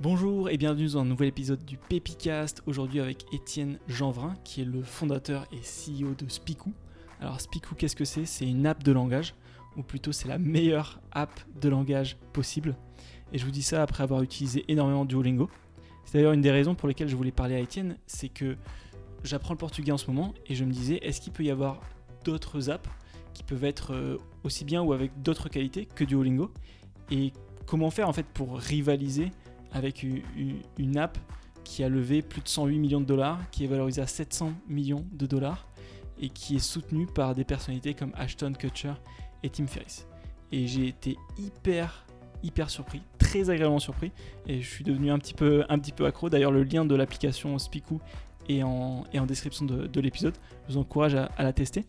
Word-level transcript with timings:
Bonjour 0.00 0.48
et 0.48 0.56
bienvenue 0.58 0.86
dans 0.86 1.00
un 1.00 1.04
nouvel 1.04 1.26
épisode 1.26 1.64
du 1.64 1.76
Pépicast, 1.76 2.62
aujourd'hui 2.66 3.00
avec 3.00 3.24
Étienne 3.34 3.80
Janvrin 3.88 4.36
qui 4.44 4.60
est 4.60 4.64
le 4.64 4.80
fondateur 4.80 5.44
et 5.50 5.56
CEO 5.56 6.14
de 6.14 6.28
Spicou. 6.28 6.72
Alors 7.20 7.40
Spicou 7.40 7.74
qu'est-ce 7.74 7.96
que 7.96 8.04
c'est? 8.04 8.24
C'est 8.24 8.46
une 8.46 8.64
app 8.64 8.84
de 8.84 8.92
langage, 8.92 9.34
ou 9.76 9.82
plutôt 9.82 10.12
c'est 10.12 10.28
la 10.28 10.38
meilleure 10.38 11.00
app 11.10 11.40
de 11.60 11.68
langage 11.68 12.16
possible. 12.32 12.76
Et 13.32 13.38
je 13.38 13.44
vous 13.44 13.50
dis 13.50 13.62
ça 13.62 13.82
après 13.82 14.04
avoir 14.04 14.22
utilisé 14.22 14.64
énormément 14.68 15.04
Duolingo. 15.04 15.50
C'est 16.04 16.18
d'ailleurs 16.18 16.32
une 16.32 16.42
des 16.42 16.52
raisons 16.52 16.76
pour 16.76 16.86
lesquelles 16.86 17.08
je 17.08 17.16
voulais 17.16 17.32
parler 17.32 17.56
à 17.56 17.58
Étienne, 17.58 17.96
c'est 18.06 18.28
que 18.28 18.56
j'apprends 19.24 19.54
le 19.54 19.58
portugais 19.58 19.90
en 19.90 19.98
ce 19.98 20.06
moment 20.06 20.32
et 20.46 20.54
je 20.54 20.64
me 20.64 20.70
disais 20.70 21.00
est-ce 21.02 21.20
qu'il 21.20 21.32
peut 21.32 21.42
y 21.42 21.50
avoir 21.50 21.80
d'autres 22.24 22.70
apps 22.70 22.88
qui 23.34 23.42
peuvent 23.42 23.64
être 23.64 23.94
euh, 23.94 24.16
aussi 24.44 24.64
bien 24.64 24.80
ou 24.80 24.92
avec 24.92 25.22
d'autres 25.22 25.48
qualités 25.48 25.86
que 25.86 26.04
Duolingo? 26.04 26.52
Et 27.10 27.32
comment 27.66 27.90
faire 27.90 28.08
en 28.08 28.12
fait 28.12 28.26
pour 28.26 28.58
rivaliser 28.58 29.32
avec 29.72 30.04
une 30.04 30.98
app 30.98 31.18
qui 31.64 31.84
a 31.84 31.88
levé 31.88 32.22
plus 32.22 32.40
de 32.40 32.48
108 32.48 32.78
millions 32.78 33.00
de 33.00 33.06
dollars, 33.06 33.38
qui 33.50 33.64
est 33.64 33.66
valorisée 33.66 34.00
à 34.00 34.06
700 34.06 34.52
millions 34.68 35.04
de 35.12 35.26
dollars 35.26 35.68
et 36.20 36.30
qui 36.30 36.56
est 36.56 36.60
soutenue 36.60 37.06
par 37.06 37.34
des 37.34 37.44
personnalités 37.44 37.94
comme 37.94 38.12
Ashton 38.16 38.52
Kutcher 38.58 38.94
et 39.42 39.50
Tim 39.50 39.66
Ferriss. 39.66 40.06
Et 40.50 40.66
j'ai 40.66 40.88
été 40.88 41.16
hyper 41.36 42.06
hyper 42.42 42.70
surpris, 42.70 43.02
très 43.18 43.50
agréablement 43.50 43.80
surpris 43.80 44.12
et 44.46 44.62
je 44.62 44.68
suis 44.68 44.84
devenu 44.84 45.10
un 45.10 45.18
petit 45.18 45.34
peu, 45.34 45.64
un 45.68 45.78
petit 45.78 45.92
peu 45.92 46.06
accro. 46.06 46.30
D'ailleurs 46.30 46.52
le 46.52 46.62
lien 46.62 46.84
de 46.84 46.94
l'application 46.94 47.58
Spicou 47.58 48.00
est 48.48 48.62
en, 48.62 49.04
description 49.26 49.66
de, 49.66 50.00
l'épisode. 50.00 50.34
Je 50.66 50.72
vous 50.72 50.78
encourage 50.78 51.14
à 51.14 51.42
la 51.42 51.52
tester. 51.52 51.84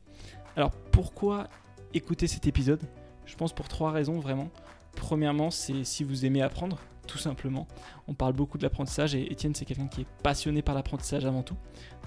Alors 0.56 0.72
pourquoi 0.92 1.48
écouter 1.94 2.28
cet 2.28 2.48
épisode? 2.48 2.82
Je 3.26 3.36
pense 3.36 3.54
pour 3.54 3.68
trois 3.68 3.92
raisons 3.92 4.20
vraiment. 4.20 4.50
Premièrement, 4.96 5.52
c'est 5.52 5.84
si 5.84 6.04
vous 6.04 6.26
aimez 6.26 6.42
apprendre, 6.42 6.80
tout 7.10 7.18
simplement. 7.18 7.68
On 8.08 8.14
parle 8.14 8.34
beaucoup 8.34 8.58
de 8.58 8.64
l'apprentissage 8.64 9.16
et 9.16 9.32
Étienne, 9.32 9.56
c'est 9.56 9.66
quelqu'un 9.66 9.88
qui 9.88 10.02
est 10.02 10.08
passionné 10.24 10.62
par 10.62 10.76
l'apprentissage 10.76 11.26
avant 11.26 11.42
tout. 11.42 11.56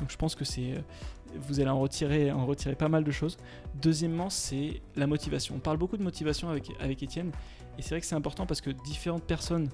Donc 0.01 0.11
je 0.11 0.17
pense 0.17 0.35
que 0.35 0.45
c'est, 0.45 0.75
euh, 0.75 0.81
vous 1.37 1.59
allez 1.61 1.71
en 1.71 1.81
retirer, 1.81 2.31
pas 2.79 2.89
mal 2.89 3.03
de 3.03 3.11
choses. 3.11 3.37
Deuxièmement, 3.81 4.31
c'est 4.31 4.81
la 4.95 5.07
motivation. 5.07 5.57
On 5.57 5.59
parle 5.59 5.77
beaucoup 5.77 5.97
de 5.97 6.05
motivation 6.05 6.49
avec, 6.49 6.71
avec 6.81 7.03
Étienne 7.03 7.33
et 7.79 7.83
c'est 7.83 7.91
vrai 7.91 8.01
que 8.01 8.07
c'est 8.07 8.15
important 8.15 8.47
parce 8.47 8.61
que 8.61 8.71
différentes 8.71 9.25
personnes 9.25 9.69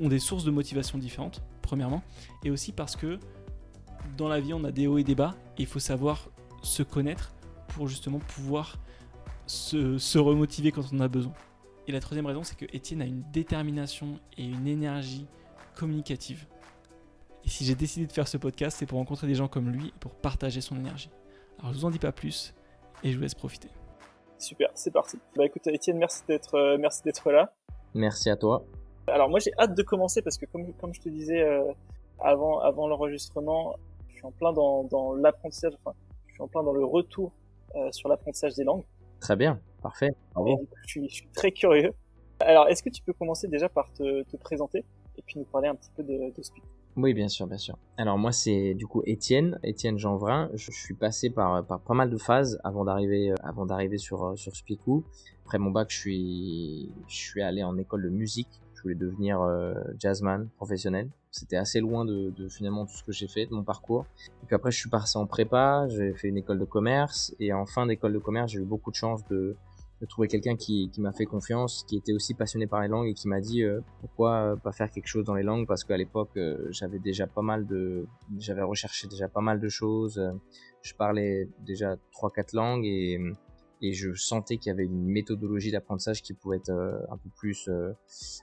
ont 0.00 0.08
des 0.08 0.18
sources 0.18 0.44
de 0.44 0.50
motivation 0.50 0.98
différentes, 0.98 1.42
premièrement, 1.60 2.02
et 2.42 2.50
aussi 2.50 2.72
parce 2.72 2.96
que 2.96 3.18
dans 4.16 4.28
la 4.28 4.40
vie, 4.40 4.54
on 4.54 4.64
a 4.64 4.72
des 4.72 4.86
hauts 4.86 4.98
et 4.98 5.04
des 5.04 5.14
bas 5.14 5.34
et 5.58 5.62
il 5.62 5.66
faut 5.66 5.78
savoir 5.78 6.30
se 6.62 6.82
connaître 6.82 7.34
pour 7.68 7.88
justement 7.88 8.18
pouvoir 8.18 8.78
se, 9.46 10.18
remotiver 10.18 10.72
quand 10.72 10.84
on 10.92 11.00
a 11.00 11.08
besoin. 11.08 11.32
Et 11.88 11.92
la 11.92 12.00
troisième 12.00 12.26
raison, 12.26 12.42
c'est 12.44 12.56
que 12.56 12.66
Étienne 12.74 13.02
a 13.02 13.06
une 13.06 13.22
détermination 13.32 14.20
et 14.38 14.44
une 14.44 14.66
énergie 14.68 15.26
communicative. 15.76 16.46
Et 17.44 17.48
si 17.48 17.64
j'ai 17.64 17.74
décidé 17.74 18.06
de 18.06 18.12
faire 18.12 18.28
ce 18.28 18.36
podcast, 18.36 18.76
c'est 18.78 18.86
pour 18.86 18.98
rencontrer 18.98 19.26
des 19.26 19.34
gens 19.34 19.48
comme 19.48 19.70
lui 19.70 19.88
et 19.88 19.98
pour 19.98 20.14
partager 20.14 20.60
son 20.60 20.76
énergie. 20.76 21.10
Alors 21.58 21.72
je 21.72 21.78
vous 21.78 21.84
en 21.84 21.90
dis 21.90 21.98
pas 21.98 22.12
plus 22.12 22.54
et 23.02 23.10
je 23.10 23.16
vous 23.16 23.22
laisse 23.22 23.34
profiter. 23.34 23.68
Super, 24.38 24.70
c'est 24.74 24.92
parti. 24.92 25.18
Bah 25.36 25.44
écoute 25.44 25.66
Étienne, 25.66 25.98
merci 25.98 26.22
d'être 26.26 26.54
euh, 26.54 26.76
merci 26.78 27.02
d'être 27.02 27.30
là. 27.30 27.52
Merci 27.94 28.30
à 28.30 28.36
toi. 28.36 28.64
Alors 29.06 29.28
moi 29.28 29.38
j'ai 29.40 29.52
hâte 29.58 29.74
de 29.74 29.82
commencer 29.82 30.22
parce 30.22 30.38
que 30.38 30.46
comme, 30.46 30.72
comme 30.74 30.94
je 30.94 31.00
te 31.00 31.08
disais 31.08 31.42
euh, 31.42 31.72
avant 32.20 32.60
avant 32.60 32.86
l'enregistrement, 32.88 33.76
je 34.08 34.14
suis 34.14 34.24
en 34.24 34.32
plein 34.32 34.52
dans, 34.52 34.84
dans 34.84 35.14
l'apprentissage, 35.14 35.72
enfin 35.84 35.96
je 36.28 36.34
suis 36.34 36.42
en 36.42 36.48
plein 36.48 36.62
dans 36.62 36.72
le 36.72 36.84
retour 36.84 37.32
euh, 37.74 37.90
sur 37.92 38.08
l'apprentissage 38.08 38.54
des 38.54 38.64
langues. 38.64 38.84
Très 39.20 39.36
bien, 39.36 39.60
parfait. 39.82 40.10
je, 40.86 41.06
suis, 41.08 41.28
très 41.34 41.52
curieux. 41.52 41.92
Alors, 42.40 42.68
est-ce 42.68 42.82
que 42.82 42.90
tu 42.90 43.02
peux 43.02 43.12
commencer 43.12 43.48
déjà 43.48 43.68
par 43.68 43.92
te, 43.92 44.36
présenter 44.36 44.84
et 45.18 45.22
puis 45.22 45.38
nous 45.38 45.44
parler 45.44 45.68
un 45.68 45.74
petit 45.74 45.90
peu 45.94 46.02
de, 46.02 46.32
de 46.34 46.42
Speak 46.42 46.64
oui, 46.96 47.14
bien 47.14 47.28
sûr, 47.28 47.46
bien 47.46 47.56
sûr. 47.56 47.78
Alors 47.96 48.18
moi, 48.18 48.32
c'est 48.32 48.74
du 48.74 48.86
coup 48.86 49.02
Étienne, 49.06 49.58
Étienne 49.62 49.98
Jeanvrin. 49.98 50.50
Je, 50.52 50.70
suis 50.70 50.92
passé 50.92 51.30
par, 51.30 51.64
par 51.64 51.80
pas 51.80 51.94
mal 51.94 52.10
de 52.10 52.18
phases 52.18 52.60
avant 52.64 52.84
d'arriver, 52.84 53.30
euh, 53.30 53.34
avant 53.42 53.64
d'arriver 53.64 53.96
sur 53.96 54.24
euh, 54.24 54.36
sur 54.36 54.54
Spicou. 54.54 55.02
Après 55.46 55.58
mon 55.58 55.70
bac, 55.70 55.88
je 55.90 55.96
suis, 55.96 56.92
je 57.08 57.16
suis 57.16 57.40
allé 57.40 57.62
en 57.62 57.78
école 57.78 58.02
de 58.02 58.10
musique. 58.10 58.60
Je 58.74 58.82
voulais 58.82 58.94
devenir 58.94 59.40
euh, 59.40 59.72
jazzman 59.98 60.48
professionnel. 60.56 61.08
C'était 61.30 61.56
assez 61.56 61.80
loin 61.80 62.04
de, 62.04 62.30
de, 62.36 62.48
finalement 62.48 62.84
tout 62.84 62.94
ce 62.94 63.04
que 63.04 63.12
j'ai 63.12 63.28
fait, 63.28 63.46
de 63.46 63.54
mon 63.54 63.64
parcours. 63.64 64.04
Et 64.42 64.46
puis 64.46 64.54
après, 64.54 64.70
je 64.70 64.78
suis 64.78 64.90
passé 64.90 65.18
en 65.18 65.26
prépa, 65.26 65.86
j'ai 65.88 66.12
fait 66.12 66.28
une 66.28 66.36
école 66.36 66.58
de 66.58 66.64
commerce, 66.66 67.34
et 67.40 67.54
en 67.54 67.64
fin 67.64 67.86
d'école 67.86 68.12
de 68.12 68.18
commerce, 68.18 68.52
j'ai 68.52 68.58
eu 68.58 68.64
beaucoup 68.64 68.90
de 68.90 68.96
chance 68.96 69.24
de, 69.28 69.56
de 70.02 70.06
trouver 70.06 70.26
quelqu'un 70.26 70.56
qui, 70.56 70.90
qui 70.90 71.00
m'a 71.00 71.12
fait 71.12 71.26
confiance, 71.26 71.84
qui 71.88 71.96
était 71.96 72.12
aussi 72.12 72.34
passionné 72.34 72.66
par 72.66 72.82
les 72.82 72.88
langues 72.88 73.06
et 73.06 73.14
qui 73.14 73.28
m'a 73.28 73.40
dit 73.40 73.62
euh, 73.62 73.80
pourquoi 74.00 74.32
euh, 74.32 74.56
pas 74.56 74.72
faire 74.72 74.90
quelque 74.90 75.06
chose 75.06 75.24
dans 75.24 75.34
les 75.34 75.44
langues? 75.44 75.64
Parce 75.66 75.84
qu'à 75.84 75.96
l'époque 75.96 76.36
euh, 76.36 76.66
j'avais 76.70 76.98
déjà 76.98 77.28
pas 77.28 77.40
mal 77.40 77.66
de 77.68 78.06
j'avais 78.36 78.62
recherché 78.62 79.06
déjà 79.06 79.28
pas 79.28 79.40
mal 79.40 79.60
de 79.60 79.68
choses 79.68 80.20
je 80.82 80.94
parlais 80.94 81.48
déjà 81.60 81.96
trois 82.10 82.32
quatre 82.32 82.52
langues 82.52 82.84
et 82.84 83.20
et 83.80 83.92
je 83.92 84.12
sentais 84.14 84.58
qu'il 84.58 84.70
y 84.70 84.72
avait 84.72 84.84
une 84.84 85.06
méthodologie 85.06 85.70
d'apprentissage 85.70 86.22
qui 86.22 86.34
pouvait 86.34 86.56
être 86.56 86.70
un 86.70 87.16
peu 87.16 87.30
plus 87.36 87.70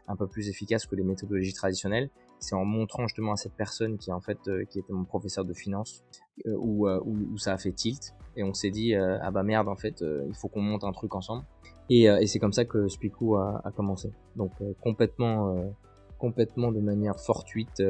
un 0.08 0.16
peu 0.16 0.28
plus 0.28 0.47
efficace 0.47 0.86
que 0.86 0.96
les 0.96 1.03
méthodologies 1.03 1.53
traditionnelles 1.53 2.09
c'est 2.40 2.56
en 2.56 2.66
montrant 2.66 3.08
justement 3.08 3.34
à 3.34 3.36
cette 3.36 3.54
personne 3.54 3.98
qui 3.98 4.12
en 4.12 4.22
fait 4.22 4.40
euh, 4.48 4.64
qui 4.66 4.80
était 4.80 4.94
mon 4.94 5.04
professeur 5.04 5.46
de 5.46 5.54
finance 5.54 6.04
euh, 6.46 6.56
où, 6.58 6.88
euh, 6.88 7.00
où, 7.04 7.18
où, 7.34 7.38
ça 7.38 7.54
a 7.54 7.58
fait 7.58 7.72
tilt. 7.72 8.14
Et 8.36 8.44
on 8.44 8.54
s'est 8.54 8.72
dit 8.72 8.96
ah 8.96 9.32
bah 9.32 9.44
merde 9.44 9.68
en 9.68 9.76
fait 9.76 10.02
il 10.02 10.34
faut 10.36 10.48
qu'on 10.48 10.62
monte 10.62 10.84
un 10.84 10.92
truc 10.94 11.14
ensemble. 11.16 11.44
Et, 11.90 12.04
et 12.04 12.28
c'est 12.28 12.40
comme 12.40 12.54
ça 12.54 12.64
que 12.64 12.88
Spicou 12.88 13.36
a, 13.36 13.62
a 13.66 13.72
commencé. 13.72 14.14
Donc 14.38 14.52
complètement 14.80 15.74
complètement 16.18 16.72
de 16.72 16.80
manière 16.80 17.20
fortuite 17.20 17.84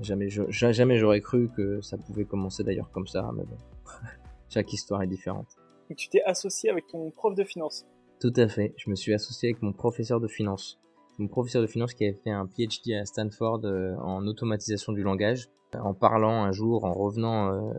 jamais 0.00 0.28
jamais 0.28 0.98
j'aurais 0.98 1.20
cru 1.20 1.50
que 1.50 1.80
ça 1.82 1.98
pouvait 1.98 2.24
commencer 2.24 2.64
d'ailleurs 2.64 2.90
comme 2.90 3.06
ça 3.06 3.30
mais 3.36 3.44
bon. 3.44 3.56
Chaque 4.48 4.72
histoire 4.72 5.02
est 5.02 5.06
différente. 5.06 5.46
Et 5.90 5.94
tu 5.94 6.08
t'es 6.08 6.22
associé 6.24 6.70
avec 6.70 6.88
ton 6.88 7.10
prof 7.12 7.36
de 7.36 7.44
finance. 7.44 7.86
Tout 8.20 8.32
à 8.36 8.48
fait. 8.48 8.74
Je 8.76 8.90
me 8.90 8.96
suis 8.96 9.14
associé 9.14 9.50
avec 9.50 9.62
mon 9.62 9.72
professeur 9.72 10.20
de 10.20 10.26
finance 10.26 10.79
professeur 11.28 11.62
de 11.62 11.66
finance 11.66 11.94
qui 11.94 12.04
avait 12.04 12.18
fait 12.24 12.30
un 12.30 12.46
PhD 12.46 12.94
à 12.94 13.04
Stanford 13.04 13.60
euh, 13.64 13.94
en 13.96 14.26
automatisation 14.26 14.92
du 14.92 15.02
langage. 15.02 15.48
En 15.74 15.94
parlant 15.94 16.44
un 16.44 16.52
jour, 16.52 16.84
en 16.84 16.92
revenant, 16.92 17.52
euh, 17.52 17.72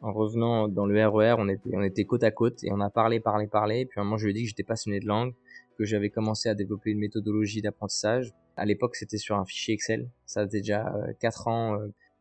en 0.00 0.12
revenant 0.12 0.68
dans 0.68 0.86
le 0.86 1.06
RER, 1.06 1.36
e 1.38 1.58
on 1.72 1.82
était, 1.82 2.04
côte 2.04 2.22
à 2.22 2.30
côte 2.30 2.64
et 2.64 2.72
on 2.72 2.80
a 2.80 2.88
parlé, 2.88 3.20
parlé, 3.20 3.46
parlé. 3.46 3.84
Puis 3.84 3.98
à 3.98 4.02
un 4.02 4.04
moment, 4.04 4.16
je 4.16 4.24
lui 4.24 4.30
ai 4.30 4.34
dit 4.34 4.42
que 4.42 4.48
j'étais 4.48 4.62
passionné 4.62 5.00
de 5.00 5.06
langue, 5.06 5.34
que 5.76 5.84
j'avais 5.84 6.08
commencé 6.08 6.48
à 6.48 6.54
développer 6.54 6.90
une 6.90 7.00
méthodologie 7.00 7.60
d'apprentissage. 7.60 8.32
À 8.56 8.64
l'époque, 8.64 8.96
c'était 8.96 9.18
sur 9.18 9.36
un 9.36 9.44
fichier 9.44 9.74
Excel. 9.74 10.08
Ça 10.24 10.46
faisait 10.46 10.60
déjà 10.60 10.94
euh, 10.94 11.12
quatre 11.20 11.48
ans 11.48 11.78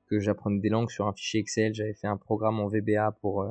que 0.07 0.19
j'apprenais 0.19 0.59
des 0.59 0.69
langues 0.69 0.89
sur 0.89 1.07
un 1.07 1.13
fichier 1.13 1.39
Excel. 1.39 1.73
J'avais 1.73 1.93
fait 1.93 2.07
un 2.07 2.17
programme 2.17 2.59
en 2.59 2.67
VBA 2.67 3.17
pour 3.21 3.45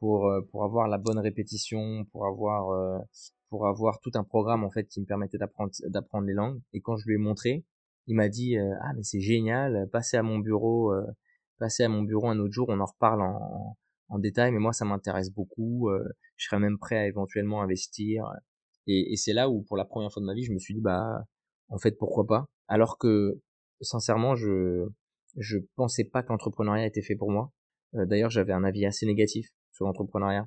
pour 0.00 0.64
avoir 0.64 0.88
la 0.88 0.96
bonne 0.96 1.18
répétition, 1.18 2.06
pour 2.10 2.24
avoir 2.24 3.02
pour 3.50 3.66
avoir 3.66 4.00
tout 4.00 4.12
un 4.14 4.24
programme 4.24 4.64
en 4.64 4.70
fait 4.70 4.84
qui 4.84 5.00
me 5.00 5.06
permettait 5.06 5.38
d'apprendre 5.38 6.26
les 6.26 6.32
langues. 6.32 6.60
Et 6.72 6.80
quand 6.80 6.96
je 6.96 7.06
lui 7.06 7.16
ai 7.16 7.18
montré, 7.18 7.64
il 8.06 8.16
m'a 8.16 8.28
dit 8.28 8.56
euh, 8.56 8.74
ah 8.82 8.92
mais 8.94 9.02
c'est 9.02 9.20
génial, 9.20 9.88
passez 9.92 10.16
à 10.16 10.22
mon 10.22 10.38
bureau, 10.38 10.92
euh, 10.92 11.04
passez 11.58 11.82
à 11.82 11.88
mon 11.88 12.02
bureau 12.02 12.28
un 12.28 12.38
autre 12.38 12.52
jour, 12.52 12.68
on 12.70 12.80
en 12.80 12.86
reparle 12.86 13.20
en, 13.22 14.18
détail. 14.18 14.52
Mais 14.52 14.58
moi 14.58 14.72
ça 14.72 14.84
m'intéresse 14.84 15.30
beaucoup, 15.30 15.88
euh, 15.90 16.02
je 16.36 16.46
serais 16.46 16.60
même 16.60 16.78
prêt 16.78 16.96
à 16.96 17.06
éventuellement 17.06 17.62
investir. 17.62 18.24
Et, 18.86 19.12
et 19.12 19.16
c'est 19.16 19.32
là 19.32 19.50
où 19.50 19.62
pour 19.62 19.76
la 19.76 19.84
première 19.84 20.12
fois 20.12 20.20
de 20.20 20.26
ma 20.26 20.34
vie 20.34 20.44
je 20.44 20.52
me 20.52 20.58
suis 20.58 20.74
dit 20.74 20.80
bah 20.80 21.24
en 21.68 21.78
fait 21.78 21.96
pourquoi 21.98 22.26
pas? 22.26 22.46
Alors 22.68 22.98
que 22.98 23.40
sincèrement 23.80 24.36
je 24.36 24.88
je 25.36 25.58
pensais 25.76 26.04
pas 26.04 26.22
que 26.22 26.28
l'entrepreneuriat 26.28 26.86
était 26.86 27.02
fait 27.02 27.16
pour 27.16 27.30
moi. 27.30 27.52
D'ailleurs 27.92 28.30
j'avais 28.30 28.52
un 28.52 28.64
avis 28.64 28.86
assez 28.86 29.06
négatif 29.06 29.48
sur 29.72 29.86
l'entrepreneuriat. 29.86 30.46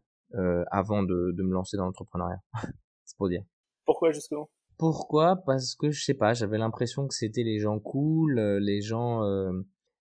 avant 0.71 1.03
de, 1.03 1.33
de 1.37 1.43
me 1.43 1.53
lancer 1.53 1.77
dans 1.77 1.85
l'entrepreneuriat. 1.85 2.39
c'est 3.05 3.17
pour 3.17 3.29
dire. 3.29 3.43
Pourquoi 3.85 4.11
justement? 4.11 4.49
Pourquoi? 4.77 5.37
Parce 5.45 5.75
que 5.75 5.91
je 5.91 6.03
sais 6.03 6.13
pas, 6.13 6.33
j'avais 6.33 6.57
l'impression 6.57 7.07
que 7.07 7.13
c'était 7.13 7.43
les 7.43 7.59
gens 7.59 7.79
cool, 7.79 8.39
euh, 8.39 8.59
les 8.59 8.81
gens, 8.81 9.23
euh, 9.23 9.51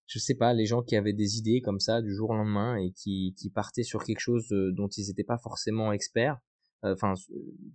je 0.06 0.18
sais 0.18 0.34
pas, 0.34 0.54
les 0.54 0.66
gens 0.66 0.82
qui 0.82 0.96
avaient 0.96 1.12
des 1.12 1.38
idées 1.38 1.60
comme 1.60 1.80
ça 1.80 2.00
du 2.00 2.14
jour 2.14 2.30
au 2.30 2.34
lendemain 2.34 2.76
et 2.76 2.92
qui, 2.92 3.34
qui 3.38 3.50
partaient 3.50 3.82
sur 3.82 4.02
quelque 4.04 4.20
chose 4.20 4.50
euh, 4.52 4.72
dont 4.72 4.88
ils 4.88 5.08
n'étaient 5.08 5.24
pas 5.24 5.38
forcément 5.38 5.92
experts, 5.92 6.38
enfin 6.82 7.14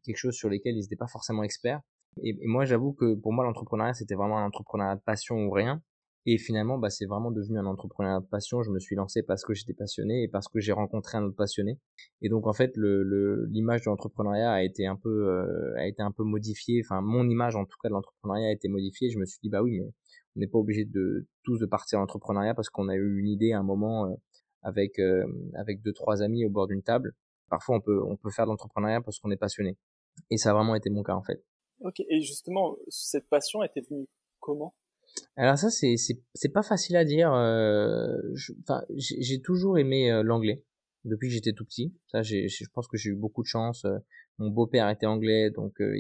quelque 0.04 0.18
chose 0.18 0.34
sur 0.36 0.50
lesquels 0.50 0.76
ils 0.76 0.82
n'étaient 0.82 0.98
pas 0.98 1.08
forcément 1.08 1.44
experts. 1.44 1.82
Et, 2.24 2.30
et 2.30 2.48
moi, 2.48 2.66
j'avoue 2.66 2.94
que 2.94 3.16
pour 3.16 3.32
moi, 3.32 3.46
l'entrepreneuriat, 3.46 3.94
c'était 3.94 4.16
vraiment 4.16 4.40
un 4.40 4.48
entrepreneuriat 4.48 4.96
de 4.96 5.02
passion 5.02 5.36
ou 5.36 5.52
rien. 5.52 5.82
Et 6.30 6.38
finalement, 6.38 6.78
bah, 6.78 6.90
c'est 6.90 7.06
vraiment 7.06 7.32
devenu 7.32 7.58
un 7.58 7.66
entrepreneur 7.66 8.22
de 8.22 8.28
passion. 8.28 8.62
Je 8.62 8.70
me 8.70 8.80
suis 8.80 8.98
lancé 8.98 9.24
parce 9.24 9.46
que 9.46 9.54
j'étais 9.54 9.74
passionné 9.74 10.24
et 10.24 10.28
parce 10.28 10.50
que 10.50 10.60
j'ai 10.60 10.74
rencontré 10.74 11.18
un 11.18 11.24
autre 11.24 11.38
passionné. 11.38 11.80
Et 12.22 12.28
donc, 12.28 12.48
en 12.48 12.54
fait, 12.54 12.76
le, 12.76 13.46
l'image 13.46 13.86
de 13.86 13.90
l'entrepreneuriat 13.90 14.52
a 14.52 14.62
été 14.62 14.86
un 14.86 14.98
peu, 14.98 15.30
euh, 15.30 15.74
a 15.78 15.88
été 15.88 16.02
un 16.02 16.12
peu 16.12 16.26
modifiée. 16.26 16.82
Enfin, 16.84 17.00
mon 17.00 17.30
image, 17.30 17.56
en 17.56 17.64
tout 17.64 17.78
cas, 17.82 17.88
de 17.88 17.94
l'entrepreneuriat 17.94 18.50
a 18.50 18.52
été 18.52 18.68
modifiée. 18.68 19.10
Je 19.10 19.18
me 19.20 19.26
suis 19.26 19.40
dit, 19.42 19.48
bah 19.48 19.64
oui, 19.64 19.80
mais 19.80 19.86
on 20.36 20.40
n'est 20.42 20.48
pas 20.48 20.58
obligé 20.58 20.84
de 20.84 21.28
tous 21.44 21.60
de 21.60 21.66
partir 21.66 22.00
en 22.00 22.04
entrepreneuriat 22.04 22.54
parce 22.54 22.70
qu'on 22.70 22.90
a 22.90 22.96
eu 22.96 23.20
une 23.20 23.30
idée 23.30 23.54
à 23.54 23.60
un 23.60 23.64
moment 23.64 24.08
euh, 24.08 24.16
avec, 24.64 25.00
euh, 25.00 25.24
avec 25.56 25.82
deux, 25.82 25.94
trois 25.94 26.22
amis 26.22 26.44
au 26.44 26.50
bord 26.50 26.68
d'une 26.68 26.84
table. 26.84 27.14
Parfois, 27.50 27.78
on 27.78 27.80
peut, 27.80 28.04
on 28.04 28.18
peut 28.18 28.32
faire 28.32 28.44
de 28.44 28.50
l'entrepreneuriat 28.50 29.00
parce 29.00 29.18
qu'on 29.20 29.32
est 29.32 29.38
passionné. 29.38 29.78
Et 30.30 30.36
ça 30.36 30.50
a 30.50 30.54
vraiment 30.54 30.76
été 30.76 30.90
mon 30.90 31.04
cas, 31.04 31.16
en 31.16 31.24
fait. 31.24 31.42
Ok. 31.80 32.02
Et 32.02 32.20
justement, 32.20 32.76
cette 32.90 33.30
passion 33.30 33.64
était 33.64 33.82
venue 33.90 34.08
comment? 34.42 34.76
Alors 35.36 35.58
ça, 35.58 35.70
c'est 35.70 35.96
c'est 35.98 36.50
pas 36.50 36.64
facile 36.64 36.96
à 36.96 37.06
dire. 37.06 37.34
Euh, 37.34 38.18
j'ai 38.98 39.42
toujours 39.42 39.78
aimé 39.78 40.12
euh, 40.12 40.24
l'anglais 40.24 40.64
depuis 41.06 41.30
que 41.30 41.34
j'étais 41.34 41.54
tout 41.54 41.66
petit. 41.66 41.94
Ça, 42.08 42.22
je 42.24 42.66
pense 42.74 42.88
que 42.88 42.98
j'ai 42.98 43.12
eu 43.12 43.16
beaucoup 43.16 43.44
de 43.44 43.48
chance. 43.48 43.86
Euh, 43.86 43.98
mon 44.40 44.50
beau-père 44.52 44.90
était 44.90 45.08
anglais, 45.08 45.50
donc 45.50 45.82
euh, 45.82 45.92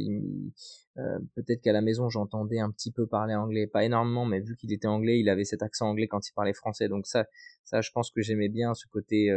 peut-être 1.35 1.59
qu'à 1.61 1.71
la 1.71 1.81
maison 1.81 2.07
j'entendais 2.07 2.59
un 2.59 2.69
petit 2.69 2.91
peu 2.91 3.07
parler 3.07 3.33
anglais, 3.33 3.65
pas 3.65 3.83
énormément, 3.83 4.25
mais 4.25 4.41
vu 4.41 4.55
qu'il 4.55 4.71
était 4.73 4.87
anglais, 4.87 5.19
il 5.19 5.27
avait 5.29 5.43
cet 5.43 5.63
accent 5.63 5.87
anglais 5.87 6.07
quand 6.07 6.27
il 6.27 6.33
parlait 6.33 6.53
français. 6.53 6.87
Donc 6.87 7.07
ça, 7.07 7.25
ça, 7.63 7.81
je 7.81 7.89
pense 7.91 8.11
que 8.11 8.21
j'aimais 8.21 8.49
bien 8.49 8.75
ce 8.75 8.85
côté, 8.91 9.35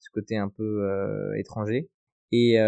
ce 0.00 0.10
côté 0.12 0.36
un 0.36 0.50
peu 0.50 1.34
étranger. 1.38 1.88
Et 2.30 2.58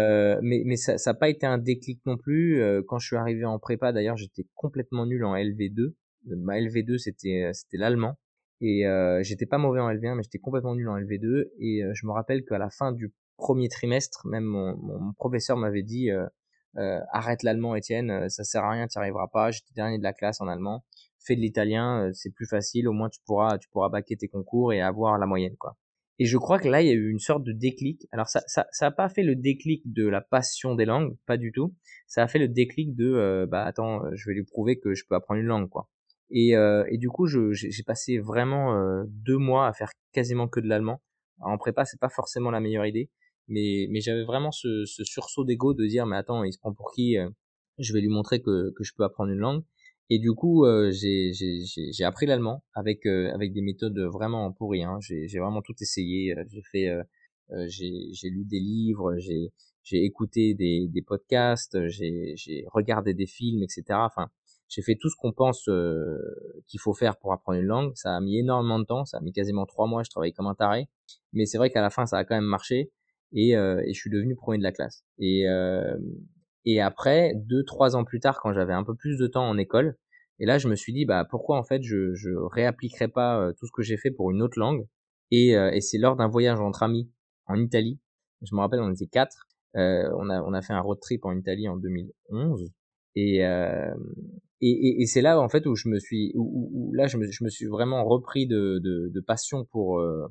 mais 0.41 0.63
mais 0.65 0.75
ça 0.75 0.95
n'a 1.05 1.13
pas 1.13 1.29
été 1.29 1.45
un 1.45 1.59
déclic 1.59 1.99
non 2.07 2.17
plus. 2.17 2.59
quand 2.87 2.97
je 2.97 3.05
suis 3.05 3.15
arrivé 3.15 3.45
en 3.45 3.59
prépa, 3.59 3.91
d'ailleurs, 3.93 4.17
j'étais 4.17 4.47
complètement 4.55 5.05
nul 5.05 5.23
en 5.23 5.35
LV2 5.35 5.93
ma 6.27 6.59
LV2 6.59 6.97
c'était 6.97 7.45
euh, 7.45 7.53
c'était 7.53 7.77
l'allemand. 7.77 8.17
Et 8.61 8.87
euh, 8.87 9.21
j'étais 9.21 9.45
pas 9.45 9.57
mauvais 9.57 9.81
en 9.81 9.89
LV1 9.89 10.15
mais 10.15 10.23
j'étais 10.23 10.39
complètement 10.39 10.75
nul 10.75 10.87
en 10.87 10.97
LV2 10.97 11.49
et 11.59 11.83
euh, 11.83 11.91
je 11.93 12.07
me 12.07 12.11
rappelle 12.13 12.45
qu'à 12.45 12.57
la 12.57 12.69
fin 12.69 12.93
du 12.93 13.13
premier 13.37 13.67
trimestre 13.67 14.25
même 14.27 14.45
mon, 14.45 14.77
mon 14.77 15.13
professeur 15.13 15.57
m'avait 15.57 15.83
dit 15.83 16.09
euh, 16.09 16.99
arrête 17.11 17.43
l'allemand 17.43 17.75
Étienne 17.75 18.29
ça 18.29 18.43
sert 18.45 18.63
à 18.63 18.71
rien 18.71 18.87
tu 18.87 18.97
arriveras 18.97 19.27
pas 19.27 19.51
j'étais 19.51 19.73
dernier 19.75 19.97
de 19.97 20.03
la 20.03 20.13
classe 20.13 20.39
en 20.39 20.47
allemand. 20.47 20.85
Fais 21.19 21.35
de 21.35 21.41
l'italien 21.41 22.11
c'est 22.13 22.33
plus 22.33 22.47
facile 22.47 22.87
au 22.87 22.93
moins 22.93 23.09
tu 23.09 23.19
pourras 23.25 23.57
tu 23.57 23.67
pourras 23.69 23.89
baquer 23.89 24.15
tes 24.15 24.29
concours 24.29 24.71
et 24.71 24.81
avoir 24.81 25.17
la 25.17 25.25
moyenne 25.25 25.57
quoi. 25.57 25.75
Et 26.17 26.25
je 26.25 26.37
crois 26.37 26.57
que 26.59 26.69
là 26.69 26.81
il 26.81 26.87
y 26.87 26.91
a 26.91 26.93
eu 26.93 27.09
une 27.09 27.19
sorte 27.19 27.43
de 27.43 27.51
déclic. 27.51 28.07
Alors 28.13 28.29
ça 28.29 28.41
ça 28.47 28.67
ça 28.71 28.85
a 28.87 28.91
pas 28.91 29.09
fait 29.09 29.23
le 29.23 29.35
déclic 29.35 29.81
de 29.91 30.07
la 30.07 30.21
passion 30.21 30.75
des 30.75 30.85
langues 30.85 31.17
pas 31.25 31.35
du 31.35 31.51
tout. 31.51 31.75
Ça 32.07 32.23
a 32.23 32.27
fait 32.27 32.39
le 32.39 32.47
déclic 32.47 32.95
de 32.95 33.45
bah 33.51 33.65
attends 33.65 34.01
je 34.13 34.29
vais 34.29 34.35
lui 34.35 34.45
prouver 34.45 34.79
que 34.79 34.93
je 34.93 35.03
peux 35.09 35.15
apprendre 35.15 35.41
une 35.41 35.47
langue 35.47 35.67
quoi 35.67 35.89
et, 36.29 36.55
euh, 36.55 36.85
et 36.89 36.97
du 36.97 37.09
coup, 37.09 37.27
j'ai 37.27 37.83
passé 37.85 38.17
vraiment 38.17 38.75
euh, 38.75 39.03
deux 39.07 39.37
mois 39.37 39.67
à 39.67 39.73
faire 39.73 39.91
quasiment 40.11 40.47
que 40.47 40.59
de 40.59 40.67
l'allemand. 40.67 41.01
En 41.39 41.57
prépa, 41.57 41.85
c'est 41.85 41.99
pas 41.99 42.09
forcément 42.09 42.51
la 42.51 42.59
meilleure 42.59 42.85
idée, 42.85 43.09
mais, 43.47 43.87
mais 43.89 43.99
j'avais 44.01 44.23
vraiment 44.23 44.51
ce, 44.51 44.85
ce 44.85 45.03
sursaut 45.03 45.43
d'ego 45.43 45.73
de 45.73 45.85
dire, 45.85 46.05
mais 46.05 46.15
attends, 46.17 46.43
il 46.43 46.53
se 46.53 46.59
prend 46.59 46.73
pour 46.73 46.91
qui 46.91 47.17
euh, 47.17 47.29
Je 47.79 47.93
vais 47.93 48.01
lui 48.01 48.09
montrer 48.09 48.41
que, 48.41 48.71
que 48.75 48.83
je 48.83 48.93
peux 48.95 49.03
apprendre 49.03 49.31
une 49.31 49.39
langue. 49.39 49.63
Et 50.09 50.19
du 50.19 50.33
coup, 50.33 50.65
euh, 50.65 50.91
j'ai 50.91 52.03
appris 52.03 52.27
l'allemand 52.27 52.63
avec 52.75 53.05
avec 53.07 53.53
des 53.53 53.61
méthodes 53.61 53.99
vraiment 53.99 54.51
pourries. 54.51 54.83
Hein. 54.83 54.99
J'ai 55.01 55.39
vraiment 55.39 55.61
tout 55.63 55.73
essayé. 55.81 56.35
J'ai 56.47 56.61
fait, 56.71 56.91
j'ai 57.67 58.29
lu 58.29 58.45
des 58.45 58.59
livres, 58.59 59.17
j'ai 59.17 59.51
j'ai 59.83 60.03
écouté 60.03 60.55
des, 60.55 60.87
des 60.89 61.01
podcasts, 61.01 61.77
j'ai 61.87 62.35
regardé 62.73 63.13
des 63.13 63.27
films, 63.27 63.63
etc. 63.63 63.83
Enfin, 63.91 64.29
j'ai 64.69 64.81
fait 64.81 64.95
tout 64.99 65.09
ce 65.09 65.15
qu'on 65.15 65.31
pense 65.31 65.67
euh, 65.69 66.17
qu'il 66.67 66.79
faut 66.79 66.93
faire 66.93 67.17
pour 67.17 67.33
apprendre 67.33 67.59
une 67.59 67.65
langue. 67.65 67.91
Ça 67.95 68.15
a 68.15 68.21
mis 68.21 68.39
énormément 68.39 68.79
de 68.79 68.85
temps, 68.85 69.05
ça 69.05 69.17
a 69.17 69.21
mis 69.21 69.31
quasiment 69.31 69.65
trois 69.65 69.87
mois. 69.87 70.03
Je 70.03 70.09
travaillais 70.09 70.33
comme 70.33 70.47
un 70.47 70.55
taré, 70.55 70.89
mais 71.33 71.45
c'est 71.45 71.57
vrai 71.57 71.69
qu'à 71.69 71.81
la 71.81 71.89
fin, 71.89 72.05
ça 72.05 72.17
a 72.17 72.25
quand 72.25 72.35
même 72.35 72.45
marché 72.45 72.91
et, 73.33 73.55
euh, 73.55 73.81
et 73.85 73.93
je 73.93 73.99
suis 73.99 74.09
devenu 74.09 74.35
premier 74.35 74.57
de 74.57 74.63
la 74.63 74.71
classe. 74.71 75.03
Et 75.19 75.47
euh, 75.47 75.97
et 76.65 76.81
après, 76.81 77.33
deux 77.35 77.63
trois 77.63 77.95
ans 77.95 78.03
plus 78.03 78.19
tard, 78.19 78.39
quand 78.41 78.53
j'avais 78.53 78.73
un 78.73 78.83
peu 78.83 78.95
plus 78.95 79.17
de 79.17 79.27
temps 79.27 79.47
en 79.47 79.57
école, 79.57 79.97
et 80.39 80.45
là, 80.45 80.57
je 80.57 80.67
me 80.67 80.75
suis 80.75 80.93
dit, 80.93 81.05
bah 81.05 81.25
pourquoi 81.29 81.57
en 81.57 81.63
fait 81.63 81.83
je 81.83 82.13
je 82.15 82.29
réappliquerais 82.31 83.07
pas 83.07 83.51
tout 83.57 83.67
ce 83.67 83.71
que 83.71 83.83
j'ai 83.83 83.97
fait 83.97 84.11
pour 84.11 84.31
une 84.31 84.41
autre 84.41 84.59
langue? 84.59 84.87
Et, 85.31 85.51
et 85.51 85.81
c'est 85.81 85.97
lors 85.97 86.15
d'un 86.15 86.27
voyage 86.27 86.59
entre 86.59 86.83
amis 86.83 87.11
en 87.47 87.55
Italie. 87.55 87.99
Je 88.41 88.55
me 88.55 88.61
rappelle, 88.61 88.79
on 88.81 88.91
était 88.91 89.07
quatre. 89.07 89.47
on 89.75 90.29
a 90.29 90.41
on 90.41 90.53
a 90.53 90.61
fait 90.61 90.73
un 90.73 90.81
road 90.81 90.99
trip 91.01 91.25
en 91.25 91.37
Italie 91.37 91.67
en 91.67 91.77
2011 91.77 92.71
et, 93.15 93.45
euh, 93.45 93.93
et, 94.65 94.87
et, 94.87 95.01
et 95.01 95.05
c'est 95.05 95.21
là 95.21 95.39
en 95.39 95.49
fait 95.49 95.65
où 95.67 95.75
je 95.75 95.89
me 95.89 95.99
suis, 95.99 96.31
où, 96.35 96.69
où, 96.73 96.93
là 96.93 97.07
je 97.07 97.17
me, 97.17 97.49
suis 97.49 97.65
vraiment 97.67 98.03
repris 98.03 98.47
de, 98.47 98.79
de, 98.83 99.09
de 99.13 99.19
passion 99.19 99.65
pour 99.65 99.99
euh, 99.99 100.25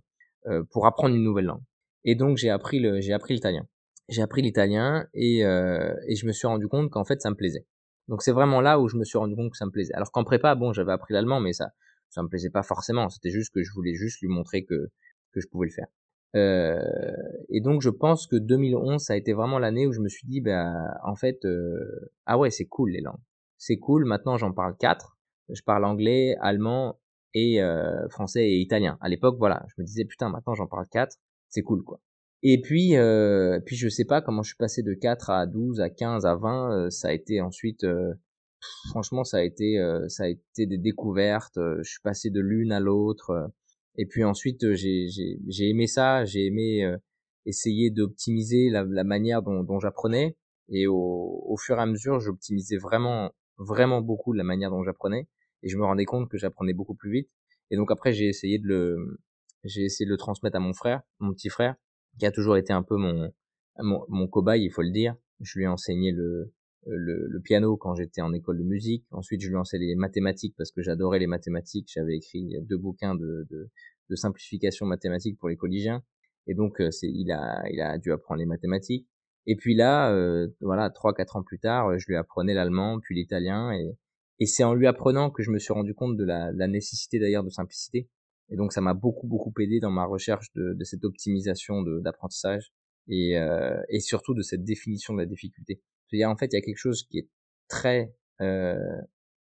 euh, 0.47 0.65
pour 0.73 0.87
apprendre 0.87 1.15
une 1.15 1.23
nouvelle 1.23 1.47
langue. 1.47 1.63
Et 2.05 2.17
donc 2.17 2.37
j'ai 2.37 2.51
appris 2.51 2.81
le, 2.81 3.01
j'ai 3.01 3.13
appris 3.13 3.35
l'italien. 3.35 3.67
J'ai 4.09 4.23
appris 4.23 4.43
l'italien 4.43 5.07
et 5.15 5.45
euh, 5.45 5.95
et 6.09 6.17
je 6.17 6.27
me 6.27 6.33
suis 6.33 6.47
rendu 6.47 6.69
compte 6.69 6.91
qu'en 6.91 7.05
fait 7.05 7.21
ça 7.21 7.31
me 7.31 7.37
plaisait. 7.37 7.67
Donc 8.09 8.23
c'est 8.23 8.33
vraiment 8.33 8.61
là 8.61 8.81
où 8.81 8.89
je 8.89 8.97
me 8.97 9.05
suis 9.05 9.19
rendu 9.19 9.37
compte 9.37 9.53
que 9.53 9.57
ça 9.57 9.67
me 9.67 9.71
plaisait. 9.71 9.95
Alors 9.95 10.11
qu'en 10.13 10.25
prépa, 10.25 10.55
bon, 10.55 10.73
j'avais 10.73 10.93
appris 10.93 11.15
l'allemand, 11.15 11.41
mais 11.41 11.53
ça, 11.53 11.71
ça 12.11 12.23
me 12.23 12.29
plaisait 12.29 12.51
pas 12.51 12.63
forcément. 12.63 13.09
C'était 13.09 13.31
juste 13.31 13.55
que 13.55 13.63
je 13.63 13.73
voulais 13.73 13.95
juste 13.95 14.21
lui 14.21 14.29
montrer 14.29 14.65
que 14.65 14.89
que 15.33 15.41
je 15.41 15.47
pouvais 15.49 15.69
le 15.69 15.73
faire. 15.73 15.87
Euh, 16.37 16.83
et 17.49 17.61
donc 17.61 17.81
je 17.81 17.91
pense 17.91 18.27
que 18.27 18.37
2011 18.37 19.01
ça 19.01 19.13
a 19.13 19.17
été 19.17 19.33
vraiment 19.33 19.61
l'année 19.61 19.87
où 19.87 19.93
je 19.93 20.01
me 20.01 20.09
suis 20.09 20.27
dit 20.27 20.41
bah 20.41 20.73
en 21.05 21.15
fait 21.15 21.45
euh, 21.45 22.11
ah 22.27 22.37
ouais 22.37 22.51
c'est 22.51 22.65
cool 22.65 22.91
les 22.91 23.01
langues 23.01 23.21
c'est 23.64 23.76
cool 23.76 24.05
maintenant 24.05 24.37
j'en 24.37 24.52
parle 24.52 24.76
quatre 24.76 25.16
je 25.49 25.62
parle 25.62 25.84
anglais 25.84 26.37
allemand 26.40 26.99
et 27.34 27.62
euh, 27.62 28.08
français 28.08 28.49
et 28.49 28.61
italien 28.61 28.99
à 29.00 29.08
l'époque 29.08 29.37
voilà 29.38 29.64
je 29.69 29.82
me 29.82 29.87
disais 29.87 30.05
putain 30.05 30.28
maintenant 30.28 30.55
j'en 30.55 30.66
parle 30.66 30.87
quatre 30.90 31.16
c'est 31.49 31.62
cool 31.62 31.82
quoi 31.82 32.00
et 32.43 32.61
puis 32.61 32.96
euh, 32.96 33.61
puis 33.64 33.76
je 33.76 33.88
sais 33.88 34.05
pas 34.05 34.20
comment 34.20 34.43
je 34.43 34.49
suis 34.49 34.58
passé 34.58 34.82
de 34.82 34.94
4 34.94 35.31
à 35.31 35.46
12 35.46 35.81
à 35.81 35.90
15 35.90 36.26
à 36.26 36.34
20 36.37 36.90
ça 36.90 37.08
a 37.08 37.12
été 37.12 37.40
ensuite 37.40 37.87
franchement 38.90 39.25
ça 39.25 39.38
a 39.38 39.43
été 39.43 39.78
ça 40.08 40.25
a 40.25 40.28
été 40.28 40.66
des 40.66 40.78
découvertes 40.78 41.58
je 41.58 41.88
suis 41.88 42.02
passé 42.02 42.31
de 42.31 42.40
l'une 42.40 42.72
à 42.72 42.81
l'autre 42.81 43.50
et 43.96 44.06
puis 44.06 44.25
ensuite, 44.25 44.64
euh, 44.64 44.75
j'ai 44.75 45.69
aimé 45.69 45.87
ça, 45.87 46.25
j'ai 46.25 46.46
aimé 46.46 46.84
euh, 46.84 46.96
essayer 47.46 47.90
d'optimiser 47.90 48.70
la, 48.70 48.84
manière 49.05 49.43
dont, 49.43 49.62
dont 49.62 49.78
j'apprenais. 49.78 50.37
Et 50.70 50.87
au, 50.87 51.56
fur 51.58 51.78
et 51.78 51.82
à 51.82 51.87
mesure, 51.87 52.20
j'optimisais 52.20 52.78
vraiment, 52.78 53.31
vraiment 53.59 54.01
beaucoup 54.01 54.33
la 54.33 54.45
manière 54.45 54.71
dont 54.71 54.83
j'apprenais. 54.83 55.29
Et 55.62 55.69
je 55.69 55.77
me 55.77 55.85
rendais 55.85 56.05
compte 56.05 56.29
que 56.29 56.37
j'apprenais 56.39 56.75
beaucoup 56.75 56.95
plus 56.95 57.11
vite. 57.11 57.31
Et 57.71 57.77
donc 57.77 57.91
après, 57.91 58.12
j'ai 58.12 58.29
essayé 58.29 58.59
de 58.59 58.67
le, 58.67 59.21
j'ai 59.65 59.85
essayé 59.85 60.06
de 60.06 60.11
le 60.11 60.19
transmettre 60.19 60.56
à 60.56 60.61
mon 60.61 60.75
frère, 60.75 61.03
mon 61.21 61.33
petit 61.33 61.49
frère, 61.49 61.75
qui 62.19 62.27
a 62.27 62.31
toujours 62.31 62.56
été 62.56 62.73
un 62.73 62.83
peu 62.83 62.97
mon, 62.97 63.33
mon, 63.79 64.05
mon 64.09 64.29
cobaye, 64.29 64.65
il 64.65 64.71
faut 64.71 64.83
le 64.83 64.91
dire. 64.91 65.17
Je 65.41 65.59
lui 65.59 65.65
ai 65.65 65.69
enseigné 65.69 66.12
le, 66.12 66.53
le, 66.87 67.27
le 67.29 67.41
piano 67.41 67.77
quand 67.77 67.95
j'étais 67.95 68.21
en 68.21 68.33
école 68.33 68.59
de 68.59 68.65
musique. 68.65 69.05
Ensuite, 69.11 69.41
je 69.41 69.49
lui 69.49 69.55
ai 69.55 69.59
enseigné 69.59 69.87
les 69.87 69.97
mathématiques 69.97 70.55
parce 70.57 70.71
que 70.71 70.83
j'adorais 70.83 71.19
les 71.19 71.27
mathématiques. 71.27 71.89
J'avais 71.93 72.17
écrit 72.17 72.55
deux 72.69 72.79
bouquins 72.79 73.15
de, 73.15 73.47
de, 73.50 73.71
de 74.11 74.15
simplification 74.17 74.87
mathématique 74.87 75.39
pour 75.39 75.49
les 75.49 75.57
collégiens. 75.57 76.03
Et 76.47 76.55
donc, 76.55 76.81
euh, 76.81 76.91
c'est, 76.91 77.09
il 77.09 77.33
a, 77.33 77.62
il 77.71 77.81
a 77.81 77.99
dû 77.99 78.12
apprendre 78.12 78.39
les 78.39 78.47
mathématiques. 78.47 79.09
Et 79.46 79.56
puis 79.56 79.75
là, 79.75 80.12
euh, 80.12 80.49
voilà, 80.61 80.91
trois, 80.91 81.14
quatre 81.14 81.37
ans 81.37 81.43
plus 81.43 81.58
tard, 81.58 81.99
je 81.99 82.06
lui 82.08 82.17
apprenais 82.17 82.55
l'allemand, 82.55 82.99
puis 83.00 83.14
l'italien, 83.14 83.73
et, 83.73 83.96
et 84.38 84.46
c'est 84.46 84.64
en 84.64 84.75
lui 84.75 84.87
apprenant 84.87 85.31
que 85.31 85.43
je 85.43 85.50
me 85.50 85.58
suis 85.58 85.73
rendu 85.73 85.94
compte 85.94 86.17
de 86.17 86.25
la, 86.25 86.50
la 86.52 86.67
nécessité 86.67 87.19
d'ailleurs 87.19 87.45
de 87.45 87.50
simplicité. 87.50 88.09
Et 88.50 88.57
donc, 88.57 88.73
ça 88.73 88.80
m'a 88.80 88.95
beaucoup, 88.95 89.26
beaucoup 89.26 89.52
aidé 89.61 89.80
dans 89.80 89.90
ma 89.90 90.04
recherche 90.04 90.52
de, 90.54 90.75
de 90.75 90.85
cette 90.85 91.04
optimisation 91.04 91.83
d'apprentissage 91.83 92.73
et, 93.09 93.38
euh, 93.38 93.80
et 93.88 94.00
surtout 94.00 94.35
de 94.35 94.42
cette 94.42 94.64
définition 94.64 95.14
de 95.14 95.19
la 95.19 95.26
difficulté. 95.26 95.83
Il 96.12 96.19
y 96.19 96.23
a, 96.23 96.30
en 96.30 96.37
fait, 96.37 96.47
il 96.52 96.57
y 96.57 96.59
a 96.59 96.62
quelque 96.62 96.76
chose 96.78 97.04
qui 97.04 97.19
est 97.19 97.28
très, 97.69 98.14
euh, 98.40 98.76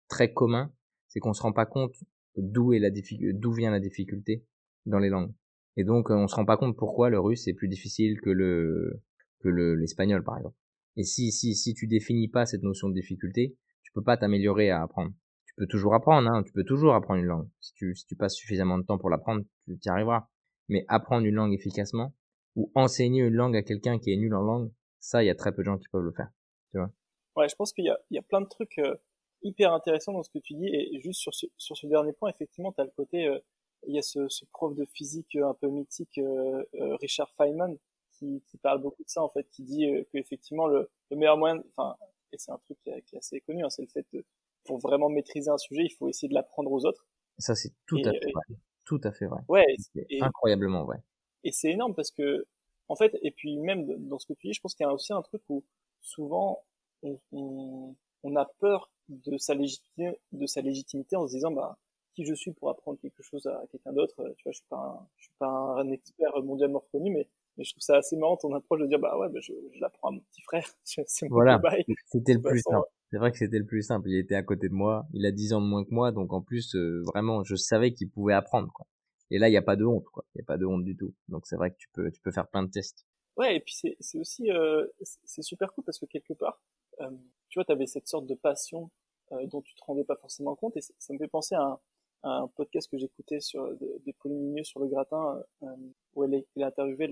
très 0.09 0.33
commun, 0.33 0.73
c'est 1.09 1.21
qu'on 1.21 1.33
se 1.33 1.43
rend 1.43 1.53
pas 1.53 1.67
compte 1.67 1.95
d'où 2.37 2.73
est 2.73 2.79
la 2.79 2.91
d'où 3.35 3.53
vient 3.53 3.71
la 3.71 3.81
difficulté 3.81 4.47
dans 4.87 4.99
les 4.99 5.11
langues. 5.11 5.35
Et 5.77 5.85
donc, 5.85 6.11
on 6.11 6.27
se 6.29 6.35
rend 6.35 6.45
pas 6.45 6.57
compte 6.57 6.77
pourquoi 6.77 7.11
le 7.11 7.19
russe 7.19 7.47
est 7.49 7.55
plus 7.55 7.69
difficile 7.69 8.21
que 8.21 8.31
le 8.31 9.03
que 9.43 9.49
le 9.49 9.75
l'espagnol, 9.75 10.23
par 10.25 10.39
exemple. 10.39 10.57
Et 10.97 11.05
si 11.05 11.33
si 11.33 11.55
si 11.55 11.75
tu 11.75 11.87
définis 11.87 12.29
pas 12.29 12.47
cette 12.47 12.63
notion 12.63 12.89
de 12.89 12.95
difficulté, 12.95 13.57
tu 13.83 13.93
peux 13.93 14.03
pas 14.03 14.17
t'améliorer 14.17 14.71
à 14.71 14.83
apprendre. 14.83 15.13
Tu 15.47 15.55
peux 15.57 15.67
toujours 15.67 15.95
apprendre, 15.95 16.29
hein, 16.31 16.43
tu 16.43 16.53
peux 16.53 16.65
toujours 16.65 16.95
apprendre 16.95 17.21
une 17.21 17.27
langue. 17.27 17.49
Si 17.61 17.75
tu 17.75 17.95
si 17.95 18.07
tu 18.07 18.17
passes 18.17 18.35
suffisamment 18.35 18.79
de 18.79 18.85
temps 18.85 18.99
pour 18.99 19.11
l'apprendre, 19.11 19.43
tu 19.67 19.79
y 19.85 19.89
arriveras. 19.89 20.29
Mais 20.69 20.85
apprendre 20.89 21.27
une 21.27 21.35
langue 21.35 21.53
efficacement 21.53 22.15
ou 22.55 22.71
enseigner 22.75 23.23
une 23.23 23.35
langue 23.35 23.57
à 23.57 23.63
quelqu'un 23.63 23.99
qui 23.99 24.13
est 24.13 24.17
nul 24.17 24.35
en 24.35 24.43
langue, 24.43 24.71
ça, 25.01 25.23
il 25.23 25.27
y 25.27 25.31
a 25.31 25.35
très 25.35 25.53
peu 25.53 25.63
de 25.63 25.67
gens 25.67 25.79
qui 25.79 25.89
peuvent 25.89 26.05
le 26.05 26.13
faire. 26.13 26.29
Tu 26.71 26.79
vois? 26.79 26.91
Ouais, 27.37 27.49
je 27.49 27.57
pense 27.57 27.73
qu'il 27.73 27.85
y 27.85 27.91
a 27.91 27.99
il 28.11 28.15
y 28.15 28.19
a 28.19 28.23
plein 28.23 28.41
de 28.41 28.49
trucs 28.49 28.79
euh, 28.79 28.95
hyper 29.43 29.73
intéressants 29.73 30.13
dans 30.13 30.23
ce 30.23 30.31
que 30.31 30.39
tu 30.39 30.55
dis 30.55 30.69
et 30.69 31.01
juste 31.01 31.21
sur 31.21 31.35
ce 31.35 31.47
sur 31.57 31.77
ce 31.77 31.87
dernier 31.87 32.13
point, 32.13 32.31
effectivement, 32.31 32.73
tu 32.73 32.81
as 32.81 32.85
le 32.85 32.93
côté 32.97 33.27
euh, 33.27 33.39
il 33.87 33.95
y 33.95 33.99
a 33.99 34.03
ce, 34.03 34.29
ce, 34.29 34.45
prof 34.53 34.75
de 34.75 34.85
physique 34.95 35.37
euh, 35.37 35.49
un 35.49 35.55
peu 35.55 35.69
mythique, 35.69 36.19
euh, 36.19 36.63
euh, 36.75 36.97
Richard 36.97 37.33
Feynman, 37.37 37.77
qui, 38.23 38.43
qui, 38.47 38.59
parle 38.59 38.81
beaucoup 38.81 39.03
de 39.03 39.09
ça 39.09 39.23
en 39.23 39.29
fait, 39.29 39.49
qui 39.51 39.63
dit 39.63 39.87
euh, 39.87 40.05
qu'effectivement 40.13 40.67
le, 40.67 40.91
le 41.11 41.17
meilleur 41.17 41.37
moyen, 41.37 41.63
enfin, 41.71 41.97
et 42.33 42.39
c'est 42.39 42.53
un 42.53 42.59
truc 42.59 42.79
qui, 42.83 42.91
est, 42.91 43.03
qui 43.03 43.17
est 43.17 43.19
assez 43.19 43.41
connu, 43.41 43.65
hein, 43.65 43.71
c'est 43.71 43.83
le 43.83 43.89
fait 43.89 44.07
de, 44.13 44.25
pour 44.65 44.79
vraiment 44.79 45.09
maîtriser 45.09 45.51
un 45.51 45.59
sujet, 45.59 45.83
il 45.85 45.91
faut 45.91 46.09
essayer 46.09 46.29
de 46.29 46.35
l'apprendre 46.35 46.71
aux 46.71 46.85
autres. 46.85 47.07
Ça 47.39 47.55
c'est 47.55 47.73
tout 47.87 48.01
à 48.05 48.13
fait 48.13 48.31
vrai. 48.33 48.45
Tout 48.85 49.01
à 49.05 49.13
fait 49.13 49.27
vrai. 49.27 49.41
Ouais, 49.49 49.67
et, 50.11 50.23
incroyablement 50.23 50.85
vrai. 50.85 50.99
Et 51.45 51.53
c'est 51.53 51.71
énorme 51.71 51.95
parce 51.95 52.11
que, 52.11 52.47
en 52.89 52.97
fait, 52.97 53.17
et 53.23 53.31
puis 53.31 53.59
même 53.59 53.87
dans 54.09 54.19
ce 54.19 54.27
que 54.27 54.35
tu 54.35 54.49
dis, 54.49 54.53
je 54.53 54.61
pense 54.61 54.75
qu'il 54.75 54.85
y 54.85 54.89
a 54.89 54.93
aussi 54.93 55.13
un 55.13 55.23
truc 55.23 55.43
où 55.49 55.65
souvent 56.01 56.65
on, 57.03 57.19
on, 57.33 57.97
on 58.23 58.37
a 58.37 58.45
peur 58.59 58.91
de 59.09 59.37
sa 59.39 59.55
légitimité, 59.55 60.19
de 60.33 60.47
sa 60.47 60.61
légitimité 60.61 61.17
en 61.17 61.27
se 61.27 61.35
disant 61.35 61.51
bah 61.51 61.79
qui 62.15 62.25
je 62.25 62.35
suis 62.35 62.53
pour 62.53 62.71
apprendre 62.71 62.99
quelque 63.01 63.23
chose 63.23 63.47
à 63.47 63.63
quelqu'un 63.71 63.93
d'autre. 63.93 64.21
Euh, 64.21 64.35
tu 64.37 64.45
vois, 64.45 64.53
je 64.53 64.59
suis 64.59 64.67
pas 64.69 64.77
un, 64.77 65.09
je 65.17 65.23
suis 65.25 65.35
pas 65.39 65.49
un 65.49 65.91
expert 65.91 66.43
mondialement 66.43 66.81
reconnu, 66.81 67.11
mais, 67.11 67.29
mais 67.57 67.65
je 67.65 67.73
trouve 67.73 67.83
ça 67.83 67.97
assez 67.97 68.17
marrant 68.17 68.37
ton 68.37 68.55
approche 68.55 68.81
de 68.81 68.87
dire 68.87 68.99
bah 68.99 69.19
ouais, 69.19 69.29
bah, 69.29 69.41
je, 69.41 69.53
je 69.75 69.81
l'apprends 69.81 70.09
à 70.09 70.11
mon 70.13 70.21
petit 70.21 70.43
frère. 70.43 70.67
C'est 70.85 71.29
mon 71.29 71.37
voilà. 71.37 71.61
C'était 72.07 72.35
le 72.35 72.43
plus 72.43 72.61
simple. 72.61 72.87
c'est 73.11 73.19
vrai 73.19 73.31
que 73.33 73.39
c'était 73.39 73.59
le 73.59 73.67
plus 73.67 73.83
simple. 73.83 74.09
Il 74.09 74.19
était 74.19 74.35
à 74.35 74.43
côté 74.43 74.69
de 74.69 74.75
moi, 74.75 75.07
il 75.13 75.27
a 75.27 75.33
10 75.33 75.53
ans 75.53 75.61
de 75.61 75.67
moins 75.67 75.85
que 75.85 75.93
moi, 75.93 76.13
donc 76.13 76.33
en 76.33 76.41
plus, 76.41 76.75
euh, 76.75 77.03
vraiment, 77.05 77.45
je 77.45 77.57
savais 77.57 77.93
qu'il 77.93 78.11
pouvait 78.11 78.35
apprendre, 78.35 78.73
quoi. 78.73 78.87
Et 79.31 79.39
là, 79.39 79.49
il 79.49 79.53
n'y 79.53 79.57
a 79.57 79.63
pas 79.63 79.77
de 79.77 79.85
honte, 79.85 80.05
quoi. 80.13 80.25
Il 80.35 80.39
n'y 80.39 80.43
a 80.43 80.47
pas 80.47 80.59
de 80.59 80.67
honte 80.67 80.85
du 80.85 80.97
tout. 80.97 81.15
Donc 81.29 81.47
c'est 81.47 81.57
vrai 81.57 81.71
que 81.71 81.77
tu 81.77 81.89
peux, 81.93 82.11
tu 82.11 82.21
peux 82.21 82.33
faire 82.33 82.49
plein 82.49 82.63
de 82.63 82.71
tests. 82.71 83.07
Ouais, 83.37 83.57
et 83.57 83.61
puis 83.61 83.75
c'est, 83.75 83.97
c'est 84.01 84.19
aussi, 84.19 84.51
euh, 84.51 84.87
c'est 85.03 85.43
super 85.43 85.73
cool 85.73 85.85
parce 85.85 85.99
que 85.99 86.07
quelque 86.07 86.35
part, 86.35 86.61
euh, 87.01 87.11
tu 87.49 87.59
vois, 87.59 87.65
tu 87.65 87.73
avais 87.73 87.87
cette 87.87 88.07
sorte 88.07 88.27
de 88.27 88.35
passion 88.35 88.91
euh, 89.33 89.47
dont 89.47 89.63
tu 89.63 89.75
te 89.75 89.83
rendais 89.85 90.05
pas 90.05 90.17
forcément 90.17 90.55
compte, 90.55 90.77
et 90.77 90.83
ça 90.83 91.13
me 91.15 91.19
fait 91.19 91.29
penser 91.29 91.55
à 91.55 91.63
un, 91.63 91.81
un 92.25 92.49
podcast 92.49 92.89
que 92.91 92.99
j'écoutais 92.99 93.41
sur 93.41 93.69
des 94.05 94.13
Pauline 94.15 94.63
sur 94.65 94.81
le 94.81 94.87
gratin, 94.87 95.43
euh, 95.63 95.67
où 96.15 96.25
elle, 96.25 96.45
il 96.57 96.63
a 96.63 96.69
interviewé 96.69 97.09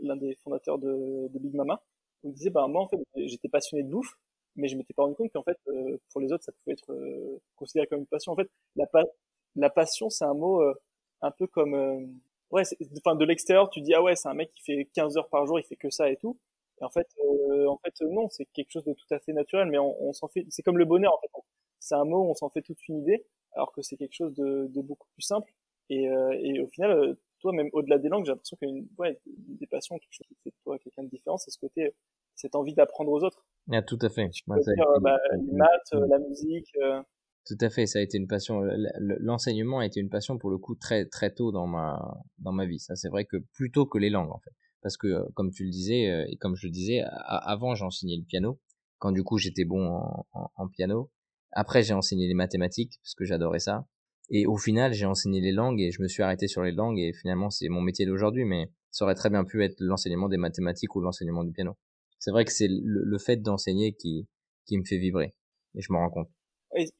l'un 0.00 0.16
des 0.16 0.34
fondateurs 0.36 0.78
de, 0.78 1.28
de 1.28 1.38
Big 1.38 1.54
Mama. 1.54 1.82
Il 2.24 2.32
disait, 2.32 2.50
bah 2.50 2.66
moi 2.68 2.82
en 2.82 2.88
fait, 2.88 2.98
j'étais 3.16 3.48
passionné 3.48 3.82
de 3.82 3.88
bouffe, 3.88 4.16
mais 4.56 4.68
je 4.68 4.76
m'étais 4.76 4.92
pas 4.94 5.04
rendu 5.04 5.14
compte 5.14 5.32
qu'en 5.32 5.42
fait, 5.42 5.58
euh, 5.68 5.98
pour 6.10 6.20
les 6.20 6.32
autres, 6.32 6.44
ça 6.44 6.52
pouvait 6.52 6.74
être 6.74 6.92
euh, 6.92 7.40
considéré 7.56 7.86
comme 7.86 8.00
une 8.00 8.06
passion. 8.06 8.32
En 8.32 8.36
fait, 8.36 8.50
la, 8.76 8.86
pa 8.86 9.04
la 9.56 9.70
passion, 9.70 10.10
c'est 10.10 10.24
un 10.24 10.34
mot 10.34 10.60
euh, 10.62 10.74
un 11.22 11.30
peu 11.30 11.46
comme, 11.46 11.74
ouais, 12.50 12.62
enfin 12.98 13.16
de 13.16 13.24
l'extérieur, 13.24 13.70
tu 13.70 13.80
dis 13.80 13.94
ah 13.94 14.02
ouais, 14.02 14.16
c'est 14.16 14.28
un 14.28 14.34
mec 14.34 14.50
qui 14.52 14.62
fait 14.62 14.88
15 14.94 15.16
heures 15.16 15.28
par 15.28 15.46
jour, 15.46 15.58
il 15.58 15.64
fait 15.64 15.76
que 15.76 15.90
ça 15.90 16.10
et 16.10 16.16
tout. 16.16 16.38
Et 16.80 16.84
en 16.84 16.90
fait, 16.90 17.08
en 17.66 17.78
fait 17.78 18.00
non, 18.02 18.28
c'est 18.28 18.46
quelque 18.46 18.70
chose 18.70 18.84
de 18.84 18.92
tout 18.92 19.06
à 19.14 19.18
fait 19.18 19.32
naturel, 19.32 19.68
mais 19.68 19.78
on, 19.78 20.00
on 20.02 20.12
s'en 20.12 20.28
fait. 20.28 20.46
C'est 20.50 20.62
comme 20.62 20.78
le 20.78 20.84
bonheur 20.84 21.12
en 21.14 21.20
fait. 21.20 21.28
C'est 21.80 21.94
un 21.94 22.04
mot, 22.04 22.28
on 22.28 22.34
s'en 22.34 22.50
fait 22.50 22.62
toute 22.62 22.86
une 22.88 22.98
idée, 22.98 23.24
alors 23.58 23.72
que 23.72 23.82
c'est 23.82 23.96
quelque 23.96 24.14
chose 24.14 24.34
de, 24.34 24.68
de, 24.68 24.80
beaucoup 24.80 25.08
plus 25.12 25.22
simple. 25.22 25.52
Et, 25.90 26.04
et 26.04 26.60
au 26.60 26.68
final, 26.68 27.16
toi, 27.40 27.52
même 27.52 27.68
au-delà 27.72 27.98
des 27.98 28.08
langues, 28.08 28.24
j'ai 28.24 28.32
l'impression 28.32 28.56
qu'il 28.56 28.68
y 28.68 28.72
a 28.72 28.74
une, 28.74 28.88
ouais, 28.98 29.20
des 29.26 29.66
passions, 29.66 29.98
quelque 29.98 30.12
chose 30.12 30.26
qui 30.28 30.36
fait 30.44 30.50
de 30.50 30.56
toi 30.62 30.78
quelqu'un 30.78 31.02
de 31.02 31.08
différent, 31.08 31.38
c'est 31.38 31.50
ce 31.50 31.58
côté 31.58 31.94
cette 32.38 32.54
envie 32.54 32.74
d'apprendre 32.74 33.10
aux 33.10 33.22
autres. 33.22 33.44
Ah, 33.70 33.82
tout 33.82 33.98
à 34.00 34.08
fait. 34.08 34.30
Tu 34.30 34.44
peux 34.44 34.54
dire, 34.60 34.86
bah, 35.00 35.18
les 35.32 35.52
maths, 35.52 35.92
la 35.92 36.18
musique. 36.18 36.70
Euh. 36.80 37.02
Tout 37.44 37.56
à 37.60 37.70
fait, 37.70 37.86
ça 37.86 37.98
a 37.98 38.02
été 38.02 38.16
une 38.18 38.28
passion. 38.28 38.62
L'enseignement 38.98 39.80
a 39.80 39.86
été 39.86 40.00
une 40.00 40.10
passion 40.10 40.38
pour 40.38 40.50
le 40.50 40.58
coup 40.58 40.74
très 40.74 41.06
très 41.06 41.32
tôt 41.34 41.50
dans 41.50 41.66
ma 41.66 42.18
dans 42.38 42.52
ma 42.52 42.66
vie. 42.66 42.78
Ça, 42.78 42.94
c'est 42.94 43.08
vrai 43.08 43.24
que 43.24 43.38
plutôt 43.54 43.86
que 43.86 43.98
les 43.98 44.10
langues 44.10 44.30
en 44.30 44.38
fait, 44.38 44.52
parce 44.82 44.96
que 44.96 45.08
euh, 45.08 45.24
comme 45.34 45.50
tu 45.50 45.64
le 45.64 45.70
disais 45.70 46.10
euh, 46.10 46.26
et 46.28 46.36
comme 46.36 46.56
je 46.56 46.66
le 46.66 46.70
disais, 46.70 47.02
avant 47.26 47.74
j'enseignais 47.74 48.16
le 48.16 48.24
piano, 48.24 48.60
quand 48.98 49.12
du 49.12 49.24
coup 49.24 49.38
j'étais 49.38 49.64
bon 49.64 49.88
en, 49.88 50.26
en, 50.32 50.50
en 50.54 50.68
piano. 50.68 51.10
Après 51.52 51.82
j'ai 51.82 51.94
enseigné 51.94 52.26
les 52.26 52.34
mathématiques 52.34 52.98
parce 53.02 53.14
que 53.14 53.24
j'adorais 53.24 53.60
ça. 53.60 53.86
Et 54.30 54.46
au 54.46 54.56
final 54.56 54.92
j'ai 54.92 55.06
enseigné 55.06 55.40
les 55.40 55.52
langues 55.52 55.80
et 55.80 55.90
je 55.90 56.02
me 56.02 56.08
suis 56.08 56.22
arrêté 56.22 56.48
sur 56.48 56.62
les 56.62 56.72
langues 56.72 56.98
et 56.98 57.12
finalement 57.12 57.50
c'est 57.50 57.68
mon 57.68 57.80
métier 57.80 58.06
d'aujourd'hui, 58.06 58.44
mais 58.44 58.70
ça 58.90 59.04
aurait 59.04 59.14
très 59.14 59.30
bien 59.30 59.44
pu 59.44 59.64
être 59.64 59.76
l'enseignement 59.80 60.28
des 60.28 60.36
mathématiques 60.36 60.94
ou 60.96 61.00
l'enseignement 61.00 61.44
du 61.44 61.52
piano 61.52 61.76
c'est 62.18 62.30
vrai 62.30 62.44
que 62.44 62.52
c'est 62.52 62.68
le, 62.68 63.18
fait 63.18 63.36
d'enseigner 63.36 63.92
qui, 63.94 64.28
qui 64.66 64.76
me 64.78 64.84
fait 64.84 64.98
vibrer. 64.98 65.34
Et 65.74 65.80
je 65.80 65.92
me 65.92 65.98
rends 65.98 66.10
compte. 66.10 66.28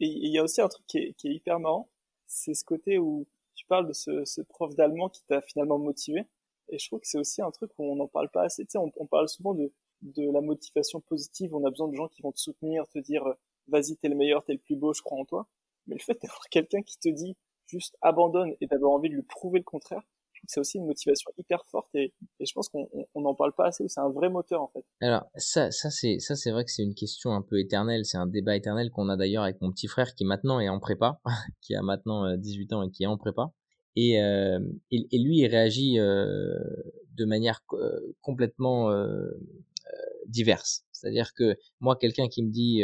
Il 0.01 0.33
y 0.33 0.39
a 0.39 0.43
aussi 0.43 0.61
un 0.61 0.69
truc 0.69 0.87
qui 0.87 0.99
est, 0.99 1.13
qui 1.15 1.29
est 1.29 1.35
hyper 1.35 1.59
marrant. 1.61 1.91
C'est 2.27 2.55
ce 2.55 2.65
côté 2.65 2.99
où 2.99 3.27
tu 3.55 3.67
parles 3.67 3.89
de 3.89 3.93
ce, 3.93 4.25
ce 4.25 4.41
prof 4.41 4.75
d'allemand 4.75 5.09
qui 5.09 5.23
t'a 5.25 5.41
finalement 5.41 5.79
motivé. 5.79 6.23
Et 6.71 6.79
je 6.79 6.87
trouve 6.87 7.01
que 7.01 7.09
c'est 7.09 7.19
aussi 7.19 7.43
un 7.43 7.51
truc 7.51 7.71
où 7.79 7.85
on 7.85 7.97
n'en 7.97 8.09
parle 8.09 8.31
pas 8.31 8.45
assez. 8.45 8.65
Tu 8.65 8.73
sais, 8.73 8.79
on, 8.79 8.93
on, 8.97 9.07
parle 9.07 9.29
souvent 9.29 9.55
de, 9.55 9.73
de 10.03 10.31
la 10.31 10.41
motivation 10.41 11.01
positive. 11.01 11.55
On 11.55 11.65
a 11.65 11.71
besoin 11.71 11.89
de 11.89 11.95
gens 11.95 12.09
qui 12.09 12.23
vont 12.23 12.33
te 12.33 12.39
soutenir, 12.39 12.87
te 12.89 12.99
dire, 12.99 13.25
vas-y, 13.69 13.97
t'es 13.97 14.09
le 14.09 14.17
meilleur, 14.17 14.45
t'es 14.45 14.53
le 14.53 14.59
plus 14.59 14.77
beau, 14.77 14.93
je 14.93 15.03
crois 15.03 15.19
en 15.19 15.25
toi. 15.25 15.47
Mais 15.87 15.97
le 15.97 16.03
fait 16.03 16.19
d'avoir 16.21 16.43
quelqu'un 16.51 16.83
qui 16.83 16.99
te 16.99 17.09
dit, 17.09 17.37
juste 17.67 17.97
abandonne 18.03 18.55
et 18.61 18.67
d'avoir 18.67 18.93
envie 18.93 19.11
de 19.11 19.15
lui 19.15 19.23
prouver 19.23 19.59
le 19.59 19.65
contraire, 19.65 20.03
c'est 20.47 20.61
aussi 20.61 20.79
une 20.79 20.87
motivation 20.87 21.31
hyper 21.37 21.65
forte 21.67 21.93
et, 21.95 22.15
je 22.41 22.53
pense 22.53 22.69
qu'on 22.69 22.89
n'en 23.17 23.35
parle 23.35 23.53
pas 23.53 23.67
assez, 23.67 23.87
c'est 23.89 24.01
un 24.01 24.09
vrai 24.09 24.31
moteur 24.31 24.63
en 24.63 24.69
fait. 24.69 24.85
Alors 25.01 25.25
ça, 25.35 25.73
ça 25.73 25.91
c'est 25.91 26.21
ça 26.21 26.37
c'est 26.37 26.53
vrai 26.53 26.65
que 26.65 26.71
c'est 26.71 26.85
une 26.85 26.95
question 26.95 27.33
un 27.33 27.43
peu 27.43 27.59
éternelle, 27.59 28.05
c'est 28.05 28.19
un 28.19 28.27
débat 28.27 28.57
éternel 28.57 28.91
qu'on 28.91 29.09
a 29.09 29.17
d'ailleurs 29.17 29.43
avec 29.43 29.61
mon 29.61 29.73
petit 29.73 29.89
frère 29.89 30.15
qui 30.15 30.25
maintenant 30.25 30.61
est 30.61 30.69
en 30.69 30.79
prépa, 30.79 31.21
qui 31.61 31.75
a 31.75 31.83
maintenant 31.83 32.37
18 32.37 32.73
euh, 32.73 32.77
ans 32.77 32.83
et 32.85 32.91
qui 32.91 33.03
est 33.03 33.07
en 33.07 33.19
prépa. 33.19 33.53
Et, 33.97 34.23
euh, 34.23 34.61
et, 34.93 35.19
lui 35.19 35.39
il 35.39 35.47
réagit 35.49 35.99
euh, 35.99 36.55
de 37.17 37.25
manière 37.25 37.63
euh, 37.73 37.99
complètement 38.23 38.93
euh, 39.89 39.97
diverse. 40.27 40.85
C'est-à-dire 40.93 41.33
que 41.35 41.57
moi 41.81 41.97
quelqu'un 41.97 42.29
qui 42.29 42.43
me 42.43 42.51
dit 42.51 42.83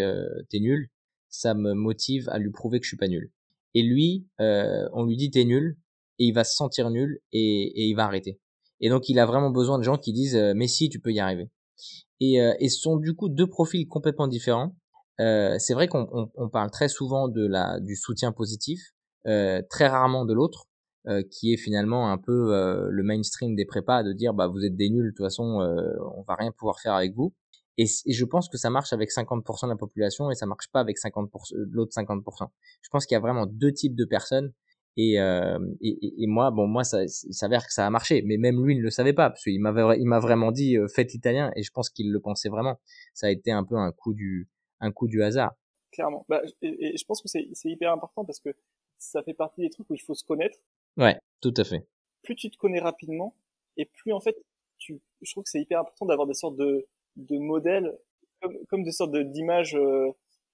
t'es 0.50 0.60
nul, 0.60 0.90
ça 1.28 1.54
me 1.54 1.74
motive 1.74 2.28
à 2.28 2.38
lui 2.38 2.50
prouver 2.50 2.78
que 2.78 2.84
je 2.84 2.90
suis 2.90 2.96
pas 2.96 3.08
nul. 3.08 3.32
Et 3.74 3.82
lui, 3.82 4.26
on 4.38 5.04
lui 5.04 5.16
dit 5.16 5.30
t'es 5.30 5.44
nul, 5.44 5.76
et 6.18 6.26
il 6.26 6.32
va 6.32 6.44
se 6.44 6.54
sentir 6.54 6.90
nul 6.90 7.20
et, 7.32 7.82
et, 7.82 7.88
il 7.88 7.94
va 7.94 8.04
arrêter. 8.04 8.40
Et 8.80 8.88
donc 8.88 9.08
il 9.08 9.18
a 9.18 9.26
vraiment 9.26 9.50
besoin 9.50 9.78
de 9.78 9.84
gens 9.84 9.96
qui 9.96 10.12
disent 10.12 10.36
euh, 10.36 10.52
mais 10.54 10.66
si 10.66 10.88
tu 10.88 11.00
peux 11.00 11.12
y 11.12 11.20
arriver. 11.20 11.50
Et, 12.20 12.40
euh, 12.40 12.54
et 12.60 12.68
ce 12.68 12.80
sont 12.80 12.96
du 12.96 13.14
coup 13.14 13.28
deux 13.28 13.48
profils 13.48 13.86
complètement 13.88 14.28
différents. 14.28 14.76
Euh, 15.20 15.56
c'est 15.58 15.74
vrai 15.74 15.88
qu'on 15.88 16.08
on, 16.12 16.30
on 16.36 16.48
parle 16.48 16.70
très 16.70 16.88
souvent 16.88 17.28
de 17.28 17.46
la 17.46 17.78
du 17.80 17.96
soutien 17.96 18.32
positif, 18.32 18.80
euh, 19.26 19.62
très 19.70 19.86
rarement 19.86 20.24
de 20.24 20.32
l'autre, 20.32 20.66
euh, 21.06 21.22
qui 21.30 21.52
est 21.52 21.56
finalement 21.56 22.10
un 22.10 22.18
peu 22.18 22.32
le 22.90 23.02
mainstream 23.02 23.54
des 23.54 23.64
prépas 23.64 24.02
de 24.02 24.12
dire 24.12 24.34
bah 24.34 24.46
vous 24.46 24.64
êtes 24.64 24.76
des 24.76 24.90
nuls 24.90 25.06
de 25.06 25.10
toute 25.10 25.24
façon 25.24 25.60
on 26.16 26.22
va 26.22 26.34
rien 26.34 26.52
pouvoir 26.52 26.80
faire 26.80 26.94
avec 26.94 27.14
vous. 27.14 27.32
Et, 27.76 27.86
je 27.86 28.24
pense 28.24 28.48
que 28.48 28.56
ça 28.56 28.70
marche 28.70 28.92
avec 28.92 29.10
50% 29.10 29.66
de 29.66 29.70
la 29.70 29.76
population 29.76 30.30
et 30.30 30.36
ça 30.36 30.46
marche 30.46 30.68
pas 30.70 30.80
avec 30.80 30.96
50% 30.96 31.28
l'autre 31.72 31.92
50%. 31.92 32.48
Je 32.82 32.88
pense 32.88 33.04
qu'il 33.04 33.16
y 33.16 33.18
a 33.18 33.20
vraiment 33.20 33.46
deux 33.46 33.72
types 33.72 33.96
de 33.96 34.04
personnes 34.04 34.52
et, 34.96 35.18
euh, 35.18 35.58
et, 35.80 36.22
et, 36.22 36.26
moi, 36.26 36.50
bon, 36.52 36.68
moi, 36.68 36.84
ça, 36.84 37.02
il 37.02 37.34
s'avère 37.34 37.66
que 37.66 37.72
ça 37.72 37.84
a 37.86 37.90
marché, 37.90 38.22
mais 38.22 38.36
même 38.36 38.64
lui 38.64 38.76
ne 38.76 38.82
le 38.82 38.90
savait 38.90 39.12
pas, 39.12 39.30
parce 39.30 39.42
qu'il 39.42 39.60
m'avait, 39.60 39.98
il 39.98 40.06
m'a 40.06 40.20
vraiment 40.20 40.52
dit 40.52 40.76
euh, 40.76 40.86
faites 40.86 41.12
l'italien, 41.12 41.50
et 41.56 41.62
je 41.62 41.70
pense 41.72 41.90
qu'il 41.90 42.12
le 42.12 42.20
pensait 42.20 42.48
vraiment. 42.48 42.78
Ça 43.12 43.26
a 43.26 43.30
été 43.30 43.50
un 43.50 43.64
peu 43.64 43.76
un 43.76 43.90
coup 43.90 44.14
du, 44.14 44.48
un 44.80 44.92
coup 44.92 45.08
du 45.08 45.22
hasard. 45.22 45.52
Clairement. 45.90 46.24
Bah, 46.28 46.42
et, 46.62 46.96
je 46.96 47.04
pense 47.06 47.20
que 47.22 47.28
c'est 47.28 47.48
hyper 47.64 47.92
important 47.92 48.24
parce 48.24 48.38
que 48.38 48.50
ça 48.98 49.22
fait 49.22 49.34
partie 49.34 49.62
des 49.62 49.70
trucs 49.70 49.90
où 49.90 49.94
il 49.94 50.02
faut 50.02 50.14
se 50.14 50.24
connaître. 50.24 50.58
Ouais, 50.96 51.18
tout 51.40 51.54
à 51.56 51.64
fait. 51.64 51.86
Plus 52.22 52.36
tu 52.36 52.50
te 52.50 52.56
connais 52.56 52.80
rapidement, 52.80 53.34
et 53.76 53.84
plus 53.84 54.12
en 54.12 54.20
fait, 54.20 54.36
tu, 54.78 55.00
je 55.22 55.32
trouve 55.32 55.44
que 55.44 55.50
c'est 55.50 55.60
hyper 55.60 55.80
important 55.80 56.06
d'avoir 56.06 56.26
des 56.26 56.34
sortes 56.34 56.56
de, 56.56 56.86
de 57.16 57.38
modèles, 57.38 57.96
comme, 58.40 58.56
comme 58.68 58.82
des 58.82 58.92
sortes 58.92 59.12
de, 59.12 59.22
d'images, 59.22 59.76
euh, 59.76 60.10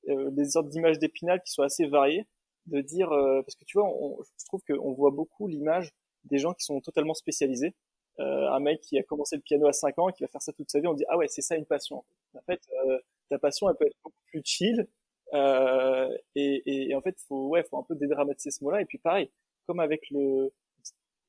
euh 0.08 0.30
des 0.30 0.44
sortes 0.44 0.68
d'images 0.68 0.98
d'épinal 0.98 1.42
qui 1.42 1.52
soient 1.52 1.66
assez 1.66 1.86
variées 1.86 2.26
de 2.66 2.80
dire 2.80 3.10
euh, 3.12 3.42
parce 3.42 3.54
que 3.56 3.64
tu 3.64 3.78
vois, 3.78 3.88
on, 3.88 4.18
je 4.22 4.44
trouve 4.46 4.62
qu'on 4.66 4.92
voit 4.92 5.10
beaucoup 5.10 5.48
l'image 5.48 5.92
des 6.24 6.38
gens 6.38 6.52
qui 6.54 6.64
sont 6.64 6.80
totalement 6.80 7.14
spécialisés. 7.14 7.74
Euh, 8.18 8.50
un 8.50 8.60
mec 8.60 8.80
qui 8.82 8.98
a 8.98 9.02
commencé 9.02 9.36
le 9.36 9.42
piano 9.42 9.66
à 9.66 9.72
5 9.72 9.98
ans 9.98 10.08
qui 10.08 10.22
va 10.22 10.28
faire 10.28 10.42
ça 10.42 10.52
toute 10.52 10.70
sa 10.70 10.80
vie, 10.80 10.86
on 10.86 10.94
dit 10.94 11.04
ah 11.08 11.16
ouais 11.16 11.28
c'est 11.28 11.42
ça 11.42 11.56
une 11.56 11.64
passion. 11.66 12.04
En 12.34 12.42
fait, 12.42 12.60
euh, 12.86 12.98
ta 13.28 13.38
passion 13.38 13.68
elle 13.70 13.76
peut 13.76 13.86
être 13.86 13.96
beaucoup 14.04 14.22
plus 14.26 14.42
chill 14.44 14.86
euh, 15.32 16.08
et, 16.34 16.62
et, 16.66 16.90
et, 16.90 16.94
en 16.94 17.00
fait 17.00 17.16
faut 17.28 17.48
ouais 17.48 17.62
faut 17.62 17.78
un 17.78 17.84
peu 17.84 17.94
dédramatiser 17.94 18.50
ce 18.50 18.64
mot-là 18.64 18.80
et 18.82 18.84
puis 18.84 18.98
pareil 18.98 19.30
comme 19.70 19.78
avec 19.78 20.10
le 20.10 20.52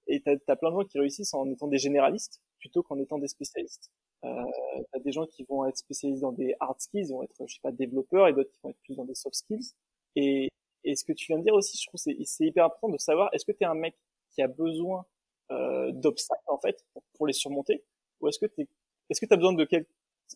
et 0.08 0.20
t'as 0.20 0.34
as 0.48 0.56
plein 0.56 0.72
de 0.72 0.76
gens 0.76 0.84
qui 0.84 0.98
réussissent 0.98 1.36
en 1.36 1.48
étant 1.52 1.68
des 1.68 1.78
généralistes 1.78 2.42
plutôt 2.58 2.82
qu'en 2.82 2.98
étant 2.98 3.20
des 3.20 3.28
spécialistes. 3.28 3.92
Euh, 4.24 4.44
t'as 4.92 5.00
des 5.00 5.12
gens 5.12 5.28
qui 5.28 5.44
vont 5.44 5.64
être 5.66 5.78
spécialisés 5.78 6.22
dans 6.22 6.32
des 6.32 6.56
hard 6.60 6.80
skills, 6.82 7.08
ils 7.10 7.14
vont 7.14 7.22
être 7.22 7.36
je 7.48 7.54
sais 7.54 7.60
pas 7.62 7.72
développeurs 7.72 8.28
et 8.28 8.34
d'autres 8.34 8.50
qui 8.50 8.60
vont 8.64 8.72
être 8.72 8.82
plus 8.84 8.96
dans 8.96 9.06
des 9.06 9.14
soft 9.14 9.36
skills. 9.36 9.74
Et, 10.16 10.50
et 10.84 10.96
ce 10.96 11.06
que 11.06 11.14
tu 11.14 11.28
viens 11.28 11.38
de 11.38 11.44
dire 11.44 11.54
aussi, 11.54 11.78
je 11.78 11.86
trouve 11.86 12.00
c'est 12.00 12.18
c'est 12.26 12.46
hyper 12.46 12.66
important 12.66 12.90
de 12.90 12.98
savoir 12.98 13.30
est-ce 13.32 13.46
que 13.46 13.52
tu 13.52 13.64
es 13.64 13.68
un 13.68 13.76
mec 13.76 13.96
qui 14.32 14.42
a 14.42 14.48
besoin 14.48 15.06
euh, 15.52 15.92
d'obstacles 15.92 16.42
en 16.48 16.58
fait 16.58 16.84
pour, 17.14 17.28
les 17.28 17.34
surmonter 17.34 17.84
ou 18.22 18.28
est-ce 18.28 18.40
que 18.40 18.48
tu 18.48 18.68
est-ce 19.10 19.22
que 19.22 19.28
tu 19.28 19.34
as 19.34 19.38
besoin 19.38 19.54
de 19.54 19.66
quel 19.66 19.86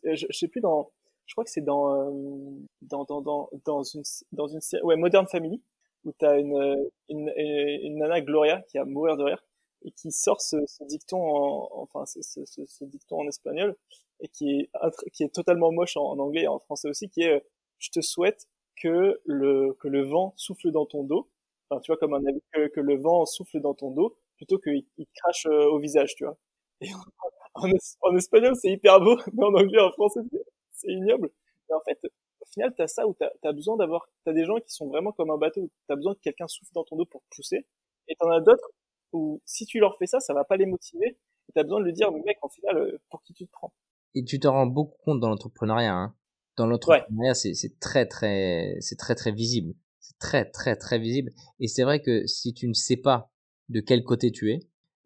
euh, 0.05 0.15
je, 0.15 0.27
je, 0.29 0.37
sais 0.37 0.47
plus 0.47 0.61
dans 0.61 0.91
je 1.25 1.33
crois 1.33 1.43
que 1.43 1.49
c'est 1.49 1.61
dans, 1.61 1.89
euh, 1.91 2.11
dans 2.81 3.03
dans 3.05 3.21
dans 3.21 3.49
dans 3.65 3.83
une 3.83 4.03
dans 4.31 4.47
une 4.47 4.59
ouais 4.83 4.95
Modern 4.95 5.27
Family 5.27 5.61
où 6.05 6.13
tu 6.17 6.25
as 6.25 6.37
une, 6.37 6.89
une 7.09 7.31
une 7.35 7.97
nana 7.97 8.21
Gloria 8.21 8.61
qui 8.69 8.77
a 8.77 8.85
mourir 8.85 9.17
de 9.17 9.23
rire 9.23 9.43
et 9.83 9.91
qui 9.91 10.11
sort 10.11 10.41
ce, 10.41 10.57
ce 10.67 10.83
dicton 10.85 11.17
en 11.17 11.69
enfin 11.73 12.05
ce, 12.05 12.21
ce, 12.21 12.41
ce, 12.45 12.85
dicton 12.85 13.21
en 13.21 13.27
espagnol 13.27 13.75
et 14.21 14.27
qui 14.29 14.59
est 14.59 14.69
qui 15.13 15.23
est 15.23 15.33
totalement 15.33 15.71
moche 15.71 15.97
en, 15.97 16.17
anglais 16.19 16.43
et 16.43 16.47
en 16.47 16.59
français 16.59 16.89
aussi 16.89 17.09
qui 17.09 17.23
est 17.23 17.43
je 17.79 17.89
te 17.89 18.01
souhaite 18.01 18.47
que 18.81 19.21
le, 19.25 19.73
que 19.79 19.87
le 19.87 20.03
vent 20.03 20.33
souffle 20.37 20.71
dans 20.71 20.85
ton 20.85 21.03
dos. 21.03 21.29
Enfin, 21.69 21.81
tu 21.81 21.91
vois, 21.91 21.97
comme 21.97 22.13
un 22.13 22.25
avis 22.25 22.41
que, 22.51 22.79
le 22.79 22.97
vent 22.97 23.25
souffle 23.25 23.59
dans 23.59 23.73
ton 23.73 23.91
dos 23.91 24.17
plutôt 24.37 24.59
qu'il 24.59 24.85
il 24.97 25.07
crache 25.15 25.45
euh, 25.45 25.65
au 25.69 25.79
visage, 25.79 26.15
tu 26.15 26.25
vois. 26.25 26.37
Et 26.81 26.89
en, 27.55 27.69
en, 28.01 28.15
espagnol, 28.17 28.53
c'est 28.55 28.69
hyper 28.69 28.99
beau, 28.99 29.17
mais 29.33 29.43
en 29.43 29.53
anglais, 29.53 29.79
en 29.79 29.91
français, 29.91 30.19
c'est 30.71 30.91
ignoble. 30.91 31.31
Et 31.69 31.73
en 31.73 31.79
fait, 31.81 31.99
final, 32.55 32.73
t'as 32.75 32.87
ça 32.87 33.07
où 33.07 33.13
t'as 33.13 33.29
as 33.43 33.53
besoin 33.53 33.77
d'avoir, 33.77 34.09
t'as 34.23 34.33
des 34.33 34.45
gens 34.45 34.59
qui 34.59 34.73
sont 34.73 34.87
vraiment 34.87 35.11
comme 35.11 35.29
un 35.29 35.37
bateau, 35.37 35.69
t'as 35.87 35.95
besoin 35.95 36.15
que 36.15 36.21
quelqu'un 36.21 36.47
souffle 36.47 36.71
dans 36.73 36.83
ton 36.83 36.95
dos 36.95 37.05
pour 37.05 37.21
te 37.21 37.35
pousser. 37.35 37.67
Et 38.07 38.15
t'en 38.15 38.29
as 38.31 38.41
d'autres 38.41 38.71
où, 39.13 39.41
si 39.45 39.65
tu 39.65 39.79
leur 39.79 39.97
fais 39.97 40.07
ça, 40.07 40.19
ça 40.19 40.33
va 40.33 40.43
pas 40.43 40.57
les 40.57 40.65
motiver. 40.65 41.17
Et 41.47 41.51
t'as 41.53 41.63
besoin 41.63 41.79
de 41.79 41.85
lui 41.85 41.93
dire, 41.93 42.11
mec, 42.11 42.37
en 42.41 42.49
final, 42.49 42.77
euh, 42.77 42.97
pour 43.09 43.21
qui 43.23 43.33
tu 43.33 43.45
te 43.45 43.51
prends. 43.51 43.73
Et 44.15 44.23
tu 44.23 44.39
te 44.39 44.47
rends 44.47 44.65
beaucoup 44.65 44.97
compte 45.03 45.19
dans 45.19 45.29
l'entrepreneuriat, 45.29 45.93
hein 45.93 46.15
dans 46.57 46.67
l'entrepreneuriat, 46.67 47.33
ouais. 47.33 47.53
c'est 47.53 47.79
très 47.79 48.05
très 48.05 48.77
c'est 48.79 48.97
très 48.97 49.15
très 49.15 49.31
visible. 49.31 49.73
C'est 49.99 50.17
très 50.19 50.45
très 50.45 50.75
très 50.75 50.99
visible. 50.99 51.31
Et 51.59 51.67
c'est 51.67 51.83
vrai 51.83 52.01
que 52.01 52.25
si 52.25 52.53
tu 52.53 52.67
ne 52.67 52.73
sais 52.73 52.97
pas 52.97 53.29
de 53.69 53.81
quel 53.81 54.03
côté 54.03 54.31
tu 54.31 54.51
es, 54.51 54.59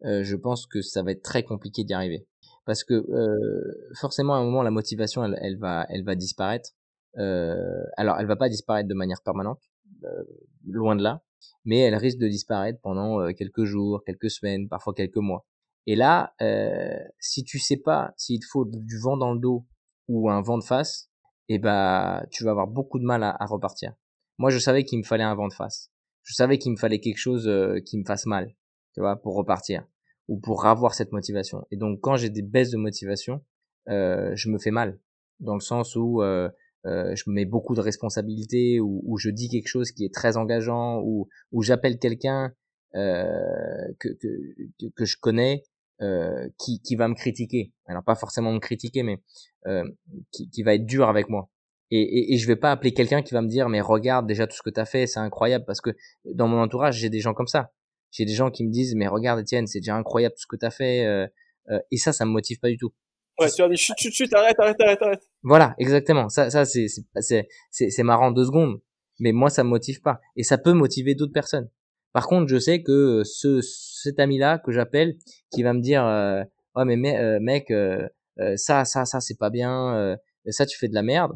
euh, 0.04 0.22
je 0.22 0.36
pense 0.36 0.66
que 0.66 0.80
ça 0.80 1.02
va 1.02 1.10
être 1.10 1.22
très 1.22 1.42
compliqué 1.42 1.82
d'y 1.82 1.92
arriver. 1.92 2.26
Parce 2.66 2.84
que 2.84 2.94
euh, 2.94 3.90
forcément 3.98 4.34
à 4.34 4.38
un 4.38 4.44
moment 4.44 4.62
la 4.62 4.70
motivation 4.70 5.24
elle, 5.24 5.38
elle 5.42 5.58
va 5.58 5.86
elle 5.88 6.04
va 6.04 6.14
disparaître 6.14 6.70
alors 7.16 8.18
elle 8.18 8.26
va 8.26 8.36
pas 8.36 8.48
disparaître 8.48 8.88
de 8.88 8.94
manière 8.94 9.22
permanente, 9.22 9.60
euh, 10.04 10.24
loin 10.66 10.96
de 10.96 11.02
là, 11.02 11.22
mais 11.64 11.78
elle 11.78 11.94
risque 11.94 12.18
de 12.18 12.28
disparaître 12.28 12.80
pendant 12.82 13.20
euh, 13.20 13.32
quelques 13.32 13.64
jours, 13.64 14.02
quelques 14.04 14.30
semaines, 14.30 14.68
parfois 14.68 14.94
quelques 14.94 15.16
mois. 15.16 15.46
Et 15.86 15.96
là, 15.96 16.34
euh, 16.40 16.98
si 17.18 17.44
tu 17.44 17.58
sais 17.58 17.78
pas 17.78 18.12
s'il 18.16 18.40
te 18.40 18.46
faut 18.46 18.64
du 18.64 18.98
vent 18.98 19.16
dans 19.16 19.32
le 19.32 19.40
dos 19.40 19.66
ou 20.08 20.30
un 20.30 20.42
vent 20.42 20.58
de 20.58 20.64
face, 20.64 21.10
eh 21.48 21.58
ben 21.58 22.24
tu 22.30 22.44
vas 22.44 22.52
avoir 22.52 22.66
beaucoup 22.66 22.98
de 22.98 23.04
mal 23.04 23.22
à, 23.22 23.36
à 23.38 23.46
repartir. 23.46 23.94
Moi, 24.38 24.50
je 24.50 24.58
savais 24.58 24.84
qu'il 24.84 24.98
me 24.98 25.04
fallait 25.04 25.24
un 25.24 25.34
vent 25.34 25.48
de 25.48 25.52
face. 25.52 25.90
Je 26.22 26.34
savais 26.34 26.58
qu'il 26.58 26.72
me 26.72 26.76
fallait 26.76 27.00
quelque 27.00 27.18
chose 27.18 27.48
euh, 27.48 27.80
qui 27.80 27.98
me 27.98 28.04
fasse 28.04 28.26
mal, 28.26 28.54
tu 28.94 29.00
vois, 29.00 29.16
pour 29.16 29.34
repartir 29.34 29.86
ou 30.28 30.38
pour 30.38 30.64
avoir 30.66 30.94
cette 30.94 31.12
motivation. 31.12 31.66
Et 31.70 31.76
donc, 31.76 32.00
quand 32.00 32.16
j'ai 32.16 32.30
des 32.30 32.42
baisses 32.42 32.70
de 32.70 32.76
motivation, 32.76 33.44
euh, 33.88 34.32
je 34.34 34.48
me 34.48 34.58
fais 34.58 34.70
mal 34.70 34.98
dans 35.40 35.54
le 35.54 35.60
sens 35.60 35.96
où 35.96 36.22
euh, 36.22 36.48
euh, 36.86 37.14
je 37.14 37.24
mets 37.26 37.44
beaucoup 37.44 37.74
de 37.74 37.80
responsabilités 37.80 38.80
ou, 38.80 39.02
ou, 39.04 39.18
je 39.18 39.30
dis 39.30 39.48
quelque 39.48 39.68
chose 39.68 39.92
qui 39.92 40.04
est 40.04 40.14
très 40.14 40.36
engageant 40.36 41.00
ou, 41.04 41.28
ou 41.52 41.62
j'appelle 41.62 41.98
quelqu'un 41.98 42.52
euh, 42.94 43.92
que, 43.98 44.08
que, 44.08 44.86
que 44.96 45.04
je 45.04 45.16
connais 45.20 45.62
euh, 46.00 46.48
qui, 46.58 46.80
qui 46.80 46.96
va 46.96 47.08
me 47.08 47.14
critiquer. 47.14 47.72
Alors 47.86 48.02
pas 48.02 48.14
forcément 48.14 48.52
me 48.52 48.58
critiquer, 48.58 49.02
mais 49.02 49.18
euh, 49.66 49.84
qui, 50.32 50.48
qui 50.48 50.62
va 50.62 50.74
être 50.74 50.86
dur 50.86 51.08
avec 51.08 51.28
moi. 51.28 51.50
Et, 51.90 52.00
et, 52.00 52.34
et 52.34 52.38
je 52.38 52.46
vais 52.46 52.56
pas 52.56 52.72
appeler 52.72 52.94
quelqu'un 52.94 53.20
qui 53.20 53.34
va 53.34 53.42
me 53.42 53.48
dire 53.48 53.68
mais 53.68 53.80
regarde 53.80 54.26
déjà 54.26 54.46
tout 54.46 54.56
ce 54.56 54.62
que 54.62 54.70
tu 54.70 54.80
as 54.80 54.86
fait, 54.86 55.06
c'est 55.06 55.20
incroyable 55.20 55.64
parce 55.66 55.80
que 55.80 55.90
dans 56.24 56.48
mon 56.48 56.58
entourage 56.58 56.96
j'ai 56.96 57.10
des 57.10 57.20
gens 57.20 57.34
comme 57.34 57.48
ça. 57.48 57.70
J'ai 58.12 58.24
des 58.24 58.32
gens 58.32 58.50
qui 58.50 58.64
me 58.64 58.70
disent 58.70 58.94
mais 58.96 59.08
regarde 59.08 59.40
Étienne, 59.40 59.66
c'est 59.66 59.80
déjà 59.80 59.94
incroyable 59.94 60.34
tout 60.34 60.40
ce 60.40 60.46
que 60.46 60.56
tu 60.56 60.64
as 60.64 60.70
fait 60.70 61.04
euh, 61.04 61.26
euh, 61.70 61.78
et 61.90 61.98
ça 61.98 62.12
ça 62.12 62.24
me 62.24 62.30
motive 62.30 62.58
pas 62.60 62.68
du 62.68 62.78
tout. 62.78 62.94
Ouais, 63.38 63.50
tu 63.50 63.60
leur 63.60 63.68
dis 63.68 63.76
chut 63.76 63.94
chut 63.98 64.12
chut, 64.12 64.32
arrête 64.32 64.58
arrête 64.58 64.80
arrête. 64.80 65.29
Voilà, 65.42 65.74
exactement. 65.78 66.28
Ça 66.28 66.50
ça 66.50 66.64
c'est 66.66 66.86
c'est 67.20 67.48
c'est 67.70 68.02
marrant 68.02 68.30
deux 68.30 68.44
secondes, 68.44 68.80
mais 69.20 69.32
moi 69.32 69.48
ça 69.48 69.64
me 69.64 69.70
motive 69.70 70.02
pas 70.02 70.20
et 70.36 70.42
ça 70.42 70.58
peut 70.58 70.72
motiver 70.74 71.14
d'autres 71.14 71.32
personnes. 71.32 71.68
Par 72.12 72.26
contre, 72.26 72.48
je 72.48 72.58
sais 72.58 72.82
que 72.82 73.22
ce 73.24 73.60
cet 73.62 74.18
ami-là 74.20 74.58
que 74.58 74.70
j'appelle 74.72 75.16
qui 75.50 75.62
va 75.62 75.72
me 75.72 75.80
dire 75.80 76.04
euh, 76.04 76.42
"Oh 76.74 76.84
mais 76.84 76.96
mec 76.96 77.70
euh, 77.70 78.06
euh, 78.40 78.54
ça 78.56 78.84
ça 78.84 79.04
ça 79.06 79.20
c'est 79.20 79.38
pas 79.38 79.48
bien, 79.50 79.94
euh, 79.96 80.16
ça 80.48 80.66
tu 80.66 80.76
fais 80.78 80.88
de 80.88 80.94
la 80.94 81.02
merde." 81.02 81.32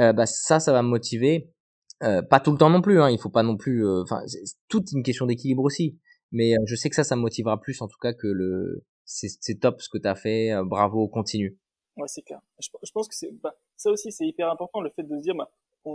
Euh, 0.00 0.12
bah 0.12 0.26
ça 0.26 0.60
ça 0.60 0.72
va 0.72 0.82
me 0.82 0.88
motiver 0.88 1.50
euh, 2.04 2.22
pas 2.22 2.40
tout 2.40 2.52
le 2.52 2.58
temps 2.58 2.70
non 2.70 2.82
plus 2.82 3.00
hein, 3.02 3.10
il 3.10 3.18
faut 3.20 3.30
pas 3.30 3.42
non 3.44 3.56
plus 3.58 3.86
enfin 4.02 4.22
c'est 4.26 4.42
toute 4.68 4.92
une 4.92 5.02
question 5.02 5.26
d'équilibre 5.26 5.64
aussi 5.64 5.98
mais 6.32 6.54
je 6.66 6.76
sais 6.76 6.90
que 6.90 6.96
ça 6.96 7.04
ça 7.04 7.16
me 7.16 7.22
motivera 7.22 7.60
plus 7.60 7.80
en 7.82 7.88
tout 7.88 7.98
cas 8.02 8.12
que 8.14 8.26
le 8.28 8.84
c'est 9.06 9.60
top 9.60 9.80
ce 9.82 9.88
que 9.90 9.98
tu 9.98 10.08
as 10.08 10.14
fait 10.16 10.52
bravo 10.64 11.08
continue 11.08 11.58
ouais 11.96 12.08
c'est 12.08 12.22
clair. 12.22 12.40
Je, 12.58 12.68
je, 12.82 12.92
pense 12.92 13.08
que 13.08 13.14
c'est 13.14 13.30
bah, 13.42 13.54
ça 13.76 13.90
aussi 13.90 14.12
c'est 14.12 14.26
hyper 14.26 14.50
important 14.50 14.80
le 14.80 14.90
fait 14.90 15.02
de 15.02 15.16
se 15.16 15.22
dire 15.22 15.34
bah, 15.34 15.50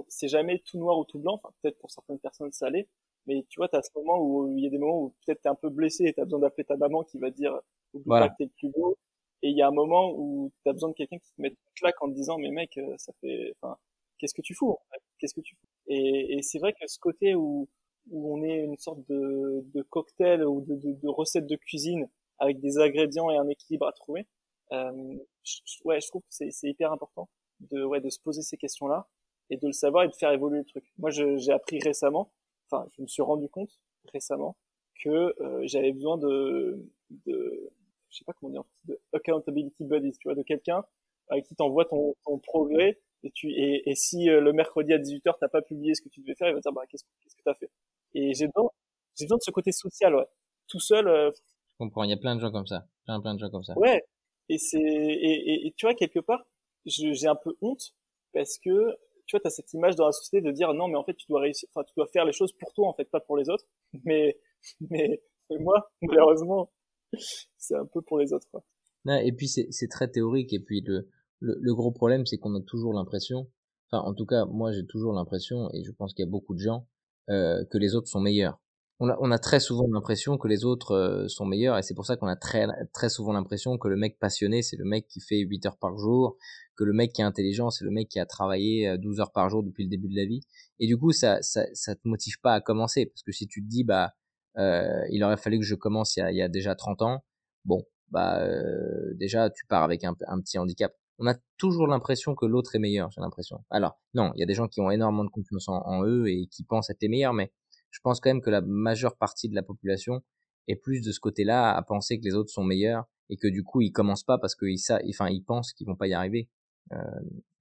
c'est 0.08 0.28
jamais 0.28 0.60
tout 0.60 0.78
noir 0.78 0.98
ou 0.98 1.06
tout 1.06 1.20
blanc. 1.20 1.34
Enfin 1.34 1.50
peut-être 1.62 1.78
pour 1.80 1.92
certaines 1.92 2.20
personnes 2.20 2.52
ça 2.52 2.70
l'est. 2.70 2.88
Mais 3.28 3.46
tu 3.50 3.60
vois 3.60 3.68
tu 3.70 3.76
as 3.76 3.82
ce 3.82 3.90
moment 3.96 4.20
où 4.20 4.52
il 4.58 4.64
y 4.64 4.68
a 4.68 4.70
des 4.70 4.78
moments 4.78 5.04
où 5.04 5.14
peut-être 5.26 5.42
tu 5.42 5.48
es 5.48 5.52
un 5.52 5.56
peu 5.56 5.70
blessé 5.70 6.06
et 6.06 6.14
tu 6.14 6.22
as 6.22 6.26
besoin 6.26 6.40
d'appeler 6.40 6.66
ta 6.66 6.78
maman 6.78 7.04
qui 7.04 7.20
va 7.20 7.32
te 7.32 7.36
dire 7.36 7.60
voilà. 8.06 8.30
que 8.30 8.36
t'es 8.38 8.44
le 8.46 8.52
plus 8.58 8.70
beau 8.70 8.98
et 9.44 9.50
il 9.50 9.58
y 9.58 9.62
a 9.62 9.68
un 9.68 9.72
moment 9.72 10.14
où 10.16 10.52
tu 10.64 10.70
as 10.70 10.74
besoin 10.74 10.90
de 10.90 10.96
quelqu'un 10.96 11.18
qui 11.18 11.32
te 11.36 11.42
mette 11.42 11.54
une 11.54 11.74
claque 11.76 12.02
en 12.02 12.10
te 12.10 12.14
disant 12.14 12.38
mais 12.38 12.50
mec 12.50 12.80
ça 12.98 13.14
fait 13.22 13.54
enfin 13.62 13.78
qu'est-ce 14.18 14.34
que 14.34 14.42
tu 14.42 14.54
fous 14.54 14.78
Qu'est-ce 15.20 15.34
que 15.34 15.42
tu 15.42 15.56
fous? 15.56 15.68
Et, 15.88 16.38
et 16.38 16.42
c'est 16.42 16.60
vrai 16.60 16.74
que 16.74 16.88
ce 16.88 16.98
côté 17.00 17.36
où, 17.36 17.68
où 18.10 18.34
on 18.36 18.44
est 18.44 18.64
une 18.64 18.78
sorte 18.78 19.00
de, 19.10 19.64
de 19.74 19.82
cocktail 19.84 20.44
ou 20.44 20.62
de, 20.62 20.76
de, 20.76 20.94
de, 20.94 21.08
recette 21.08 21.48
de 21.48 21.56
cuisine 21.56 22.08
avec 22.40 22.60
des 22.60 22.78
ingrédients 22.78 23.30
et 23.30 23.38
un 23.38 23.48
équilibre 23.48 23.88
à 23.88 23.92
trouver, 23.92 24.22
euh, 24.22 24.24
je, 24.72 25.84
ouais, 25.86 26.00
je 26.02 26.08
trouve 26.08 26.22
que 26.22 26.50
c'est 26.50 26.70
hyper 26.70 26.92
important 26.92 27.30
de, 27.60 27.84
ouais, 27.84 28.02
de 28.02 28.10
se 28.10 28.20
poser 28.20 28.42
ces 28.42 28.58
questions-là 28.58 29.08
et 29.50 29.58
de 29.58 29.68
le 29.68 29.74
savoir 29.74 30.04
et 30.06 30.08
de 30.08 30.16
faire 30.16 30.32
évoluer 30.32 30.60
le 30.60 30.66
truc. 30.66 30.86
Moi, 30.98 31.10
j'ai 31.10 31.52
appris 31.52 31.80
récemment, 31.80 32.32
enfin, 32.70 32.88
je 32.96 33.02
me 33.02 33.08
suis 33.08 33.22
rendu 33.22 33.50
compte 33.50 33.80
récemment 34.14 34.56
que 35.04 35.36
euh, 35.42 35.62
j'avais 35.66 35.92
besoin 35.92 36.18
de, 36.18 36.86
de, 37.10 37.72
je 38.10 38.18
sais 38.18 38.26
pas 38.26 38.34
comment 38.34 38.52
dire, 38.52 38.64
de 38.86 39.00
accountability 39.14 39.84
buddies, 39.84 40.18
tu 40.18 40.28
vois, 40.28 40.36
de 40.36 40.44
quelqu'un 40.44 40.84
avec 41.32 41.46
qui 41.46 41.56
t'envoie 41.56 41.86
ton, 41.86 42.16
ton 42.24 42.38
progrès 42.40 43.00
et 43.24 43.32
tu 43.32 43.50
et, 43.52 43.90
et 43.90 43.96
si 43.96 44.30
euh, 44.30 44.42
le 44.42 44.54
mercredi 44.54 44.94
à 44.94 44.98
18h 44.98 45.34
t'as 45.40 45.48
pas 45.48 45.62
publié 45.62 45.94
ce 45.96 46.02
que 46.02 46.10
tu 46.10 46.22
devais 46.22 46.36
faire 46.36 46.50
il 46.50 46.54
va 46.54 46.60
te 46.60 46.64
dire 46.64 46.74
bah 46.74 46.82
qu'est-ce 46.90 47.04
qu'est-ce 47.22 47.36
que 47.36 47.44
t'as 47.44 47.54
fait? 47.54 47.70
Et 48.14 48.34
j'ai 48.34 48.48
besoin 48.48 48.70
j'ai 49.16 49.26
besoin 49.26 49.38
de 49.38 49.44
ce 49.44 49.52
côté 49.52 49.72
social 49.72 50.16
ouais. 50.16 50.26
Tout 50.68 50.80
seul 50.80 51.08
euh... 51.08 51.32
je 51.32 51.78
comprends 51.78 52.04
il 52.04 52.10
y 52.10 52.14
a 52.14 52.18
plein 52.18 52.36
de 52.36 52.42
gens 52.42 52.52
comme 52.52 52.68
ça. 52.68 52.86
Plein 53.06 53.22
plein 53.22 53.36
de 53.36 53.40
gens 53.40 53.50
comme 53.50 53.64
ça. 53.64 53.78
Ouais 53.78 54.04
et 54.54 54.58
c'est 54.58 54.80
et, 54.80 55.54
et, 55.54 55.68
et, 55.68 55.74
tu 55.76 55.86
vois 55.86 55.96
quelque 55.96 56.20
part 56.20 56.46
j'ai 56.86 57.28
un 57.28 57.36
peu 57.36 57.56
honte 57.62 57.94
parce 58.34 58.58
que 58.58 58.96
tu 59.28 59.36
vois 59.36 59.40
t'as 59.40 59.50
cette 59.50 59.74
image 59.74 59.96
dans 59.96 60.06
la 60.06 60.12
société 60.12 60.42
de 60.42 60.52
dire 60.52 60.74
non 60.74 60.88
mais 60.88 60.96
en 60.96 61.04
fait 61.04 61.16
tu 61.16 61.26
dois 61.28 61.42
réussir 61.42 61.70
enfin 61.74 61.84
tu 61.88 61.94
dois 61.96 62.08
faire 62.08 62.26
les 62.26 62.34
choses 62.34 62.54
pour 62.54 62.74
toi 62.74 62.88
en 62.88 62.94
fait 62.94 63.06
pas 63.06 63.20
pour 63.20 63.38
les 63.38 63.50
autres 63.50 63.66
mais 64.06 64.40
mais, 64.90 65.22
mais 65.50 65.58
moi 65.60 65.92
malheureusement 66.02 66.72
c'est 67.58 67.76
un 67.76 67.86
peu 67.86 68.02
pour 68.02 68.20
les 68.20 68.34
autres 68.34 68.48
quoi. 68.52 68.64
et 69.22 69.32
puis 69.32 69.48
c'est 69.48 69.88
très 69.90 70.10
théorique 70.10 70.54
et 70.54 70.60
puis 70.60 70.82
le 70.82 71.10
le, 71.42 71.58
le, 71.60 71.76
gros 71.76 71.92
problème, 71.92 72.26
c'est 72.26 72.38
qu'on 72.38 72.56
a 72.56 72.62
toujours 72.62 72.94
l'impression, 72.94 73.50
enfin 73.92 74.04
en 74.04 74.14
tout 74.14 74.26
cas 74.26 74.46
moi 74.46 74.72
j'ai 74.72 74.86
toujours 74.86 75.14
l'impression, 75.14 75.70
et 75.74 75.84
je 75.84 75.92
pense 75.92 76.14
qu'il 76.14 76.24
y 76.24 76.28
a 76.28 76.32
beaucoup 76.32 76.54
de 76.54 76.60
gens, 76.60 76.88
euh, 77.30 77.66
que 77.66 77.78
les 77.78 77.96
autres 77.96 78.08
sont 78.08 78.22
meilleurs. 78.22 78.62
On 79.04 79.10
a, 79.10 79.18
on 79.20 79.32
a 79.32 79.40
très 79.40 79.60
souvent 79.60 79.88
l'impression 79.92 80.38
que 80.38 80.48
les 80.48 80.64
autres 80.64 80.92
euh, 80.92 81.28
sont 81.28 81.44
meilleurs, 81.44 81.76
et 81.80 81.82
c'est 81.82 81.96
pour 81.96 82.06
ça 82.06 82.18
qu'on 82.18 82.28
a 82.28 82.36
très, 82.36 82.68
très 82.94 83.10
souvent 83.10 83.34
l'impression 83.34 83.80
que 83.80 83.88
le 83.88 83.96
mec 83.96 84.20
passionné, 84.20 84.62
c'est 84.62 84.78
le 84.78 84.86
mec 84.86 85.08
qui 85.08 85.22
fait 85.22 85.40
8 85.40 85.66
heures 85.66 85.78
par 85.78 85.98
jour, 85.98 86.38
que 86.76 86.84
le 86.84 86.94
mec 86.94 87.12
qui 87.12 87.22
est 87.22 87.26
intelligent, 87.26 87.72
c'est 87.72 87.84
le 87.84 87.90
mec 87.90 88.10
qui 88.10 88.20
a 88.20 88.28
travaillé 88.28 88.96
12 89.00 89.20
heures 89.20 89.32
par 89.32 89.50
jour 89.50 89.64
depuis 89.64 89.86
le 89.86 89.90
début 89.90 90.08
de 90.08 90.16
la 90.16 90.26
vie. 90.26 90.42
Et 90.78 90.86
du 90.86 91.00
coup, 91.00 91.14
ça, 91.14 91.42
ça, 91.42 91.66
ça 91.74 91.96
te 91.96 92.08
motive 92.08 92.40
pas 92.42 92.54
à 92.54 92.62
commencer, 92.62 93.08
parce 93.08 93.24
que 93.24 93.32
si 93.32 93.48
tu 93.48 93.64
te 93.64 93.68
dis, 93.68 93.84
bah, 93.84 94.14
euh, 94.60 95.04
il 95.10 95.24
aurait 95.24 95.38
fallu 95.38 95.58
que 95.58 95.66
je 95.66 95.74
commence 95.74 96.16
il 96.16 96.20
y 96.20 96.24
a, 96.24 96.32
il 96.32 96.38
y 96.38 96.44
a 96.44 96.48
déjà 96.48 96.76
30 96.76 97.02
ans, 97.02 97.24
bon, 97.66 97.84
bah, 98.12 98.40
euh, 98.42 99.16
déjà, 99.16 99.50
tu 99.50 99.66
pars 99.66 99.82
avec 99.82 100.04
un, 100.04 100.14
petit 100.14 100.60
handicap 100.60 100.94
on 101.18 101.28
a 101.28 101.36
toujours 101.58 101.86
l'impression 101.86 102.34
que 102.34 102.48
l'autre 102.48 102.76
est 102.76 102.80
meilleur, 102.80 103.12
j'ai 103.12 103.22
l'impression. 103.22 103.64
Alors, 103.70 104.00
non, 104.16 104.32
il 104.36 104.40
y 104.40 104.44
a 104.44 104.48
des 104.48 104.56
gens 104.56 104.68
qui 104.68 104.82
ont 104.82 104.90
énormément 104.90 105.24
de 105.24 105.30
confiance 105.30 105.70
en, 105.70 105.82
en, 105.86 106.04
eux 106.04 106.28
et 106.28 106.48
qui 106.48 106.64
pensent 106.64 106.90
être 106.90 107.02
les 107.04 107.10
meilleurs, 107.10 107.34
mais 107.34 107.52
je 107.92 108.00
pense 108.02 108.20
quand 108.20 108.30
même 108.30 108.42
que 108.42 108.50
la 108.50 108.62
majeure 108.62 109.16
partie 109.18 109.50
de 109.50 109.56
la 109.56 109.64
population 109.64 110.22
est 110.68 110.76
plus 110.76 111.02
de 111.02 111.12
ce 111.12 111.20
côté-là 111.20 111.76
à 111.76 111.82
penser 111.82 112.20
que 112.20 112.26
les 112.26 112.36
autres 112.36 112.50
sont 112.50 112.64
meilleurs 112.64 113.06
et 113.30 113.38
que 113.38 113.48
du 113.48 113.64
coup 113.64 113.82
ils 113.82 113.92
commencent 113.92 114.24
pas 114.24 114.38
parce 114.38 114.56
qu'ils 114.56 114.80
enfin 115.10 115.30
ils 115.30 115.44
pensent 115.44 115.74
qu'ils 115.74 115.88
vont 115.88 115.96
pas 115.96 116.08
y 116.08 116.14
arriver. 116.14 116.50
Euh, 116.94 116.98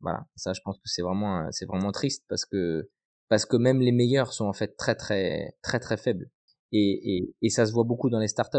voilà, 0.00 0.26
ça 0.36 0.52
je 0.52 0.60
pense 0.64 0.76
que 0.78 0.88
c'est 0.88 1.02
vraiment 1.02 1.48
c'est 1.52 1.66
vraiment 1.66 1.92
triste 1.92 2.24
parce 2.28 2.44
que 2.44 2.88
parce 3.28 3.44
que 3.46 3.56
même 3.56 3.80
les 3.80 3.92
meilleurs 3.92 4.32
sont 4.32 4.46
en 4.46 4.52
fait 4.52 4.76
très 4.76 4.94
très 4.94 5.54
très 5.62 5.78
très 5.78 5.96
faibles 5.96 6.30
et 6.72 7.16
et, 7.16 7.34
et 7.42 7.50
ça 7.50 7.66
se 7.66 7.72
voit 7.72 7.84
beaucoup 7.84 8.10
dans 8.10 8.18
les 8.18 8.28
startups. 8.28 8.58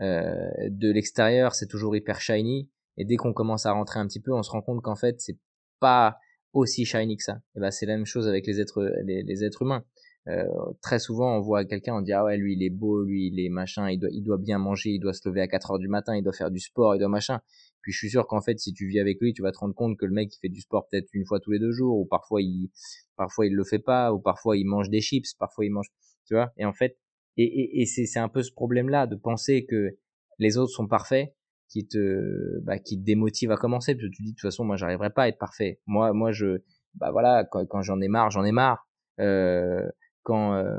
Euh, 0.00 0.48
de 0.68 0.90
l'extérieur 0.92 1.54
c'est 1.54 1.66
toujours 1.66 1.96
hyper 1.96 2.20
shiny 2.20 2.68
et 2.98 3.04
dès 3.04 3.16
qu'on 3.16 3.32
commence 3.32 3.64
à 3.64 3.72
rentrer 3.72 4.00
un 4.00 4.06
petit 4.06 4.20
peu, 4.20 4.34
on 4.34 4.42
se 4.42 4.50
rend 4.50 4.60
compte 4.60 4.82
qu'en 4.82 4.96
fait, 4.96 5.20
c'est 5.20 5.38
pas 5.78 6.18
aussi 6.52 6.84
shiny 6.84 7.16
que 7.16 7.22
ça. 7.22 7.40
Et 7.54 7.60
ben, 7.60 7.70
c'est 7.70 7.86
la 7.86 7.96
même 7.96 8.06
chose 8.06 8.28
avec 8.28 8.46
les 8.46 8.60
êtres, 8.60 8.82
les 9.04 9.44
êtres 9.44 9.62
humains. 9.62 9.84
Euh, 10.28 10.44
très 10.82 10.98
souvent, 10.98 11.36
on 11.38 11.40
voit 11.40 11.64
quelqu'un, 11.64 11.94
on 11.94 12.02
dit 12.02 12.12
ah 12.12 12.24
ouais, 12.24 12.36
lui 12.36 12.54
il 12.54 12.62
est 12.62 12.70
beau, 12.70 13.02
lui 13.02 13.28
il 13.28 13.40
est 13.40 13.48
machin, 13.48 13.88
il 13.88 13.98
doit, 13.98 14.10
il 14.12 14.22
doit 14.22 14.36
bien 14.36 14.58
manger, 14.58 14.90
il 14.90 15.00
doit 15.00 15.14
se 15.14 15.26
lever 15.28 15.40
à 15.40 15.48
4 15.48 15.70
heures 15.70 15.78
du 15.78 15.88
matin, 15.88 16.16
il 16.16 16.22
doit 16.22 16.34
faire 16.34 16.50
du 16.50 16.60
sport, 16.60 16.94
il 16.94 16.98
doit 16.98 17.08
machin. 17.08 17.40
Puis 17.80 17.92
je 17.92 17.98
suis 17.98 18.10
sûr 18.10 18.26
qu'en 18.26 18.42
fait, 18.42 18.58
si 18.58 18.74
tu 18.74 18.86
vis 18.88 19.00
avec 19.00 19.18
lui, 19.20 19.32
tu 19.32 19.42
vas 19.42 19.52
te 19.52 19.58
rendre 19.58 19.74
compte 19.74 19.96
que 19.96 20.04
le 20.04 20.12
mec 20.12 20.34
il 20.34 20.38
fait 20.38 20.48
du 20.50 20.60
sport 20.60 20.86
peut-être 20.90 21.08
une 21.14 21.24
fois 21.24 21.40
tous 21.40 21.52
les 21.52 21.58
deux 21.58 21.72
jours, 21.72 21.98
ou 21.98 22.04
parfois 22.04 22.42
il, 22.42 22.70
parfois 23.16 23.46
il 23.46 23.54
le 23.54 23.64
fait 23.64 23.78
pas, 23.78 24.12
ou 24.12 24.20
parfois 24.20 24.56
il 24.58 24.66
mange 24.66 24.90
des 24.90 25.00
chips, 25.00 25.34
parfois 25.38 25.64
il 25.64 25.70
mange, 25.70 25.88
tu 26.26 26.34
vois. 26.34 26.52
Et 26.58 26.66
en 26.66 26.74
fait, 26.74 26.98
et, 27.38 27.44
et, 27.44 27.82
et 27.82 27.86
c'est, 27.86 28.18
un 28.18 28.28
peu 28.28 28.42
ce 28.42 28.52
problème-là 28.52 29.06
de 29.06 29.16
penser 29.16 29.64
que 29.64 29.96
les 30.38 30.58
autres 30.58 30.72
sont 30.72 30.88
parfaits 30.88 31.34
qui 31.68 31.86
te 31.86 32.60
bah, 32.64 32.78
qui 32.78 32.98
te 32.98 33.04
démotive 33.04 33.50
à 33.50 33.56
commencer 33.56 33.94
parce 33.94 34.08
que 34.08 34.14
tu 34.14 34.22
dis 34.22 34.32
de 34.32 34.34
toute 34.34 34.42
façon 34.48 34.64
moi 34.64 34.76
j'arriverai 34.76 35.10
pas 35.10 35.24
à 35.24 35.28
être 35.28 35.38
parfait 35.38 35.80
moi 35.86 36.14
moi 36.14 36.32
je 36.32 36.62
bah 36.94 37.10
voilà 37.12 37.44
quand, 37.44 37.66
quand 37.66 37.82
j'en 37.82 38.00
ai 38.00 38.08
marre 38.08 38.30
j'en 38.30 38.42
ai 38.42 38.52
marre 38.52 38.88
euh, 39.20 39.86
quand 40.22 40.54
euh, 40.54 40.70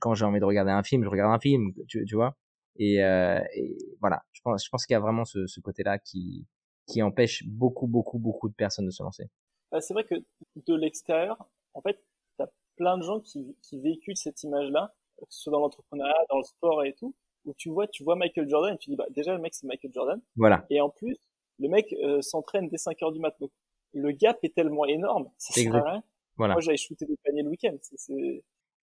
quand 0.00 0.14
j'ai 0.14 0.24
envie 0.24 0.40
de 0.40 0.44
regarder 0.44 0.70
un 0.72 0.82
film 0.82 1.04
je 1.04 1.08
regarde 1.08 1.32
un 1.32 1.38
film 1.38 1.72
tu, 1.88 2.04
tu 2.04 2.14
vois 2.14 2.36
et, 2.78 3.02
euh, 3.02 3.40
et, 3.54 3.76
voilà 4.00 4.22
je 4.32 4.40
pense 4.42 4.64
je 4.64 4.68
pense 4.70 4.86
qu'il 4.86 4.94
y 4.94 4.96
a 4.96 5.00
vraiment 5.00 5.24
ce, 5.24 5.46
ce 5.46 5.60
côté 5.60 5.82
là 5.82 5.98
qui 5.98 6.46
qui 6.86 7.02
empêche 7.02 7.44
beaucoup 7.46 7.86
beaucoup 7.86 8.18
beaucoup 8.18 8.48
de 8.48 8.54
personnes 8.54 8.86
de 8.86 8.90
se 8.90 9.02
lancer 9.02 9.28
bah, 9.72 9.80
c'est 9.80 9.94
vrai 9.94 10.04
que 10.04 10.14
de 10.14 10.74
l'extérieur 10.74 11.48
en 11.74 11.80
fait 11.80 11.98
t'as 12.38 12.46
plein 12.76 12.98
de 12.98 13.02
gens 13.02 13.20
qui 13.20 13.56
qui 13.62 13.80
véhiculent 13.80 14.16
cette 14.16 14.42
image 14.42 14.70
là 14.70 14.94
que 15.18 15.24
ce 15.30 15.42
soit 15.42 15.52
dans 15.52 15.60
l'entrepreneuriat 15.60 16.14
dans 16.30 16.38
le 16.38 16.44
sport 16.44 16.84
et 16.84 16.94
tout 16.94 17.14
où 17.46 17.54
tu 17.54 17.70
vois, 17.70 17.86
tu 17.86 18.04
vois 18.04 18.16
Michael 18.16 18.48
Jordan 18.48 18.74
et 18.74 18.78
tu 18.78 18.90
dis, 18.90 18.96
bah, 18.96 19.06
déjà, 19.10 19.32
le 19.32 19.40
mec, 19.40 19.54
c'est 19.54 19.66
Michael 19.66 19.92
Jordan. 19.94 20.20
Voilà. 20.36 20.66
Et 20.68 20.80
en 20.80 20.90
plus, 20.90 21.16
le 21.58 21.68
mec 21.68 21.94
euh, 22.02 22.20
s'entraîne 22.20 22.68
dès 22.68 22.76
5 22.76 23.02
heures 23.02 23.12
du 23.12 23.20
matin. 23.20 23.36
Donc, 23.40 23.52
le 23.94 24.10
gap 24.10 24.38
est 24.42 24.54
tellement 24.54 24.84
énorme. 24.84 25.30
Ça 25.38 25.54
sert 25.54 25.74
à 25.74 25.90
rien. 25.90 26.02
Voilà. 26.36 26.54
Moi, 26.54 26.60
j'allais 26.60 26.76
shooter 26.76 27.06
des 27.06 27.16
paniers 27.24 27.42
le 27.42 27.48
week-end. 27.48 27.76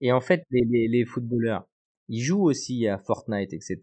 Et 0.04 0.12
en 0.12 0.20
fait, 0.20 0.44
les, 0.52 0.90
les, 0.90 1.06
footballeurs, 1.06 1.66
ils 2.10 2.22
jouent 2.22 2.44
aussi 2.44 2.88
à 2.88 2.98
Fortnite, 3.00 3.54
etc. 3.54 3.78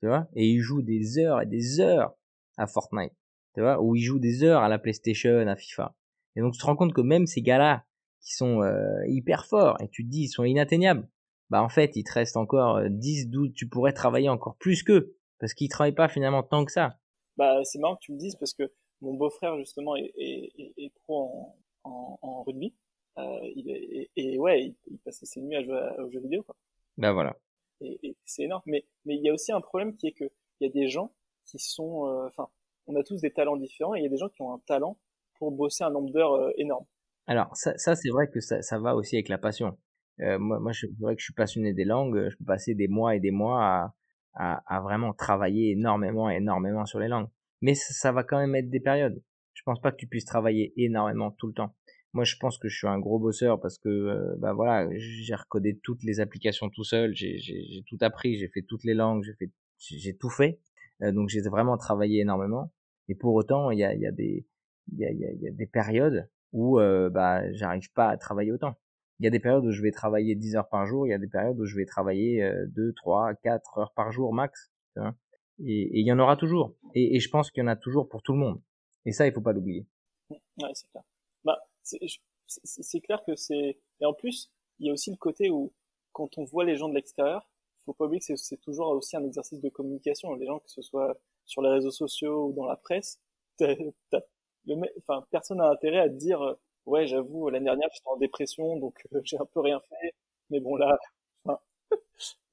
Tu 0.00 0.08
vois? 0.08 0.26
Et 0.34 0.48
ils 0.48 0.60
jouent 0.60 0.80
des 0.80 1.18
heures 1.18 1.42
et 1.42 1.46
des 1.46 1.78
heures 1.78 2.14
à 2.56 2.66
Fortnite. 2.66 3.12
Tu 3.54 3.60
vois? 3.60 3.80
Ou 3.82 3.94
ils 3.94 4.02
jouent 4.02 4.18
des 4.18 4.44
heures 4.44 4.62
à 4.62 4.70
la 4.70 4.78
PlayStation, 4.78 5.46
à 5.46 5.54
FIFA. 5.54 5.94
Et 6.36 6.40
donc 6.40 6.54
tu 6.54 6.58
te 6.58 6.64
rends 6.64 6.74
compte 6.74 6.94
que 6.94 7.02
même 7.02 7.26
ces 7.26 7.42
gars-là 7.42 7.84
qui 8.22 8.32
sont 8.34 8.62
euh, 8.62 9.06
hyper 9.06 9.44
forts 9.44 9.76
et 9.82 9.88
tu 9.88 10.04
te 10.04 10.08
dis 10.08 10.22
ils 10.22 10.28
sont 10.28 10.44
inatteignables, 10.44 11.06
bah 11.50 11.62
en 11.62 11.68
fait 11.68 11.96
il 11.96 12.04
te 12.04 12.12
reste 12.12 12.38
encore 12.38 12.80
10, 12.88 13.28
12, 13.28 13.52
tu 13.54 13.68
pourrais 13.68 13.92
travailler 13.92 14.30
encore 14.30 14.56
plus 14.56 14.82
qu'eux 14.82 15.18
parce 15.38 15.52
qu'ils 15.52 15.68
travaillent 15.68 15.92
pas 15.92 16.08
finalement 16.08 16.42
tant 16.42 16.64
que 16.64 16.72
ça. 16.72 16.98
Bah 17.36 17.62
c'est 17.64 17.78
marrant 17.78 17.96
que 17.96 18.02
tu 18.02 18.12
me 18.12 18.18
dises 18.18 18.36
parce 18.36 18.54
que 18.54 18.72
mon 19.02 19.14
beau-frère 19.14 19.58
justement 19.58 19.96
est, 19.96 20.12
est, 20.16 20.72
est, 20.78 20.92
pro 21.02 21.54
en, 21.84 22.18
en, 22.22 22.42
rugby. 22.44 22.74
Euh, 23.18 23.38
il 23.54 24.08
et, 24.16 24.38
ouais, 24.38 24.62
il, 24.62 24.76
il, 24.86 24.98
passait 24.98 25.26
ses 25.26 25.40
nuits 25.40 25.56
à 25.56 25.62
jouer 25.62 25.80
aux 25.98 26.10
jeux 26.10 26.20
vidéo. 26.20 26.42
Quoi. 26.42 26.56
Bah 26.96 27.12
voilà. 27.12 27.36
Et, 27.80 28.16
c'est 28.24 28.44
énorme. 28.44 28.62
Mais 28.66 28.86
mais 29.04 29.16
il 29.16 29.22
y 29.22 29.28
a 29.28 29.32
aussi 29.32 29.52
un 29.52 29.60
problème 29.60 29.96
qui 29.96 30.08
est 30.08 30.12
que 30.12 30.24
il 30.60 30.66
y 30.66 30.66
a 30.66 30.72
des 30.72 30.88
gens 30.88 31.12
qui 31.44 31.58
sont, 31.58 32.06
euh, 32.06 32.26
enfin, 32.26 32.48
on 32.86 32.96
a 32.96 33.02
tous 33.02 33.20
des 33.20 33.32
talents 33.32 33.56
différents 33.56 33.94
et 33.94 34.00
il 34.00 34.02
y 34.04 34.06
a 34.06 34.10
des 34.10 34.16
gens 34.16 34.28
qui 34.28 34.42
ont 34.42 34.54
un 34.54 34.60
talent 34.66 34.98
pour 35.38 35.52
bosser 35.52 35.84
un 35.84 35.90
nombre 35.90 36.10
d'heures 36.12 36.34
euh, 36.34 36.50
énorme. 36.56 36.86
Alors 37.26 37.54
ça, 37.56 37.76
ça 37.78 37.94
c'est 37.94 38.10
vrai 38.10 38.28
que 38.30 38.40
ça, 38.40 38.62
ça 38.62 38.78
va 38.78 38.94
aussi 38.94 39.16
avec 39.16 39.28
la 39.28 39.38
passion. 39.38 39.76
Euh, 40.20 40.38
moi, 40.38 40.60
moi, 40.60 40.72
c'est 40.72 40.88
vrai 41.00 41.14
que 41.14 41.20
je 41.20 41.26
suis 41.26 41.34
passionné 41.34 41.72
des 41.72 41.84
langues. 41.84 42.28
Je 42.28 42.36
peux 42.36 42.44
passer 42.44 42.74
des 42.74 42.88
mois 42.88 43.16
et 43.16 43.20
des 43.20 43.30
mois 43.30 43.62
à, 43.62 43.94
à, 44.34 44.76
à 44.76 44.80
vraiment 44.80 45.12
travailler 45.12 45.72
énormément, 45.72 46.30
énormément 46.30 46.84
sur 46.86 46.98
les 46.98 47.08
langues. 47.08 47.28
Mais 47.60 47.74
ça, 47.74 47.92
ça, 47.92 48.12
va 48.12 48.24
quand 48.24 48.38
même 48.38 48.54
être 48.54 48.70
des 48.70 48.80
périodes. 48.80 49.22
Je 49.54 49.62
pense 49.64 49.80
pas 49.80 49.90
que 49.90 49.96
tu 49.96 50.06
puisses 50.06 50.24
travailler 50.24 50.72
énormément 50.76 51.30
tout 51.30 51.46
le 51.46 51.54
temps. 51.54 51.74
Moi, 52.14 52.24
je 52.24 52.36
pense 52.36 52.58
que 52.58 52.68
je 52.68 52.76
suis 52.76 52.86
un 52.86 52.98
gros 52.98 53.18
bosseur 53.18 53.58
parce 53.60 53.78
que, 53.78 53.88
euh, 53.88 54.34
bah 54.38 54.52
voilà, 54.52 54.86
j'ai 54.96 55.34
recodé 55.34 55.78
toutes 55.82 56.02
les 56.02 56.20
applications 56.20 56.68
tout 56.68 56.84
seul, 56.84 57.14
j'ai 57.14 57.84
tout 57.88 57.96
appris, 58.02 58.36
j'ai 58.36 58.48
fait 58.48 58.62
toutes 58.62 58.84
les 58.84 58.92
langues, 58.92 59.22
j'ai 59.22 59.34
fait, 59.34 59.50
j'ai 59.78 60.14
tout 60.16 60.28
fait. 60.28 60.60
Euh, 61.02 61.12
donc, 61.12 61.30
j'ai 61.30 61.40
vraiment 61.40 61.78
travaillé 61.78 62.20
énormément. 62.20 62.70
Et 63.08 63.14
pour 63.14 63.34
autant, 63.34 63.70
il 63.70 63.78
y 63.78 63.84
a, 63.84 63.94
y 63.94 64.06
a 64.06 64.12
des, 64.12 64.46
il 64.92 64.98
y 64.98 65.04
a, 65.06 65.10
y, 65.10 65.24
a, 65.24 65.32
y 65.32 65.48
a, 65.48 65.50
des 65.52 65.66
périodes 65.66 66.28
où, 66.52 66.78
euh, 66.78 67.08
bah, 67.08 67.50
j'arrive 67.52 67.90
pas 67.92 68.08
à 68.08 68.16
travailler 68.18 68.52
autant. 68.52 68.76
Il 69.18 69.24
y 69.24 69.26
a 69.26 69.30
des 69.30 69.40
périodes 69.40 69.64
où 69.64 69.70
je 69.70 69.80
vais 69.82 69.92
travailler 69.92 70.34
10 70.34 70.56
heures 70.56 70.68
par 70.68 70.84
jour, 70.86 71.06
il 71.06 71.10
y 71.10 71.14
a 71.14 71.18
des 71.18 71.28
périodes 71.28 71.58
où 71.58 71.64
je 71.64 71.76
vais 71.76 71.86
travailler 71.86 72.46
2, 72.68 72.92
3, 72.92 73.34
4 73.42 73.78
heures 73.78 73.92
par 73.94 74.12
jour 74.12 74.34
max. 74.34 74.70
Vois? 74.96 75.14
Et 75.60 76.00
il 76.00 76.06
y 76.06 76.12
en 76.12 76.18
aura 76.18 76.36
toujours. 76.36 76.74
Et, 76.94 77.16
et 77.16 77.20
je 77.20 77.30
pense 77.30 77.50
qu'il 77.50 77.62
y 77.62 77.64
en 77.64 77.68
a 77.68 77.76
toujours 77.76 78.08
pour 78.08 78.22
tout 78.22 78.32
le 78.32 78.38
monde. 78.38 78.60
Et 79.06 79.12
ça, 79.12 79.26
il 79.26 79.32
faut 79.32 79.40
pas 79.40 79.52
l'oublier. 79.52 79.86
Ouais, 80.30 80.70
c'est 80.74 80.88
clair. 80.90 81.04
C'est 81.82 83.00
clair 83.00 83.22
que 83.24 83.34
c'est. 83.36 83.78
Et 84.00 84.04
en 84.04 84.14
plus, 84.14 84.50
il 84.78 84.86
y 84.86 84.90
a 84.90 84.92
aussi 84.92 85.10
le 85.10 85.16
côté 85.16 85.50
où, 85.50 85.72
quand 86.12 86.38
on 86.38 86.44
voit 86.44 86.64
les 86.64 86.76
gens 86.76 86.88
de 86.88 86.94
l'extérieur, 86.94 87.48
faut 87.84 87.94
pas 87.94 88.06
oublier 88.06 88.20
que 88.20 88.36
c'est 88.36 88.56
toujours 88.58 88.88
aussi 88.88 89.16
un 89.16 89.24
exercice 89.24 89.60
de 89.60 89.68
communication. 89.68 90.34
Les 90.34 90.46
gens, 90.46 90.60
que 90.60 90.70
ce 90.70 90.82
soit 90.82 91.18
sur 91.44 91.62
les 91.62 91.70
réseaux 91.70 91.90
sociaux 91.90 92.46
ou 92.46 92.52
dans 92.52 92.66
la 92.66 92.76
presse, 92.76 93.20
le, 93.60 93.92
enfin, 94.98 95.26
personne 95.30 95.58
n'a 95.58 95.68
intérêt 95.68 95.98
à 95.98 96.08
te 96.08 96.14
dire, 96.14 96.56
ouais, 96.86 97.06
j'avoue, 97.06 97.48
l'année 97.48 97.64
dernière, 97.64 97.88
j'étais 97.92 98.08
en 98.08 98.16
dépression, 98.16 98.76
donc 98.78 99.06
euh, 99.14 99.20
j'ai 99.24 99.38
un 99.38 99.46
peu 99.46 99.60
rien 99.60 99.80
fait. 99.80 100.14
Mais 100.50 100.60
bon, 100.60 100.76
là, 100.76 100.98
enfin, 101.44 101.58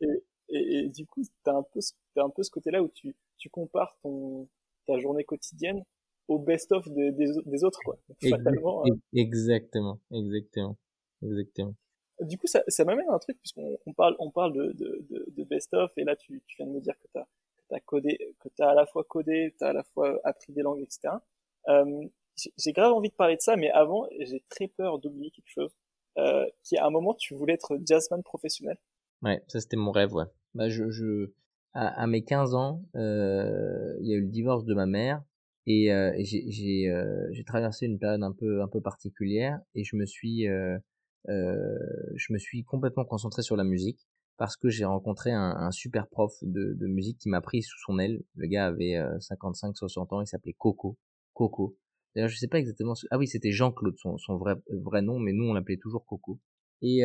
et, 0.01 0.23
et, 0.49 0.89
du 0.89 1.05
coup, 1.05 1.21
t'as 1.43 1.53
un 1.55 1.63
peu, 1.63 1.79
as 2.17 2.23
un 2.23 2.29
peu 2.29 2.43
ce 2.43 2.51
côté-là 2.51 2.81
où 2.81 2.89
tu, 2.89 3.15
tu 3.37 3.49
compares 3.49 3.97
ton, 4.01 4.47
ta 4.87 4.97
journée 4.99 5.23
quotidienne 5.23 5.83
au 6.29 6.37
best-of 6.37 6.87
des, 6.89 7.11
des, 7.11 7.63
autres, 7.63 7.79
quoi. 7.83 7.97
Fatalement, 8.29 8.85
hein. 8.85 8.95
Exactement, 9.13 9.99
exactement, 10.11 10.77
exactement. 11.23 11.75
Du 12.21 12.37
coup, 12.37 12.47
ça, 12.47 12.63
ça 12.67 12.85
m'amène 12.85 13.09
à 13.09 13.13
un 13.15 13.19
truc, 13.19 13.37
puisqu'on 13.39 13.77
on 13.85 13.93
parle, 13.93 14.15
on 14.19 14.29
parle 14.29 14.53
de, 14.53 14.71
de, 14.73 15.25
de, 15.27 15.43
best-of, 15.43 15.91
et 15.97 16.03
là, 16.03 16.15
tu, 16.15 16.41
tu 16.45 16.57
viens 16.57 16.67
de 16.67 16.71
me 16.71 16.81
dire 16.81 16.93
que 16.99 17.07
tu 17.11 17.19
as, 17.19 17.27
as 17.71 17.79
codé, 17.79 18.17
que 18.39 18.49
tu 18.49 18.61
as 18.61 18.69
à 18.69 18.75
la 18.75 18.85
fois 18.85 19.03
codé, 19.03 19.55
tu 19.57 19.63
as 19.65 19.69
à 19.69 19.73
la 19.73 19.83
fois 19.83 20.19
appris 20.23 20.53
des 20.53 20.61
langues, 20.61 20.81
etc. 20.81 21.15
Euh, 21.67 22.07
j'ai 22.57 22.71
grave 22.71 22.93
envie 22.93 23.09
de 23.09 23.15
parler 23.15 23.35
de 23.35 23.41
ça, 23.41 23.55
mais 23.55 23.69
avant, 23.71 24.07
j'ai 24.19 24.43
très 24.49 24.67
peur 24.67 24.99
d'oublier 24.99 25.31
quelque 25.31 25.49
chose. 25.49 25.75
Euh, 26.17 26.45
qui 26.63 26.77
à 26.77 26.85
un 26.85 26.89
moment, 26.89 27.13
tu 27.13 27.33
voulais 27.33 27.53
être 27.53 27.77
jazzman 27.85 28.23
professionnel. 28.23 28.77
Ouais, 29.21 29.41
ça 29.47 29.59
c'était 29.59 29.77
mon 29.77 29.91
rêve, 29.91 30.13
ouais. 30.13 30.25
Bah, 30.53 30.69
je, 30.69 30.89
je, 30.89 31.31
à, 31.73 32.01
à 32.01 32.07
mes 32.07 32.23
15 32.23 32.55
ans, 32.55 32.83
euh, 32.95 33.95
il 34.01 34.07
y 34.07 34.13
a 34.13 34.17
eu 34.17 34.21
le 34.21 34.27
divorce 34.27 34.65
de 34.65 34.73
ma 34.73 34.85
mère, 34.85 35.23
et, 35.69 35.93
euh, 35.93 36.11
j'ai 36.17 36.89
euh, 36.89 37.31
traversé 37.45 37.85
une 37.85 37.99
période 37.99 38.23
un 38.23 38.33
peu 38.33 38.81
particulière 38.81 39.59
et 39.75 39.83
je 39.83 39.95
me 39.95 40.05
suis 40.05 40.47
euh, 41.27 41.77
je 42.15 42.33
me 42.33 42.39
suis 42.39 42.63
complètement 42.63 43.05
concentré 43.05 43.43
sur 43.43 43.55
la 43.55 43.63
musique 43.63 43.99
parce 44.37 44.57
que 44.57 44.69
j'ai 44.69 44.85
rencontré 44.85 45.31
un, 45.31 45.69
super 45.71 46.07
prof 46.07 46.33
de, 46.41 46.87
musique 46.87 47.19
qui 47.19 47.29
m'a 47.29 47.41
pris 47.41 47.61
sous 47.61 47.77
son 47.85 47.99
aile. 47.99 48.23
Le 48.35 48.47
gars 48.47 48.67
avait 48.67 48.95
55-60 49.19 49.99
euh, 49.99 50.15
ans, 50.15 50.21
il 50.21 50.27
s'appelait 50.27 50.55
Coco. 50.57 50.97
Coco. 51.33 51.77
D'ailleurs, 52.15 52.29
je 52.29 52.37
sais 52.37 52.47
pas 52.47 52.57
exactement. 52.57 52.93
Ah 53.11 53.17
oui, 53.17 53.27
c'était 53.27 53.51
Jean-Claude, 53.51 53.95
son, 53.97 54.37
vrai 54.37 55.01
nom, 55.01 55.19
mais 55.19 55.33
nous 55.33 55.43
on 55.43 55.53
l'appelait 55.53 55.77
toujours 55.77 56.05
Coco. 56.05 56.39
Et 56.81 57.01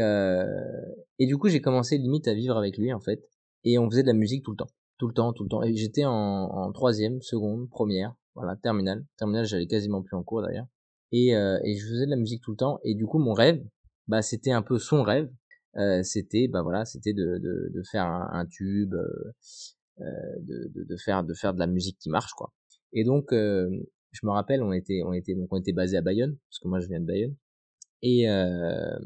et 1.19 1.27
du 1.27 1.37
coup, 1.37 1.49
j'ai 1.49 1.61
commencé 1.61 1.99
limite 1.99 2.29
à 2.29 2.35
vivre 2.35 2.57
avec 2.57 2.79
lui 2.79 2.93
en 2.93 3.01
fait, 3.01 3.21
et 3.65 3.79
on 3.79 3.91
faisait 3.91 4.03
de 4.03 4.09
la 4.09 4.15
musique 4.15 4.45
tout 4.45 4.53
le 4.53 4.57
temps, 4.57 4.71
tout 4.99 5.09
le 5.09 5.15
temps, 5.15 5.33
tout 5.33 5.43
le 5.43 5.49
temps. 5.49 5.61
J'étais 5.75 6.05
en, 6.05 6.13
en 6.13 6.73
troisième, 6.73 7.21
seconde, 7.21 7.69
première, 7.69 8.15
voilà, 8.35 8.57
terminale. 8.57 9.05
Terminale, 9.17 9.47
j'allais 9.47 9.67
quasiment 9.67 10.03
plus 10.03 10.17
en 10.17 10.23
cours 10.23 10.43
d'ailleurs. 10.43 10.67
Et, 11.13 11.37
euh, 11.37 11.59
et 11.65 11.77
je 11.77 11.87
faisais 11.87 12.07
de 12.07 12.11
la 12.11 12.17
musique 12.17 12.43
tout 12.43 12.53
le 12.53 12.57
temps. 12.57 12.81
Et 12.85 12.95
du 12.95 13.07
coup, 13.07 13.19
mon 13.19 13.33
rêve, 13.33 13.65
bah, 14.09 14.23
c'était 14.23 14.51
un 14.51 14.63
peu 14.63 14.79
son 14.79 15.03
rêve. 15.03 15.31
Euh, 15.77 16.03
c'était, 16.03 16.49
bah 16.49 16.63
voilà, 16.63 16.85
c'était 16.85 17.13
de, 17.13 17.39
de, 17.39 17.71
de 17.73 17.83
faire 17.91 18.05
un, 18.05 18.29
un 18.33 18.47
tube, 18.47 18.95
euh, 18.95 19.33
euh 20.01 20.05
de, 20.41 20.71
de, 20.73 20.85
de, 20.85 20.97
faire 20.97 21.25
de 21.25 21.35
faire 21.35 21.53
de 21.55 21.59
la 21.59 21.67
musique 21.67 21.99
qui 21.99 22.11
marche, 22.11 22.33
quoi. 22.33 22.53
Et 22.93 23.05
donc, 23.05 23.33
euh, 23.33 23.69
je 24.13 24.21
me 24.25 24.31
rappelle, 24.31 24.63
on 24.63 24.73
était 24.73 25.03
on 25.05 25.13
était 25.13 25.35
donc 25.35 25.49
on 25.51 25.59
était 25.59 25.73
basé 25.73 25.97
à 25.97 26.01
Bayonne, 26.03 26.37
parce 26.49 26.61
que 26.61 26.69
moi 26.69 26.79
je 26.79 26.87
viens 26.87 27.01
de 27.01 27.07
Bayonne. 27.07 27.35
Et 28.03 28.29
euh, 28.31 28.99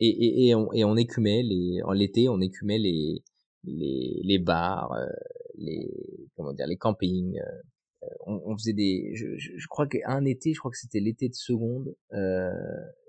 et, 0.00 0.08
et, 0.08 0.48
et, 0.48 0.54
on, 0.54 0.72
et 0.72 0.84
on 0.84 0.96
écumait 0.96 1.42
les 1.42 1.82
en 1.84 1.92
l'été, 1.92 2.28
on 2.30 2.40
écumait 2.40 2.78
les 2.78 3.22
les, 3.64 4.20
les 4.24 4.38
bars, 4.38 4.96
les 5.56 5.90
comment 6.36 6.54
dire, 6.54 6.66
les 6.66 6.78
campings, 6.78 7.38
on, 8.26 8.40
on, 8.44 8.56
faisait 8.56 8.72
des 8.72 9.12
je, 9.14 9.36
je, 9.36 9.66
crois 9.68 9.86
qu'un 9.86 10.24
été 10.24 10.54
je 10.54 10.58
crois 10.58 10.70
que 10.70 10.78
c'était 10.78 11.00
l'été 11.00 11.28
de 11.28 11.34
seconde 11.34 11.94
euh, 12.12 12.50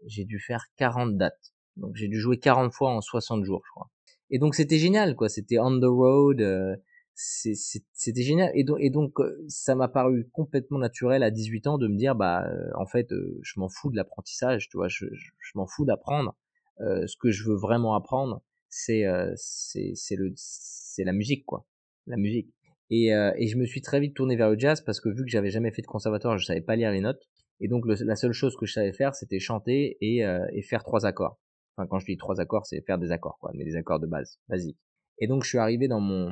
j'ai 0.05 0.25
dû 0.25 0.39
faire 0.39 0.65
40 0.77 1.17
dates. 1.17 1.53
Donc 1.77 1.95
j'ai 1.95 2.07
dû 2.07 2.19
jouer 2.19 2.37
40 2.37 2.73
fois 2.73 2.91
en 2.91 3.01
60 3.01 3.43
jours 3.43 3.61
je 3.65 3.71
crois. 3.71 3.89
Et 4.29 4.39
donc 4.39 4.55
c'était 4.55 4.77
génial 4.77 5.15
quoi. 5.15 5.29
C'était 5.29 5.59
on 5.59 5.79
the 5.79 5.85
road 5.85 6.41
euh, 6.41 6.75
c'était 7.15 8.21
génial. 8.21 8.51
Et 8.55 8.63
donc, 8.63 8.77
et 8.79 8.89
donc 8.89 9.19
euh, 9.19 9.43
ça 9.47 9.75
m'a 9.75 9.87
paru 9.87 10.29
complètement 10.31 10.79
naturel 10.79 11.23
à 11.23 11.31
18 11.31 11.67
ans 11.67 11.77
de 11.77 11.87
me 11.87 11.95
dire 11.97 12.15
bah 12.15 12.45
euh, 12.47 12.69
en 12.75 12.85
fait 12.85 13.11
euh, 13.11 13.39
je 13.43 13.59
m'en 13.59 13.69
fous 13.69 13.91
de 13.91 13.95
l'apprentissage 13.97 14.69
tu 14.69 14.77
vois. 14.77 14.87
Je, 14.87 15.05
je, 15.11 15.31
je 15.39 15.51
m'en 15.55 15.67
fous 15.67 15.85
d'apprendre. 15.85 16.35
Ce 16.79 17.15
que 17.15 17.29
je 17.29 17.43
veux 17.43 17.55
vraiment 17.55 17.93
apprendre 17.93 18.41
c'est 18.67 19.05
c'est 19.35 20.15
le 20.15 20.33
c'est 20.35 21.03
la 21.03 21.13
musique 21.13 21.45
quoi. 21.45 21.67
La 22.07 22.17
musique 22.17 22.51
et, 22.91 23.15
euh, 23.15 23.31
et 23.37 23.47
je 23.47 23.57
me 23.57 23.65
suis 23.65 23.81
très 23.81 23.99
vite 23.99 24.13
tourné 24.15 24.35
vers 24.35 24.49
le 24.49 24.59
jazz 24.59 24.81
parce 24.81 24.99
que 24.99 25.09
vu 25.09 25.23
que 25.23 25.29
j'avais 25.29 25.49
jamais 25.49 25.71
fait 25.71 25.81
de 25.81 25.87
conservatoire, 25.87 26.37
je 26.37 26.45
savais 26.45 26.61
pas 26.61 26.75
lire 26.75 26.91
les 26.91 26.99
notes. 26.99 27.27
Et 27.61 27.67
donc 27.67 27.85
la 27.87 28.15
seule 28.15 28.33
chose 28.33 28.55
que 28.57 28.65
je 28.65 28.73
savais 28.73 28.91
faire, 28.91 29.15
c'était 29.15 29.39
chanter 29.39 29.97
et, 30.01 30.25
euh, 30.25 30.45
et 30.51 30.61
faire 30.61 30.83
trois 30.83 31.05
accords. 31.05 31.39
Enfin, 31.77 31.87
quand 31.87 31.99
je 31.99 32.05
dis 32.05 32.17
trois 32.17 32.41
accords, 32.41 32.65
c'est 32.65 32.81
faire 32.81 32.97
des 32.97 33.11
accords, 33.11 33.37
quoi, 33.39 33.51
mais 33.55 33.63
des 33.63 33.77
accords 33.77 33.99
de 33.99 34.07
base, 34.07 34.39
basiques. 34.49 34.79
Et 35.19 35.27
donc 35.27 35.43
je 35.43 35.49
suis 35.49 35.57
arrivé 35.57 35.87
dans 35.87 36.01
mon, 36.01 36.31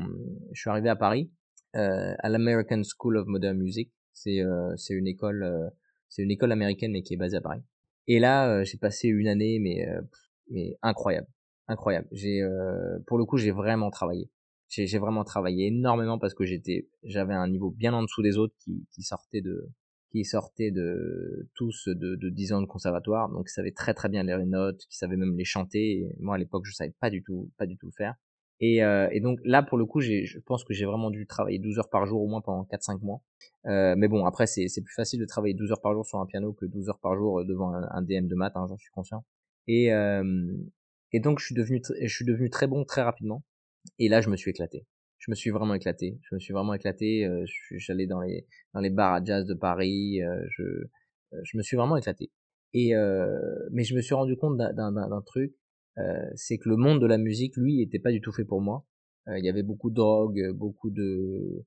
je 0.52 0.60
suis 0.60 0.69
arrivé 0.69 0.89
à 0.89 0.95
Paris, 0.95 1.32
euh, 1.76 2.13
à 2.19 2.30
l'American 2.30 2.82
School 2.84 3.17
of 3.17 3.28
Modern 3.28 3.58
Music. 3.58 3.91
C'est 4.12 4.41
euh, 4.41 4.76
c'est 4.76 4.95
une 4.95 5.08
école, 5.08 5.43
euh, 5.43 5.69
c'est 6.10 6.24
une 6.24 6.32
école 6.32 6.52
américaine 6.52 6.91
mais 6.91 7.04
qui 7.04 7.13
est 7.13 7.17
basée 7.17 7.38
à 7.38 7.41
Paris. 7.41 7.62
Et 8.08 8.19
là, 8.19 8.63
j'ai 8.63 8.80
passé 8.80 9.08
une 9.08 9.28
année 9.28 9.60
mais 9.60 9.88
mais 10.50 10.78
incroyable, 10.82 11.28
incroyable. 11.67 12.08
J'ai 12.12 12.41
pour 13.06 13.19
le 13.19 13.26
coup, 13.26 13.38
j'ai 13.38 13.52
vraiment 13.52 13.91
travaillé 13.91 14.30
j'ai 14.69 14.99
vraiment 14.99 15.23
travaillé 15.23 15.67
énormément 15.67 16.19
parce 16.19 16.34
que 16.34 16.45
j'étais 16.45 16.88
j'avais 17.03 17.34
un 17.34 17.47
niveau 17.47 17.71
bien 17.71 17.93
en 17.93 18.03
dessous 18.03 18.21
des 18.21 18.38
autres 18.38 18.55
qui, 18.60 18.86
qui 18.91 19.01
sortaient 19.01 19.41
de 19.41 19.69
qui 20.12 20.25
sortaient 20.25 20.71
de 20.71 21.49
tous 21.55 21.88
de, 21.88 22.15
de 22.15 22.29
10 22.29 22.53
ans 22.53 22.62
de 22.62 22.67
conservatoire 22.67 23.29
donc 23.29 23.47
ils 23.49 23.53
savaient 23.53 23.71
très 23.71 23.93
très 23.93 24.10
bien 24.10 24.23
les 24.23 24.45
notes 24.45 24.86
qui 24.89 24.97
savaient 24.97 25.17
même 25.17 25.36
les 25.38 25.45
chanter 25.45 26.08
moi 26.19 26.36
à 26.36 26.38
l'époque 26.38 26.65
je 26.65 26.73
savais 26.73 26.93
pas 26.99 27.10
du 27.10 27.23
tout 27.23 27.51
pas 27.58 27.65
du 27.65 27.77
tout 27.77 27.91
faire. 27.91 28.15
Et, 28.62 28.84
euh, 28.84 29.08
et 29.12 29.21
donc 29.21 29.39
là 29.45 29.63
pour 29.63 29.77
le 29.77 29.86
coup 29.86 30.01
je 30.01 30.38
pense 30.45 30.65
que 30.65 30.73
j'ai 30.73 30.86
vraiment 30.86 31.12
dû 31.12 31.25
travailler 31.25 31.60
12 31.60 31.79
heures 31.79 31.89
par 31.89 32.05
jour 32.05 32.21
au 32.21 32.27
moins 32.27 32.41
pendant 32.41 32.65
4 32.65 32.84
5 32.84 33.01
mois. 33.01 33.21
Euh, 33.67 33.95
mais 33.97 34.08
bon 34.08 34.25
après 34.25 34.47
c'est 34.47 34.67
plus 34.82 34.93
facile 34.93 35.19
de 35.19 35.25
travailler 35.25 35.53
12 35.53 35.71
heures 35.71 35.82
par 35.82 35.93
jour 35.93 36.05
sur 36.05 36.19
un 36.19 36.25
piano 36.25 36.53
que 36.53 36.65
12 36.65 36.89
heures 36.89 36.99
par 36.99 37.15
jour 37.15 37.45
devant 37.45 37.73
un, 37.73 38.01
DM 38.01 38.27
de 38.27 38.36
maths 38.36 38.53
hein, 38.55 38.65
j'en 38.67 38.77
suis 38.77 38.91
conscient. 38.91 39.23
Et 39.67 39.93
euh, 39.93 40.53
et 41.13 41.19
donc 41.21 41.39
je 41.39 41.45
suis 41.45 41.55
devenu 41.55 41.82
je 42.01 42.13
suis 42.13 42.25
devenu 42.25 42.49
très 42.49 42.67
bon 42.67 42.84
très 42.84 43.01
rapidement 43.01 43.43
et 43.98 44.10
là, 44.10 44.22
je 44.22 44.30
me 44.30 44.36
suis 44.36 44.52
éclaté. 44.52 44.86
Je 45.18 45.32
me 45.32 45.36
suis 45.36 45.50
vraiment 45.50 45.74
éclaté. 45.74 46.20
Je 46.30 46.36
me 46.36 46.39
suis 46.39 46.54
vraiment 46.54 46.74
éclaté. 46.74 47.26
Euh, 47.26 47.46
J'allais 47.78 48.08
dans 48.08 48.22
les 48.22 48.48
dans 48.74 48.80
les 48.80 48.89
bars 48.89 49.13
à 49.13 49.24
jazz 49.24 49.46
de 49.46 49.54
Paris. 49.54 50.22
Euh, 50.22 50.42
je 50.50 50.63
euh, 51.34 51.42
je 51.44 51.58
me 51.58 51.63
suis 51.63 51.78
vraiment 51.78 51.98
éclaté. 51.98 52.32
Et 52.74 52.96
euh, 52.96 53.39
mais 53.72 53.84
je 53.84 53.96
me 53.96 54.02
suis 54.02 54.13
rendu 54.15 54.38
compte 54.38 54.58
d'un 54.58 55.22
truc, 55.26 55.56
euh, 55.98 56.30
c'est 56.36 56.58
que 56.58 56.70
le 56.70 56.78
monde 56.78 57.02
de 57.02 57.08
la 57.08 57.18
musique, 57.18 57.56
lui, 57.58 57.82
était 57.82 58.00
pas 58.00 58.12
du 58.12 58.22
tout 58.22 58.32
fait 58.32 58.46
pour 58.46 58.62
moi. 58.62 58.86
il 59.28 59.44
y 59.46 59.50
avait 59.50 59.63
beaucoup 59.63 59.89
de 59.89 59.96
drogue, 59.96 60.52
beaucoup 60.54 60.92
de 60.92 61.65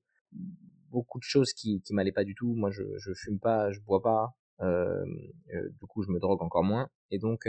beaucoup 0.89 1.19
de 1.19 1.23
choses 1.23 1.53
qui 1.53 1.81
qui 1.81 1.93
m'allaient 1.93 2.11
pas 2.13 2.23
du 2.23 2.35
tout. 2.35 2.53
Moi, 2.55 2.71
je 2.71 2.83
je 2.97 3.11
fume 3.15 3.39
pas, 3.39 3.71
je 3.71 3.79
bois 3.81 4.01
pas. 4.01 4.33
Du 4.61 5.87
coup, 5.87 6.03
je 6.03 6.11
me 6.11 6.19
drogue 6.19 6.41
encore 6.41 6.63
moins. 6.63 6.89
Et 7.11 7.19
donc, 7.19 7.47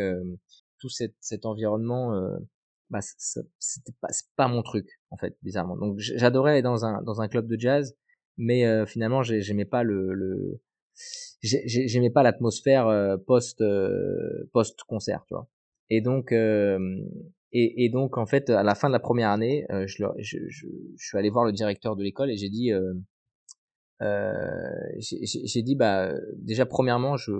tout 0.79 0.89
cet, 0.89 1.15
cet 1.21 1.47
environnement, 1.47 2.13
bah, 2.95 3.01
c'était 3.59 3.93
pas, 4.01 4.09
c'est 4.11 4.29
pas 4.37 4.49
mon 4.49 4.63
truc 4.63 4.89
en 5.11 5.17
fait, 5.17 5.37
bizarrement. 5.43 5.77
Donc, 5.77 5.99
j'adorais 5.99 6.53
aller 6.53 6.63
dans 6.63 6.85
un 6.85 7.03
dans 7.03 7.21
un 7.21 7.29
club 7.29 7.47
de 7.47 7.59
jazz, 7.59 7.97
mais 8.37 8.87
finalement, 8.87 9.23
j'aimais 9.23 9.65
pas 9.65 9.83
le, 9.83 10.61
j'aimais 11.43 12.11
pas 12.11 12.23
l'atmosphère 12.23 13.19
post 13.27 13.63
post 14.53 14.83
concert, 14.85 15.25
tu 15.27 15.35
vois. 15.35 15.49
Et 15.91 16.01
donc, 16.01 16.33
et, 17.57 17.89
donc, 17.89 18.19
en 18.19 18.27
fait, 18.27 18.51
à 18.51 18.65
la 18.65 18.75
fin 18.75 18.89
de 18.89 18.93
la 18.93 18.99
première 18.99 19.31
année, 19.31 19.65
euh, 19.71 19.87
je, 19.87 20.05
suis 20.97 21.17
allé 21.17 21.31
voir 21.31 21.45
le 21.45 21.53
directeur 21.53 21.95
de 21.95 22.03
l'école 22.03 22.29
et 22.33 22.37
j'ai 22.37 22.49
dit, 22.49 22.73
euh, 22.73 22.95
euh, 24.03 24.33
j'ai 24.99 25.63
dit, 25.63 25.77
bah, 25.77 26.13
déjà, 26.37 26.67
premièrement, 26.67 27.17
je, 27.17 27.33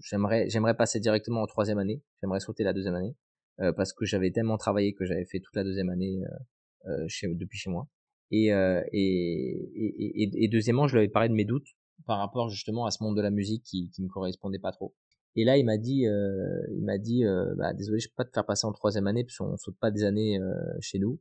j'aimerais, 0.00 0.50
j'aimerais 0.50 0.76
passer 0.76 1.00
directement 1.00 1.40
en 1.40 1.46
troisième 1.46 1.78
année. 1.78 2.02
J'aimerais 2.20 2.40
sauter 2.40 2.62
la 2.62 2.74
deuxième 2.74 2.94
année 2.94 3.16
euh, 3.60 3.72
parce 3.72 3.92
que 3.92 4.04
j'avais 4.04 4.30
tellement 4.30 4.56
travaillé 4.56 4.94
que 4.94 5.04
j'avais 5.04 5.24
fait 5.24 5.40
toute 5.40 5.56
la 5.56 5.64
deuxième 5.64 5.90
année 5.90 6.22
euh, 6.24 6.90
euh, 6.90 7.04
chez, 7.08 7.28
depuis 7.28 7.58
chez 7.58 7.70
moi. 7.70 7.88
Et, 8.30 8.48
et, 8.48 8.92
et, 8.92 10.44
et, 10.44 10.48
deuxièmement, 10.48 10.86
je 10.86 10.92
lui 10.92 10.98
avais 10.98 11.08
parlé 11.08 11.30
de 11.30 11.34
mes 11.34 11.46
doutes 11.46 11.68
par 12.06 12.18
rapport 12.18 12.50
justement 12.50 12.84
à 12.84 12.90
ce 12.90 13.02
monde 13.02 13.16
de 13.16 13.22
la 13.22 13.30
musique 13.30 13.62
qui, 13.62 13.90
qui 13.90 14.02
me 14.02 14.08
correspondait 14.08 14.58
pas 14.58 14.70
trop. 14.70 14.94
Et 15.34 15.44
là, 15.44 15.56
il 15.56 15.64
m'a 15.64 15.78
dit, 15.78 16.06
euh, 16.06 16.60
il 16.72 16.84
m'a 16.84 16.98
dit, 16.98 17.24
euh, 17.24 17.54
bah, 17.56 17.72
désolé, 17.72 18.00
je 18.00 18.08
peux 18.08 18.14
pas 18.16 18.24
te 18.24 18.32
faire 18.34 18.44
passer 18.44 18.66
en 18.66 18.72
troisième 18.72 19.06
année 19.06 19.24
parce 19.24 19.36
qu'on 19.38 19.56
saute 19.56 19.78
pas 19.78 19.90
des 19.90 20.04
années 20.04 20.38
euh, 20.38 20.52
chez 20.80 20.98
nous. 20.98 21.20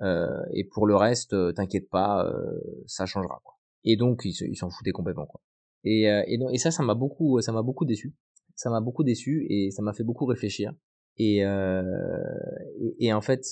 Euh, 0.00 0.42
et 0.52 0.64
pour 0.64 0.86
le 0.86 0.96
reste, 0.96 1.32
euh, 1.32 1.52
t'inquiète 1.52 1.88
pas, 1.90 2.24
euh, 2.24 2.60
ça 2.86 3.04
changera. 3.04 3.40
Quoi. 3.44 3.54
Et 3.84 3.96
donc, 3.96 4.22
il 4.24 4.56
s'en 4.56 4.70
foutait 4.70 4.92
complètement. 4.92 5.26
Quoi. 5.26 5.40
Et, 5.84 6.02
et, 6.04 6.38
et 6.52 6.58
ça, 6.58 6.70
ça 6.70 6.82
m'a 6.82 6.94
beaucoup, 6.94 7.40
ça 7.40 7.52
m'a 7.52 7.62
beaucoup 7.62 7.84
déçu. 7.84 8.14
Ça 8.54 8.70
m'a 8.70 8.80
beaucoup 8.80 9.02
déçu 9.02 9.46
et 9.50 9.70
ça 9.70 9.82
m'a 9.82 9.92
fait 9.92 10.04
beaucoup 10.04 10.24
réfléchir. 10.24 10.72
Et, 11.18 11.38
et, 11.38 13.06
et, 13.06 13.12
en 13.12 13.20
fait, 13.20 13.44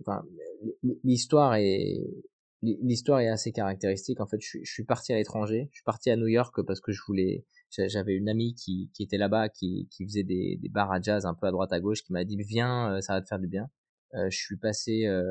enfin, 0.00 0.22
l'histoire 1.04 1.54
est, 1.56 2.00
l'histoire 2.62 3.20
est 3.20 3.28
assez 3.28 3.52
caractéristique. 3.52 4.20
En 4.20 4.26
fait, 4.26 4.40
je, 4.40 4.58
suis 4.64 4.84
parti 4.84 5.12
à 5.12 5.16
l'étranger. 5.16 5.68
Je 5.72 5.78
suis 5.78 5.84
parti 5.84 6.10
à 6.10 6.16
New 6.16 6.28
York 6.28 6.62
parce 6.66 6.80
que 6.80 6.92
je 6.92 7.00
voulais, 7.06 7.44
j'avais 7.70 8.14
une 8.14 8.28
amie 8.28 8.54
qui, 8.54 8.90
qui 8.94 9.02
était 9.02 9.18
là-bas, 9.18 9.48
qui, 9.48 9.88
qui 9.90 10.04
faisait 10.04 10.22
des, 10.22 10.58
des 10.62 10.68
bars 10.68 10.92
à 10.92 11.00
jazz 11.00 11.26
un 11.26 11.34
peu 11.34 11.46
à 11.46 11.50
droite 11.50 11.72
à 11.72 11.80
gauche, 11.80 12.02
qui 12.02 12.12
m'a 12.12 12.24
dit 12.24 12.36
viens, 12.36 12.94
euh, 12.94 13.00
ça 13.00 13.14
va 13.14 13.22
te 13.22 13.28
faire 13.28 13.38
du 13.38 13.48
bien. 13.48 13.68
Euh, 14.14 14.28
je 14.30 14.36
suis 14.36 14.56
passé, 14.56 15.06
euh, 15.06 15.22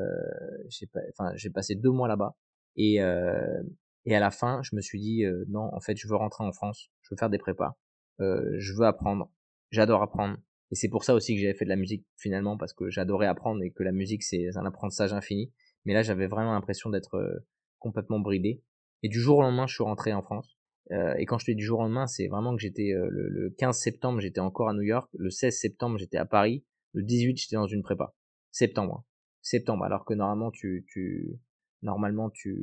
j'ai 0.68 0.88
enfin 1.10 1.32
j'ai 1.36 1.50
passé 1.50 1.74
deux 1.74 1.90
mois 1.90 2.08
là-bas 2.08 2.34
et 2.76 3.02
euh, 3.02 3.62
et 4.06 4.16
à 4.16 4.20
la 4.20 4.30
fin 4.30 4.62
je 4.62 4.74
me 4.74 4.80
suis 4.80 4.98
dit 4.98 5.24
euh, 5.24 5.44
non 5.48 5.68
en 5.74 5.80
fait 5.80 5.96
je 5.96 6.08
veux 6.08 6.16
rentrer 6.16 6.44
en 6.44 6.52
France, 6.52 6.88
je 7.02 7.10
veux 7.10 7.18
faire 7.18 7.28
des 7.28 7.38
prépas, 7.38 7.76
je 8.18 8.72
veux 8.78 8.86
apprendre, 8.86 9.30
j'adore 9.70 10.02
apprendre 10.02 10.38
et 10.70 10.74
c'est 10.74 10.88
pour 10.88 11.04
ça 11.04 11.14
aussi 11.14 11.34
que 11.34 11.40
j'avais 11.40 11.54
fait 11.54 11.64
de 11.64 11.70
la 11.70 11.76
musique 11.76 12.06
finalement 12.16 12.56
parce 12.56 12.72
que 12.72 12.90
j'adorais 12.90 13.26
apprendre 13.26 13.62
et 13.62 13.70
que 13.70 13.82
la 13.82 13.92
musique 13.92 14.22
c'est 14.22 14.56
un 14.56 14.66
apprentissage 14.66 15.12
infini. 15.12 15.52
Mais 15.84 15.94
là 15.94 16.02
j'avais 16.02 16.26
vraiment 16.26 16.52
l'impression 16.52 16.90
d'être 16.90 17.42
complètement 17.78 18.20
bridé 18.20 18.62
et 19.02 19.08
du 19.08 19.18
jour 19.20 19.38
au 19.38 19.42
lendemain 19.42 19.66
je 19.66 19.74
suis 19.74 19.84
rentré 19.84 20.12
en 20.12 20.22
France 20.22 20.60
euh, 20.92 21.14
et 21.18 21.26
quand 21.26 21.38
je 21.38 21.46
te 21.46 21.50
dis 21.52 21.56
du 21.56 21.64
jour 21.64 21.80
au 21.80 21.82
lendemain, 21.82 22.06
c'est 22.06 22.26
vraiment 22.26 22.54
que 22.54 22.60
j'étais 22.60 22.92
euh, 22.92 23.08
le, 23.10 23.54
15 23.58 23.78
septembre, 23.78 24.20
j'étais 24.20 24.40
encore 24.40 24.68
à 24.68 24.74
New 24.74 24.82
York, 24.82 25.08
le 25.16 25.30
16 25.30 25.56
septembre, 25.56 25.98
j'étais 25.98 26.16
à 26.16 26.24
Paris, 26.24 26.64
le 26.92 27.02
18, 27.02 27.36
j'étais 27.36 27.56
dans 27.56 27.66
une 27.66 27.82
prépa. 27.82 28.14
Septembre. 28.50 28.96
Hein. 28.98 29.04
Septembre, 29.42 29.84
alors 29.84 30.04
que 30.04 30.14
normalement 30.14 30.50
tu 30.50 30.84
tu 30.88 31.40
normalement 31.82 32.28
tu 32.28 32.58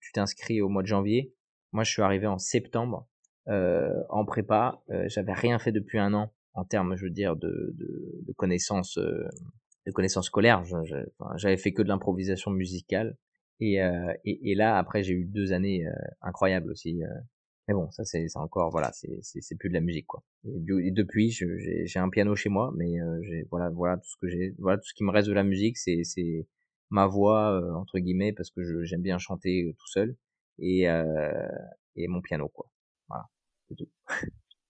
tu 0.00 0.12
t'inscris 0.12 0.60
au 0.60 0.68
mois 0.68 0.82
de 0.82 0.86
janvier. 0.86 1.34
Moi, 1.72 1.84
je 1.84 1.90
suis 1.90 2.02
arrivé 2.02 2.26
en 2.26 2.38
septembre 2.38 3.06
euh, 3.48 3.92
en 4.08 4.24
prépa, 4.24 4.82
j'avais 5.06 5.32
rien 5.32 5.58
fait 5.58 5.72
depuis 5.72 5.98
un 5.98 6.14
an 6.14 6.32
en 6.58 6.64
termes, 6.64 6.96
je 6.96 7.04
veux 7.04 7.10
dire, 7.10 7.36
de 7.36 7.74
de, 7.76 8.20
de 8.26 8.32
connaissances 8.32 8.98
de 9.88 9.92
connaissances 9.92 10.26
scolaires. 10.26 10.62
J'avais 11.36 11.56
fait 11.56 11.72
que 11.72 11.82
de 11.82 11.88
l'improvisation 11.88 12.50
musicale. 12.50 13.16
Et, 13.60 13.82
euh, 13.82 14.12
et, 14.24 14.52
et, 14.52 14.54
là, 14.54 14.78
après, 14.78 15.02
j'ai 15.02 15.14
eu 15.14 15.24
deux 15.24 15.52
années 15.52 15.86
euh, 15.86 15.92
incroyables 16.22 16.70
aussi. 16.70 17.02
Euh. 17.02 17.08
Mais 17.66 17.74
bon, 17.74 17.90
ça 17.90 18.02
c'est 18.04 18.24
encore 18.36 18.70
voilà, 18.70 18.90
c'est 18.92 19.58
plus 19.58 19.68
de 19.68 19.74
la 19.74 19.82
musique 19.82 20.06
quoi. 20.06 20.22
Et, 20.46 20.90
depuis, 20.90 21.30
j'ai 21.30 21.98
un 21.98 22.08
piano 22.08 22.34
chez 22.34 22.48
moi, 22.48 22.72
mais 22.74 22.94
j'ai 23.20 23.46
voilà 23.50 23.68
voilà 23.68 23.98
tout 23.98 24.08
ce 24.08 24.16
que 24.16 24.26
j'ai 24.26 24.54
voilà 24.58 24.78
tout 24.78 24.86
ce 24.86 24.94
qui 24.94 25.04
me 25.04 25.10
reste 25.10 25.28
de 25.28 25.34
la 25.34 25.44
musique, 25.44 25.76
c'est 25.76 26.46
ma 26.88 27.06
voix 27.06 27.60
entre 27.76 27.98
guillemets 27.98 28.32
parce 28.32 28.50
que 28.50 28.84
j'aime 28.84 29.02
bien 29.02 29.18
chanter 29.18 29.74
tout 29.78 29.86
seul 29.86 30.16
et 30.58 30.84
et 31.96 32.08
mon 32.08 32.22
piano 32.22 32.48
quoi. 32.48 32.70
Voilà, 33.06 33.26
c'est 33.68 33.74
tout. 33.74 33.90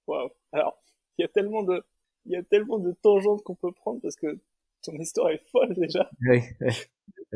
Waouh. 0.09 0.31
Alors, 0.51 0.83
il 1.18 1.22
y 1.22 1.24
a 1.24 1.28
tellement 1.28 1.62
de 1.62 1.83
il 2.26 2.33
y 2.33 2.37
a 2.37 2.42
tellement 2.42 2.78
de 2.78 2.92
tangentes 2.92 3.42
qu'on 3.42 3.54
peut 3.54 3.72
prendre 3.72 4.00
parce 4.00 4.16
que 4.16 4.38
ton 4.83 4.92
histoire 4.94 5.31
est 5.31 5.42
folle 5.50 5.74
déjà. 5.74 6.11
Oui, 6.28 6.40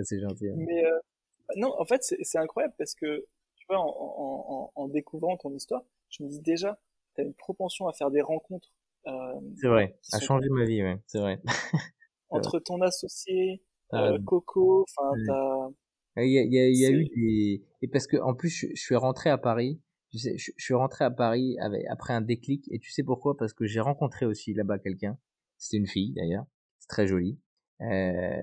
c'est 0.03 0.21
gentil. 0.21 0.49
Hein. 0.49 0.55
Mais 0.57 0.85
euh, 0.85 0.99
non, 1.57 1.75
en 1.79 1.85
fait, 1.85 2.03
c'est 2.03 2.39
incroyable 2.39 2.75
parce 2.79 2.95
que, 2.95 3.27
tu 3.57 3.67
vois, 3.69 3.79
en, 3.79 3.87
en, 3.89 4.73
en, 4.75 4.89
découvrant 4.89 5.37
ton 5.37 5.53
histoire, 5.55 5.83
je 6.11 6.23
me 6.23 6.29
dis 6.29 6.41
déjà, 6.41 6.79
tu 7.15 7.23
as 7.23 7.25
une 7.25 7.35
propension 7.35 7.89
à 7.89 7.93
faire 7.93 8.11
des 8.11 8.21
rencontres. 8.21 8.73
Euh, 9.07 9.41
c'est 9.61 9.69
vrai, 9.69 9.99
à 10.13 10.21
changer 10.21 10.49
ma 10.51 10.65
vie, 10.65 10.83
ouais, 10.83 10.99
c'est 11.07 11.19
vrai. 11.19 11.41
entre 12.31 12.61
ton 12.61 12.81
associé, 12.81 13.63
euh, 13.95 14.19
Coco, 14.25 14.85
enfin, 14.89 15.11
t'as... 15.27 15.69
Il 16.23 16.31
y 16.31 16.39
a, 16.39 16.43
il 16.43 16.53
y 16.53 16.59
a, 16.59 16.69
y 16.69 16.85
a 16.85 16.91
eu 16.91 17.05
des... 17.07 17.65
Et 17.81 17.89
parce 17.89 18.07
que, 18.07 18.19
en 18.19 18.35
plus, 18.35 18.51
je, 18.51 18.75
suis 18.75 18.97
rentré 18.97 19.31
à 19.31 19.39
Paris, 19.39 19.81
tu 20.13 20.19
sais, 20.19 20.37
je, 20.37 20.53
suis 20.59 20.75
rentré 20.75 21.05
à 21.05 21.11
Paris 21.11 21.57
avec, 21.59 21.87
après 21.89 22.13
un 22.13 22.21
déclic, 22.21 22.71
et 22.71 22.79
tu 22.79 22.91
sais 22.91 23.03
pourquoi? 23.03 23.37
Parce 23.37 23.55
que 23.55 23.65
j'ai 23.65 23.81
rencontré 23.81 24.27
aussi 24.27 24.53
là-bas 24.53 24.79
quelqu'un, 24.79 25.19
c'était 25.57 25.79
une 25.79 25.87
fille 25.87 26.13
d'ailleurs, 26.13 26.45
c'est 26.81 26.89
très 26.89 27.07
joli, 27.07 27.41
euh, 27.81 28.41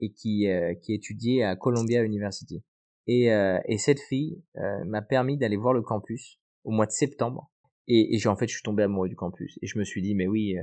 et 0.00 0.12
qui, 0.12 0.48
euh, 0.48 0.74
qui 0.74 0.94
étudiait 0.94 1.44
à 1.44 1.54
Columbia 1.54 2.02
University. 2.02 2.64
Et, 3.06 3.32
euh, 3.32 3.60
et 3.66 3.78
cette 3.78 4.00
fille 4.00 4.42
euh, 4.56 4.84
m'a 4.84 5.00
permis 5.00 5.38
d'aller 5.38 5.56
voir 5.56 5.74
le 5.74 5.82
campus 5.82 6.40
au 6.64 6.72
mois 6.72 6.86
de 6.86 6.92
septembre. 6.92 7.52
Et, 7.86 8.14
et 8.14 8.18
j'ai 8.18 8.28
en 8.28 8.36
fait, 8.36 8.48
je 8.48 8.54
suis 8.54 8.62
tombé 8.62 8.82
amoureux 8.82 9.08
du 9.08 9.16
campus. 9.16 9.58
Et 9.62 9.66
je 9.68 9.78
me 9.78 9.84
suis 9.84 10.02
dit, 10.02 10.14
mais 10.16 10.26
oui, 10.26 10.56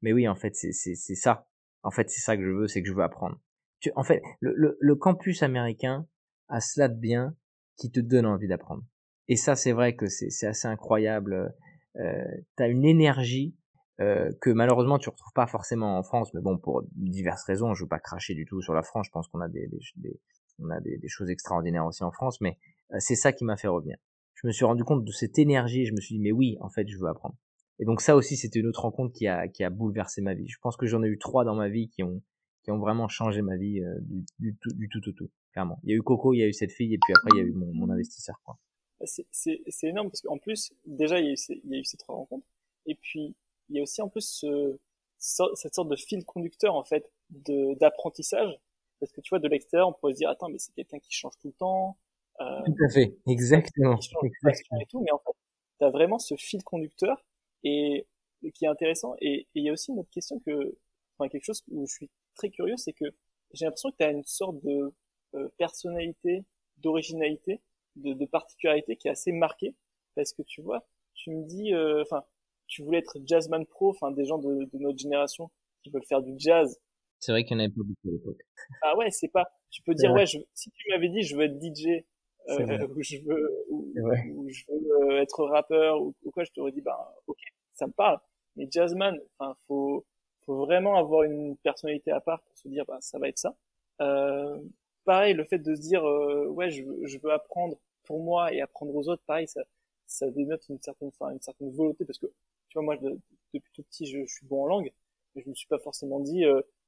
mais 0.00 0.12
oui, 0.12 0.26
en 0.28 0.34
fait, 0.34 0.54
c'est 0.54 0.72
c'est 0.72 1.14
ça. 1.14 1.46
En 1.84 1.90
fait, 1.90 2.10
c'est 2.10 2.20
ça 2.20 2.36
que 2.36 2.44
je 2.44 2.50
veux, 2.50 2.68
c'est 2.68 2.82
que 2.82 2.88
je 2.88 2.94
veux 2.94 3.02
apprendre. 3.02 3.40
Tu, 3.80 3.90
en 3.96 4.04
fait, 4.04 4.22
le, 4.40 4.52
le, 4.56 4.76
le 4.80 4.96
campus 4.96 5.42
américain 5.42 6.06
a 6.48 6.60
cela 6.60 6.88
de 6.88 6.98
bien 6.98 7.36
qui 7.76 7.90
te 7.90 7.98
donne 8.00 8.26
envie 8.26 8.46
d'apprendre. 8.46 8.84
Et 9.28 9.36
ça, 9.36 9.56
c'est 9.56 9.72
vrai 9.72 9.94
que 9.94 10.06
c'est 10.08 10.46
assez 10.46 10.68
incroyable. 10.68 11.54
Euh, 11.96 12.24
T'as 12.56 12.68
une 12.68 12.84
énergie 12.84 13.54
euh, 14.00 14.30
que 14.40 14.50
malheureusement 14.50 14.98
tu 14.98 15.10
retrouves 15.10 15.32
pas 15.34 15.46
forcément 15.46 15.98
en 15.98 16.02
France, 16.02 16.32
mais 16.34 16.40
bon 16.40 16.58
pour 16.58 16.82
diverses 16.92 17.44
raisons, 17.44 17.74
je 17.74 17.84
veux 17.84 17.88
pas 17.88 18.00
cracher 18.00 18.34
du 18.34 18.46
tout 18.46 18.62
sur 18.62 18.72
la 18.72 18.82
France, 18.82 19.06
je 19.06 19.12
pense 19.12 19.28
qu'on 19.28 19.40
a 19.40 19.48
des, 19.48 19.68
des, 19.96 20.20
on 20.58 20.70
a 20.70 20.80
des, 20.80 20.96
des, 20.96 21.08
choses 21.08 21.28
extraordinaires 21.28 21.84
aussi 21.84 22.02
en 22.02 22.10
France, 22.10 22.40
mais 22.40 22.58
euh, 22.92 22.96
c'est 22.98 23.14
ça 23.14 23.32
qui 23.32 23.44
m'a 23.44 23.56
fait 23.56 23.68
revenir. 23.68 23.96
Je 24.34 24.46
me 24.46 24.52
suis 24.52 24.64
rendu 24.64 24.82
compte 24.82 25.04
de 25.04 25.12
cette 25.12 25.38
énergie, 25.38 25.84
je 25.84 25.92
me 25.92 26.00
suis 26.00 26.16
dit 26.16 26.20
mais 26.20 26.32
oui, 26.32 26.56
en 26.60 26.70
fait 26.70 26.88
je 26.88 26.96
veux 26.98 27.06
apprendre. 27.06 27.36
Et 27.78 27.84
donc 27.84 28.00
ça 28.00 28.16
aussi 28.16 28.36
c'était 28.36 28.60
une 28.60 28.66
autre 28.66 28.80
rencontre 28.80 29.12
qui 29.12 29.28
a 29.28 29.46
qui 29.46 29.62
a 29.62 29.70
bouleversé 29.70 30.22
ma 30.22 30.34
vie. 30.34 30.48
Je 30.48 30.58
pense 30.62 30.76
que 30.76 30.86
j'en 30.86 31.02
ai 31.02 31.08
eu 31.08 31.18
trois 31.18 31.44
dans 31.44 31.54
ma 31.54 31.68
vie 31.68 31.88
qui 31.90 32.02
ont 32.02 32.22
qui 32.64 32.70
ont 32.70 32.78
vraiment 32.78 33.08
changé 33.08 33.42
ma 33.42 33.56
vie 33.56 33.82
euh, 33.82 33.98
du, 34.00 34.24
du, 34.38 34.56
tout 34.56 34.72
du 34.74 34.88
tout 34.88 35.00
tout 35.00 35.12
tout 35.12 35.30
clairement. 35.52 35.78
Il 35.84 35.90
y 35.90 35.92
a 35.92 35.96
eu 35.96 36.02
Coco, 36.02 36.32
il 36.32 36.38
y 36.38 36.42
a 36.42 36.48
eu 36.48 36.52
cette 36.54 36.72
fille 36.72 36.94
et 36.94 36.98
puis 36.98 37.12
après 37.12 37.38
il 37.38 37.38
y 37.38 37.46
a 37.46 37.48
eu 37.48 37.52
mon, 37.52 37.72
mon 37.74 37.90
investisseur 37.90 38.40
quoi. 38.42 38.58
C'est 39.04 39.86
énorme 39.88 40.08
parce 40.08 40.22
qu'en 40.22 40.38
plus 40.38 40.72
déjà 40.84 41.20
il 41.20 41.26
y, 41.26 41.28
a 41.28 41.32
eu 41.32 41.60
il 41.64 41.70
y 41.70 41.74
a 41.76 41.78
eu 41.78 41.84
ces 41.84 41.96
trois 41.96 42.14
rencontres. 42.14 42.46
Et 42.86 42.94
puis 42.94 43.34
il 43.68 43.76
y 43.76 43.80
a 43.80 43.82
aussi 43.82 44.02
en 44.02 44.08
plus 44.08 44.26
ce, 44.26 44.78
cette 45.18 45.74
sorte 45.74 45.88
de 45.88 45.96
fil 45.96 46.24
conducteur 46.24 46.74
en 46.74 46.84
fait 46.84 47.10
de 47.30 47.74
d'apprentissage. 47.74 48.58
Parce 49.00 49.12
que 49.12 49.20
tu 49.20 49.30
vois 49.30 49.40
de 49.40 49.48
l'extérieur 49.48 49.88
on 49.88 49.92
pourrait 49.92 50.12
se 50.12 50.18
dire 50.18 50.30
attends 50.30 50.48
mais 50.48 50.58
c'est 50.58 50.72
quelqu'un 50.74 50.98
qui 50.98 51.12
change 51.12 51.36
tout 51.40 51.48
le 51.48 51.54
temps 51.54 51.96
euh, 52.40 52.62
tout 52.64 52.84
à 52.84 52.88
fait. 52.88 53.16
Exactement, 53.26 53.98
exactement. 54.22 54.80
et 54.80 54.86
tout 54.86 55.00
mais 55.00 55.12
en 55.12 55.18
fait 55.18 55.32
tu 55.78 55.84
as 55.84 55.90
vraiment 55.90 56.18
ce 56.18 56.34
fil 56.36 56.62
conducteur 56.62 57.24
et 57.64 58.06
qui 58.54 58.64
est 58.64 58.68
intéressant. 58.68 59.14
Et, 59.20 59.46
il 59.54 59.64
y 59.64 59.68
a 59.68 59.72
aussi 59.72 59.92
une 59.92 60.00
autre 60.00 60.10
question 60.10 60.40
que 60.40 60.76
enfin 61.18 61.28
quelque 61.28 61.44
chose 61.44 61.62
où 61.70 61.86
je 61.86 61.92
suis 61.92 62.10
très 62.34 62.50
curieux 62.50 62.76
c'est 62.76 62.92
que 62.92 63.06
j'ai 63.52 63.64
l'impression 63.64 63.90
que 63.90 63.96
tu 63.96 64.04
as 64.04 64.10
une 64.10 64.24
sorte 64.24 64.60
de 64.62 64.92
euh, 65.34 65.48
personnalité 65.58 66.44
d'originalité 66.78 67.60
de, 67.96 68.12
de 68.12 68.26
particularité 68.26 68.96
qui 68.96 69.08
est 69.08 69.12
assez 69.12 69.32
marquée 69.32 69.74
parce 70.14 70.32
que 70.32 70.42
tu 70.42 70.62
vois 70.62 70.86
tu 71.14 71.30
me 71.30 71.44
dis 71.44 71.74
euh, 71.74 72.02
enfin 72.02 72.24
tu 72.66 72.82
voulais 72.82 72.98
être 72.98 73.18
jazzman 73.24 73.66
pro, 73.66 73.90
enfin 73.90 74.10
des 74.10 74.24
gens 74.24 74.38
de, 74.38 74.64
de, 74.64 74.78
notre 74.78 74.98
génération 74.98 75.50
qui 75.82 75.90
veulent 75.90 76.06
faire 76.06 76.22
du 76.22 76.34
jazz. 76.38 76.80
C'est 77.18 77.32
vrai 77.32 77.44
qu'il 77.44 77.56
n'y 77.56 77.62
en 77.62 77.66
avait 77.66 77.74
pas 77.74 77.82
beaucoup 77.84 78.08
à 78.08 78.12
l'époque. 78.12 78.40
Ah 78.82 78.96
ouais, 78.96 79.10
c'est 79.10 79.28
pas. 79.28 79.44
Tu 79.70 79.82
peux 79.82 79.94
dire 79.94 80.12
ouais, 80.12 80.26
je, 80.26 80.38
si 80.54 80.70
tu 80.70 80.88
m'avais 80.90 81.08
dit 81.08 81.22
je 81.22 81.36
veux 81.36 81.44
être 81.44 81.60
DJ 81.60 82.02
euh, 82.48 82.86
ou 82.96 83.02
je 83.02 83.16
veux 83.24 83.66
ou, 83.68 84.48
je 84.48 84.64
veux 84.68 85.12
euh, 85.12 85.22
être 85.22 85.44
rappeur 85.44 86.00
ou, 86.00 86.14
quoi, 86.32 86.44
je 86.44 86.50
t'aurais 86.52 86.72
dit 86.72 86.80
bah 86.80 87.14
ok, 87.26 87.38
ça 87.74 87.86
me 87.86 87.92
parle. 87.92 88.18
Mais 88.56 88.66
jazzman, 88.70 89.18
enfin 89.38 89.54
faut 89.66 90.06
faut 90.44 90.56
vraiment 90.56 90.96
avoir 90.96 91.22
une 91.24 91.56
personnalité 91.58 92.10
à 92.10 92.20
part 92.20 92.42
pour 92.42 92.56
se 92.56 92.68
dire 92.68 92.84
bah 92.86 92.98
ça 93.00 93.18
va 93.18 93.28
être 93.28 93.38
ça. 93.38 93.54
Euh, 94.00 94.58
pareil, 95.04 95.34
le 95.34 95.44
fait 95.44 95.58
de 95.58 95.74
se 95.74 95.80
dire 95.80 96.04
euh, 96.04 96.46
ouais 96.46 96.70
je 96.70 96.82
veux, 96.82 97.00
je 97.04 97.18
veux 97.18 97.32
apprendre 97.32 97.78
pour 98.04 98.22
moi 98.22 98.52
et 98.52 98.60
apprendre 98.60 98.94
aux 98.94 99.08
autres, 99.08 99.22
pareil 99.26 99.48
ça 99.48 99.62
ça 100.06 100.30
dénote 100.30 100.68
une 100.68 100.80
certaine, 100.80 101.08
enfin, 101.08 101.32
une 101.32 101.40
certaine 101.40 101.70
volonté 101.70 102.04
parce 102.04 102.18
que 102.18 102.26
tu 102.26 102.74
vois 102.74 102.82
moi 102.82 102.96
depuis 102.96 103.72
tout 103.74 103.82
petit 103.82 104.06
je, 104.06 104.20
je, 104.20 104.32
suis 104.32 104.46
bon 104.46 104.64
en 104.64 104.66
langue, 104.66 104.92
mais 105.34 105.42
je 105.42 105.48
me 105.48 105.54
suis 105.54 105.68
pas 105.68 105.78
forcément 105.78 106.20
dit 106.20 106.44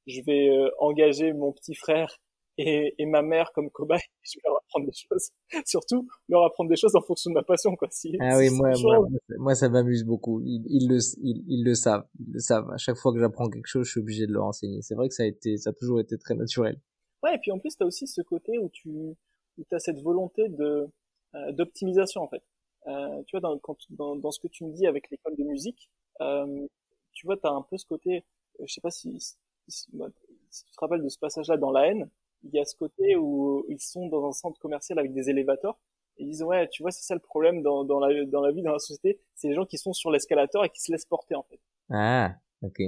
je 0.07 0.21
vais 0.21 0.49
engager 0.79 1.33
mon 1.33 1.51
petit 1.51 1.75
frère 1.75 2.19
et, 2.57 2.95
et 2.97 3.05
ma 3.05 3.21
mère 3.21 3.51
comme 3.53 3.69
cobaye, 3.69 3.99
je 4.23 4.37
vais 4.37 4.41
leur 4.45 4.57
apprendre 4.57 4.85
des 4.85 4.93
choses. 4.93 5.29
Surtout, 5.65 6.07
leur 6.29 6.45
apprendre 6.45 6.69
des 6.69 6.75
choses 6.75 6.95
en 6.95 7.01
fonction 7.01 7.31
de 7.31 7.35
ma 7.35 7.43
passion, 7.43 7.75
quoi. 7.75 7.87
Si, 7.91 8.15
ah 8.19 8.37
oui, 8.37 8.49
moi, 8.49 8.71
moi, 8.81 9.07
moi, 9.37 9.55
ça 9.55 9.69
m'amuse 9.69 10.03
beaucoup. 10.03 10.41
Ils, 10.41 10.63
ils 10.69 10.87
le, 10.87 10.99
ils, 11.21 11.43
ils, 11.47 11.63
le 11.63 11.75
savent. 11.75 12.05
Ils 12.19 12.33
le 12.33 12.39
savent. 12.39 12.69
À 12.71 12.77
chaque 12.77 12.97
fois 12.97 13.13
que 13.13 13.19
j'apprends 13.19 13.49
quelque 13.49 13.67
chose, 13.67 13.85
je 13.85 13.91
suis 13.91 13.99
obligé 13.99 14.27
de 14.27 14.33
leur 14.33 14.45
enseigner. 14.45 14.81
C'est 14.81 14.95
vrai 14.95 15.07
que 15.07 15.13
ça 15.13 15.23
a 15.23 15.27
été, 15.27 15.57
ça 15.57 15.71
a 15.71 15.73
toujours 15.73 15.99
été 15.99 16.17
très 16.17 16.35
naturel. 16.35 16.79
Ouais, 17.23 17.35
et 17.35 17.37
puis 17.39 17.51
en 17.51 17.59
plus, 17.59 17.75
t'as 17.75 17.85
aussi 17.85 18.07
ce 18.07 18.21
côté 18.21 18.57
où 18.57 18.69
tu, 18.69 18.89
où 18.89 19.63
t'as 19.69 19.79
cette 19.79 20.01
volonté 20.01 20.49
de, 20.49 20.89
euh, 21.35 21.51
d'optimisation, 21.51 22.21
en 22.21 22.27
fait. 22.27 22.43
Euh, 22.87 23.23
tu 23.23 23.37
vois, 23.37 23.41
dans, 23.41 23.57
quand, 23.59 23.77
dans, 23.89 24.15
dans, 24.15 24.31
ce 24.31 24.39
que 24.39 24.47
tu 24.47 24.63
me 24.63 24.71
dis 24.71 24.85
avec 24.85 25.09
l'école 25.09 25.35
de 25.35 25.43
musique, 25.43 25.89
euh, 26.21 26.67
tu 27.13 27.25
vois, 27.25 27.37
t'as 27.37 27.51
un 27.51 27.63
peu 27.63 27.77
ce 27.77 27.85
côté, 27.85 28.23
euh, 28.59 28.65
je 28.67 28.73
sais 28.73 28.81
pas 28.81 28.91
si, 28.91 29.19
si, 29.19 29.35
si, 29.67 29.87
tu 29.91 30.71
te 30.71 30.79
rappelles 30.79 31.03
de 31.03 31.09
ce 31.09 31.17
passage-là 31.17 31.57
dans 31.57 31.71
la 31.71 31.87
haine, 31.87 32.09
il 32.43 32.53
y 32.53 32.59
a 32.59 32.65
ce 32.65 32.75
côté 32.75 33.15
où 33.15 33.65
ils 33.69 33.79
sont 33.79 34.07
dans 34.07 34.27
un 34.27 34.31
centre 34.31 34.59
commercial 34.59 34.99
avec 34.99 35.13
des 35.13 35.29
élévateurs 35.29 35.79
et 36.17 36.23
ils 36.23 36.29
disent 36.29 36.43
ouais 36.43 36.69
tu 36.69 36.83
vois 36.83 36.91
c'est 36.91 37.03
ça 37.03 37.13
le 37.15 37.19
problème 37.19 37.61
dans, 37.61 37.83
dans 37.83 37.99
la 37.99 38.25
dans 38.25 38.41
la 38.41 38.51
vie 38.51 38.61
dans 38.61 38.71
la 38.71 38.79
société 38.79 39.19
c'est 39.33 39.47
les 39.47 39.55
gens 39.55 39.65
qui 39.65 39.77
sont 39.77 39.93
sur 39.93 40.11
l'escalator 40.11 40.63
et 40.63 40.69
qui 40.69 40.79
se 40.79 40.91
laissent 40.91 41.05
porter 41.05 41.35
en 41.35 41.43
fait. 41.43 41.59
Ah 41.89 42.35
ok. 42.61 42.79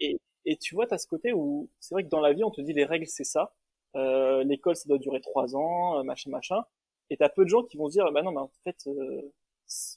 Et 0.00 0.18
et 0.44 0.56
tu 0.56 0.74
vois 0.74 0.86
t'as 0.86 0.98
ce 0.98 1.06
côté 1.06 1.32
où 1.32 1.68
c'est 1.78 1.94
vrai 1.94 2.04
que 2.04 2.08
dans 2.08 2.20
la 2.20 2.32
vie 2.32 2.42
on 2.42 2.50
te 2.50 2.60
dit 2.60 2.72
les 2.72 2.84
règles 2.84 3.06
c'est 3.06 3.24
ça 3.24 3.54
euh, 3.96 4.44
l'école 4.44 4.76
ça 4.76 4.88
doit 4.88 4.98
durer 4.98 5.20
trois 5.20 5.54
ans 5.56 5.98
euh, 5.98 6.02
machin 6.02 6.30
machin. 6.30 6.64
Et 7.10 7.16
t'as 7.16 7.28
peu 7.28 7.44
de 7.44 7.48
gens 7.48 7.62
qui 7.62 7.76
vont 7.76 7.88
se 7.88 7.92
dire 7.92 8.10
bah 8.12 8.22
non 8.22 8.32
mais 8.32 8.40
en 8.40 8.50
fait 8.64 8.76
euh, 8.86 9.32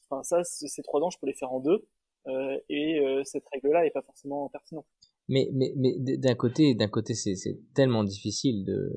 enfin 0.09 0.23
ça 0.23 0.43
ces 0.43 0.83
trois 0.83 1.01
ans 1.01 1.09
je 1.09 1.17
peux 1.19 1.27
les 1.27 1.33
faire 1.33 1.51
en 1.51 1.59
deux. 1.59 1.87
Euh, 2.27 2.57
et 2.69 2.99
euh, 2.99 3.23
cette 3.23 3.45
règle 3.53 3.71
là 3.71 3.85
est 3.85 3.91
pas 3.91 4.01
forcément 4.01 4.49
pertinente. 4.49 4.87
Mais 5.27 5.49
mais 5.53 5.73
mais 5.75 5.95
d'un 5.97 6.35
côté 6.35 6.75
d'un 6.75 6.87
côté 6.87 7.13
c'est 7.13 7.35
c'est 7.35 7.57
tellement 7.73 8.03
difficile 8.03 8.65
de 8.65 8.91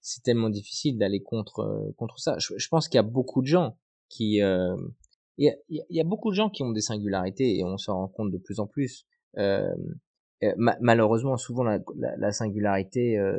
c'est 0.00 0.22
tellement 0.22 0.50
difficile 0.50 0.98
d'aller 0.98 1.22
contre 1.22 1.92
contre 1.96 2.18
ça. 2.18 2.36
Je, 2.38 2.68
pense 2.68 2.88
qu'il 2.88 2.96
y 2.96 2.98
a 2.98 3.02
beaucoup 3.02 3.42
de 3.42 3.46
gens 3.46 3.76
qui 4.08 4.40
il, 5.40 5.46
y 5.46 5.48
a, 5.48 5.56
il 5.68 5.84
y 5.88 6.00
a 6.00 6.04
beaucoup 6.04 6.30
de 6.30 6.34
gens 6.34 6.50
qui 6.50 6.62
ont 6.62 6.70
des 6.70 6.80
singularités 6.80 7.58
et 7.58 7.64
on 7.64 7.78
s'en 7.78 7.96
rend 7.96 8.08
compte 8.08 8.30
de 8.30 8.38
plus 8.38 8.60
en 8.60 8.66
plus. 8.66 9.06
Euh, 9.38 9.74
malheureusement 10.56 11.36
souvent 11.36 11.64
la 11.64 12.32
singularité 12.32 13.18
euh, 13.18 13.38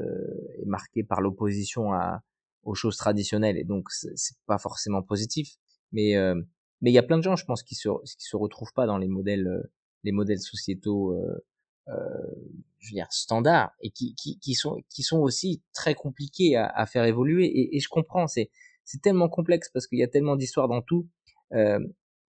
est 0.62 0.66
marquée 0.66 1.04
par 1.04 1.22
l'opposition 1.22 1.94
à 1.94 2.22
aux 2.64 2.76
choses 2.76 2.96
traditionnelles 2.96 3.58
et 3.58 3.64
donc 3.64 3.90
c'est 3.90 4.38
pas 4.46 4.60
forcément 4.60 5.02
positif. 5.02 5.56
Mais 5.92 6.16
euh, 6.16 6.36
mais 6.82 6.92
il 6.92 6.94
y 6.94 7.00
a 7.00 7.04
plein 7.04 7.18
de 7.18 7.24
gens 7.24 7.36
je 7.36 7.46
pense 7.46 7.64
qui 7.64 7.76
se 7.76 7.90
qui 8.04 8.26
se 8.26 8.38
retrouvent 8.38 8.74
pas 8.74 8.86
dans 8.86 8.98
les 8.98 9.08
modèles 9.08 9.70
les 10.04 10.12
modèles 10.12 10.40
sociétaux 10.40 11.16
euh, 11.88 11.94
je 12.80 12.90
veux 12.90 12.96
dire 12.96 13.12
standards 13.12 13.72
et 13.82 13.90
qui, 13.90 14.16
qui, 14.16 14.40
qui 14.40 14.54
sont 14.54 14.82
qui 14.90 15.04
sont 15.04 15.20
aussi 15.20 15.62
très 15.74 15.96
compliqués 15.96 16.56
à, 16.56 16.68
à 16.68 16.86
faire 16.86 17.06
évoluer. 17.06 17.46
Et, 17.46 17.76
et 17.76 17.80
je 17.80 17.90
comprends 17.90 18.28
c'est 18.28 18.50
c'est 18.84 19.02
tellement 19.02 19.30
complexe 19.30 19.70
parce 19.70 19.88
qu'il 19.88 20.00
y 20.00 20.04
a 20.04 20.08
tellement 20.08 20.36
d'histoires 20.36 20.68
dans 20.68 20.82
tout 20.82 21.08
euh, 21.54 21.80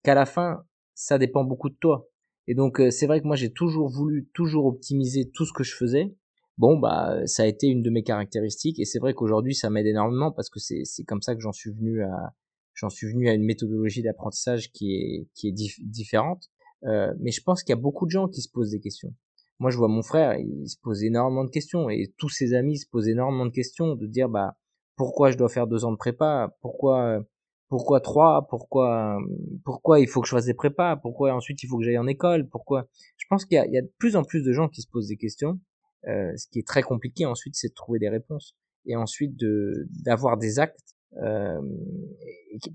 qu'à 0.03 0.15
la 0.15 0.25
fin 0.25 0.65
ça 0.93 1.17
dépend 1.17 1.43
beaucoup 1.43 1.69
de 1.69 1.75
toi 1.75 2.09
et 2.51 2.53
donc 2.53 2.81
euh, 2.81 2.91
c'est 2.91 3.07
vrai 3.07 3.21
que 3.21 3.27
moi 3.27 3.37
j'ai 3.37 3.53
toujours 3.53 3.87
voulu 3.87 4.27
toujours 4.33 4.65
optimiser 4.65 5.31
tout 5.33 5.45
ce 5.45 5.53
que 5.53 5.63
je 5.63 5.73
faisais. 5.73 6.13
Bon 6.57 6.77
bah 6.77 7.25
ça 7.25 7.43
a 7.43 7.45
été 7.45 7.67
une 7.67 7.81
de 7.81 7.89
mes 7.89 8.03
caractéristiques 8.03 8.77
et 8.77 8.83
c'est 8.83 8.99
vrai 8.99 9.13
qu'aujourd'hui 9.13 9.55
ça 9.55 9.69
m'aide 9.69 9.85
énormément 9.85 10.33
parce 10.33 10.49
que 10.49 10.59
c'est 10.59 11.03
comme 11.05 11.21
ça 11.21 11.33
que 11.33 11.39
j'en 11.39 11.53
suis 11.53 11.71
venu 11.71 12.03
à 12.03 12.33
j'en 12.73 12.89
suis 12.89 13.07
venu 13.07 13.29
à 13.29 13.33
une 13.35 13.45
méthodologie 13.45 14.01
d'apprentissage 14.01 14.69
qui 14.73 14.95
est 15.43 15.51
différente. 15.79 16.49
Euh, 16.83 17.13
mais 17.21 17.31
je 17.31 17.41
pense 17.41 17.63
qu'il 17.63 17.73
y 17.73 17.79
a 17.79 17.81
beaucoup 17.81 18.05
de 18.05 18.11
gens 18.11 18.27
qui 18.27 18.41
se 18.41 18.49
posent 18.51 18.71
des 18.71 18.81
questions. 18.81 19.13
Moi 19.59 19.71
je 19.71 19.77
vois 19.77 19.87
mon 19.87 20.01
frère, 20.01 20.37
il 20.37 20.67
se 20.67 20.75
pose 20.83 21.05
énormément 21.05 21.45
de 21.45 21.51
questions 21.51 21.89
et 21.89 22.13
tous 22.17 22.27
ses 22.27 22.53
amis 22.53 22.79
se 22.79 22.85
posent 22.91 23.07
énormément 23.07 23.45
de 23.45 23.51
questions 23.51 23.95
de 23.95 24.07
dire 24.07 24.27
bah 24.27 24.57
pourquoi 24.97 25.31
je 25.31 25.37
dois 25.37 25.47
faire 25.47 25.67
deux 25.67 25.85
ans 25.85 25.93
de 25.93 25.97
prépa, 25.97 26.53
pourquoi 26.59 27.23
pourquoi 27.71 28.01
trois, 28.01 28.47
pourquoi 28.49 29.17
pourquoi 29.63 30.01
il 30.01 30.07
faut 30.07 30.19
que 30.19 30.27
je 30.27 30.35
fasse 30.35 30.45
des 30.45 30.53
prépas, 30.53 30.97
pourquoi 30.97 31.33
ensuite 31.33 31.63
il 31.63 31.67
faut 31.67 31.77
que 31.77 31.85
j'aille 31.85 31.97
en 31.97 32.05
école, 32.05 32.45
pourquoi? 32.49 32.89
Je 33.15 33.25
pense 33.29 33.45
qu'il 33.45 33.57
y, 33.57 33.71
y 33.71 33.77
a, 33.77 33.81
de 33.81 33.91
plus 33.97 34.17
en 34.17 34.25
plus 34.25 34.43
de 34.43 34.51
gens 34.51 34.67
qui 34.67 34.81
se 34.81 34.89
posent 34.89 35.07
des 35.07 35.15
questions. 35.15 35.57
Euh, 36.05 36.35
ce 36.35 36.47
qui 36.49 36.59
est 36.59 36.67
très 36.67 36.83
compliqué 36.83 37.25
ensuite, 37.25 37.55
c'est 37.55 37.69
de 37.69 37.73
trouver 37.73 37.97
des 37.97 38.09
réponses 38.09 38.57
et 38.85 38.97
ensuite 38.97 39.37
de 39.37 39.87
d'avoir 40.03 40.37
des 40.37 40.59
actes 40.59 40.97
euh, 41.23 41.61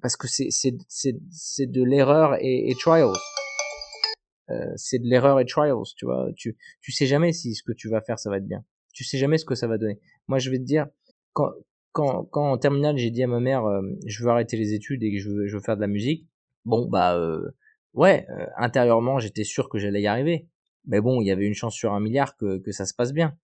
parce 0.01 0.17
que 0.17 0.29
c'est 0.29 0.49
c'est 0.49 0.75
c'est 0.89 1.19
c'est 1.31 1.71
de 1.71 1.83
l'erreur 1.83 2.37
et, 2.41 2.71
et 2.71 2.75
trials. 2.75 3.13
Euh, 4.49 4.73
c'est 4.77 4.99
de 4.99 5.07
l'erreur 5.07 5.41
et 5.41 5.45
trials, 5.45 5.85
tu 5.95 6.07
vois. 6.07 6.31
Tu, 6.37 6.57
tu 6.81 6.91
sais 6.91 7.05
jamais 7.07 7.35
si 7.35 7.55
ce 7.55 7.63
que 7.63 7.73
tu 7.73 7.91
vas 7.91 8.01
faire, 8.01 8.19
ça 8.19 8.31
va 8.31 8.39
être 8.39 8.47
bien. 8.47 8.65
Tu 8.95 9.05
sais 9.05 9.19
jamais 9.19 9.37
ce 9.37 9.45
que 9.45 9.55
ça 9.55 9.67
va 9.67 9.77
donner. 9.77 10.01
Moi, 10.27 10.39
je 10.39 10.51
vais 10.51 10.59
te 10.59 10.65
dire, 10.65 10.87
quand, 11.35 11.51
quand, 11.97 12.53
en 12.53 12.59
terminale, 12.59 12.99
j'ai 12.99 13.11
dit 13.11 13.23
à 13.23 13.27
ma 13.27 13.41
mère, 13.41 13.65
euh, 13.65 13.81
je 14.07 14.23
veux 14.23 14.31
arrêter 14.31 14.57
les 14.57 14.75
études 14.75 15.03
et 15.03 15.19
je 15.19 15.31
veux, 15.31 15.47
je 15.47 15.57
veux 15.57 15.63
faire 15.63 15.77
de 15.77 15.81
la 15.81 15.87
musique, 15.87 16.27
bon, 16.65 16.87
bah, 16.87 17.17
euh, 17.17 17.51
ouais, 17.95 18.27
intérieurement, 18.59 19.19
j'étais 19.19 19.45
sûr 19.45 19.69
que 19.69 19.79
j'allais 19.79 20.03
y 20.03 20.07
arriver. 20.07 20.47
Mais 20.87 21.01
bon, 21.01 21.21
il 21.21 21.27
y 21.27 21.31
avait 21.31 21.47
une 21.47 21.55
chance 21.55 21.75
sur 21.75 21.93
un 21.93 22.01
milliard 22.01 22.37
que, 22.37 22.59
que 22.59 22.71
ça 22.71 22.85
se 22.87 22.95
passe 22.95 23.13
bien. 23.13 23.37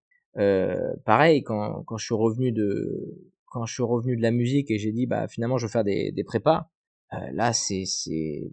pareil, 1.05 1.43
quand, 1.43 1.83
quand 1.85 1.97
je 1.97 2.05
suis 2.05 2.15
revenu 2.15 2.53
de, 2.53 3.19
quand 3.47 3.65
je 3.67 3.75
suis 3.75 3.83
revenu 3.83 4.17
de 4.17 4.23
la 4.23 4.31
musique 4.31 4.71
et 4.71 4.79
j'ai 4.79 4.93
dit, 4.93 5.07
bah, 5.07 5.27
finalement, 5.29 5.59
je 5.59 5.67
veux 5.67 5.73
faire 5.73 5.85
des, 5.85 6.13
des 6.13 6.25
prépas, 6.25 6.69
là, 7.33 7.53
c'est, 7.53 7.85
c'est, 7.87 8.53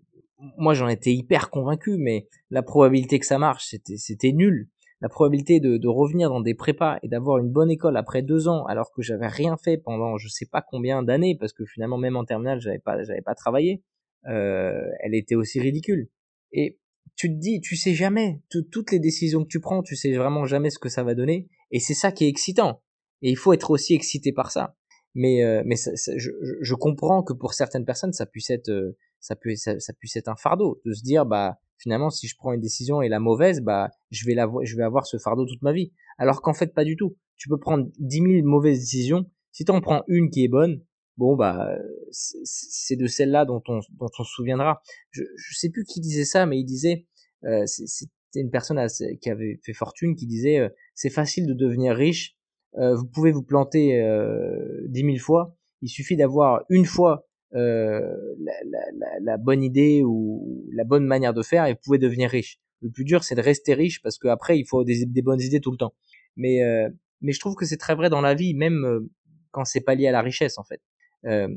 moi 0.58 0.74
j'en 0.74 0.88
étais 0.88 1.14
hyper 1.14 1.50
convaincu, 1.50 1.98
mais 1.98 2.28
la 2.50 2.64
probabilité 2.64 3.20
que 3.20 3.26
ça 3.26 3.38
marche, 3.38 3.68
c'était, 3.68 3.98
c'était 3.98 4.32
nul. 4.32 4.70
La 5.02 5.10
probabilité 5.10 5.60
de, 5.60 5.78
de, 5.78 5.88
revenir 5.88 6.30
dans 6.30 6.42
des 6.42 6.54
prépas 6.54 6.98
et 7.04 7.08
d'avoir 7.08 7.38
une 7.38 7.50
bonne 7.50 7.72
école 7.72 7.96
après 7.96 8.22
deux 8.22 8.48
ans, 8.50 8.66
alors 8.66 8.92
que 8.92 9.02
j'avais 9.02 9.28
rien 9.28 9.56
fait 9.56 9.78
pendant 9.78 10.18
je 10.18 10.28
sais 10.28 10.46
pas 10.46 10.62
combien 10.62 11.04
d'années, 11.04 11.38
parce 11.40 11.54
que 11.54 11.66
finalement 11.66 11.98
même 11.98 12.18
en 12.18 12.26
terminale 12.26 12.60
j'avais 12.60 12.80
pas, 12.80 13.02
j'avais 13.04 13.22
pas 13.22 13.36
travaillé, 13.36 13.82
euh, 14.28 14.82
elle 15.02 15.16
était 15.16 15.36
aussi 15.36 15.60
ridicule. 15.60 16.10
Et 16.52 16.80
tu 17.16 17.30
te 17.30 17.40
dis, 17.40 17.62
tu 17.62 17.76
sais 17.76 17.94
jamais, 17.94 18.42
toutes 18.72 18.92
les 18.92 19.00
décisions 19.00 19.44
que 19.44 19.50
tu 19.50 19.60
prends, 19.60 19.84
tu 19.84 19.96
sais 19.96 20.16
vraiment 20.16 20.46
jamais 20.46 20.70
ce 20.70 20.80
que 20.80 20.90
ça 20.90 21.04
va 21.04 21.16
donner, 21.16 21.50
et 21.72 21.80
c'est 21.80 21.94
ça 21.94 22.12
qui 22.12 22.26
est 22.26 22.30
excitant. 22.30 22.82
Et 23.22 23.30
il 23.30 23.38
faut 23.38 23.54
être 23.54 23.72
aussi 23.72 23.94
excité 23.94 24.32
par 24.32 24.52
ça. 24.52 24.76
Mais, 25.16 25.44
euh, 25.44 25.64
mais 25.66 25.76
ça, 25.76 25.92
je, 26.16 26.30
je, 26.62 26.76
comprends 26.76 27.24
que 27.24 27.34
pour 27.34 27.54
certaines 27.54 27.84
personnes, 27.84 28.14
ça 28.14 28.26
puisse 28.26 28.50
être 28.52 28.70
euh, 28.70 28.96
ça 29.20 29.36
ça, 29.56 29.80
ça, 29.80 29.94
puisse 29.94 30.16
être 30.16 30.28
un 30.28 30.36
fardeau 30.36 30.80
de 30.86 30.94
se 30.94 31.02
dire 31.02 31.26
bah 31.26 31.58
finalement 31.80 32.10
si 32.10 32.28
je 32.28 32.36
prends 32.38 32.54
une 32.54 32.62
décision 32.62 33.02
et 33.02 33.10
la 33.10 33.20
mauvaise 33.20 33.62
bah 33.62 33.90
je 34.12 34.26
vais 34.26 34.36
la 34.36 34.48
je 34.64 34.76
vais 34.76 34.84
avoir 34.84 35.08
ce 35.08 35.18
fardeau 35.18 35.46
toute 35.46 35.62
ma 35.62 35.74
vie. 35.74 35.92
Alors 36.18 36.42
qu'en 36.42 36.54
fait 36.54 36.74
pas 36.74 36.84
du 36.84 36.96
tout. 36.96 37.18
Tu 37.38 37.50
peux 37.50 37.58
prendre 37.58 37.88
dix 37.98 38.22
mille 38.22 38.44
mauvaises 38.44 38.80
décisions. 38.80 39.26
Si 39.52 39.66
tu 39.66 39.72
en 39.72 39.82
prends 39.82 40.04
une 40.08 40.30
qui 40.30 40.44
est 40.44 40.50
bonne 40.50 40.82
bon 41.18 41.36
bah 41.36 41.76
c'est 42.12 42.96
de 42.96 43.08
celle-là 43.08 43.46
dont 43.46 43.62
on 43.68 43.80
dont 43.98 44.10
on 44.20 44.24
se 44.24 44.32
souviendra. 44.32 44.82
Je 45.12 45.24
je 45.36 45.58
sais 45.58 45.70
plus 45.70 45.84
qui 45.84 46.00
disait 46.00 46.26
ça 46.26 46.46
mais 46.46 46.60
il 46.60 46.66
disait 46.66 47.08
euh, 47.46 47.64
c'était 47.66 48.42
une 48.42 48.52
personne 48.52 48.80
qui 49.22 49.30
avait 49.30 49.60
fait 49.64 49.74
fortune 49.74 50.16
qui 50.16 50.28
disait 50.28 50.60
euh, 50.60 50.70
c'est 50.96 51.10
facile 51.10 51.48
de 51.48 51.54
devenir 51.54 51.96
riche. 51.96 52.36
Euh, 52.78 52.96
vous 52.96 53.08
pouvez 53.08 53.32
vous 53.32 53.44
planter 53.44 54.02
euh, 54.02 54.86
dix 54.88 55.04
mille 55.04 55.20
fois. 55.20 55.56
Il 55.82 55.90
suffit 55.90 56.18
d'avoir 56.18 56.64
une 56.70 56.86
fois 56.86 57.26
euh, 57.56 58.00
la, 58.40 58.54
la, 58.66 59.08
la, 59.22 59.38
bonne 59.38 59.64
idée 59.64 60.04
ou 60.04 60.66
la 60.72 60.84
bonne 60.84 61.06
manière 61.06 61.34
de 61.34 61.42
faire 61.42 61.66
et 61.66 61.74
vous 61.74 61.80
pouvez 61.84 61.98
devenir 61.98 62.30
riche. 62.30 62.60
Le 62.82 62.90
plus 62.90 63.04
dur, 63.04 63.24
c'est 63.24 63.36
de 63.36 63.42
rester 63.42 63.74
riche 63.74 64.02
parce 64.02 64.18
qu'après, 64.18 64.58
il 64.58 64.66
faut 64.66 64.84
des, 64.84 65.06
des, 65.06 65.22
bonnes 65.22 65.42
idées 65.42 65.60
tout 65.60 65.72
le 65.72 65.78
temps. 65.78 65.94
Mais, 66.36 66.64
euh, 66.64 66.90
mais 67.22 67.32
je 67.32 67.40
trouve 67.40 67.56
que 67.56 67.66
c'est 67.66 67.78
très 67.78 67.96
vrai 67.96 68.10
dans 68.10 68.22
la 68.22 68.36
vie, 68.36 68.54
même 68.54 68.86
euh, 68.86 69.10
quand 69.52 69.66
c'est 69.66 69.82
pas 69.82 69.96
lié 69.96 70.08
à 70.08 70.12
la 70.12 70.22
richesse, 70.22 70.58
en 70.58 70.64
fait. 70.64 70.82
Euh, 71.26 71.50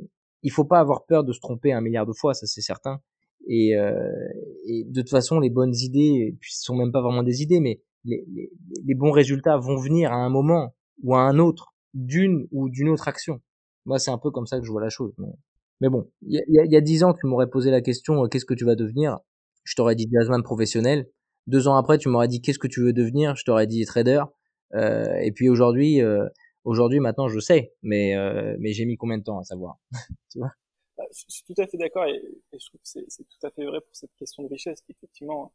il 0.42 0.50
faut 0.50 0.64
pas 0.64 0.80
avoir 0.80 1.04
peur 1.06 1.24
de 1.24 1.32
se 1.32 1.40
tromper 1.40 1.72
un 1.72 1.80
milliard 1.80 2.06
de 2.06 2.12
fois, 2.12 2.34
ça 2.34 2.46
c'est 2.46 2.62
certain. 2.62 3.00
Et, 3.48 3.76
euh, 3.76 4.10
et, 4.66 4.84
de 4.84 5.00
toute 5.00 5.10
façon, 5.10 5.40
les 5.40 5.50
bonnes 5.50 5.74
idées, 5.74 6.36
puis 6.40 6.54
ce 6.54 6.62
sont 6.64 6.76
même 6.76 6.90
pas 6.90 7.00
vraiment 7.00 7.22
des 7.22 7.42
idées, 7.42 7.60
mais 7.60 7.80
les, 8.04 8.24
les, 8.34 8.50
les 8.84 8.94
bons 8.94 9.12
résultats 9.12 9.56
vont 9.56 9.76
venir 9.76 10.12
à 10.12 10.16
un 10.16 10.30
moment 10.30 10.74
ou 11.02 11.14
à 11.14 11.20
un 11.20 11.38
autre 11.38 11.74
d'une 11.94 12.48
ou 12.50 12.68
d'une 12.68 12.88
autre 12.88 13.08
action. 13.08 13.40
Moi, 13.84 13.98
c'est 13.98 14.10
un 14.10 14.18
peu 14.18 14.30
comme 14.30 14.46
ça 14.46 14.58
que 14.58 14.64
je 14.64 14.70
vois 14.70 14.80
la 14.80 14.88
chose. 14.88 15.12
Mais... 15.18 15.28
Mais 15.82 15.88
bon, 15.88 16.08
il 16.22 16.40
y 16.48 16.76
a, 16.76 16.80
dix 16.80 17.02
ans, 17.02 17.12
tu 17.12 17.26
m'aurais 17.26 17.50
posé 17.50 17.72
la 17.72 17.80
question 17.80 18.22
euh, 18.22 18.28
qu'est-ce 18.28 18.44
que 18.44 18.54
tu 18.54 18.64
vas 18.64 18.76
devenir? 18.76 19.18
Je 19.64 19.74
t'aurais 19.74 19.96
dit 19.96 20.08
jazzman 20.12 20.44
professionnel. 20.44 21.10
Deux 21.48 21.66
ans 21.66 21.74
après, 21.74 21.98
tu 21.98 22.08
m'aurais 22.08 22.28
dit 22.28 22.40
qu'est-ce 22.40 22.60
que 22.60 22.68
tu 22.68 22.80
veux 22.80 22.92
devenir? 22.92 23.34
Je 23.34 23.44
t'aurais 23.44 23.66
dit 23.66 23.84
trader. 23.84 24.22
Euh, 24.74 25.12
et 25.16 25.32
puis 25.32 25.48
aujourd'hui, 25.48 26.00
euh, 26.00 26.28
aujourd'hui, 26.62 27.00
maintenant, 27.00 27.26
je 27.26 27.40
sais, 27.40 27.74
mais 27.82 28.16
euh, 28.16 28.56
mais 28.60 28.72
j'ai 28.72 28.84
mis 28.84 28.96
combien 28.96 29.18
de 29.18 29.24
temps 29.24 29.40
à 29.40 29.42
savoir? 29.42 29.80
Tu 30.30 30.38
vois? 30.38 30.52
Bah, 30.96 31.02
Je 31.10 31.24
suis 31.26 31.42
tout 31.42 31.60
à 31.60 31.66
fait 31.66 31.78
d'accord 31.78 32.06
et, 32.06 32.22
je 32.52 32.64
trouve 32.64 32.80
que 32.80 33.00
c'est 33.08 33.24
tout 33.24 33.46
à 33.46 33.50
fait 33.50 33.64
vrai 33.64 33.80
pour 33.80 33.96
cette 33.96 34.14
question 34.16 34.44
de 34.44 34.50
richesse. 34.50 34.84
Effectivement, 34.88 35.52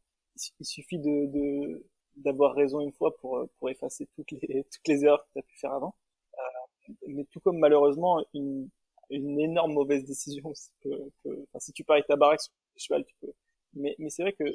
il 0.59 0.65
suffit 0.65 0.99
de 0.99 1.85
d'avoir 2.17 2.53
raison 2.53 2.81
une 2.81 2.91
fois 2.91 3.15
pour 3.15 3.47
pour 3.59 3.69
effacer 3.69 4.09
toutes 4.13 4.31
les 4.31 4.65
toutes 4.71 4.87
les 4.89 5.05
erreurs 5.05 5.23
que 5.23 5.31
tu 5.31 5.39
as 5.39 5.43
pu 5.43 5.57
faire 5.57 5.71
avant. 5.71 5.95
Euh, 6.33 6.93
mais 7.07 7.23
tout 7.31 7.39
comme 7.39 7.59
malheureusement 7.59 8.21
une 8.33 8.69
une 9.09 9.39
énorme 9.39 9.73
mauvaise 9.73 10.05
décision. 10.05 10.53
Que, 10.81 10.89
que, 11.23 11.29
enfin, 11.43 11.59
si 11.59 11.73
tu 11.73 11.83
paries 11.83 12.03
ta 12.07 12.15
baraque 12.15 12.41
sur 12.41 12.53
cheval, 12.77 13.05
tu 13.05 13.15
peux. 13.21 13.33
Mais, 13.73 13.95
mais 13.99 14.09
c'est 14.09 14.23
vrai 14.23 14.33
que 14.33 14.45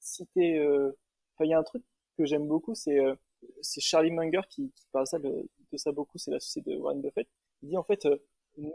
si 0.00 0.26
t'es, 0.28 0.58
euh, 0.58 0.90
enfin, 1.34 1.44
il 1.44 1.50
y 1.50 1.54
a 1.54 1.58
un 1.58 1.62
truc 1.62 1.82
que 2.16 2.24
j'aime 2.24 2.46
beaucoup, 2.46 2.74
c'est, 2.74 2.98
euh, 2.98 3.14
c'est 3.62 3.80
Charlie 3.80 4.10
Munger 4.10 4.42
qui, 4.48 4.70
qui 4.72 4.86
parle 4.92 5.06
ça 5.06 5.18
de, 5.18 5.48
ça 5.76 5.92
beaucoup, 5.92 6.18
c'est 6.18 6.30
l'associé 6.30 6.62
de 6.62 6.76
Warren 6.76 7.00
Buffett. 7.00 7.28
Il 7.62 7.70
dit 7.70 7.76
en 7.76 7.84
fait, 7.84 8.06
euh, 8.06 8.16
nous, 8.58 8.72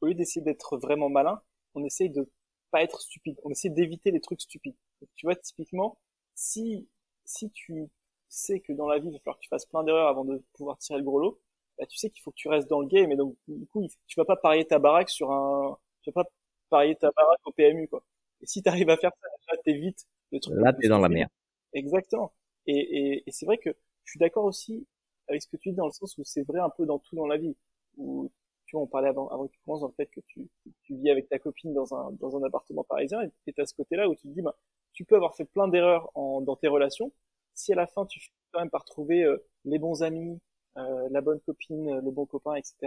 au 0.00 0.06
lieu 0.06 0.14
d'essayer 0.14 0.42
d'être 0.42 0.76
vraiment 0.78 1.08
malin, 1.08 1.42
on 1.74 1.84
essaye 1.84 2.10
de 2.10 2.28
pas 2.70 2.82
être 2.82 3.00
stupide. 3.00 3.38
On 3.44 3.50
essaie 3.50 3.70
d'éviter 3.70 4.10
les 4.10 4.20
trucs 4.20 4.40
stupides. 4.40 4.76
tu 5.14 5.26
vois, 5.26 5.36
typiquement, 5.36 5.98
si, 6.34 6.88
si 7.24 7.50
tu 7.50 7.90
sais 8.28 8.60
que 8.60 8.72
dans 8.72 8.86
la 8.86 8.98
vie, 8.98 9.08
il 9.08 9.12
va 9.12 9.18
falloir 9.20 9.36
que 9.38 9.42
tu 9.42 9.48
fasses 9.48 9.66
plein 9.66 9.84
d'erreurs 9.84 10.08
avant 10.08 10.24
de 10.24 10.42
pouvoir 10.54 10.78
tirer 10.78 10.98
le 10.98 11.04
gros 11.04 11.18
lot, 11.18 11.40
bah, 11.82 11.86
tu 11.86 11.98
sais 11.98 12.10
qu'il 12.10 12.22
faut 12.22 12.30
que 12.30 12.36
tu 12.36 12.48
restes 12.48 12.68
dans 12.70 12.80
le 12.80 12.86
game 12.86 13.10
et 13.10 13.16
donc, 13.16 13.36
du 13.48 13.66
coup, 13.66 13.88
tu 14.06 14.20
vas 14.20 14.24
pas 14.24 14.36
parier 14.36 14.64
ta 14.64 14.78
baraque 14.78 15.10
sur 15.10 15.32
un, 15.32 15.76
tu 16.02 16.12
vas 16.12 16.22
pas 16.22 16.30
parier 16.70 16.94
ta 16.94 17.10
baraque 17.10 17.40
au 17.44 17.50
PMU, 17.50 17.88
quoi. 17.88 18.04
Et 18.40 18.46
si 18.46 18.62
tu 18.62 18.68
arrives 18.68 18.88
à 18.88 18.96
faire 18.96 19.10
ça, 19.20 19.28
là, 19.50 19.58
t'évites 19.64 20.06
le 20.30 20.38
truc. 20.38 20.54
Là, 20.58 20.72
t'es 20.72 20.86
dans 20.86 21.00
la 21.00 21.08
merde. 21.08 21.30
Exactement. 21.72 22.32
Et, 22.66 22.78
et, 22.78 23.22
et 23.26 23.32
c'est 23.32 23.46
vrai 23.46 23.58
que 23.58 23.70
je 24.04 24.10
suis 24.12 24.20
d'accord 24.20 24.44
aussi 24.44 24.86
avec 25.26 25.42
ce 25.42 25.48
que 25.48 25.56
tu 25.56 25.70
dis 25.70 25.74
dans 25.74 25.86
le 25.86 25.92
sens 25.92 26.16
où 26.18 26.22
c'est 26.24 26.42
vrai 26.42 26.60
un 26.60 26.70
peu 26.70 26.86
dans 26.86 27.00
tout 27.00 27.16
dans 27.16 27.26
la 27.26 27.36
vie. 27.36 27.56
Où, 27.96 28.30
tu 28.66 28.76
vois, 28.76 28.84
on 28.84 28.86
parlait 28.86 29.08
avant, 29.08 29.26
avant 29.30 29.48
que 29.48 29.52
tu 29.52 29.58
commences 29.64 29.80
dans 29.80 29.88
le 29.88 29.94
fait 29.94 30.06
que 30.06 30.20
tu, 30.28 30.48
tu 30.82 30.94
vis 30.94 31.10
avec 31.10 31.28
ta 31.28 31.40
copine 31.40 31.74
dans 31.74 31.94
un, 31.94 32.12
dans 32.12 32.36
un 32.36 32.44
appartement 32.44 32.84
parisien 32.84 33.22
et 33.22 33.52
tu 33.52 33.60
à 33.60 33.66
ce 33.66 33.74
côté-là 33.74 34.08
où 34.08 34.14
tu 34.14 34.28
te 34.28 34.32
dis, 34.32 34.42
bah, 34.42 34.56
tu 34.92 35.04
peux 35.04 35.16
avoir 35.16 35.34
fait 35.34 35.46
plein 35.46 35.66
d'erreurs 35.66 36.12
dans 36.14 36.54
tes 36.54 36.68
relations. 36.68 37.12
Si 37.54 37.72
à 37.72 37.76
la 37.76 37.88
fin 37.88 38.06
tu 38.06 38.20
finis 38.20 38.36
quand 38.52 38.60
même 38.60 38.70
par 38.70 38.84
trouver 38.84 39.24
euh, 39.24 39.44
les 39.64 39.80
bons 39.80 40.02
amis, 40.04 40.40
euh, 40.76 41.08
la 41.10 41.20
bonne 41.20 41.40
copine, 41.40 42.00
le 42.00 42.10
bon 42.10 42.26
copain, 42.26 42.54
etc. 42.54 42.76
Et 42.82 42.86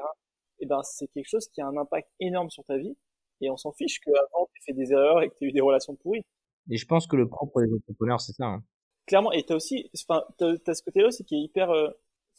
eh 0.61 0.65
ben 0.65 0.81
c'est 0.83 1.07
quelque 1.07 1.27
chose 1.27 1.47
qui 1.49 1.61
a 1.61 1.67
un 1.67 1.77
impact 1.77 2.09
énorme 2.19 2.49
sur 2.49 2.63
ta 2.63 2.77
vie 2.77 2.95
et 3.41 3.49
on 3.49 3.57
s'en 3.57 3.73
fiche 3.73 3.99
qu'avant 3.99 4.47
tu 4.53 4.61
fait 4.63 4.73
des 4.73 4.93
erreurs 4.93 5.21
et 5.21 5.29
que 5.29 5.35
tu 5.35 5.45
eu 5.45 5.51
des 5.51 5.61
relations 5.61 5.95
pourries. 5.95 6.23
Et 6.71 6.77
je 6.77 6.85
pense 6.85 7.07
que 7.07 7.17
le 7.17 7.27
propre 7.27 7.61
des 7.61 7.73
entrepreneurs 7.73 8.21
c'est 8.21 8.31
ça. 8.31 8.45
Hein. 8.45 8.63
Clairement 9.05 9.31
et 9.33 9.43
t'as 9.43 9.55
aussi, 9.55 9.91
enfin 9.95 10.23
t'as, 10.37 10.53
as 10.65 10.73
ce 10.73 10.83
côté-là 10.83 11.07
aussi 11.07 11.25
qui 11.25 11.35
est 11.35 11.41
hyper, 11.41 11.69
euh, 11.71 11.89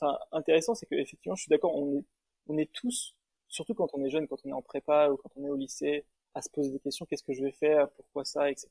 enfin 0.01 0.19
intéressant, 0.33 0.75
c'est 0.75 0.87
que 0.87 0.95
effectivement 0.95 1.37
je 1.37 1.43
suis 1.43 1.51
d'accord, 1.51 1.77
on 1.77 1.99
est 1.99 2.05
on 2.49 2.59
est 2.59 2.73
tous, 2.73 3.17
surtout 3.49 3.75
quand 3.75 3.89
on 3.95 4.05
est 4.05 4.11
jeune, 4.11 4.27
quand 4.29 4.39
on 4.45 4.51
est 4.51 4.55
en 4.55 4.63
prépa 4.63 5.11
ou 5.11 5.17
quand 5.17 5.31
on 5.37 5.45
est 5.45 5.51
au 5.51 5.57
lycée, 5.57 6.05
à 6.35 6.43
se 6.43 6.51
poser 6.51 6.71
des 6.71 6.79
questions, 6.79 7.07
qu'est-ce 7.07 7.23
que 7.23 7.33
je 7.33 7.43
vais 7.43 7.53
faire, 7.53 7.91
pourquoi 7.93 8.25
ça, 8.25 8.51
etc. 8.51 8.69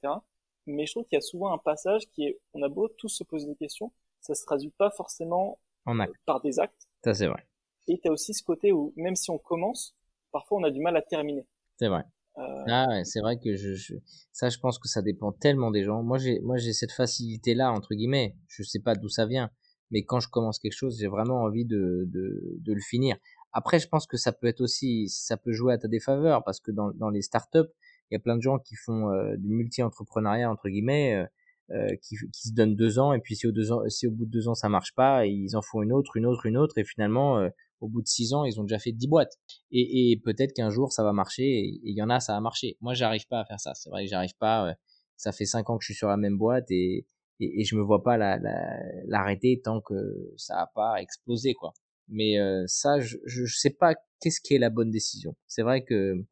Mais 0.68 0.86
je 0.86 0.94
trouve 0.94 1.06
qu'il 1.06 1.16
y 1.16 1.18
a 1.18 1.22
souvent 1.22 1.52
un 1.54 1.58
passage 1.58 2.04
qui 2.12 2.26
est, 2.26 2.40
on 2.54 2.62
a 2.62 2.70
beau 2.70 2.88
tous 2.88 3.10
se 3.10 3.24
poser 3.24 3.48
des 3.48 3.56
questions, 3.56 3.92
ça 4.22 4.36
se 4.36 4.46
traduit 4.46 4.72
pas 4.72 4.92
forcément 4.92 5.60
en 5.86 5.98
par 6.26 6.42
des 6.42 6.60
actes. 6.60 6.88
Ça 7.04 7.14
c'est 7.14 7.28
vrai. 7.28 7.48
Et 7.88 8.00
tu 8.02 8.10
as 8.10 8.12
aussi 8.12 8.34
ce 8.34 8.44
côté 8.44 8.72
où 8.72 8.94
même 8.96 9.16
si 9.16 9.30
on 9.30 9.38
commence, 9.38 9.96
parfois 10.32 10.60
on 10.60 10.64
a 10.64 10.72
du 10.72 10.80
mal 10.80 10.96
à 10.98 11.02
terminer. 11.02 11.48
C'est 11.78 11.88
vrai. 11.88 12.04
Euh... 12.38 12.64
Ah 12.68 12.88
ouais, 12.90 13.06
c'est 13.06 13.22
vrai 13.22 13.40
que 13.40 13.56
je, 13.56 13.74
je, 13.76 13.96
ça 14.32 14.50
je 14.50 14.58
pense 14.60 14.80
que 14.80 14.88
ça 14.88 15.02
dépend 15.02 15.32
tellement 15.32 15.72
des 15.72 15.84
gens. 15.84 16.04
Moi 16.04 16.18
j'ai 16.18 16.40
moi 16.42 16.58
j'ai 16.58 16.74
cette 16.74 16.92
facilité 16.92 17.54
là 17.54 17.72
entre 17.72 17.94
guillemets. 17.96 18.36
Je 18.48 18.64
sais 18.64 18.80
pas 18.80 18.96
d'où 18.96 19.10
ça 19.10 19.26
vient, 19.26 19.52
mais 19.92 20.04
quand 20.04 20.20
je 20.20 20.30
commence 20.30 20.60
quelque 20.60 20.74
chose, 20.74 20.98
j'ai 21.00 21.08
vraiment 21.08 21.44
envie 21.44 21.66
de, 21.66 22.06
de 22.08 22.58
de 22.60 22.74
le 22.74 22.82
finir. 22.82 23.18
Après 23.54 23.80
je 23.80 23.88
pense 23.88 24.06
que 24.08 24.18
ça 24.18 24.34
peut 24.34 24.48
être 24.48 24.62
aussi 24.62 25.08
ça 25.08 25.38
peut 25.38 25.54
jouer 25.54 25.74
à 25.74 25.78
ta 25.78 25.88
défaveur 25.88 26.44
parce 26.44 26.60
que 26.60 26.72
dans 26.72 26.92
dans 26.92 27.10
les 27.10 27.22
startups, 27.22 27.72
il 28.12 28.16
y 28.16 28.18
a 28.18 28.20
plein 28.20 28.36
de 28.36 28.42
gens 28.42 28.60
qui 28.60 28.76
font 28.76 29.12
euh, 29.12 29.36
du 29.38 29.50
multi-entrepreneuriat 29.50 30.52
entre 30.52 30.68
guillemets 30.68 31.16
euh, 31.16 31.26
euh, 31.72 31.96
qui, 32.04 32.16
qui, 32.32 32.50
se 32.50 32.54
donnent 32.54 32.76
deux 32.76 33.00
ans 33.00 33.12
et 33.12 33.20
puis 33.20 33.36
si 33.36 33.48
au, 33.48 33.52
deux 33.52 33.72
ans, 33.72 33.82
si 33.90 34.06
au 34.06 34.12
bout 34.12 34.26
de 34.26 34.30
deux 34.30 34.48
ans 34.48 34.54
ça 34.54 34.70
marche 34.70 34.94
pas, 34.94 35.26
ils 35.26 35.56
en 35.56 35.64
font 35.64 35.82
une 35.82 35.94
autre, 35.94 36.16
une 36.16 36.28
autre, 36.28 36.46
une 36.46 36.58
autre 36.58 36.78
et 36.78 36.84
finalement 36.84 37.40
euh, 37.40 37.50
au 37.80 37.88
bout 37.88 38.04
de 38.04 38.08
six 38.08 38.34
ans 38.34 38.46
ils 38.46 38.60
ont 38.60 38.64
déjà 38.66 38.78
fait 38.78 38.92
dix 38.92 39.08
boîtes 39.08 39.34
et, 39.72 40.12
et 40.12 40.22
peut-être 40.24 40.54
qu'un 40.54 40.70
jour 40.70 40.94
ça 40.94 41.04
va 41.04 41.12
marcher 41.12 41.44
et 41.44 41.80
il 41.84 41.98
y 41.98 42.04
en 42.04 42.12
a 42.12 42.20
ça 42.20 42.38
a 42.38 42.40
marché. 42.40 42.78
Moi 42.82 42.94
j'arrive 42.94 43.26
pas 43.28 43.40
à 43.40 43.46
faire 43.46 43.60
ça, 43.60 43.74
c'est 43.74 43.90
vrai 43.90 44.04
que 44.04 44.12
j'arrive 44.12 44.36
pas. 44.38 44.70
Euh, 44.70 44.74
ça 45.18 45.32
fait 45.32 45.46
cinq 45.46 45.68
ans 45.72 45.78
que 45.80 45.84
je 45.84 45.88
suis 45.88 45.96
sur 45.96 46.08
la 46.08 46.18
même 46.18 46.38
boîte 46.38 46.70
et 46.70 47.08
et, 47.40 47.62
et 47.62 47.64
je 47.64 47.76
me 47.76 47.82
vois 47.82 48.04
pas 48.04 48.16
l'arrêter 48.16 49.56
la, 49.56 49.62
tant 49.64 49.82
que 49.82 49.96
ça 50.38 50.62
a 50.62 50.68
pas 50.76 51.02
explosé 51.02 51.56
quoi. 51.56 51.74
Mais 52.10 52.38
ça 52.68 53.00
je, 53.00 53.18
je 53.26 53.58
sais 53.58 53.72
pas 53.72 53.96
qu'est-ce 54.22 54.40
qui 54.40 54.54
est 54.54 54.60
la 54.60 54.70
bonne 54.70 54.92
décision. 54.92 55.36
C'est 55.48 55.64
vrai 55.64 55.84
que 55.84 56.24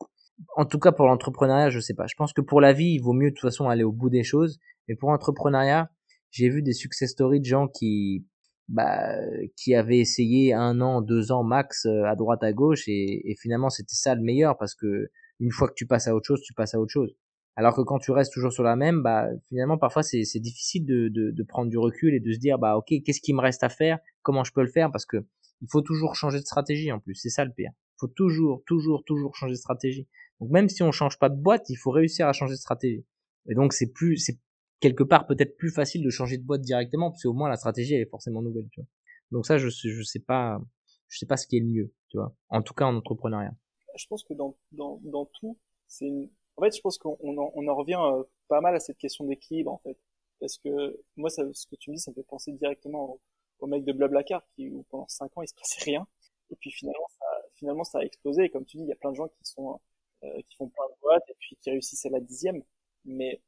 en 0.56 0.66
tout 0.66 0.80
cas 0.80 0.92
pour 0.92 1.08
l'entrepreneuriat, 1.08 1.70
je 1.70 1.80
sais 1.80 1.94
pas. 1.94 2.08
Je 2.08 2.16
pense 2.16 2.34
que 2.34 2.42
pour 2.42 2.62
la 2.62 2.74
vie, 2.74 2.94
il 2.94 3.00
vaut 3.00 3.14
mieux 3.14 3.30
de 3.30 3.36
toute 3.36 3.50
façon 3.50 3.70
aller 3.70 3.84
au 3.84 3.92
bout 3.92 4.10
des 4.10 4.24
choses. 4.24 4.60
Mais 4.88 4.96
pour 4.96 5.12
l'entrepreneuriat, 5.12 5.90
j'ai 6.32 6.50
vu 6.50 6.62
des 6.62 6.74
success 6.74 7.12
stories 7.12 7.40
de 7.40 7.46
gens 7.46 7.68
qui, 7.68 8.26
bah, 8.68 9.16
qui 9.56 9.76
avaient 9.76 10.00
essayé 10.00 10.54
un 10.54 10.82
an, 10.82 11.02
deux 11.02 11.32
ans 11.32 11.44
max 11.44 11.86
euh, 11.86 12.06
à 12.06 12.16
droite 12.16 12.44
à 12.44 12.54
gauche 12.54 12.88
et, 12.88 13.30
et 13.30 13.36
finalement 13.36 13.70
c'était 13.70 13.96
ça 13.96 14.16
le 14.16 14.22
meilleur 14.22 14.58
parce 14.58 14.74
que 14.74 15.10
une 15.40 15.52
fois 15.52 15.68
que 15.68 15.74
tu 15.76 15.86
passes 15.86 16.08
à 16.08 16.16
autre 16.16 16.26
chose, 16.26 16.42
tu 16.42 16.54
passes 16.54 16.74
à 16.74 16.80
autre 16.80 16.92
chose. 16.92 17.16
Alors 17.56 17.76
que 17.76 17.82
quand 17.82 18.00
tu 18.00 18.12
restes 18.12 18.34
toujours 18.34 18.52
sur 18.52 18.64
la 18.64 18.76
même, 18.76 19.04
bah 19.04 19.28
finalement 19.48 19.78
parfois 19.78 20.02
c'est 20.02 20.24
c'est 20.24 20.40
difficile 20.40 20.86
de, 20.86 21.10
de, 21.10 21.32
de 21.32 21.44
prendre 21.44 21.70
du 21.70 21.78
recul 21.78 22.16
et 22.16 22.20
de 22.20 22.32
se 22.32 22.40
dire 22.40 22.58
bah 22.58 22.78
ok 22.78 22.88
qu'est-ce 23.06 23.22
qui 23.22 23.34
me 23.34 23.42
reste 23.42 23.64
à 23.64 23.70
faire, 23.70 24.00
comment 24.24 24.44
je 24.44 24.54
peux 24.54 24.62
le 24.62 24.72
faire? 24.72 24.92
Parce 24.92 25.06
que 25.06 25.18
il 25.62 25.68
faut 25.72 25.82
toujours 25.82 26.16
changer 26.16 26.40
de 26.40 26.46
stratégie 26.46 26.92
en 26.92 27.00
plus, 27.00 27.16
c'est 27.16 27.30
ça 27.30 27.46
le 27.46 27.52
pire. 27.52 27.72
Il 27.72 28.00
faut 28.00 28.08
toujours 28.08 28.64
toujours 28.66 29.04
toujours 29.06 29.36
changer 29.36 29.54
de 29.54 29.60
stratégie. 29.60 30.08
Donc 30.40 30.50
même 30.50 30.68
si 30.68 30.82
on 30.82 30.92
change 30.92 31.20
pas 31.20 31.30
de 31.30 31.40
boîte, 31.40 31.70
il 31.70 31.76
faut 31.76 31.92
réussir 31.92 32.28
à 32.28 32.34
changer 32.34 32.54
de 32.54 32.60
stratégie. 32.60 33.06
Et 33.50 33.56
donc 33.56 33.74
c'est 33.74 33.92
plus, 33.92 34.18
c'est 34.18 34.40
quelque 34.84 35.04
part 35.04 35.26
peut-être 35.26 35.56
plus 35.56 35.72
facile 35.72 36.04
de 36.04 36.10
changer 36.10 36.38
de 36.38 36.44
boîte 36.44 36.62
directement 36.62 37.10
parce 37.10 37.24
qu'au 37.24 37.32
moins 37.32 37.48
la 37.48 37.56
stratégie 37.56 37.94
elle 37.96 38.02
est 38.02 38.10
forcément 38.10 38.42
nouvelle, 38.42 38.68
tu 38.70 38.82
vois. 38.82 38.88
Donc 39.32 39.46
ça 39.46 39.58
je 39.58 39.70
je 39.70 40.04
sais 40.04 40.20
pas, 40.20 40.60
je 41.08 41.18
sais 41.20 41.26
pas 41.26 41.38
ce 41.38 41.48
qui 41.48 41.56
est 41.56 41.62
le 41.62 41.68
mieux, 41.68 41.94
tu 42.10 42.18
vois. 42.18 42.36
En 42.50 42.62
tout 42.62 42.74
cas 42.74 42.86
en 42.86 42.96
entrepreneuriat. 42.96 43.56
Je 43.96 44.06
pense 44.08 44.24
que 44.26 44.34
dans 44.34 44.58
dans 44.74 45.00
dans 45.04 45.26
tout, 45.40 45.58
c'est 45.88 46.06
une... 46.06 46.30
en 46.58 46.64
fait 46.64 46.76
je 46.76 46.82
pense 46.82 46.98
qu'on 46.98 47.38
en, 47.38 47.52
on 47.56 47.68
en 47.68 47.76
revient 47.76 47.98
euh, 47.98 48.24
pas 48.50 48.60
mal 48.60 48.76
à 48.76 48.80
cette 48.82 48.98
question 48.98 49.24
d'équilibre 49.26 49.72
en 49.72 49.78
fait, 49.78 49.98
parce 50.42 50.58
que 50.58 51.00
moi 51.16 51.30
ça, 51.30 51.44
ce 51.54 51.66
que 51.66 51.78
tu 51.78 51.90
me 51.92 51.96
dis 51.96 52.02
ça 52.02 52.12
me 52.12 52.16
fait 52.16 52.28
penser 52.28 52.52
directement 52.52 53.14
au, 53.14 53.22
au 53.60 53.68
mec 53.68 53.86
de 53.86 53.94
Blablacar 53.94 54.44
qui 54.54 54.70
où 54.70 54.84
pendant 54.90 55.08
cinq 55.08 55.32
ans 55.38 55.44
il 55.44 55.48
se 55.48 55.56
passait 55.56 55.86
rien 55.86 56.06
et 56.50 56.58
puis 56.58 56.72
finalement 56.72 57.08
ça 57.08 57.26
finalement 57.56 57.84
ça 57.86 58.00
a 58.00 58.02
explosé 58.02 58.44
et 58.44 58.50
comme 58.50 58.66
tu 58.66 58.76
dis 58.78 58.84
il 58.84 58.90
y 58.90 58.92
a 58.92 58.98
plein 58.98 59.12
de 59.12 59.16
gens 59.16 59.30
qui 59.30 59.46
sont 59.46 59.80
euh, 60.24 60.42
qui 60.50 60.56
font 60.58 60.68
plein 60.68 60.86
de 60.88 61.00
boîtes 61.02 61.30
et 61.30 61.36
puis 61.40 61.58
qui 61.62 61.70
réussissent 61.72 62.06
à 62.06 62.10
la 62.10 62.20
dixième. 62.20 62.62
Mais 63.06 63.42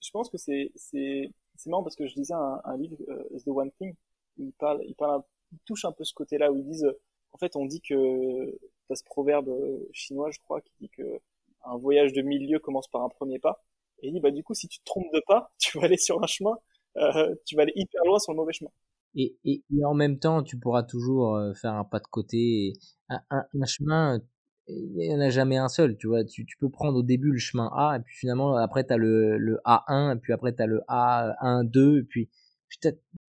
je 0.00 0.10
pense 0.10 0.28
que 0.30 0.38
c'est 0.38 0.72
c'est 0.76 1.30
c'est 1.56 1.70
marrant 1.70 1.82
parce 1.82 1.96
que 1.96 2.06
je 2.06 2.14
lisais 2.16 2.34
un, 2.34 2.60
un 2.64 2.76
livre 2.76 2.96
euh, 3.08 3.38
The 3.44 3.48
One 3.48 3.70
Thing. 3.72 3.94
Il 4.38 4.52
parle 4.52 4.82
il 4.86 4.94
parle 4.94 5.22
il 5.52 5.58
touche 5.66 5.84
un 5.84 5.92
peu 5.92 6.04
ce 6.04 6.14
côté-là 6.14 6.52
où 6.52 6.56
ils 6.56 6.64
disent 6.64 6.90
en 7.32 7.38
fait 7.38 7.56
on 7.56 7.66
dit 7.66 7.80
que 7.80 8.58
t'as 8.88 8.96
ce 8.96 9.04
proverbe 9.04 9.50
chinois 9.92 10.30
je 10.30 10.38
crois 10.40 10.60
qui 10.60 10.72
dit 10.80 10.90
que 10.90 11.20
un 11.64 11.76
voyage 11.78 12.12
de 12.12 12.22
mille 12.22 12.48
lieues 12.48 12.58
commence 12.58 12.88
par 12.88 13.02
un 13.02 13.08
premier 13.08 13.38
pas. 13.38 13.62
Et 14.02 14.08
il 14.08 14.12
dit 14.12 14.20
bah 14.20 14.30
du 14.30 14.42
coup 14.42 14.54
si 14.54 14.68
tu 14.68 14.80
te 14.80 14.84
trompes 14.84 15.12
de 15.12 15.22
pas 15.26 15.52
tu 15.58 15.78
vas 15.78 15.84
aller 15.84 15.98
sur 15.98 16.22
un 16.22 16.26
chemin 16.26 16.56
euh, 16.96 17.34
tu 17.46 17.56
vas 17.56 17.62
aller 17.62 17.72
hyper 17.76 18.04
loin 18.04 18.18
sur 18.18 18.32
le 18.32 18.36
mauvais 18.36 18.52
chemin. 18.52 18.70
Et, 19.16 19.36
et, 19.44 19.62
et 19.70 19.84
en 19.84 19.94
même 19.94 20.18
temps 20.18 20.42
tu 20.42 20.58
pourras 20.58 20.82
toujours 20.82 21.36
euh, 21.36 21.54
faire 21.54 21.74
un 21.74 21.84
pas 21.84 22.00
de 22.00 22.06
côté 22.06 22.72
un, 23.08 23.20
un 23.30 23.66
chemin 23.66 24.20
il 24.68 25.04
y 25.04 25.14
en 25.14 25.20
a 25.20 25.30
jamais 25.30 25.56
un 25.56 25.68
seul, 25.68 25.96
tu 25.96 26.06
vois. 26.06 26.24
Tu, 26.24 26.46
tu 26.46 26.56
peux 26.56 26.70
prendre 26.70 26.98
au 26.98 27.02
début 27.02 27.32
le 27.32 27.38
chemin 27.38 27.70
A, 27.74 27.96
et 27.96 28.00
puis 28.00 28.14
finalement, 28.16 28.56
après, 28.56 28.84
t'as 28.84 28.96
le, 28.96 29.36
le 29.38 29.58
A1, 29.64 30.16
et 30.16 30.20
puis 30.20 30.32
après, 30.32 30.52
t'as 30.52 30.66
le 30.66 30.80
A1, 30.88 31.64
2, 31.64 31.98
et 31.98 32.02
puis, 32.04 32.30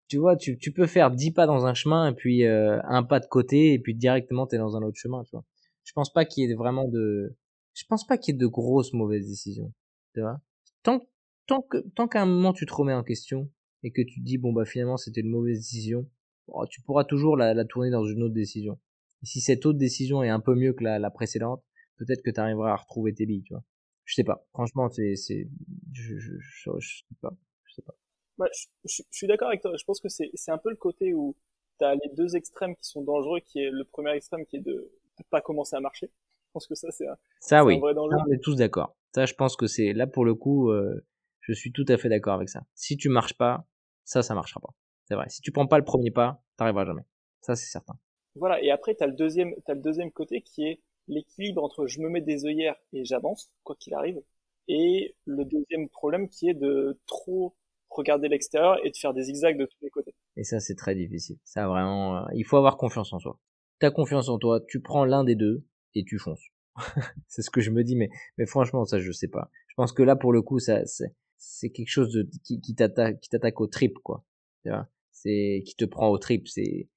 tu 0.08 0.18
vois, 0.18 0.36
tu, 0.36 0.58
tu 0.58 0.72
peux 0.72 0.86
faire 0.86 1.12
10 1.12 1.32
pas 1.32 1.48
dans 1.48 1.66
un 1.66 1.74
chemin, 1.74 2.12
et 2.12 2.14
puis 2.14 2.46
euh, 2.46 2.80
un 2.84 3.04
pas 3.04 3.20
de 3.20 3.26
côté, 3.26 3.74
et 3.74 3.80
puis 3.80 3.96
directement, 3.96 4.48
t'es 4.48 4.58
dans 4.58 4.78
un 4.78 4.84
autre 4.84 4.98
chemin, 4.98 5.24
tu 5.24 5.32
vois. 5.32 5.44
Je 5.84 5.94
pense 5.94 6.12
pas 6.14 6.26
qu'il 6.26 6.48
y 6.48 6.52
ait 6.52 6.56
vraiment 6.56 6.88
de... 6.88 7.36
Je 7.74 7.84
pense 7.90 8.06
pas 8.06 8.18
qu'il 8.18 8.34
y 8.34 8.38
ait 8.38 8.40
de 8.40 8.48
grosses 8.48 8.94
mauvaises 8.94 9.28
décisions, 9.28 9.74
tu 10.14 10.22
vois. 10.22 10.40
Tant, 10.84 11.02
tant 11.48 11.62
que 11.62 11.78
tant 11.96 12.08
qu'à 12.08 12.22
un 12.22 12.26
moment, 12.26 12.54
tu 12.54 12.66
te 12.66 12.74
remets 12.74 12.94
en 12.94 13.04
question, 13.04 13.50
et 13.84 13.92
que 13.92 14.02
tu 14.02 14.20
te 14.22 14.26
dis, 14.26 14.38
bon, 14.38 14.54
bah 14.54 14.66
finalement, 14.66 14.98
c'était 14.98 15.22
une 15.22 15.30
mauvaise 15.30 15.58
décision, 15.58 16.08
oh, 16.48 16.66
tu 16.70 16.82
pourras 16.82 17.04
toujours 17.06 17.38
la, 17.38 17.54
la 17.54 17.66
tourner 17.66 17.90
dans 17.90 18.06
une 18.06 18.24
autre 18.24 18.34
décision. 18.34 18.80
Et 19.24 19.26
si 19.26 19.42
cette 19.42 19.66
autre 19.66 19.80
décision 19.80 20.22
est 20.22 20.30
un 20.30 20.40
peu 20.40 20.54
mieux 20.54 20.74
que 20.74 20.84
la, 20.84 21.00
la 21.00 21.10
précédente, 21.10 21.64
peut-être 21.98 22.22
que 22.22 22.30
tu 22.30 22.40
arriveras 22.40 22.74
à 22.74 22.76
retrouver 22.76 23.14
tes 23.14 23.26
billes, 23.26 23.44
tu 23.44 23.54
vois. 23.54 23.64
Je 24.06 24.16
sais 24.16 24.24
pas. 24.24 24.46
Franchement, 24.52 24.90
c'est, 24.90 25.16
c'est, 25.16 25.48
je, 25.94 26.20
je, 26.20 26.34
je, 26.40 26.72
je, 26.78 26.98
sais 26.98 27.16
pas. 27.22 27.34
Je 27.64 27.76
sais 27.76 27.82
pas. 27.82 27.96
Bah, 28.38 28.48
je, 28.54 28.66
je, 28.86 29.04
suis 29.12 29.28
d'accord 29.28 29.48
avec 29.48 29.62
toi. 29.62 29.72
Je 29.80 29.84
pense 29.86 30.02
que 30.02 30.10
c'est, 30.10 30.30
c'est 30.34 30.52
un 30.52 30.58
peu 30.58 30.70
le 30.70 30.76
côté 30.76 31.14
où 31.14 31.38
tu 31.80 31.86
as 31.86 31.96
les 31.96 32.10
deux 32.16 32.36
extrêmes 32.36 32.76
qui 32.76 32.90
sont 32.90 33.02
dangereux, 33.02 33.40
qui 33.40 33.60
est 33.60 33.72
le 33.72 33.86
premier 33.86 34.12
extrême 34.12 34.46
qui 34.46 34.58
est 34.58 34.62
de 34.62 34.92
ne 35.20 35.24
pas 35.30 35.40
commencer 35.40 35.78
à 35.78 35.80
marcher. 35.80 36.08
Je 36.08 36.52
pense 36.52 36.68
que 36.68 36.76
ça, 36.76 36.92
c'est 36.92 37.08
un, 37.08 37.18
ça, 37.40 37.64
oui. 37.64 37.80
vrai 37.80 37.94
danger. 37.94 38.18
on 38.28 38.32
est 38.32 38.44
tous 38.44 38.56
d'accord. 38.56 38.98
Ça, 39.16 39.26
je 39.26 39.34
pense 39.34 39.56
que 39.56 39.68
c'est, 39.68 39.94
là, 39.94 40.06
pour 40.06 40.26
le 40.26 40.36
coup, 40.36 40.70
euh, 40.70 41.06
je 41.40 41.54
suis 41.54 41.72
tout 41.72 41.86
à 41.88 41.98
fait 41.98 42.10
d'accord 42.10 42.34
avec 42.34 42.50
ça. 42.50 42.66
Si 42.76 42.98
tu 42.98 43.10
marches 43.10 43.38
pas, 43.38 43.68
ça, 44.04 44.22
ça 44.22 44.36
marchera 44.36 44.60
pas. 44.60 44.74
C'est 45.06 45.16
vrai. 45.16 45.30
Si 45.30 45.42
tu 45.42 45.52
prends 45.52 45.68
pas 45.68 45.78
le 45.78 45.86
premier 45.86 46.12
pas, 46.12 46.44
t'arriveras 46.58 46.86
jamais. 46.86 47.04
Ça, 47.42 47.56
c'est 47.56 47.70
certain. 47.70 47.98
Voilà. 48.36 48.62
Et 48.64 48.72
après, 48.72 48.96
t'as 48.96 49.08
le 49.08 49.14
deuxième, 49.14 49.54
t'as 49.66 49.74
le 49.74 49.82
deuxième 49.82 50.12
côté 50.12 50.42
qui 50.42 50.66
est 50.66 50.82
l'équilibre 51.08 51.64
entre 51.64 51.88
je 51.88 52.00
me 52.00 52.10
mets 52.10 52.22
des 52.22 52.46
œillères 52.46 52.76
et 52.94 53.06
j'avance, 53.06 53.52
quoi 53.64 53.76
qu'il 53.80 53.94
arrive. 53.94 54.22
Et 54.68 55.16
le 55.26 55.44
deuxième 55.44 55.90
problème 55.90 56.30
qui 56.30 56.50
est 56.50 56.54
de 56.54 57.00
trop 57.06 57.56
regarder 57.90 58.28
l'extérieur 58.28 58.78
et 58.86 58.90
de 58.90 58.98
faire 58.98 59.14
des 59.14 59.24
zigzags 59.24 59.58
de 59.58 59.66
tous 59.66 59.78
les 59.82 59.90
côtés. 59.90 60.16
Et 60.36 60.44
ça, 60.44 60.60
c'est 60.60 60.76
très 60.76 60.96
difficile. 60.96 61.38
Ça, 61.44 61.68
vraiment, 61.68 62.18
euh, 62.18 62.26
il 62.34 62.46
faut 62.46 62.58
avoir 62.58 62.78
confiance 62.78 63.14
en 63.14 63.20
soi. 63.20 63.40
T'as 63.80 63.92
confiance 63.92 64.30
en 64.30 64.40
toi, 64.40 64.62
tu 64.68 64.82
prends 64.82 65.06
l'un 65.06 65.24
des 65.24 65.36
deux 65.36 65.64
et 65.96 66.04
tu 66.04 66.18
fonces. 66.18 66.44
c'est 67.28 67.42
ce 67.42 67.52
que 67.52 67.62
je 67.62 67.70
me 67.70 67.84
dis, 67.84 67.96
mais, 67.96 68.10
mais 68.38 68.46
franchement, 68.46 68.86
ça, 68.86 69.00
je 69.00 69.12
sais 69.12 69.28
pas. 69.28 69.50
Je 69.68 69.76
pense 69.76 69.92
que 69.92 70.04
là, 70.04 70.16
pour 70.16 70.34
le 70.34 70.42
coup, 70.42 70.60
ça, 70.60 70.82
c'est, 70.86 71.70
quelque 71.70 71.90
chose 71.90 72.12
de, 72.12 72.28
qui, 72.44 72.62
qui 72.62 72.74
t'attaque, 72.74 73.20
qui 73.20 73.30
t'attaque 73.30 73.60
au 73.62 73.68
trip, 73.68 74.00
quoi. 74.00 74.24
Tu 74.66 74.72
c'est, 75.12 75.64
qui 75.66 75.76
te 75.76 75.86
prend 75.86 76.10
au 76.10 76.18
trip. 76.18 76.48
C'est, 76.48 76.88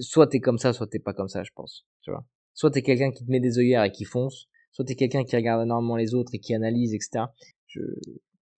soit 0.00 0.26
t'es 0.26 0.40
comme 0.40 0.58
ça, 0.58 0.72
soit 0.72 0.86
t'es 0.86 0.98
pas 0.98 1.12
comme 1.12 1.28
ça, 1.28 1.42
je 1.42 1.50
pense. 1.54 1.86
Tu 2.02 2.10
vois. 2.10 2.24
Soit 2.54 2.70
t'es 2.70 2.82
quelqu'un 2.82 3.10
qui 3.10 3.24
te 3.24 3.30
met 3.30 3.40
des 3.40 3.58
œillères 3.58 3.84
et 3.84 3.92
qui 3.92 4.04
fonce, 4.04 4.48
soit 4.72 4.84
t'es 4.84 4.94
quelqu'un 4.94 5.24
qui 5.24 5.36
regarde 5.36 5.62
énormément 5.62 5.96
les 5.96 6.14
autres 6.14 6.34
et 6.34 6.38
qui 6.38 6.54
analyse, 6.54 6.94
etc. 6.94 7.26
Je, 7.66 7.80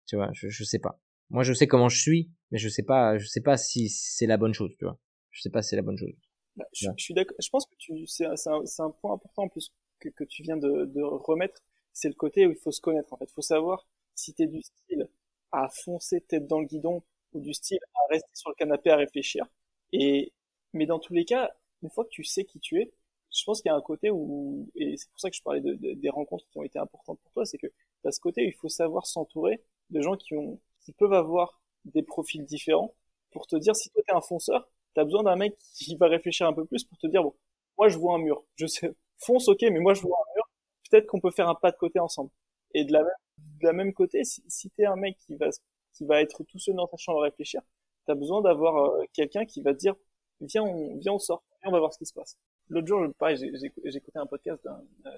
tu 0.07 0.17
vois, 0.17 0.31
je, 0.33 0.49
je 0.49 0.65
sais 0.65 0.79
pas. 0.79 1.01
Moi, 1.31 1.43
je 1.43 1.53
sais 1.53 1.67
comment 1.67 1.89
je 1.89 2.01
suis, 2.01 2.31
mais 2.51 2.59
je 2.59 2.69
sais 2.69 2.83
pas, 2.83 3.19
je 3.19 3.27
sais 3.27 3.43
pas 3.43 3.57
si 3.57 3.89
c'est 3.89 4.27
la 4.27 4.37
bonne 4.37 4.55
chose, 4.55 4.73
tu 4.79 4.85
vois. 4.85 4.99
Je 5.31 5.43
sais 5.43 5.51
pas 5.51 5.63
si 5.63 5.71
c'est 5.71 5.77
la 5.77 5.83
bonne 5.83 5.99
chose. 5.99 6.13
Bah, 6.57 6.65
je, 6.73 6.89
suis 6.97 7.15
d'accord. 7.15 7.37
Je 7.41 7.49
pense 7.51 7.67
que 7.67 7.75
tu, 7.79 8.07
c'est, 8.07 8.27
un, 8.27 8.35
un, 8.35 8.91
point 8.91 9.13
important 9.13 9.43
en 9.43 9.49
plus 9.49 9.73
que, 10.01 10.09
que 10.09 10.25
tu 10.25 10.43
viens 10.43 10.57
de, 10.57 10.87
de 10.87 11.03
remettre. 11.03 11.63
C'est 11.93 12.09
le 12.09 12.15
côté 12.15 12.47
où 12.47 12.51
il 12.51 12.57
faut 12.57 12.73
se 12.73 12.81
connaître. 12.81 13.13
En 13.13 13.17
fait, 13.17 13.27
il 13.29 13.35
faut 13.35 13.43
savoir 13.43 13.87
si 14.15 14.35
t'es 14.35 14.47
du 14.47 14.61
style 14.63 15.09
à 15.53 15.69
foncer 15.85 16.21
tête 16.21 16.47
dans 16.47 16.61
le 16.61 16.67
guidon 16.67 17.03
ou 17.33 17.41
du 17.41 17.53
style 17.53 17.79
à 17.95 18.13
rester 18.13 18.31
sur 18.35 18.51
le 18.51 18.55
canapé 18.55 18.91
à 18.91 18.97
réfléchir. 18.97 19.45
Et 19.93 20.33
mais 20.73 20.87
dans 20.87 20.99
tous 20.99 21.13
les 21.15 21.25
cas, 21.25 21.51
une 21.83 21.91
fois 21.91 22.05
que 22.05 22.11
tu 22.11 22.25
sais 22.25 22.45
qui 22.45 22.61
tu 22.61 22.81
es, 22.81 22.93
je 23.35 23.45
pense 23.45 23.61
qu'il 23.61 23.69
y 23.69 23.73
a 23.73 23.77
un 23.77 23.83
côté 23.83 24.11
où 24.11 24.71
et 24.75 24.97
c'est 24.97 25.11
pour 25.11 25.21
ça 25.21 25.31
que 25.31 25.37
je 25.37 25.43
parlais 25.43 25.61
de, 25.61 25.75
des 25.75 26.11
rencontres 26.11 26.47
qui 26.51 26.59
ont 26.59 26.63
été 26.63 26.79
importantes 26.79 27.19
pour 27.23 27.33
toi, 27.33 27.45
c'est 27.45 27.59
que 27.59 27.67
à 28.05 28.11
ce 28.13 28.21
côté 28.21 28.45
il 28.45 28.55
faut 28.55 28.69
savoir 28.69 29.07
s'entourer 29.07 29.63
de 29.91 30.01
gens 30.01 30.17
qui 30.17 30.35
ont 30.35 30.61
qui 30.81 30.93
peuvent 30.93 31.13
avoir 31.13 31.61
des 31.85 32.03
profils 32.03 32.45
différents 32.45 32.95
pour 33.33 33.47
te 33.47 33.57
dire 33.57 33.77
si 33.77 33.91
toi 33.91 34.03
t'es 34.07 34.15
un 34.15 34.21
fonceur, 34.21 34.69
t'as 34.95 35.05
besoin 35.05 35.23
d'un 35.23 35.37
mec 35.37 35.57
qui 35.75 35.97
va 35.97 36.09
réfléchir 36.09 36.47
un 36.47 36.53
peu 36.55 36.65
plus 36.65 36.85
pour 36.85 36.99
te 36.99 37.07
dire 37.07 37.23
bon, 37.23 37.35
moi 37.77 37.89
je 37.89 37.99
vois 37.99 38.15
un 38.15 38.19
mur, 38.19 38.45
je 38.57 38.67
sais 38.67 38.93
fonce 39.19 39.49
ok, 39.49 39.63
mais 39.63 39.81
moi 39.81 39.95
je 39.95 40.03
vois 40.03 40.17
un 40.19 40.35
mur, 40.37 40.49
peut-être 40.91 41.07
qu'on 41.07 41.21
peut 41.21 41.31
faire 41.31 41.49
un 41.49 41.55
pas 41.55 41.71
de 41.71 41.77
côté 41.77 41.99
ensemble. 41.99 42.31
Et 42.75 42.85
de 42.85 42.93
la 42.93 43.01
même 43.03 43.13
de 43.61 43.67
la 43.67 43.73
même 43.73 43.93
côté, 43.93 44.25
si, 44.25 44.43
si 44.49 44.71
t'es 44.71 44.85
un 44.87 44.97
mec 44.97 45.17
qui 45.19 45.37
va 45.37 45.49
qui 45.95 46.05
va 46.05 46.21
être 46.21 46.45
tout 46.45 46.59
seul 46.59 46.77
dans 46.77 46.87
ta 46.87 46.97
chambre 46.97 47.21
à 47.21 47.25
réfléchir, 47.25 47.61
t'as 48.07 48.15
besoin 48.15 48.41
d'avoir 48.43 48.77
euh, 48.77 49.05
quelqu'un 49.13 49.45
qui 49.45 49.63
va 49.63 49.75
te 49.75 49.79
dire 49.79 49.95
viens 50.41 50.63
on 50.63 50.97
viens 50.99 51.13
on 51.13 51.19
sort, 51.19 51.43
viens 51.63 51.71
on 51.71 51.73
va 51.73 51.81
voir 51.81 51.93
ce 51.93 51.99
qui 51.99 52.07
se 52.07 52.15
passe. 52.15 52.37
L'autre 52.69 52.87
jour, 52.87 53.07
pareil, 53.19 53.37
j'ai 53.37 53.97
écouté 53.97 54.19
un 54.19 54.27
podcast 54.27 54.67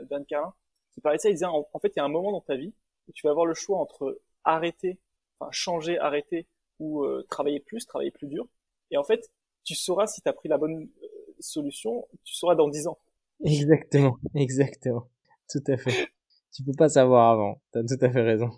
d'Anne 0.08 0.24
Carin 0.26 0.54
qui 0.92 1.00
parlait 1.00 1.18
de 1.18 1.22
ça. 1.22 1.28
Il 1.28 1.34
disait 1.34 1.46
en, 1.46 1.64
fait, 1.80 1.88
il 1.88 1.96
y 1.96 2.00
a 2.00 2.04
un 2.04 2.08
moment 2.08 2.32
dans 2.32 2.40
ta 2.40 2.56
vie 2.56 2.72
où 3.08 3.12
tu 3.12 3.26
vas 3.26 3.30
avoir 3.30 3.46
le 3.46 3.54
choix 3.54 3.78
entre 3.78 4.20
arrêter, 4.44 4.98
enfin 5.38 5.50
changer, 5.52 5.98
arrêter 5.98 6.46
ou 6.78 7.04
euh, 7.04 7.26
travailler 7.28 7.60
plus, 7.60 7.86
travailler 7.86 8.10
plus 8.10 8.28
dur. 8.28 8.46
Et 8.90 8.96
en 8.96 9.04
fait, 9.04 9.30
tu 9.64 9.74
sauras 9.74 10.06
si 10.06 10.22
tu 10.22 10.28
as 10.28 10.32
pris 10.32 10.48
la 10.48 10.58
bonne 10.58 10.88
euh, 11.02 11.06
solution, 11.40 12.06
tu 12.24 12.34
sauras 12.34 12.54
dans 12.54 12.68
10 12.68 12.86
ans. 12.86 12.98
Exactement, 13.44 14.16
exactement. 14.34 15.08
Tout 15.48 15.62
à 15.66 15.76
fait. 15.76 16.08
tu 16.52 16.62
peux 16.62 16.72
pas 16.76 16.88
savoir 16.88 17.30
avant. 17.32 17.60
Tu 17.72 17.78
as 17.78 17.82
tout 17.82 18.04
à 18.04 18.10
fait 18.10 18.22
raison. 18.22 18.50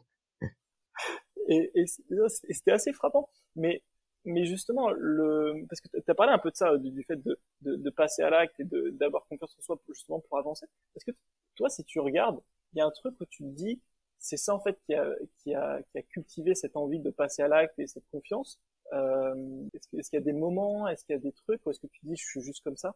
Et, 1.48 1.70
et 1.74 1.86
c'était 1.86 2.70
assez 2.70 2.92
frappant. 2.92 3.28
Mais, 3.56 3.82
mais 4.25 4.45
justement, 4.45 4.91
le, 4.91 5.66
parce 5.68 5.81
que 5.81 5.89
tu 5.89 6.11
as 6.11 6.14
parlé 6.14 6.33
un 6.33 6.39
peu 6.39 6.51
de 6.51 6.57
ça, 6.57 6.77
du, 6.79 7.03
fait 7.05 7.16
de, 7.16 7.39
de, 7.62 7.77
de 7.77 7.91
passer 7.91 8.23
à 8.23 8.31
l'acte 8.31 8.59
et 8.61 8.64
d'avoir 8.93 9.27
confiance 9.27 9.55
en 9.59 9.62
soi 9.62 9.81
justement 9.89 10.20
pour 10.20 10.39
avancer. 10.39 10.66
Est-ce 10.95 11.05
que 11.05 11.16
toi, 11.57 11.68
si 11.68 11.85
tu 11.85 12.01
regardes, 12.01 12.41
il 12.73 12.79
y 12.79 12.81
a 12.81 12.87
un 12.87 12.91
truc 12.91 13.14
où 13.20 13.25
tu 13.27 13.43
te 13.43 13.49
dis, 13.49 13.83
c'est 14.18 14.37
ça 14.37 14.55
en 14.55 14.61
fait 14.61 14.79
qui 14.87 14.95
a, 14.95 15.07
qui, 15.39 15.55
a, 15.55 15.83
qui 15.91 15.99
a 15.99 16.03
cultivé 16.03 16.55
cette 16.55 16.77
envie 16.77 17.01
de 17.01 17.11
passer 17.11 17.43
à 17.43 17.49
l'acte 17.49 17.79
et 17.79 17.87
cette 17.87 18.07
confiance. 18.11 18.61
Euh, 18.93 19.35
est-ce 19.75 20.11
qu'il 20.11 20.18
y 20.18 20.23
a 20.23 20.25
des 20.25 20.33
moments, 20.33 20.87
est-ce 20.87 21.05
qu'il 21.05 21.14
y 21.14 21.18
a 21.18 21.20
des 21.20 21.33
trucs, 21.33 21.64
ou 21.66 21.70
est-ce 21.70 21.81
que 21.81 21.87
tu 21.87 22.01
dis 22.05 22.16
je 22.16 22.25
suis 22.25 22.41
juste 22.43 22.62
comme 22.62 22.77
ça? 22.77 22.95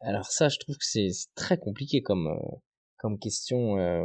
Alors 0.00 0.26
ça, 0.26 0.48
je 0.48 0.58
trouve 0.58 0.76
que 0.76 0.84
c'est 0.84 1.08
très 1.34 1.58
compliqué 1.58 2.02
comme 2.02 2.26
euh, 2.26 2.56
comme 2.98 3.18
question. 3.18 3.78
Euh, 3.78 4.04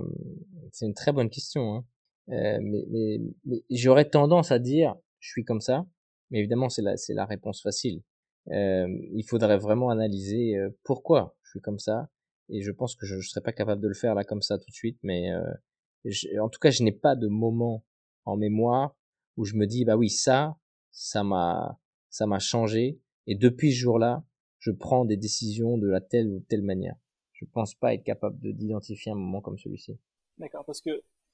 c'est 0.71 0.85
une 0.85 0.93
très 0.93 1.11
bonne 1.11 1.29
question, 1.29 1.75
hein. 1.75 1.85
euh, 2.29 2.59
mais, 2.61 2.85
mais, 2.89 3.17
mais 3.45 3.63
j'aurais 3.69 4.09
tendance 4.09 4.51
à 4.51 4.59
dire 4.59 4.95
je 5.19 5.29
suis 5.29 5.43
comme 5.43 5.61
ça, 5.61 5.85
mais 6.31 6.39
évidemment 6.39 6.69
c'est 6.69 6.81
la 6.81 6.97
c'est 6.97 7.13
la 7.13 7.25
réponse 7.25 7.61
facile. 7.61 8.01
Euh, 8.49 8.87
il 9.13 9.23
faudrait 9.23 9.59
vraiment 9.59 9.89
analyser 9.89 10.57
euh, 10.57 10.69
pourquoi 10.83 11.37
je 11.43 11.51
suis 11.51 11.61
comme 11.61 11.79
ça, 11.79 12.09
et 12.49 12.61
je 12.61 12.71
pense 12.71 12.95
que 12.95 13.05
je, 13.05 13.15
ne 13.15 13.21
serais 13.21 13.41
pas 13.41 13.53
capable 13.53 13.81
de 13.81 13.87
le 13.87 13.93
faire 13.93 14.15
là 14.15 14.23
comme 14.23 14.41
ça 14.41 14.57
tout 14.57 14.69
de 14.69 14.75
suite, 14.75 14.97
mais 15.03 15.29
en 16.39 16.49
tout 16.49 16.59
cas 16.59 16.71
je 16.71 16.83
n'ai 16.83 16.91
pas 16.91 17.15
de 17.15 17.27
moment 17.27 17.85
en 18.25 18.37
mémoire 18.37 18.95
où 19.37 19.45
je 19.45 19.55
me 19.55 19.67
dis 19.67 19.85
bah 19.85 19.95
oui 19.95 20.09
ça 20.09 20.57
ça 20.91 21.23
m'a 21.23 21.79
ça 22.09 22.25
m'a 22.25 22.39
changé 22.39 22.99
et 23.27 23.35
depuis 23.35 23.71
ce 23.71 23.77
jour-là 23.77 24.23
je 24.59 24.71
prends 24.71 25.05
des 25.05 25.17
décisions 25.17 25.77
de 25.77 25.87
la 25.87 26.01
telle 26.01 26.27
ou 26.27 26.39
telle 26.49 26.63
manière 26.63 26.95
je 27.41 27.45
pense 27.51 27.75
pas 27.75 27.93
être 27.93 28.03
capable 28.03 28.39
de 28.39 28.51
d'identifier 28.51 29.11
un 29.11 29.15
moment 29.15 29.41
comme 29.41 29.57
celui-ci. 29.57 29.97
D'accord, 30.37 30.63
parce 30.65 30.81
que 30.81 30.91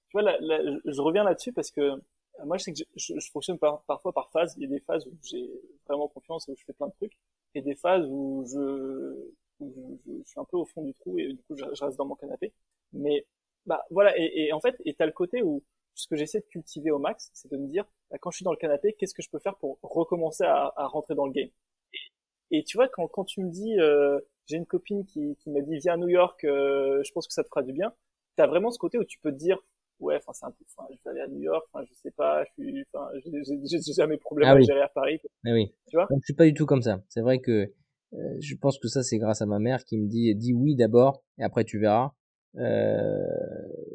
tu 0.10 0.14
vois, 0.14 0.24
là, 0.24 0.38
je 0.40 1.02
reviens 1.02 1.24
là-dessus 1.24 1.52
parce 1.52 1.70
que 1.70 1.82
euh, 1.82 1.98
moi, 2.46 2.58
je 2.58 2.64
sais 2.64 2.74
que 2.74 2.80
je, 2.96 3.14
je, 3.20 3.32
fonctionne 3.32 3.58
par, 3.58 3.84
parfois 3.84 4.14
par 4.14 4.30
phase. 4.32 4.56
Il 4.58 4.64
y 4.64 4.66
a 4.66 4.70
des 4.70 4.80
phases 4.82 5.06
où 5.08 5.14
j'ai 5.24 5.50
vraiment 5.88 6.08
confiance 6.08 6.48
et 6.48 6.52
où 6.52 6.56
je 6.58 6.64
fais 6.66 6.74
plein 6.74 6.88
de 6.88 6.94
trucs, 6.94 7.18
et 7.56 7.62
des 7.62 7.76
phases 7.76 8.06
où 8.10 8.46
je, 8.48 9.32
où 9.60 9.74
je, 10.06 10.14
je 10.24 10.30
suis 10.30 10.40
un 10.40 10.46
peu 10.46 10.58
au 10.58 10.66
fond 10.66 10.84
du 10.84 10.94
trou 10.94 11.18
et 11.20 11.34
du 11.34 11.42
coup, 11.44 11.56
je, 11.56 11.66
reste 11.84 11.98
dans 11.98 12.06
mon 12.06 12.16
canapé. 12.16 12.54
Mais 12.94 13.26
bah 13.66 13.84
voilà, 13.92 14.18
et, 14.18 14.48
et 14.48 14.54
en 14.54 14.60
fait, 14.60 14.76
et 14.86 14.94
t'as 14.94 15.06
le 15.06 15.12
côté 15.12 15.42
où 15.44 15.64
ce 15.98 16.08
que 16.08 16.16
j'essaie 16.16 16.40
de 16.40 16.46
cultiver 16.46 16.92
au 16.92 17.00
max, 17.00 17.30
c'est 17.34 17.52
de 17.52 17.58
me 17.58 17.68
dire, 17.68 17.86
bah, 18.12 18.18
quand 18.20 18.32
je 18.32 18.38
suis 18.38 18.44
dans 18.44 18.52
le 18.52 18.58
canapé, 18.58 18.94
qu'est-ce 18.94 19.14
que 19.14 19.24
je 19.24 19.30
peux 19.30 19.40
faire 19.40 19.58
pour 19.58 19.80
recommencer 19.82 20.44
à, 20.44 20.72
à 20.76 20.88
rentrer 20.88 21.16
dans 21.16 21.26
le 21.26 21.32
game? 21.32 21.50
Et, 21.94 22.60
et, 22.60 22.64
tu 22.64 22.78
vois, 22.78 22.88
quand, 22.88 23.08
quand 23.08 23.26
tu 23.26 23.42
me 23.42 23.50
dis, 23.50 23.80
euh, 23.80 24.20
j'ai 24.46 24.58
une 24.58 24.66
copine 24.66 25.06
qui, 25.06 25.36
qui 25.38 25.50
m'a 25.50 25.62
dit 25.62 25.78
viens 25.80 25.94
à 25.94 25.98
New 25.98 26.10
York, 26.10 26.44
euh, 26.44 27.02
je 27.04 27.12
pense 27.12 27.28
que 27.28 27.34
ça 27.34 27.44
te 27.44 27.50
fera 27.50 27.64
du 27.64 27.74
bien. 27.74 27.94
T'as 28.36 28.48
vraiment 28.48 28.72
ce 28.72 28.78
côté 28.80 28.98
où 28.98 29.04
tu 29.04 29.20
peux 29.20 29.32
te 29.32 29.38
dire 29.38 29.60
ouais, 30.00 30.16
enfin 30.18 30.32
c'est 30.34 30.46
un 30.46 30.52
peu, 30.52 30.64
enfin 30.76 30.88
je 30.92 30.98
vais 31.04 31.12
aller 31.12 31.22
à 31.22 31.28
New 31.28 31.42
York, 31.42 31.66
enfin 31.72 31.86
je 31.88 31.94
sais 31.96 32.12
pas, 32.12 32.44
je 32.46 32.64
suis, 32.64 32.86
enfin 32.94 33.10
j'ai 33.24 33.94
jamais 33.94 34.18
problème 34.18 34.50
ah 34.50 34.54
à 34.54 34.62
gérer 34.62 34.82
à 34.82 34.90
Paris. 34.90 35.20
Ah 35.46 35.52
oui. 35.52 35.74
Tu 35.90 35.96
vois? 35.96 36.08
Donc, 36.10 36.20
Je 36.22 36.26
suis 36.26 36.36
pas 36.36 36.46
du 36.46 36.54
tout 36.54 36.66
comme 36.66 36.82
ça. 36.82 37.02
C'est 37.10 37.22
vrai 37.22 37.40
que 37.40 37.74
euh, 38.14 38.18
je 38.40 38.56
pense 38.56 38.80
que 38.80 38.88
ça 38.88 39.04
c'est 39.04 39.18
grâce 39.18 39.42
à 39.42 39.46
ma 39.46 39.60
mère 39.60 39.84
qui 39.84 39.98
me 39.98 40.08
dit 40.08 40.34
dis 40.36 40.54
oui 40.54 40.76
d'abord 40.76 41.24
et 41.38 41.44
après 41.44 41.64
tu 41.64 41.80
verras. 41.80 42.14
Euh, 42.56 43.24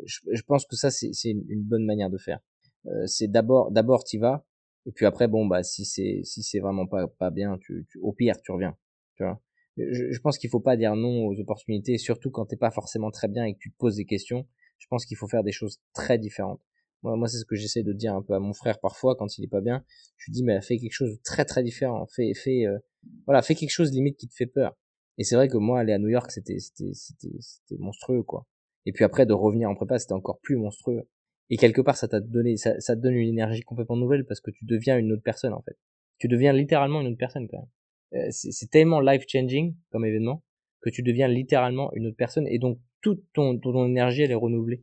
je, 0.06 0.20
je, 0.30 0.42
pense 0.42 0.66
que 0.66 0.76
ça 0.76 0.90
c'est 0.90 1.10
une, 1.24 1.44
une 1.48 1.62
bonne 1.62 1.84
manière 1.84 2.10
de 2.10 2.18
faire. 2.18 2.40
Euh, 2.86 3.06
c'est 3.06 3.28
d'abord 3.28 3.70
d'abord 3.70 4.04
t'y 4.04 4.18
vas 4.18 4.44
et 4.86 4.92
puis 4.92 5.06
après 5.06 5.28
bon 5.28 5.46
bah 5.46 5.62
si 5.62 5.84
c'est 5.84 6.20
si 6.24 6.42
c'est 6.42 6.58
vraiment 6.58 6.86
pas 6.86 7.06
pas 7.06 7.30
bien 7.30 7.56
tu, 7.58 7.86
tu 7.90 7.98
au 8.00 8.12
pire 8.12 8.34
tu 8.42 8.52
reviens. 8.52 8.76
Tu 9.16 9.24
vois? 9.24 9.40
Je, 9.78 10.10
je 10.10 10.20
pense 10.20 10.36
qu'il 10.38 10.50
faut 10.50 10.60
pas 10.60 10.76
dire 10.76 10.94
non 10.96 11.26
aux 11.26 11.40
opportunités, 11.40 11.96
surtout 11.96 12.30
quand 12.30 12.44
t'es 12.44 12.56
pas 12.56 12.70
forcément 12.70 13.10
très 13.10 13.28
bien 13.28 13.44
et 13.44 13.54
que 13.54 13.58
tu 13.58 13.72
te 13.72 13.76
poses 13.78 13.96
des 13.96 14.04
questions. 14.04 14.46
Je 14.82 14.88
pense 14.88 15.06
qu'il 15.06 15.16
faut 15.16 15.28
faire 15.28 15.44
des 15.44 15.52
choses 15.52 15.80
très 15.94 16.18
différentes. 16.18 16.60
Moi, 17.02 17.16
moi 17.16 17.28
c'est 17.28 17.38
ce 17.38 17.44
que 17.44 17.54
j'essaie 17.54 17.84
de 17.84 17.92
dire 17.92 18.14
un 18.14 18.22
peu 18.22 18.34
à 18.34 18.40
mon 18.40 18.52
frère 18.52 18.80
parfois 18.80 19.14
quand 19.14 19.38
il 19.38 19.44
est 19.44 19.48
pas 19.48 19.60
bien. 19.60 19.84
Je 20.16 20.26
lui 20.26 20.32
dis 20.32 20.42
mais 20.42 20.60
fais 20.60 20.76
quelque 20.76 20.92
chose 20.92 21.12
de 21.12 21.22
très 21.22 21.44
très 21.44 21.62
différent. 21.62 22.04
Fais, 22.06 22.34
fais, 22.34 22.66
euh, 22.66 22.78
voilà, 23.26 23.42
fais 23.42 23.54
quelque 23.54 23.70
chose 23.70 23.92
limite 23.92 24.16
qui 24.16 24.26
te 24.28 24.34
fait 24.34 24.46
peur. 24.46 24.76
Et 25.18 25.24
c'est 25.24 25.36
vrai 25.36 25.46
que 25.46 25.56
moi 25.56 25.78
aller 25.78 25.92
à 25.92 25.98
New 25.98 26.08
York 26.08 26.32
c'était 26.32 26.58
c'était 26.58 26.90
c'était 26.94 27.36
c'était 27.38 27.80
monstrueux 27.80 28.24
quoi. 28.24 28.44
Et 28.84 28.92
puis 28.92 29.04
après 29.04 29.24
de 29.24 29.32
revenir 29.32 29.70
en 29.70 29.76
prépa 29.76 30.00
c'était 30.00 30.14
encore 30.14 30.40
plus 30.40 30.56
monstrueux. 30.56 31.08
Et 31.48 31.56
quelque 31.56 31.80
part 31.80 31.96
ça 31.96 32.08
t'a 32.08 32.18
donné 32.18 32.56
ça, 32.56 32.80
ça 32.80 32.96
te 32.96 33.00
donne 33.00 33.14
une 33.14 33.28
énergie 33.28 33.62
complètement 33.62 33.96
nouvelle 33.96 34.24
parce 34.26 34.40
que 34.40 34.50
tu 34.50 34.64
deviens 34.64 34.98
une 34.98 35.12
autre 35.12 35.22
personne 35.22 35.52
en 35.52 35.62
fait. 35.62 35.78
Tu 36.18 36.26
deviens 36.26 36.52
littéralement 36.52 37.00
une 37.02 37.06
autre 37.08 37.18
personne 37.18 37.46
quand 37.48 37.58
même. 37.58 38.20
Euh, 38.20 38.28
c'est 38.30 38.70
tellement 38.70 39.00
life 39.00 39.24
changing 39.28 39.76
comme 39.90 40.04
événement 40.04 40.42
que 40.82 40.90
tu 40.90 41.02
deviens 41.02 41.28
littéralement 41.28 41.92
une 41.94 42.08
autre 42.08 42.16
personne 42.16 42.48
et 42.48 42.58
donc 42.58 42.78
toute 43.02 43.22
ton, 43.32 43.58
ton, 43.58 43.86
énergie 43.86 44.22
elle 44.22 44.30
est 44.30 44.36
renouvelée. 44.36 44.82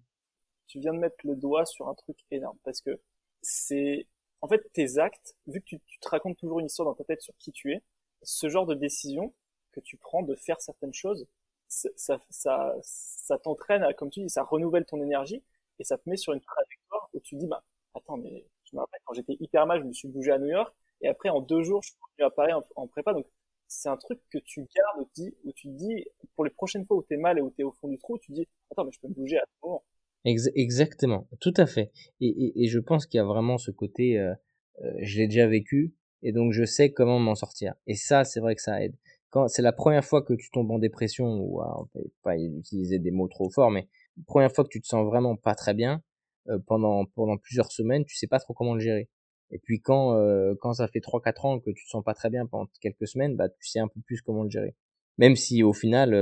Tu 0.68 0.80
viens 0.80 0.94
de 0.94 1.00
mettre 1.00 1.18
le 1.24 1.36
doigt 1.36 1.66
sur 1.66 1.88
un 1.88 1.96
truc 1.96 2.18
énorme 2.32 2.58
parce 2.64 2.82
que 2.82 3.00
c'est 3.42 4.08
en 4.42 4.48
fait 4.48 4.62
tes 4.74 5.00
actes, 5.00 5.36
vu 5.48 5.62
que 5.62 5.66
tu, 5.66 5.80
tu, 5.88 6.00
te 6.00 6.10
racontes 6.10 6.38
toujours 6.38 6.60
une 6.60 6.68
histoire 6.68 6.88
dans 6.88 6.96
ta 6.96 7.04
tête 7.04 7.22
sur 7.22 7.34
qui 7.38 7.52
tu 7.52 7.74
es, 7.74 7.82
ce 8.22 8.50
genre 8.50 8.66
de 8.66 8.76
décision 8.76 9.34
que 9.72 9.80
tu 9.80 9.98
prends 9.98 10.22
de 10.22 10.36
faire 10.36 10.62
certaines 10.62 10.94
choses, 10.94 11.28
ça, 11.68 12.20
ça, 12.30 12.76
ça, 12.82 13.38
t'entraîne, 13.40 13.86
comme 13.98 14.10
tu 14.10 14.22
dis, 14.22 14.30
ça 14.30 14.44
renouvelle 14.44 14.86
ton 14.86 15.02
énergie 15.02 15.44
et 15.80 15.84
ça 15.84 15.98
te 15.98 16.10
met 16.10 16.18
sur 16.18 16.34
une 16.34 16.42
trajectoire 16.42 17.10
où 17.14 17.20
tu 17.20 17.36
dis 17.36 17.48
bah 17.48 17.64
attends 17.94 18.18
mais 18.18 18.46
je 18.66 18.76
me 18.76 18.82
rappelle 18.82 19.00
quand 19.06 19.14
j'étais 19.14 19.38
hyper 19.40 19.66
mal, 19.66 19.82
je 19.82 19.86
me 19.86 19.94
suis 19.94 20.08
bougé 20.08 20.32
à 20.32 20.40
New 20.40 20.48
York 20.48 20.74
et 21.02 21.08
après, 21.08 21.30
en 21.30 21.42
deux 21.42 21.64
jours, 21.64 21.82
je 21.84 21.90
suis 21.90 22.24
à 22.24 22.30
Paris 22.30 22.54
en, 22.76 22.88
prépa. 22.88 23.14
Donc, 23.14 23.26
c'est 23.68 23.90
un 23.90 23.98
truc 23.98 24.20
que 24.32 24.38
tu 24.40 24.66
gardes, 24.76 25.00
où 25.44 25.52
tu, 25.54 25.68
dis, 25.70 26.06
pour 26.40 26.46
les 26.46 26.52
prochaines 26.52 26.86
fois 26.86 26.96
où 26.96 27.04
t'es 27.04 27.18
mal 27.18 27.38
et 27.38 27.42
où 27.42 27.50
t'es 27.50 27.64
au 27.64 27.74
fond 27.74 27.90
du 27.90 27.98
trou, 27.98 28.18
tu 28.18 28.32
dis, 28.32 28.48
attends, 28.72 28.86
mais 28.86 28.92
je 28.94 29.00
peux 29.02 29.10
me 29.10 29.14
bouger 29.14 29.36
à 29.36 29.42
tout 29.42 29.68
moment. 29.68 29.84
exactement, 30.24 31.28
tout 31.42 31.54
à 31.58 31.66
fait. 31.66 31.92
Et, 32.22 32.66
je 32.70 32.80
pense 32.80 33.06
qu'il 33.06 33.18
y 33.18 33.22
a 33.22 33.26
vraiment 33.26 33.58
ce 33.58 33.72
côté, 33.72 34.18
euh, 34.18 34.34
euh, 34.82 34.94
je 35.02 35.18
l'ai 35.18 35.28
déjà 35.28 35.48
vécu, 35.48 35.94
et 36.24 36.32
donc 36.32 36.54
je 36.54 36.64
sais 36.64 36.94
comment 36.94 37.20
m'en 37.20 37.36
sortir. 37.36 37.74
Et 37.88 37.96
ça, 37.96 38.24
c'est 38.24 38.40
vrai 38.40 38.56
que 38.56 38.62
ça 38.62 38.82
aide. 38.82 38.96
Quand 39.32 39.50
c'est 39.50 39.62
la 39.62 39.74
première 39.74 40.06
fois 40.06 40.22
que 40.22 40.34
tu 40.34 40.50
tombes 40.50 40.72
en 40.72 40.80
dépression, 40.80 41.42
ou 41.42 41.62
on 41.62 41.88
peut 41.88 42.10
pas 42.24 42.38
utiliser 42.38 43.00
des 43.00 43.12
mots 43.12 43.28
trop 43.28 43.50
forts, 43.50 43.70
mais 43.70 43.90
première 44.26 44.54
fois 44.54 44.64
que 44.64 44.70
tu 44.70 44.80
te 44.80 44.88
sens 44.88 45.06
vraiment 45.06 45.36
pas 45.36 45.56
très 45.56 45.74
bien, 45.74 46.02
euh, 46.48 46.58
pendant 46.68 47.04
pendant 47.16 47.36
plusieurs 47.36 47.74
semaines, 47.74 48.06
tu 48.06 48.16
sais 48.16 48.28
pas 48.28 48.40
trop 48.40 48.54
comment 48.54 48.76
le 48.76 48.80
gérer. 48.80 49.10
Et 49.52 49.60
puis 49.60 49.82
quand 49.82 50.14
euh, 50.16 50.56
quand 50.62 50.72
ça 50.72 50.88
fait 50.88 51.02
3 51.02 51.20
4 51.22 51.44
ans 51.44 51.60
que 51.60 51.72
tu 51.72 51.84
te 51.84 51.90
sens 51.90 52.02
pas 52.02 52.14
très 52.14 52.30
bien 52.30 52.46
pendant 52.46 52.70
quelques 52.80 53.10
semaines, 53.10 53.36
bah 53.36 53.50
tu 53.50 53.68
sais 53.68 53.80
un 53.80 53.90
peu 53.90 54.00
plus 54.06 54.22
comment 54.22 54.44
le 54.44 54.50
gérer. 54.50 54.74
Même 55.20 55.36
si 55.36 55.62
au 55.64 55.74
final, 55.74 56.16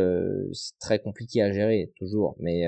c'est 0.54 0.78
très 0.80 1.00
compliqué 1.00 1.42
à 1.42 1.52
gérer 1.52 1.94
toujours. 1.98 2.36
Mais, 2.40 2.66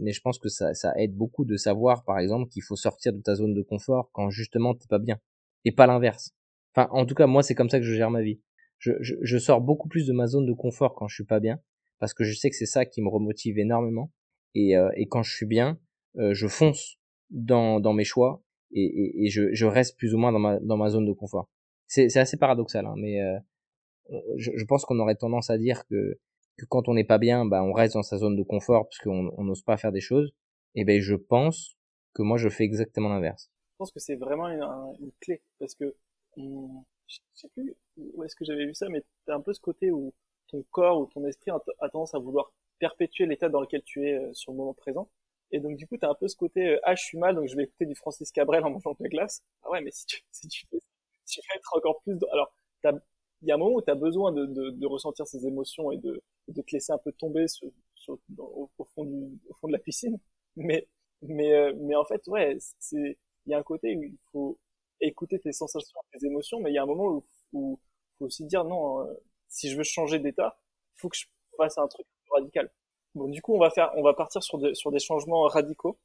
mais 0.00 0.12
je 0.12 0.20
pense 0.20 0.38
que 0.38 0.48
ça, 0.48 0.72
ça 0.74 0.92
aide 0.96 1.14
beaucoup 1.14 1.44
de 1.44 1.56
savoir, 1.56 2.04
par 2.04 2.20
exemple, 2.20 2.48
qu'il 2.48 2.62
faut 2.62 2.76
sortir 2.76 3.12
de 3.12 3.20
ta 3.20 3.34
zone 3.34 3.52
de 3.52 3.62
confort 3.62 4.08
quand 4.12 4.30
justement 4.30 4.74
t'es 4.74 4.86
pas 4.88 5.00
bien. 5.00 5.18
Et 5.64 5.72
pas 5.72 5.88
l'inverse. 5.88 6.30
Enfin, 6.72 6.88
en 6.92 7.04
tout 7.04 7.16
cas, 7.16 7.26
moi, 7.26 7.42
c'est 7.42 7.56
comme 7.56 7.68
ça 7.68 7.80
que 7.80 7.84
je 7.84 7.94
gère 7.94 8.10
ma 8.10 8.22
vie. 8.22 8.40
Je, 8.78 8.92
je, 9.00 9.16
je, 9.22 9.38
sors 9.38 9.60
beaucoup 9.60 9.88
plus 9.88 10.06
de 10.06 10.12
ma 10.12 10.26
zone 10.26 10.46
de 10.46 10.52
confort 10.52 10.94
quand 10.94 11.08
je 11.08 11.14
suis 11.14 11.24
pas 11.24 11.40
bien, 11.40 11.58
parce 11.98 12.14
que 12.14 12.24
je 12.24 12.34
sais 12.34 12.50
que 12.50 12.56
c'est 12.56 12.66
ça 12.66 12.84
qui 12.84 13.02
me 13.02 13.08
remotive 13.08 13.58
énormément. 13.58 14.12
Et, 14.54 14.76
euh, 14.76 14.90
et 14.96 15.06
quand 15.06 15.22
je 15.22 15.34
suis 15.34 15.46
bien, 15.46 15.78
euh, 16.18 16.34
je 16.34 16.46
fonce 16.46 16.96
dans, 17.30 17.80
dans 17.80 17.92
mes 17.92 18.04
choix 18.04 18.42
et, 18.72 18.84
et, 18.84 19.24
et 19.24 19.28
je, 19.28 19.52
je, 19.52 19.66
reste 19.66 19.98
plus 19.98 20.14
ou 20.14 20.18
moins 20.18 20.32
dans 20.32 20.38
ma, 20.38 20.58
dans 20.60 20.76
ma 20.76 20.88
zone 20.88 21.06
de 21.06 21.12
confort. 21.12 21.50
C'est 21.86 22.16
assez 22.16 22.36
paradoxal, 22.36 22.84
hein, 22.86 22.94
mais 22.96 23.20
euh, 23.20 23.38
je, 24.36 24.50
je, 24.54 24.64
pense 24.64 24.84
qu'on 24.84 24.98
aurait 24.98 25.16
tendance 25.16 25.50
à 25.50 25.58
dire 25.58 25.86
que, 25.86 26.18
que 26.56 26.64
quand 26.66 26.88
on 26.88 26.94
n'est 26.94 27.04
pas 27.04 27.18
bien, 27.18 27.44
bah, 27.44 27.62
on 27.62 27.72
reste 27.72 27.94
dans 27.94 28.02
sa 28.02 28.18
zone 28.18 28.36
de 28.36 28.42
confort 28.42 28.88
parce 28.88 28.98
qu'on 28.98 29.44
n'ose 29.44 29.62
pas 29.62 29.76
faire 29.76 29.92
des 29.92 30.00
choses. 30.00 30.32
Et 30.74 30.84
ben, 30.84 31.00
je 31.00 31.14
pense 31.14 31.76
que 32.14 32.22
moi, 32.22 32.38
je 32.38 32.48
fais 32.48 32.64
exactement 32.64 33.08
l'inverse. 33.08 33.50
Je 33.72 33.76
pense 33.78 33.92
que 33.92 34.00
c'est 34.00 34.16
vraiment 34.16 34.48
une, 34.48 34.62
une, 35.00 35.12
clé 35.20 35.42
parce 35.58 35.74
que 35.74 35.94
je 36.36 37.16
sais 37.34 37.48
plus 37.48 37.76
où 37.96 38.24
est-ce 38.24 38.36
que 38.36 38.44
j'avais 38.44 38.66
vu 38.66 38.74
ça, 38.74 38.88
mais 38.88 39.02
t'as 39.26 39.34
un 39.34 39.40
peu 39.40 39.52
ce 39.52 39.60
côté 39.60 39.90
où 39.90 40.14
ton 40.48 40.64
corps 40.70 41.00
ou 41.00 41.06
ton 41.06 41.24
esprit 41.26 41.50
a 41.50 41.88
tendance 41.88 42.14
à 42.14 42.18
vouloir 42.18 42.52
perpétuer 42.78 43.26
l'état 43.26 43.48
dans 43.48 43.60
lequel 43.60 43.82
tu 43.82 44.06
es 44.06 44.14
euh, 44.14 44.32
sur 44.32 44.52
le 44.52 44.58
moment 44.58 44.74
présent. 44.74 45.08
Et 45.50 45.60
donc 45.60 45.76
du 45.76 45.86
coup, 45.86 45.96
t'as 45.96 46.10
un 46.10 46.14
peu 46.14 46.28
ce 46.28 46.36
côté 46.36 46.66
euh, 46.66 46.80
ah 46.82 46.94
je 46.94 47.02
suis 47.02 47.18
mal, 47.18 47.34
donc 47.34 47.48
je 47.48 47.56
vais 47.56 47.64
écouter 47.64 47.86
du 47.86 47.94
Francis 47.94 48.30
Cabrel 48.32 48.64
en 48.64 48.70
mangeant 48.70 48.92
de 48.92 48.96
la 49.00 49.08
glace. 49.08 49.42
Ah 49.62 49.70
ouais, 49.70 49.80
mais 49.80 49.90
si 49.90 50.06
tu 50.06 50.22
si 50.30 50.48
tu 50.48 50.66
fais 50.70 50.78
tu 51.26 51.40
vas 51.48 51.56
être 51.56 51.76
encore 51.76 52.00
plus. 52.02 52.18
Alors, 52.32 52.52
il 53.42 53.48
y 53.48 53.52
a 53.52 53.54
un 53.54 53.58
moment 53.58 53.76
où 53.76 53.82
tu 53.82 53.90
as 53.90 53.94
besoin 53.94 54.32
de, 54.32 54.46
de, 54.46 54.70
de, 54.70 54.86
ressentir 54.86 55.26
ces 55.26 55.46
émotions 55.46 55.92
et 55.92 55.98
de, 55.98 56.22
de 56.48 56.62
te 56.62 56.72
laisser 56.72 56.92
un 56.92 56.98
peu 56.98 57.12
tomber 57.12 57.48
sur, 57.48 57.68
sur, 57.94 58.18
au, 58.38 58.70
fond 58.94 59.04
du, 59.04 59.38
au 59.48 59.54
fond 59.54 59.68
de 59.68 59.72
la 59.72 59.78
piscine. 59.78 60.18
Mais 60.56 60.88
mais 61.22 61.52
euh, 61.52 61.72
mais 61.78 61.94
en 61.96 62.04
fait, 62.04 62.26
ouais, 62.28 62.56
c'est 62.78 63.18
il 63.46 63.50
y 63.50 63.54
a 63.54 63.58
un 63.58 63.62
côté 63.62 63.96
où 63.96 64.02
il 64.02 64.18
faut 64.32 64.58
écouter 65.00 65.38
tes 65.38 65.52
sensations, 65.52 66.00
tes 66.12 66.26
émotions, 66.26 66.60
mais 66.60 66.70
il 66.70 66.74
y 66.74 66.78
a 66.78 66.82
un 66.82 66.86
moment 66.86 67.06
où, 67.08 67.24
où 67.52 67.80
faut 68.18 68.26
aussi 68.26 68.44
dire 68.44 68.64
non, 68.64 69.00
euh, 69.02 69.14
si 69.48 69.70
je 69.70 69.76
veux 69.76 69.84
changer 69.84 70.18
d'état, 70.18 70.58
il 70.96 71.00
faut 71.00 71.08
que 71.08 71.16
je 71.16 71.26
fasse 71.56 71.78
un 71.78 71.88
truc 71.88 72.06
radical. 72.30 72.70
Bon, 73.14 73.28
du 73.28 73.40
coup, 73.42 73.54
on 73.54 73.58
va 73.58 73.70
faire, 73.70 73.92
on 73.96 74.02
va 74.02 74.14
partir 74.14 74.42
sur, 74.42 74.58
de, 74.58 74.74
sur 74.74 74.90
des 74.92 74.98
changements 74.98 75.42
radicaux. 75.44 75.98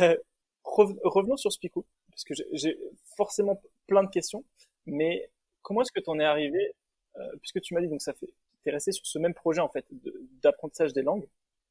Euh, 0.00 0.16
revenons 0.64 1.36
sur 1.36 1.52
Spicou, 1.52 1.84
parce 2.10 2.24
que 2.24 2.34
j'ai 2.52 2.78
forcément 3.16 3.60
plein 3.86 4.02
de 4.02 4.10
questions, 4.10 4.44
mais 4.86 5.30
comment 5.64 5.82
est-ce 5.82 5.90
que 5.90 6.00
tu 6.00 6.10
en 6.10 6.20
es 6.20 6.24
arrivé, 6.24 6.76
euh, 7.16 7.36
puisque 7.40 7.60
tu 7.60 7.74
m'as 7.74 7.80
dit 7.80 7.88
donc 7.88 8.02
ça 8.02 8.12
fait, 8.12 8.28
t'es 8.62 8.70
resté 8.70 8.92
sur 8.92 9.04
ce 9.04 9.18
même 9.18 9.34
projet 9.34 9.60
en 9.60 9.68
fait 9.68 9.84
d'apprentissage 10.42 10.92
des 10.92 11.02
langues, 11.02 11.26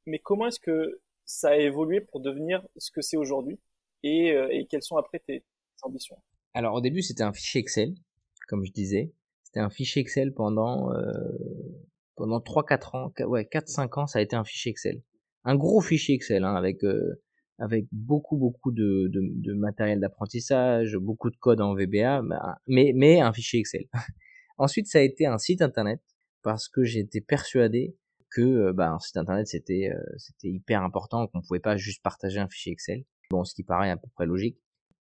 mais 0.06 0.20
comment 0.20 0.48
est-ce 0.48 0.60
que 0.60 1.00
ça 1.26 1.52
a 1.52 1.56
évolué 1.56 2.02
pour 2.02 2.20
devenir 2.20 2.62
ce 2.76 2.92
que 2.92 3.02
c'est 3.02 3.16
aujourd'hui 3.16 3.58
et, 4.04 4.34
euh, 4.34 4.64
quelles 4.70 4.84
sont 4.84 4.98
après 4.98 5.20
tes 5.20 5.46
ambitions? 5.84 6.18
Alors 6.54 6.76
au 6.76 6.82
début 6.82 7.02
c'était 7.02 7.24
un 7.24 7.32
fichier 7.32 7.62
Excel, 7.62 7.96
comme 8.50 8.66
je 8.66 8.72
disais. 8.72 9.14
C'était 9.44 9.62
un 9.62 9.70
fichier 9.70 10.02
Excel 10.02 10.34
pendant 10.34 10.92
euh, 10.92 11.32
pendant 12.16 12.40
3-4 12.40 12.98
ans, 12.98 13.14
ouais 13.28 13.44
4-5 13.44 14.02
ans 14.02 14.08
ça 14.08 14.20
a 14.20 14.22
été 14.22 14.36
un 14.36 14.44
fichier 14.44 14.72
Excel. 14.72 15.02
Un 15.46 15.56
gros 15.56 15.82
fichier 15.82 16.16
Excel 16.16 16.44
hein, 16.44 16.56
avec 16.56 16.84
euh, 16.84 17.22
avec 17.60 17.86
beaucoup 17.92 18.38
beaucoup 18.38 18.72
de, 18.72 19.10
de, 19.12 19.22
de 19.22 19.54
matériel 19.54 20.00
d'apprentissage, 20.00 20.98
beaucoup 20.98 21.30
de 21.30 21.38
code 21.38 21.62
en 21.62 21.76
VBA, 21.76 22.22
mais 22.68 22.94
mais 22.96 23.22
un 23.22 23.34
fichier 23.34 23.60
Excel. 23.60 23.86
Ensuite 24.58 24.88
ça 24.88 25.00
a 25.00 25.02
été 25.02 25.26
un 25.26 25.38
site 25.38 25.62
internet 25.62 26.02
parce 26.42 26.68
que 26.68 26.84
j'étais 26.84 27.22
persuadé 27.22 27.96
que 28.32 28.42
euh, 28.42 28.74
bah, 28.74 28.92
un 28.92 29.00
site 29.00 29.18
internet 29.18 29.48
c'était 29.48 29.92
euh, 29.94 30.02
c'était 30.18 30.50
hyper 30.50 30.84
important 30.84 31.28
qu'on 31.28 31.42
pouvait 31.42 31.60
pas 31.60 31.78
juste 31.78 32.02
partager 32.04 32.40
un 32.40 32.48
fichier 32.48 32.74
Excel. 32.74 33.04
Bon, 33.30 33.44
ce 33.44 33.54
qui 33.54 33.64
paraît 33.64 33.90
à 33.90 33.98
peu 33.98 34.08
près 34.16 34.26
logique. 34.26 34.58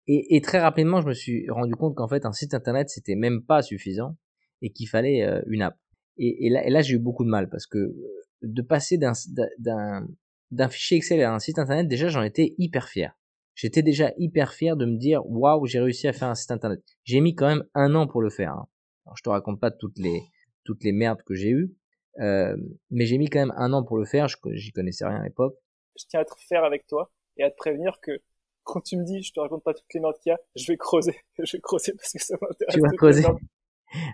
Et, 0.08 0.36
et, 0.36 0.40
très 0.40 0.58
rapidement, 0.58 1.02
je 1.02 1.06
me 1.06 1.12
suis 1.12 1.48
rendu 1.50 1.74
compte 1.74 1.94
qu'en 1.94 2.08
fait, 2.08 2.24
un 2.24 2.32
site 2.32 2.54
internet, 2.54 2.88
c'était 2.88 3.14
même 3.14 3.42
pas 3.42 3.60
suffisant 3.60 4.16
et 4.62 4.70
qu'il 4.70 4.88
fallait 4.88 5.22
euh, 5.22 5.42
une 5.46 5.62
app. 5.62 5.78
Et, 6.16 6.46
et 6.46 6.50
là, 6.50 6.68
là 6.68 6.80
j'ai 6.80 6.94
eu 6.94 6.98
beaucoup 6.98 7.24
de 7.24 7.28
mal 7.28 7.48
parce 7.50 7.66
que 7.66 7.78
euh, 7.78 7.94
de 8.42 8.62
passer 8.62 8.98
d'un, 8.98 9.12
d'un, 10.50 10.64
d'un 10.64 10.68
fichier 10.68 10.96
Excel 10.96 11.20
à 11.22 11.34
un 11.34 11.38
site 11.38 11.58
internet, 11.58 11.88
déjà, 11.88 12.08
j'en 12.08 12.22
étais 12.22 12.54
hyper 12.58 12.88
fier. 12.88 13.16
J'étais 13.54 13.82
déjà 13.82 14.12
hyper 14.18 14.52
fier 14.52 14.76
de 14.76 14.86
me 14.86 14.96
dire, 14.96 15.26
waouh, 15.26 15.66
j'ai 15.66 15.80
réussi 15.80 16.06
à 16.06 16.12
faire 16.12 16.28
un 16.28 16.36
site 16.36 16.52
internet. 16.52 16.80
J'ai 17.02 17.20
mis 17.20 17.34
quand 17.34 17.48
même 17.48 17.64
un 17.74 17.94
an 17.96 18.06
pour 18.06 18.22
le 18.22 18.30
faire. 18.30 18.52
Hein. 18.52 18.68
Alors, 19.04 19.16
je 19.16 19.22
te 19.22 19.28
raconte 19.30 19.58
pas 19.58 19.70
toutes 19.70 19.98
les 19.98 20.22
toutes 20.64 20.84
les 20.84 20.92
merdes 20.92 21.22
que 21.22 21.34
j'ai 21.34 21.48
eues, 21.48 21.74
euh, 22.20 22.54
mais 22.90 23.06
j'ai 23.06 23.16
mis 23.16 23.30
quand 23.30 23.38
même 23.38 23.54
un 23.56 23.72
an 23.72 23.82
pour 23.82 23.96
le 23.96 24.04
faire. 24.04 24.28
Je 24.28 24.36
j'y 24.52 24.70
connaissais 24.70 25.06
rien 25.06 25.20
à 25.20 25.24
l'époque. 25.24 25.56
Je 25.98 26.04
tiens 26.06 26.20
à 26.20 26.22
être 26.22 26.38
fier 26.38 26.62
avec 26.62 26.86
toi 26.86 27.10
et 27.36 27.42
à 27.42 27.50
te 27.50 27.56
prévenir 27.56 27.98
que 28.00 28.20
quand 28.62 28.82
tu 28.82 28.96
me 28.96 29.04
dis, 29.04 29.22
je 29.22 29.32
te 29.32 29.40
raconte 29.40 29.64
pas 29.64 29.72
toutes 29.74 29.92
les 29.94 30.00
notes 30.00 30.18
qu'il 30.20 30.30
y 30.30 30.32
a, 30.34 30.38
je 30.54 30.66
vais 30.70 30.76
creuser. 30.76 31.16
je 31.42 31.56
vais 31.56 31.60
creuser 31.60 31.94
parce 31.94 32.12
que 32.12 32.22
ça 32.22 32.36
m'intéresse. 32.40 32.74
Tu 32.74 32.80
vas 32.80 32.90
creuser. 32.90 33.24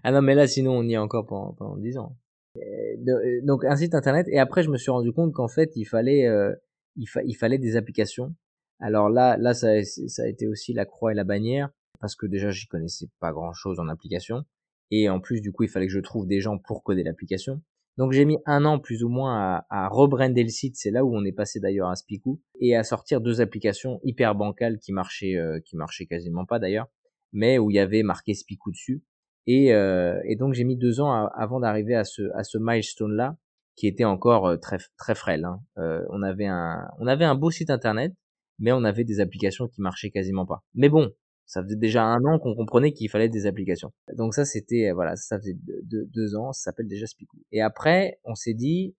ah 0.05 0.13
non, 0.13 0.23
mais 0.23 0.35
là, 0.35 0.47
sinon, 0.47 0.79
on 0.79 0.85
y 0.85 0.95
est 0.95 0.99
encore 0.99 1.27
pendant, 1.27 1.53
pendant 1.53 1.77
10 1.77 1.99
ans. 1.99 2.17
Euh, 2.65 3.41
donc, 3.43 3.65
un 3.65 3.77
site 3.77 3.95
internet. 3.95 4.27
Et 4.31 4.39
après, 4.39 4.63
je 4.63 4.71
me 4.71 4.77
suis 4.77 4.91
rendu 4.91 5.13
compte 5.13 5.33
qu'en 5.33 5.49
fait, 5.49 5.73
il 5.77 5.85
fallait, 5.85 6.27
euh, 6.27 6.53
il, 6.97 7.37
fallait 7.37 7.59
des 7.59 7.77
applications. 7.77 8.35
Alors 8.81 9.09
là, 9.09 9.37
là, 9.37 9.55
ça, 9.55 9.83
ça 9.85 10.23
a 10.23 10.27
été 10.27 10.47
aussi 10.47 10.73
la 10.73 10.85
croix 10.85 11.13
et 11.13 11.15
la 11.15 11.25
bannière. 11.25 11.71
Parce 12.01 12.17
que 12.17 12.27
déjà, 12.27 12.51
j'y 12.51 12.67
connaissais 12.67 13.07
pas 13.21 13.33
grand 13.33 13.53
chose 13.53 13.81
en 13.81 13.89
application. 13.89 14.45
Et 14.91 15.09
en 15.09 15.21
plus, 15.21 15.41
du 15.41 15.53
coup, 15.53 15.63
il 15.63 15.69
fallait 15.69 15.87
que 15.87 15.93
je 15.93 16.01
trouve 16.01 16.27
des 16.27 16.41
gens 16.41 16.59
pour 16.59 16.83
coder 16.83 17.03
l'application. 17.03 17.63
Donc 17.97 18.13
j'ai 18.13 18.25
mis 18.25 18.39
un 18.45 18.65
an 18.65 18.81
plus 18.81 19.05
ou 19.05 19.09
moins 19.09 19.39
à, 19.39 19.67
à 19.71 19.89
rebrander 19.89 20.43
le 20.43 20.49
site, 20.49 20.77
c'est 20.77 20.91
là 20.91 21.05
où 21.05 21.17
on 21.17 21.25
est 21.25 21.33
passé 21.33 21.61
d'ailleurs 21.61 21.91
à 21.91 21.95
Spicou, 21.95 22.41
et 22.61 22.75
à 22.75 22.83
sortir 22.83 23.21
deux 23.21 23.41
applications 23.41 24.01
hyper 24.03 24.35
bancales 24.35 24.79
qui 24.79 24.93
marchaient, 24.93 25.37
euh, 25.37 25.61
qui 25.61 25.77
marchaient 25.77 26.07
quasiment 26.07 26.45
pas 26.45 26.59
d'ailleurs, 26.59 26.89
mais 27.33 27.59
où 27.59 27.71
il 27.71 27.75
y 27.75 27.79
avait 27.79 28.03
marqué 28.03 28.35
Spicou 28.35 28.73
dessus. 28.73 29.05
Et, 29.47 29.75
euh, 29.75 30.21
et 30.25 30.37
donc 30.37 30.55
j'ai 30.55 30.65
mis 30.65 30.77
deux 30.77 31.01
ans 31.01 31.27
avant 31.35 31.61
d'arriver 31.61 31.95
à 31.95 32.05
ce, 32.05 32.23
à 32.35 32.45
ce 32.45 32.59
milestone 32.59 33.15
là, 33.15 33.37
qui 33.77 33.87
était 33.87 34.05
encore 34.05 34.47
euh, 34.47 34.57
très 34.57 34.79
très 34.97 35.15
frêle. 35.15 35.45
Hein. 35.45 35.61
on 36.11 36.23
avait 36.23 36.47
un, 36.47 36.89
on 36.99 37.07
avait 37.07 37.25
un 37.25 37.35
beau 37.35 37.51
site 37.51 37.71
internet, 37.71 38.13
mais 38.59 38.73
on 38.73 38.85
avait 38.85 39.05
des 39.05 39.21
applications 39.21 39.69
qui 39.69 39.81
marchaient 39.81 40.11
quasiment 40.11 40.47
pas. 40.47 40.63
Mais 40.75 40.89
bon, 40.89 41.11
ça 41.47 41.63
faisait 41.63 41.77
déjà 41.77 42.05
un 42.05 42.25
an 42.25 42.39
qu'on 42.39 42.55
comprenait 42.55 42.93
qu'il 42.93 43.11
fallait 43.11 43.29
des 43.29 43.47
applications. 43.47 43.93
Donc 44.17 44.35
ça, 44.35 44.45
c'était, 44.45 44.91
euh, 44.91 44.95
voilà, 44.95 45.17
ça 45.17 45.39
faisait 45.39 45.57
deux, 45.85 46.37
ans, 46.37 46.53
ça 46.53 46.65
s'appelle 46.65 46.89
déjà 46.89 47.07
Spicou. 47.07 47.39
Et 47.53 47.61
après, 47.61 48.19
on 48.25 48.35
s'est 48.35 48.55
dit, 48.55 48.97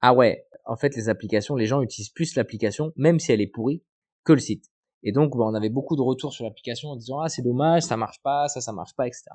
ah 0.00 0.14
ouais, 0.14 0.46
en 0.64 0.76
fait, 0.76 0.94
les 0.94 1.08
applications, 1.08 1.56
les 1.56 1.66
gens 1.66 1.82
utilisent 1.82 2.10
plus 2.10 2.36
l'application, 2.36 2.92
même 2.96 3.18
si 3.18 3.32
elle 3.32 3.40
est 3.40 3.48
pourrie, 3.48 3.82
que 4.24 4.32
le 4.32 4.38
site. 4.38 4.66
Et 5.02 5.12
donc, 5.12 5.36
bah, 5.36 5.44
on 5.44 5.54
avait 5.54 5.70
beaucoup 5.70 5.96
de 5.96 6.02
retours 6.02 6.32
sur 6.32 6.44
l'application 6.44 6.90
en 6.90 6.96
disant, 6.96 7.20
ah, 7.20 7.28
c'est 7.28 7.42
dommage, 7.42 7.82
ça 7.82 7.96
marche 7.96 8.20
pas, 8.22 8.48
ça, 8.48 8.60
ça 8.60 8.72
marche 8.72 8.94
pas, 8.94 9.06
etc. 9.06 9.30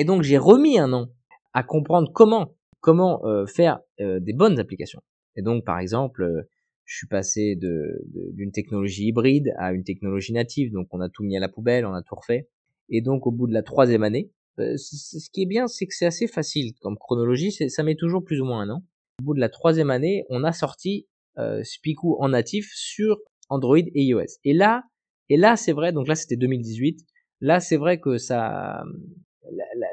Et 0.00 0.04
donc, 0.04 0.22
j'ai 0.22 0.38
remis 0.38 0.78
un 0.78 0.94
an 0.94 1.10
à 1.52 1.62
comprendre 1.62 2.10
comment, 2.14 2.54
comment 2.80 3.22
euh, 3.26 3.44
faire 3.44 3.80
euh, 4.00 4.18
des 4.18 4.32
bonnes 4.32 4.58
applications. 4.58 5.02
Et 5.36 5.42
donc, 5.42 5.64
par 5.66 5.78
exemple, 5.78 6.46
je 6.86 6.96
suis 6.96 7.06
passé 7.06 7.54
de, 7.54 8.02
d'une 8.32 8.50
technologie 8.50 9.08
hybride 9.08 9.52
à 9.58 9.72
une 9.72 9.84
technologie 9.84 10.32
native, 10.32 10.72
donc 10.72 10.88
on 10.90 11.00
a 11.00 11.10
tout 11.10 11.22
mis 11.22 11.36
à 11.36 11.40
la 11.40 11.50
poubelle, 11.50 11.84
on 11.84 11.92
a 11.92 12.02
tout 12.02 12.16
refait. 12.16 12.48
Et 12.88 13.02
donc 13.02 13.26
au 13.28 13.30
bout 13.30 13.46
de 13.46 13.52
la 13.52 13.62
troisième 13.62 14.02
année, 14.02 14.32
euh, 14.58 14.76
ce 14.76 15.30
qui 15.30 15.42
est 15.42 15.46
bien, 15.46 15.68
c'est 15.68 15.86
que 15.86 15.94
c'est 15.94 16.06
assez 16.06 16.26
facile 16.26 16.72
comme 16.80 16.98
chronologie, 16.98 17.52
ça 17.52 17.82
met 17.84 17.94
toujours 17.94 18.24
plus 18.24 18.40
ou 18.40 18.44
moins 18.44 18.62
un 18.62 18.70
an. 18.70 18.82
Au 19.20 19.24
bout 19.24 19.34
de 19.34 19.40
la 19.40 19.48
troisième 19.48 19.90
année, 19.90 20.24
on 20.30 20.42
a 20.42 20.52
sorti 20.52 21.06
euh, 21.38 21.62
en 22.18 22.28
natif 22.30 22.72
sur 22.74 23.18
Android 23.50 23.78
et 23.78 24.02
iOS. 24.02 24.40
Et 24.42 24.52
là, 24.52 24.82
et 25.28 25.36
là 25.36 25.56
c'est 25.56 25.72
vrai, 25.72 25.92
donc 25.92 26.08
là 26.08 26.16
c'était 26.16 26.36
2018, 26.36 26.98
là 27.40 27.60
c'est 27.60 27.76
vrai 27.76 28.00
que 28.00 28.18
ça, 28.18 28.82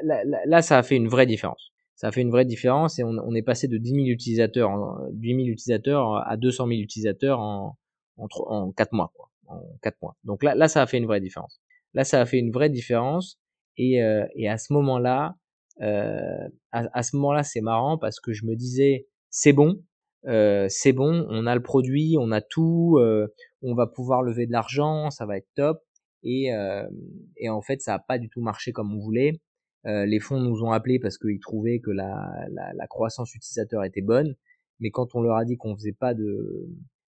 là, 0.02 0.22
là, 0.46 0.62
ça 0.62 0.78
a 0.78 0.82
fait 0.82 0.96
une 0.96 1.08
vraie 1.08 1.26
différence 1.26 1.72
ça 1.98 2.12
fait 2.12 2.20
une 2.20 2.30
vraie 2.30 2.44
différence 2.44 3.00
et 3.00 3.02
on, 3.02 3.34
est 3.34 3.42
passé 3.42 3.66
de 3.66 3.76
10 3.76 3.90
000 3.90 4.06
utilisateurs, 4.06 4.70
8 5.14 5.34
000 5.34 5.48
utilisateurs 5.48 6.24
à 6.28 6.36
200 6.36 6.68
000 6.68 6.78
utilisateurs 6.78 7.40
en, 7.40 7.76
en, 8.16 8.28
en 8.46 8.70
4 8.70 8.92
mois, 8.92 9.10
quoi, 9.16 9.30
en 9.48 9.60
4 9.82 9.96
mois. 10.00 10.14
Donc 10.22 10.44
là, 10.44 10.54
là, 10.54 10.68
ça 10.68 10.80
a 10.80 10.86
fait 10.86 10.98
une 10.98 11.06
vraie 11.06 11.20
différence. 11.20 11.60
Là, 11.94 12.04
ça 12.04 12.20
a 12.20 12.24
fait 12.24 12.38
une 12.38 12.52
vraie 12.52 12.70
différence 12.70 13.40
et, 13.76 14.00
euh, 14.00 14.24
et 14.36 14.48
à 14.48 14.58
ce 14.58 14.72
moment-là, 14.74 15.34
euh, 15.80 16.48
à, 16.70 16.84
à, 16.92 17.02
ce 17.02 17.16
moment-là, 17.16 17.42
c'est 17.42 17.62
marrant 17.62 17.98
parce 17.98 18.20
que 18.20 18.32
je 18.32 18.46
me 18.46 18.54
disais, 18.54 19.08
c'est 19.30 19.52
bon, 19.52 19.82
euh, 20.26 20.66
c'est 20.68 20.92
bon, 20.92 21.26
on 21.28 21.46
a 21.46 21.54
le 21.56 21.62
produit, 21.62 22.14
on 22.16 22.30
a 22.30 22.40
tout, 22.40 22.98
euh, 23.00 23.26
on 23.62 23.74
va 23.74 23.88
pouvoir 23.88 24.22
lever 24.22 24.46
de 24.46 24.52
l'argent, 24.52 25.10
ça 25.10 25.26
va 25.26 25.36
être 25.36 25.48
top. 25.56 25.80
Et, 26.22 26.52
euh, 26.52 26.88
et 27.36 27.48
en 27.48 27.60
fait, 27.60 27.80
ça 27.80 27.94
a 27.94 27.98
pas 27.98 28.18
du 28.18 28.28
tout 28.28 28.40
marché 28.40 28.70
comme 28.70 28.94
on 28.94 29.00
voulait. 29.00 29.40
Euh, 29.88 30.06
les 30.06 30.20
fonds 30.20 30.40
nous 30.40 30.62
ont 30.62 30.70
appelés 30.72 30.98
parce 30.98 31.18
qu'ils 31.18 31.40
trouvaient 31.40 31.80
que 31.80 31.90
la, 31.90 32.46
la, 32.50 32.72
la, 32.74 32.86
croissance 32.86 33.34
utilisateur 33.34 33.84
était 33.84 34.02
bonne, 34.02 34.36
mais 34.80 34.90
quand 34.90 35.14
on 35.14 35.22
leur 35.22 35.36
a 35.36 35.44
dit 35.44 35.56
qu'on 35.56 35.74
faisait 35.74 35.92
pas 35.92 36.14
de 36.14 36.68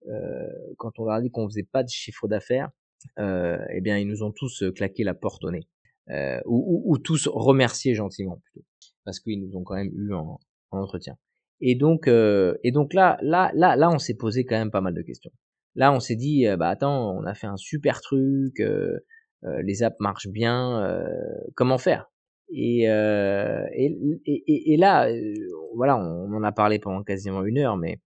euh, 0.09 0.49
quand 0.79 0.99
on 0.99 1.05
leur 1.05 1.14
a 1.14 1.20
dit 1.20 1.31
qu'on 1.31 1.49
faisait 1.49 1.68
pas 1.70 1.83
de 1.83 1.89
chiffre 1.89 2.29
d'affaires, 2.29 2.70
euh, 3.18 3.59
eh 3.70 3.81
bien 3.81 3.99
ils 3.99 4.09
nous 4.09 4.23
ont 4.23 4.33
tous 4.33 4.64
claqué 4.75 5.05
la 5.05 5.14
porte 5.14 5.45
au 5.45 5.51
nez, 5.51 5.66
euh, 6.11 6.41
ou, 6.47 6.83
ou, 6.87 6.93
ou, 6.93 6.99
tous 6.99 7.29
remercié 7.29 7.95
gentiment 7.95 8.39
plutôt, 8.45 8.66
parce 9.05 9.20
qu'ils 9.20 9.41
nous 9.41 9.57
ont 9.57 9.64
quand 9.64 9.75
même 9.75 9.93
eu 9.95 10.14
en, 10.14 10.41
en 10.70 10.81
entretien. 10.81 11.16
Et 11.61 11.75
donc, 11.75 12.09
euh, 12.09 12.57
et 12.64 12.73
donc 12.73 12.95
là, 12.95 13.18
là, 13.23 13.53
là, 13.55 13.77
là, 13.77 13.91
on 13.91 13.99
s'est 13.99 14.16
posé 14.16 14.45
quand 14.45 14.57
même 14.57 14.70
pas 14.70 14.81
mal 14.81 14.95
de 14.95 15.03
questions. 15.03 15.31
Là, 15.75 15.93
on 15.93 16.01
s'est 16.01 16.16
dit, 16.16 16.45
bah 16.59 16.68
attends, 16.68 17.16
on 17.16 17.25
a 17.25 17.35
fait 17.35 17.47
un 17.47 17.57
super 17.57 18.03
truc, 18.03 18.62
les 19.43 19.83
apps 19.83 19.97
marchent 20.01 20.29
bien, 20.29 21.03
comment 21.55 21.79
faire? 21.79 22.12
Et, 22.53 22.84
et, 22.84 24.22
et, 24.26 24.72
et, 24.72 24.76
là, 24.76 25.09
voilà, 25.74 25.96
on, 25.98 26.32
en 26.32 26.42
a 26.42 26.53
parlé 26.53 26.78
pendant 26.78 27.03
quasiment 27.03 27.44
une 27.44 27.59
heure, 27.59 27.76
mais 27.76 28.00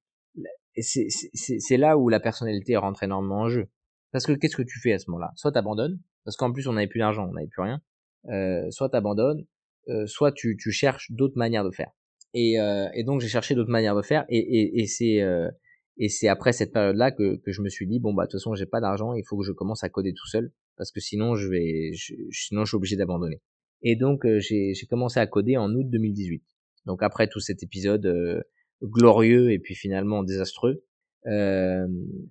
c'est 0.79 1.77
là 1.77 1.97
où 1.97 2.09
la 2.09 2.21
personnalité 2.21 2.77
rentre 2.77 3.03
énormément 3.03 3.41
en 3.41 3.49
jeu. 3.49 3.69
Parce 4.13 4.25
que 4.27 4.33
qu'est-ce 4.33 4.57
que 4.57 4.63
tu 4.63 4.81
fais 4.81 4.93
à 4.93 4.99
ce 4.99 5.11
moment-là? 5.11 5.33
Soit 5.35 5.53
t'abandonnes, 5.53 5.99
parce 6.25 6.37
qu'en 6.37 6.53
plus 6.53 6.69
on 6.69 6.75
n'avait 6.75 6.87
plus 6.87 7.01
d'argent, 7.01 7.29
on 7.29 7.33
n'avait 7.33 7.49
plus 7.49 7.63
rien. 7.63 7.81
Euh, 8.29 8.71
soit 8.71 8.89
t'abandonnes, 8.89 9.45
euh, 9.89 10.07
soit 10.07 10.33
tu, 10.33 10.57
tu 10.57 10.71
cherches 10.71 11.11
d'autres 11.11 11.37
manières 11.37 11.65
de 11.65 11.71
faire. 11.71 11.91
Et, 12.35 12.59
euh, 12.61 12.89
et 12.95 13.05
donc 13.05 13.21
j'ai 13.21 13.29
cherché 13.29 13.55
d'autres 13.55 13.71
manières 13.71 13.97
de 13.97 14.03
faire, 14.03 14.25
et, 14.29 14.39
et, 14.39 14.81
et 14.81 14.87
c'est 14.87 15.23
euh, 15.23 15.51
et 15.97 16.09
c'est 16.09 16.29
après 16.29 16.53
cette 16.53 16.73
période-là 16.73 17.11
que, 17.11 17.37
que 17.37 17.53
je 17.53 17.63
me 17.63 17.69
suis 17.69 17.87
dit 17.87 17.99
bon 17.99 18.13
bah 18.13 18.25
de 18.25 18.31
toute 18.31 18.41
façon 18.41 18.55
j'ai 18.55 18.67
pas 18.67 18.81
d'argent, 18.81 19.15
il 19.15 19.25
faut 19.27 19.39
que 19.39 19.45
je 19.45 19.53
commence 19.53 19.85
à 19.85 19.89
coder 19.89 20.13
tout 20.13 20.27
seul, 20.27 20.53
parce 20.77 20.91
que 20.91 21.01
sinon 21.01 21.37
je 21.37 21.49
vais, 21.49 21.91
sinon 22.31 22.65
je 22.65 22.71
suis 22.71 22.77
obligé 22.77 22.97
d'abandonner. 22.97 23.41
Et 23.89 23.95
donc 23.95 24.27
euh, 24.27 24.41
j'ai 24.41 24.75
commencé 24.91 25.21
à 25.21 25.29
coder 25.29 25.57
en 25.57 25.73
août 25.73 25.87
2018. 25.89 26.43
Donc 26.87 27.05
après 27.05 27.29
tout 27.29 27.39
cet 27.39 27.63
épisode 27.63 28.05
euh, 28.07 28.43
glorieux 28.83 29.53
et 29.53 29.61
puis 29.61 29.77
finalement 29.77 30.25
désastreux, 30.25 30.83
euh, 31.29 31.87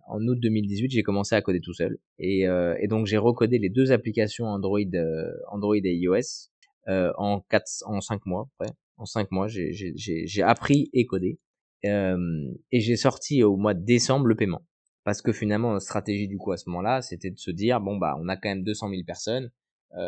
en 0.05 0.19
août 0.27 0.37
2018, 0.37 0.91
j'ai 0.91 1.01
commencé 1.01 1.33
à 1.33 1.41
coder 1.41 1.61
tout 1.61 1.73
seul. 1.73 1.97
Et, 2.19 2.45
euh, 2.45 2.75
et 2.81 2.89
donc 2.89 3.05
j'ai 3.05 3.15
recodé 3.15 3.57
les 3.57 3.69
deux 3.69 3.93
applications 3.93 4.47
Android, 4.47 4.79
euh, 4.95 5.31
Android 5.49 5.77
et 5.77 5.95
iOS 5.95 6.49
euh, 6.89 7.13
en 7.17 7.39
quatre, 7.39 7.69
en 7.85 8.01
cinq 8.01 8.25
mois. 8.25 8.49
Après, 8.59 8.73
en 8.97 9.05
cinq 9.05 9.31
mois, 9.31 9.47
j'ai, 9.47 10.43
appris 10.43 10.89
et 10.91 11.05
codé. 11.05 11.39
et 11.83 12.79
j'ai 12.81 12.97
sorti 12.97 13.43
au 13.43 13.55
mois 13.55 13.73
de 13.73 13.85
décembre 13.85 14.25
le 14.27 14.35
paiement. 14.35 14.65
Parce 15.05 15.21
que 15.21 15.31
finalement, 15.31 15.71
notre 15.71 15.85
stratégie 15.85 16.27
du 16.27 16.37
coup 16.37 16.51
à 16.51 16.57
ce 16.57 16.69
moment-là, 16.69 17.01
c'était 17.01 17.29
de 17.29 17.37
se 17.37 17.51
dire 17.51 17.79
bon 17.79 17.95
bah 17.95 18.17
on 18.19 18.27
a 18.27 18.35
quand 18.35 18.49
même 18.49 18.63
200 18.63 18.89
000 18.89 19.03
personnes. 19.07 19.51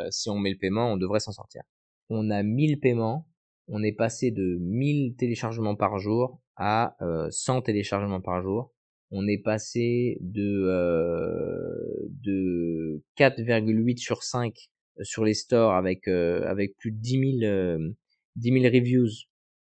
Si 0.10 0.30
on 0.30 0.38
met 0.38 0.52
le 0.52 0.58
paiement, 0.58 0.94
on 0.94 0.98
devrait 0.98 1.20
s'en 1.20 1.32
sortir. 1.32 1.62
On 2.10 2.30
a 2.30 2.44
1000 2.44 2.80
paiements 2.80 3.28
on 3.70 3.84
est 3.84 3.92
passé 3.92 4.32
de 4.32 4.58
1000 4.62 5.16
téléchargements 5.18 5.76
par 5.76 5.98
jour 6.00 6.42
à 6.56 6.96
100 7.30 7.64
téléchargements 7.64 8.22
par 8.22 8.42
jour 8.42 8.72
on 9.12 9.28
est 9.28 9.38
passé 9.38 10.18
de, 10.22 10.66
euh, 10.68 12.10
de 12.10 13.04
4,8 13.18 13.98
sur 13.98 14.24
5 14.24 14.54
euh, 15.00 15.04
sur 15.04 15.24
les 15.24 15.34
stores 15.34 15.74
avec, 15.74 16.08
euh, 16.08 16.44
avec 16.46 16.76
plus 16.78 16.92
de 16.92 16.98
10 16.98 17.40
000, 17.40 17.94
10 18.36 18.62
000 18.62 18.66
reviews 18.66 19.08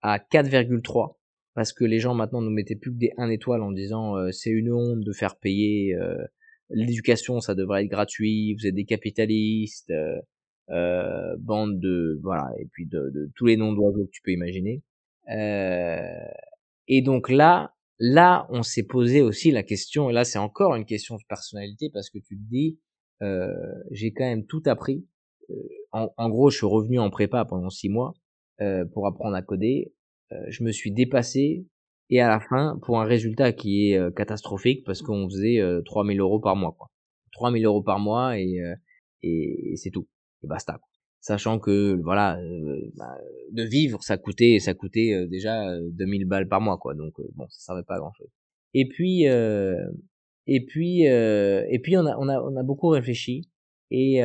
à 0.03 0.19
4,3 0.19 1.19
parce 1.55 1.73
que 1.73 1.85
les 1.85 1.99
gens 1.99 2.15
maintenant 2.15 2.43
nous 2.43 2.51
mettaient 2.51 2.77
plus 2.77 2.93
que 2.93 2.99
des 2.99 3.13
1 3.17 3.31
étoile 3.31 3.63
en 3.63 3.73
disant 3.73 4.15
c'est 4.31 4.51
une 4.51 4.73
honte 4.73 5.01
de 5.01 5.13
faire 5.13 5.37
payer 5.37 5.97
l'éducation 6.71 7.41
ça 7.41 7.55
devrait 7.55 7.85
être 7.85 7.91
gratuit 7.91 8.55
vous 8.55 8.66
êtes 8.66 8.75
des 8.75 8.85
capitalistes 8.85 9.93
bande 10.68 11.81
de 11.81 12.18
voilà 12.23 12.49
et 12.59 12.66
puis 12.73 12.87
de, 12.87 13.11
de 13.11 13.31
tous 13.35 13.47
les 13.47 13.57
noms 13.57 13.73
d'oiseaux 13.73 14.07
que 14.07 14.11
tu 14.11 14.23
peux 14.23 14.33
imaginer 14.33 14.83
et 16.89 17.03
donc 17.03 17.29
là 17.29 17.75
Là, 18.03 18.47
on 18.49 18.62
s'est 18.62 18.87
posé 18.87 19.21
aussi 19.21 19.51
la 19.51 19.62
question, 19.62 20.09
et 20.09 20.14
là 20.14 20.25
c'est 20.25 20.39
encore 20.39 20.75
une 20.75 20.87
question 20.87 21.16
de 21.16 21.23
personnalité, 21.29 21.91
parce 21.93 22.09
que 22.09 22.18
tu 22.18 22.35
te 22.39 22.43
dis, 22.49 22.81
euh, 23.23 23.53
j'ai 23.91 24.11
quand 24.11 24.25
même 24.25 24.47
tout 24.47 24.62
appris. 24.64 25.07
Euh, 25.51 25.55
en, 25.93 26.31
gros, 26.31 26.49
je 26.49 26.57
suis 26.57 26.66
revenu 26.66 26.99
en 26.99 27.11
prépa 27.11 27.45
pendant 27.45 27.68
six 27.68 27.91
mois 27.91 28.14
euh, 28.62 28.87
pour 28.87 29.07
apprendre 29.07 29.37
à 29.37 29.43
coder. 29.43 29.93
je 30.49 30.64
me 30.64 30.73
suis 30.73 30.93
dépassé, 30.93 31.66
et 32.11 32.21
à 32.21 32.29
la 32.29 32.41
fin, 32.41 32.79
pour 32.83 33.01
un 33.01 33.05
résultat 33.05 33.53
qui 33.53 33.93
est 33.93 34.15
catastrophique, 34.15 34.85
parce 34.85 35.03
qu'on 35.03 35.29
faisait 35.29 35.61
3000 35.87 36.21
euros 36.21 36.41
par 36.41 36.57
mois. 36.57 36.75
Quoi. 36.79 36.89
3000 37.33 37.65
euros 37.65 37.83
par 37.83 37.99
mois, 37.99 38.39
et, 38.39 38.61
et, 39.23 39.73
c'est 39.77 39.91
tout. 39.91 40.09
Et 40.43 40.47
basta. 40.47 40.75
Quoi 40.75 40.91
sachant 41.21 41.59
que 41.59 42.01
voilà 42.03 42.39
euh, 42.39 42.91
bah, 42.97 43.19
de 43.53 43.63
vivre 43.63 44.03
ça 44.03 44.17
coûtait 44.17 44.59
ça 44.59 44.75
coûtait 44.75 45.13
euh, 45.13 45.27
déjà 45.27 45.79
2000 45.93 46.23
euh, 46.23 46.27
balles 46.27 46.49
par 46.49 46.61
mois 46.61 46.79
quoi 46.79 46.95
donc 46.95 47.15
bon 47.35 47.47
ça 47.51 47.61
servait 47.67 47.83
pas 47.83 47.97
à 47.97 47.99
grand 47.99 48.13
chose 48.15 48.29
et 48.73 48.89
puis 48.89 49.25
et 49.25 50.65
puis 50.67 51.03
et 51.03 51.81
puis 51.83 51.97
on 51.97 52.07
a 52.07 52.17
on 52.17 52.29
a 52.29 52.41
on 52.41 52.57
a 52.57 52.63
beaucoup 52.63 52.89
réfléchi 52.89 53.51
et 53.91 54.21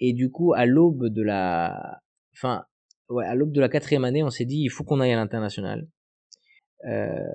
et 0.00 0.12
du 0.12 0.30
coup 0.30 0.54
à 0.54 0.64
l'aube 0.64 1.08
de 1.08 1.22
la 1.22 2.00
enfin 2.32 2.64
ouais 3.10 3.26
à 3.26 3.34
l'aube 3.34 3.52
de 3.52 3.60
la 3.60 3.68
quatrième 3.68 4.04
année 4.04 4.22
on 4.22 4.30
s'est 4.30 4.44
dit 4.44 4.62
il 4.62 4.70
faut 4.70 4.84
qu'on 4.84 5.00
aille 5.00 5.12
à 5.12 5.16
l'international 5.16 5.86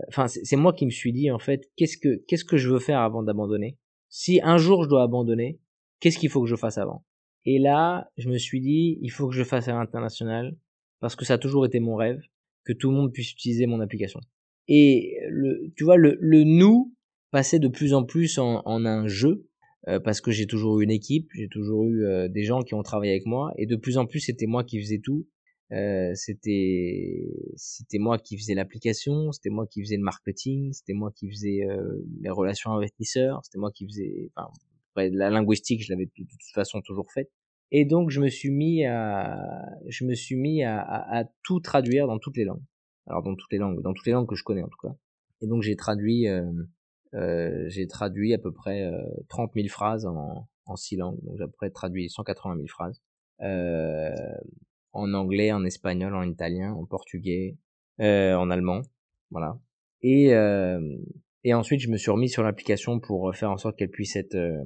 enfin 0.07 0.27
c'est 0.27 0.55
moi 0.55 0.73
qui 0.73 0.85
me 0.85 0.91
suis 0.91 1.11
dit 1.11 1.31
en 1.31 1.39
fait 1.39 1.69
qu'est-ce 1.75 1.97
que 1.97 2.23
qu'est-ce 2.27 2.45
que 2.45 2.57
je 2.57 2.69
veux 2.69 2.79
faire 2.79 2.99
avant 2.99 3.23
d'abandonner? 3.23 3.77
Si 4.09 4.39
un 4.43 4.57
jour 4.57 4.83
je 4.83 4.89
dois 4.89 5.03
abandonner 5.03 5.59
qu'est-ce 6.01 6.17
qu'il 6.17 6.29
faut 6.29 6.41
que 6.41 6.49
je 6.49 6.55
fasse 6.57 6.77
avant? 6.77 7.05
Et 7.45 7.57
là, 7.57 8.11
je 8.17 8.29
me 8.29 8.37
suis 8.37 8.59
dit, 8.59 8.99
il 9.01 9.09
faut 9.09 9.27
que 9.27 9.33
je 9.33 9.43
fasse 9.43 9.67
à 9.67 9.73
l'international, 9.73 10.57
parce 10.99 11.15
que 11.15 11.25
ça 11.25 11.35
a 11.35 11.37
toujours 11.37 11.65
été 11.65 11.79
mon 11.79 11.95
rêve, 11.95 12.19
que 12.65 12.73
tout 12.73 12.91
le 12.91 12.97
monde 12.97 13.13
puisse 13.13 13.31
utiliser 13.31 13.65
mon 13.65 13.79
application. 13.79 14.19
Et 14.67 15.17
le, 15.29 15.71
tu 15.75 15.83
vois, 15.83 15.97
le, 15.97 16.17
le 16.19 16.43
nous 16.43 16.93
passait 17.31 17.59
de 17.59 17.67
plus 17.67 17.93
en 17.93 18.03
plus 18.03 18.37
en, 18.37 18.61
en 18.65 18.85
un 18.85 19.07
jeu, 19.07 19.47
euh, 19.87 19.99
parce 19.99 20.21
que 20.21 20.31
j'ai 20.31 20.45
toujours 20.45 20.79
eu 20.79 20.83
une 20.83 20.91
équipe, 20.91 21.29
j'ai 21.33 21.47
toujours 21.47 21.85
eu 21.85 22.05
euh, 22.05 22.27
des 22.27 22.43
gens 22.43 22.61
qui 22.61 22.75
ont 22.75 22.83
travaillé 22.83 23.13
avec 23.13 23.25
moi, 23.25 23.51
et 23.57 23.65
de 23.65 23.75
plus 23.75 23.97
en 23.97 24.05
plus 24.05 24.19
c'était 24.19 24.45
moi 24.45 24.63
qui 24.63 24.79
faisais 24.79 24.99
tout. 24.99 25.25
Euh, 25.71 26.11
c'était 26.15 27.29
c'était 27.55 27.97
moi 27.97 28.17
qui 28.17 28.37
faisais 28.37 28.53
l'application, 28.53 29.31
c'était 29.31 29.49
moi 29.49 29.65
qui 29.67 29.81
faisais 29.81 29.97
le 29.97 30.03
marketing, 30.03 30.73
c'était 30.73 30.93
moi 30.93 31.11
qui 31.15 31.29
faisais 31.29 31.61
les 32.21 32.29
relations 32.29 32.73
investisseurs, 32.73 33.39
c'était 33.43 33.59
moi 33.59 33.71
qui 33.71 33.85
faisais 33.87 34.31
enfin 34.35 34.51
la 34.95 35.29
linguistique, 35.29 35.83
je 35.83 35.91
l'avais 35.91 36.05
de, 36.05 36.11
toute 36.11 36.53
façon 36.53 36.81
toujours 36.81 37.11
faite. 37.11 37.31
Et 37.71 37.85
donc 37.85 38.09
je 38.09 38.19
me 38.19 38.27
suis 38.27 38.51
mis 38.51 38.85
à, 38.85 39.39
je 39.87 40.03
me 40.03 40.13
suis 40.13 40.35
mis 40.35 40.63
à, 40.63 40.81
à, 40.81 41.23
tout 41.43 41.61
traduire 41.61 42.07
dans 42.07 42.19
toutes 42.19 42.35
les 42.35 42.43
langues. 42.43 42.63
Alors 43.07 43.23
dans 43.23 43.35
toutes 43.35 43.51
les 43.51 43.57
langues, 43.57 43.81
dans 43.81 43.93
toutes 43.93 44.05
les 44.05 44.11
langues 44.11 44.27
que 44.27 44.35
je 44.35 44.43
connais 44.43 44.63
en 44.63 44.67
tout 44.67 44.87
cas. 44.87 44.93
Et 45.41 45.47
donc 45.47 45.63
j'ai 45.63 45.75
traduit, 45.75 46.27
euh, 46.27 46.51
euh, 47.13 47.65
j'ai 47.67 47.87
traduit 47.87 48.33
à 48.33 48.37
peu 48.37 48.51
près 48.51 48.83
euh, 48.83 49.01
30 49.29 49.51
000 49.55 49.67
phrases 49.69 50.05
en, 50.05 50.47
en 50.65 50.75
six 50.75 50.97
langues. 50.97 51.19
Donc 51.23 51.37
j'ai 51.37 51.43
à 51.43 51.47
peu 51.47 51.53
près 51.53 51.69
traduit 51.69 52.09
180 52.09 52.55
000 52.55 52.67
phrases. 52.67 53.01
Euh, 53.41 54.13
en 54.93 55.13
anglais, 55.13 55.51
en 55.51 55.63
espagnol, 55.65 56.15
en 56.15 56.23
italien, 56.23 56.73
en 56.73 56.85
portugais, 56.85 57.57
euh, 57.99 58.35
en 58.35 58.49
allemand. 58.49 58.81
Voilà. 59.29 59.57
Et, 60.01 60.33
euh, 60.33 60.97
et 61.43 61.53
ensuite, 61.53 61.79
je 61.79 61.89
me 61.89 61.97
suis 61.97 62.11
remis 62.11 62.29
sur 62.29 62.43
l'application 62.43 62.99
pour 62.99 63.33
faire 63.35 63.51
en 63.51 63.57
sorte 63.57 63.77
qu'elle 63.77 63.89
puisse 63.89 64.15
être 64.15 64.35
euh, 64.35 64.63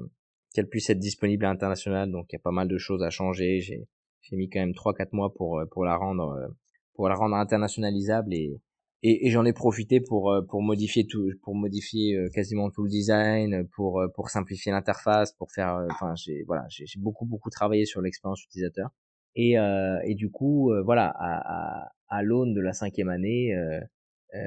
qu'elle 0.54 0.68
puisse 0.68 0.90
être 0.90 1.00
disponible 1.00 1.46
à 1.46 1.50
l'international. 1.50 2.12
Donc, 2.12 2.28
il 2.32 2.36
y 2.36 2.38
a 2.38 2.40
pas 2.40 2.52
mal 2.52 2.68
de 2.68 2.78
choses 2.78 3.04
à 3.04 3.10
changer. 3.10 3.62
J'ai 3.62 3.88
j'ai 4.22 4.36
mis 4.36 4.50
quand 4.50 4.60
même 4.60 4.74
trois 4.74 4.94
quatre 4.94 5.14
mois 5.14 5.34
pour 5.34 5.60
euh, 5.60 5.66
pour 5.66 5.86
la 5.86 5.96
rendre 5.96 6.32
euh, 6.32 6.48
pour 6.96 7.10
la 7.10 7.16
rendre 7.16 7.36
internationalisable 7.36 8.34
et 8.34 8.62
et, 9.08 9.30
j'en 9.30 9.46
ai 9.46 9.54
profité 9.54 10.02
pour 10.02 10.34
pour 10.50 10.64
modifier 10.64 11.06
tout 11.06 11.30
pour 11.44 11.54
modifier 11.54 12.18
quasiment 12.34 12.72
tout 12.72 12.84
le 12.84 12.90
design 12.90 13.68
pour 13.76 14.02
pour 14.16 14.30
simplifier 14.30 14.72
l'interface 14.72 15.32
pour 15.34 15.52
faire 15.52 15.86
enfin 15.92 16.16
j'ai 16.16 16.44
voilà 16.48 16.66
j'ai 16.70 16.86
beaucoup 16.98 17.26
beaucoup 17.26 17.52
travaillé 17.52 17.86
sur 17.86 18.02
l'expérience 18.02 18.44
utilisateur 18.46 18.90
et 19.36 19.56
et 19.56 20.16
du 20.16 20.30
coup 20.32 20.74
voilà 20.84 21.08
à 21.08 21.84
à, 21.84 21.92
à 22.10 22.24
l'aune 22.24 22.54
de 22.54 22.62
la 22.62 22.74
cinquième 22.74 23.10
année 23.10 23.56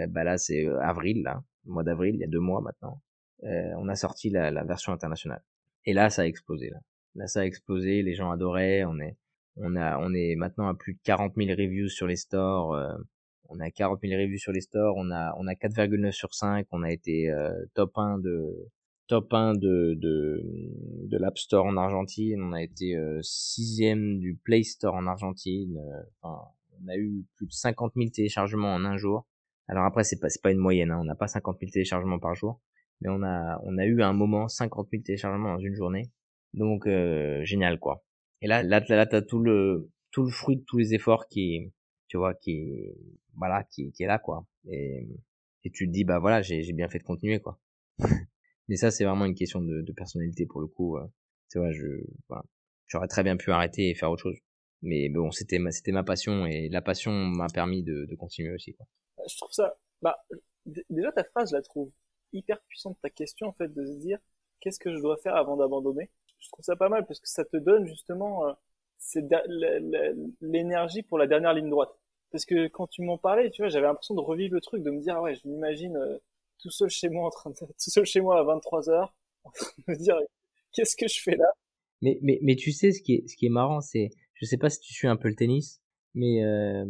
bah 0.09 0.24
là 0.24 0.39
c'est 0.39 0.66
avril 0.80 1.22
là 1.22 1.43
mois 1.68 1.84
d'avril, 1.84 2.14
il 2.16 2.20
y 2.20 2.24
a 2.24 2.28
deux 2.28 2.41
mois 2.41 2.61
maintenant, 2.61 3.01
euh, 3.45 3.72
on 3.76 3.89
a 3.89 3.95
sorti 3.95 4.30
la, 4.30 4.51
la, 4.51 4.64
version 4.64 4.93
internationale. 4.93 5.43
Et 5.84 5.93
là, 5.93 6.11
ça 6.11 6.22
a 6.22 6.24
explosé. 6.26 6.70
Là. 6.70 6.78
là, 7.14 7.26
ça 7.26 7.41
a 7.41 7.45
explosé. 7.45 8.03
Les 8.03 8.14
gens 8.14 8.30
adoraient. 8.30 8.84
On 8.84 8.99
est, 8.99 9.16
on 9.57 9.76
a, 9.76 9.99
on 9.99 10.12
est 10.12 10.34
maintenant 10.34 10.68
à 10.68 10.74
plus 10.74 10.95
de 10.95 11.01
40 11.05 11.34
000 11.36 11.51
reviews 11.51 11.89
sur 11.89 12.07
les 12.07 12.16
stores. 12.16 12.74
Euh, 12.74 12.97
on 13.49 13.61
a 13.61 13.70
40 13.70 14.01
000 14.03 14.20
reviews 14.20 14.39
sur 14.39 14.53
les 14.53 14.61
stores. 14.61 14.95
On 14.97 15.11
a, 15.11 15.34
on 15.39 15.47
a 15.47 15.55
4,9 15.55 16.11
sur 16.12 16.34
5. 16.34 16.66
On 16.72 16.82
a 16.82 16.91
été 16.91 17.30
euh, 17.30 17.53
top 17.74 17.97
1 17.97 18.18
de, 18.18 18.68
top 19.09 19.32
1 19.32 19.54
de, 19.54 19.94
de, 19.94 20.42
de 21.06 21.16
l'App 21.18 21.38
Store 21.38 21.66
en 21.66 21.76
Argentine. 21.76 22.40
On 22.42 22.52
a 22.52 22.62
été 22.62 22.94
euh, 22.94 23.18
sixième 23.22 24.18
du 24.20 24.36
Play 24.36 24.62
Store 24.62 24.94
en 24.94 25.06
Argentine. 25.06 25.78
Euh, 25.78 26.02
enfin, 26.20 26.42
on 26.82 26.88
a 26.88 26.96
eu 26.96 27.24
plus 27.36 27.46
de 27.46 27.52
50 27.52 27.94
000 27.96 28.11
téléchargements 28.11 28.72
en 28.72 28.84
un 28.84 28.96
jour. 28.96 29.26
Alors 29.66 29.84
après, 29.84 30.04
c'est 30.04 30.20
pas, 30.20 30.28
pas 30.42 30.52
une 30.52 30.59
moyenne, 30.59 30.90
hein. 30.90 30.98
on 31.00 31.04
n'a 31.04 31.14
pas 31.14 31.26
50 31.26 31.59
000 31.61 31.70
téléchargements 31.70 32.18
par 32.18 32.34
jour, 32.34 32.61
mais 33.00 33.11
on 33.11 33.22
a, 33.22 33.61
on 33.64 33.76
a 33.76 33.84
eu 33.84 34.00
à 34.00 34.09
un 34.09 34.14
moment 34.14 34.48
50 34.48 34.88
000 34.90 35.02
téléchargements 35.02 35.54
dans 35.54 35.61
une 35.61 35.74
journée. 35.74 36.11
Donc, 36.54 36.86
euh, 36.86 37.44
génial, 37.44 37.78
quoi. 37.78 38.04
Et 38.40 38.46
là, 38.46 38.62
là, 38.62 38.80
là, 38.88 39.06
t'as 39.06 39.20
tout 39.20 39.40
le, 39.40 39.90
tout 40.11 40.22
le 40.22 40.30
fruit 40.30 40.56
de 40.56 40.64
tous 40.66 40.78
les 40.78 40.94
efforts 40.94 41.28
qui, 41.28 41.72
tu 42.09 42.16
vois, 42.16 42.34
qui, 42.34 42.86
voilà, 43.36 43.64
qui, 43.64 43.92
qui 43.92 44.04
est 44.04 44.06
là, 44.06 44.18
quoi. 44.18 44.46
Et, 44.70 45.06
et 45.64 45.70
tu 45.70 45.86
te 45.86 45.92
dis, 45.92 46.04
bah 46.04 46.18
voilà, 46.18 46.40
j'ai 46.40 46.72
bien 46.72 46.88
fait 46.88 46.98
de 46.98 47.04
continuer, 47.04 47.40
quoi. 47.40 47.59
mais 48.69 48.77
ça, 48.77 48.91
c'est 48.91 49.05
vraiment 49.05 49.25
une 49.25 49.35
question 49.35 49.61
de, 49.61 49.83
de 49.83 49.93
personnalité 49.93 50.47
pour 50.47 50.61
le 50.61 50.66
coup. 50.66 50.97
Euh. 50.97 51.07
Tu 51.51 51.59
vois, 51.59 51.73
je, 51.73 51.87
voilà. 52.29 52.45
J'aurais 52.87 53.09
très 53.09 53.23
bien 53.23 53.37
pu 53.37 53.51
arrêter 53.51 53.91
et 53.91 53.95
faire 53.95 54.11
autre 54.11 54.23
chose. 54.23 54.39
Mais 54.83 55.09
bon, 55.09 55.31
c'était 55.31 55.59
ma, 55.59 55.71
c'était 55.71 55.93
ma 55.93 56.05
passion 56.05 56.47
et 56.47 56.69
la 56.69 56.83
passion 56.83 57.12
m'a 57.12 57.49
permis 57.49 57.83
de, 57.83 58.07
de 58.07 58.14
continuer 58.14 58.55
aussi, 58.55 58.75
quoi. 58.75 58.87
je 59.29 59.37
trouve 59.37 59.51
ça, 59.51 59.77
bah, 60.03 60.16
déjà 60.89 61.11
ta 61.12 61.25
phrase, 61.25 61.51
je 61.51 61.57
la 61.57 61.62
trouve 61.62 61.91
hyper 62.33 62.61
puissante, 62.69 62.99
ta 63.03 63.11
question, 63.11 63.49
en 63.49 63.53
fait, 63.53 63.73
de 63.73 63.85
se 63.85 63.99
dire, 63.99 64.19
qu'est-ce 64.61 64.79
que 64.79 64.95
je 64.95 65.01
dois 65.01 65.16
faire 65.16 65.35
avant 65.37 65.57
d'abandonner? 65.57 66.11
Je 66.39 66.49
trouve 66.51 66.64
ça 66.64 66.77
pas 66.77 66.89
mal 66.89 67.07
parce 67.07 67.21
que 67.21 67.29
ça 67.29 67.45
te 67.45 67.57
donne 67.57 67.87
justement, 67.87 68.47
euh, 68.49 68.53
c'est 68.99 69.25
l'énergie 70.41 71.03
pour 71.03 71.19
la 71.19 71.27
dernière 71.27 71.55
ligne 71.55 71.71
droite. 71.71 71.91
Parce 72.31 72.45
que 72.45 72.69
quand 72.69 72.87
tu 72.87 73.03
m'en 73.03 73.19
parlais, 73.19 73.51
tu 73.51 73.62
vois, 73.62 73.69
j'avais 73.71 73.87
l'impression 73.87 74.14
de 74.14 74.21
revivre 74.21 74.55
le 74.55 74.61
truc, 74.61 74.83
de 74.83 74.91
me 74.91 75.01
dire, 75.01 75.16
ah 75.16 75.23
ouais, 75.23 75.35
je 75.35 75.49
m'imagine 75.49 75.97
euh, 75.97 76.19
tout 76.59 76.70
seul 76.70 76.88
chez 76.88 77.09
moi, 77.09 77.26
en 77.26 77.30
train 77.30 77.50
de, 77.50 77.56
tout 77.56 77.90
seul 77.90 78.04
chez 78.04 78.20
moi 78.20 78.38
à 78.38 78.42
23 78.44 78.90
heures, 78.90 79.14
en 79.44 79.50
train 79.50 79.70
de 79.86 79.92
me 79.92 79.96
dire, 79.96 80.16
qu'est-ce 80.72 80.96
que 80.96 81.09
je 81.09 81.20
fais 81.20 81.36
là? 81.36 81.46
Mais, 82.02 82.18
mais, 82.22 82.38
mais 82.42 82.56
tu 82.56 82.72
sais, 82.72 82.92
ce 82.92 83.02
qui 83.02 83.14
est, 83.14 83.28
ce 83.28 83.36
qui 83.36 83.46
est 83.46 83.50
marrant, 83.50 83.80
c'est, 83.80 84.11
je 84.34 84.44
sais 84.44 84.56
pas 84.56 84.70
si 84.70 84.80
tu 84.80 84.92
suis 84.92 85.09
un 85.09 85.16
peu 85.16 85.28
le 85.28 85.34
tennis, 85.34 85.80
mais 86.14 86.44
euh, 86.44 86.84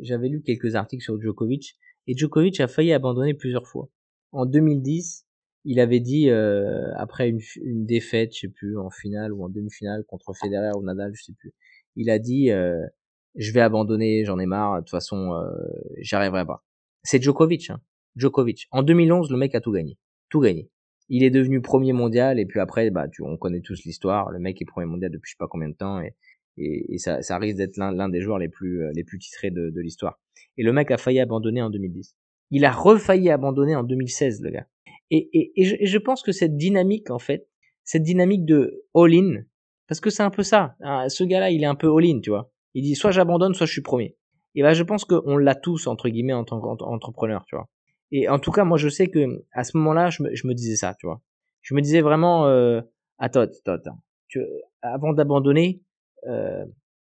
j'avais 0.00 0.28
lu 0.28 0.42
quelques 0.42 0.74
articles 0.74 1.02
sur 1.02 1.20
Djokovic, 1.20 1.76
et 2.06 2.16
Djokovic 2.16 2.60
a 2.60 2.68
failli 2.68 2.92
abandonner 2.92 3.34
plusieurs 3.34 3.66
fois. 3.66 3.88
En 4.32 4.46
2010, 4.46 5.26
il 5.64 5.80
avait 5.80 6.00
dit 6.00 6.30
euh, 6.30 6.92
après 6.96 7.28
une, 7.28 7.40
une, 7.62 7.84
défaite, 7.84 8.34
je 8.34 8.40
sais 8.40 8.48
plus, 8.48 8.78
en 8.78 8.90
finale 8.90 9.32
ou 9.32 9.44
en 9.44 9.48
demi-finale 9.48 10.04
contre 10.04 10.32
Federer 10.34 10.70
ou 10.76 10.82
Nadal, 10.82 11.12
je 11.14 11.24
sais 11.24 11.32
plus. 11.32 11.52
Il 11.96 12.10
a 12.10 12.18
dit 12.18 12.50
euh, 12.50 12.86
je 13.34 13.52
vais 13.52 13.60
abandonner, 13.60 14.24
j'en 14.24 14.38
ai 14.38 14.46
marre, 14.46 14.76
de 14.76 14.80
toute 14.80 14.90
façon, 14.90 15.34
euh, 15.34 15.50
j'y 15.98 16.14
arriverai 16.14 16.46
pas. 16.46 16.64
C'est 17.02 17.22
Djokovic, 17.22 17.70
hein. 17.70 17.80
Djokovic. 18.18 18.66
En 18.70 18.82
2011, 18.82 19.30
le 19.30 19.36
mec 19.36 19.54
a 19.54 19.60
tout 19.60 19.72
gagné, 19.72 19.96
tout 20.28 20.40
gagné. 20.40 20.70
Il 21.08 21.24
est 21.24 21.30
devenu 21.30 21.62
premier 21.62 21.92
mondial 21.92 22.38
et 22.38 22.44
puis 22.44 22.60
après, 22.60 22.90
bah, 22.90 23.06
on 23.20 23.36
connaît 23.38 23.60
tous 23.60 23.84
l'histoire. 23.84 24.30
Le 24.30 24.38
mec 24.38 24.60
est 24.60 24.66
premier 24.66 24.86
mondial 24.86 25.10
depuis 25.10 25.30
je 25.30 25.34
sais 25.34 25.38
pas 25.38 25.48
combien 25.48 25.68
de 25.68 25.74
temps 25.74 26.00
et, 26.00 26.98
ça, 26.98 27.22
ça 27.22 27.38
risque 27.38 27.56
d'être 27.56 27.76
l'un 27.76 28.08
des 28.08 28.20
joueurs 28.20 28.38
les 28.38 28.48
plus 28.48 28.82
euh, 28.82 28.90
les 28.92 29.04
plus 29.04 29.18
titrés 29.20 29.52
de, 29.52 29.80
l'histoire. 29.80 30.20
Et 30.56 30.64
le 30.64 30.72
mec 30.72 30.90
a 30.90 30.96
failli 30.96 31.20
abandonner 31.20 31.62
en 31.62 31.70
2010. 31.70 32.16
Il 32.50 32.64
a 32.64 32.72
refailli 32.72 33.30
abandonner 33.30 33.76
en 33.76 33.84
2016, 33.84 34.42
le 34.42 34.50
gars. 34.50 34.66
Et, 35.10 35.52
et, 35.54 35.86
je, 35.86 35.98
pense 35.98 36.22
que 36.22 36.32
cette 36.32 36.56
dynamique, 36.56 37.10
en 37.10 37.20
fait, 37.20 37.48
cette 37.84 38.02
dynamique 38.02 38.44
de 38.44 38.84
all-in, 38.94 39.42
parce 39.86 40.00
que 40.00 40.10
c'est 40.10 40.24
un 40.24 40.30
peu 40.30 40.42
ça. 40.42 40.74
Hein, 40.80 41.08
ce 41.08 41.22
gars-là, 41.22 41.50
il 41.50 41.62
est 41.62 41.66
un 41.66 41.76
peu 41.76 41.88
all-in, 41.96 42.20
tu 42.20 42.30
vois. 42.30 42.50
Il 42.74 42.82
dit 42.82 42.94
soit 42.94 43.12
j'abandonne, 43.12 43.54
soit 43.54 43.66
je 43.66 43.72
suis 43.72 43.82
premier. 43.82 44.16
Et 44.54 44.62
ben, 44.62 44.74
je 44.74 44.82
pense 44.82 45.04
qu'on 45.04 45.36
l'a 45.36 45.54
tous 45.54 45.86
entre 45.86 46.08
guillemets 46.08 46.32
en 46.32 46.44
tant 46.44 46.60
qu'entrepreneur, 46.60 47.44
tu 47.46 47.54
vois. 47.54 47.68
Et 48.10 48.28
en 48.28 48.38
tout 48.38 48.50
cas, 48.50 48.64
moi, 48.64 48.78
je 48.78 48.88
sais 48.88 49.08
que 49.08 49.44
à 49.52 49.64
ce 49.64 49.76
moment-là, 49.76 50.10
je 50.10 50.22
me, 50.22 50.34
je 50.34 50.46
me 50.46 50.54
disais 50.54 50.76
ça, 50.76 50.94
tu 50.98 51.06
vois. 51.06 51.20
Je 51.62 51.74
me 51.74 51.82
disais 51.82 52.00
vraiment, 52.00 52.46
euh, 52.46 52.80
attends, 53.18 53.42
attends, 53.42 53.72
attends. 53.72 54.02
Tu, 54.28 54.40
avant 54.82 55.12
d'abandonner, 55.12 55.82
euh, 56.26 56.64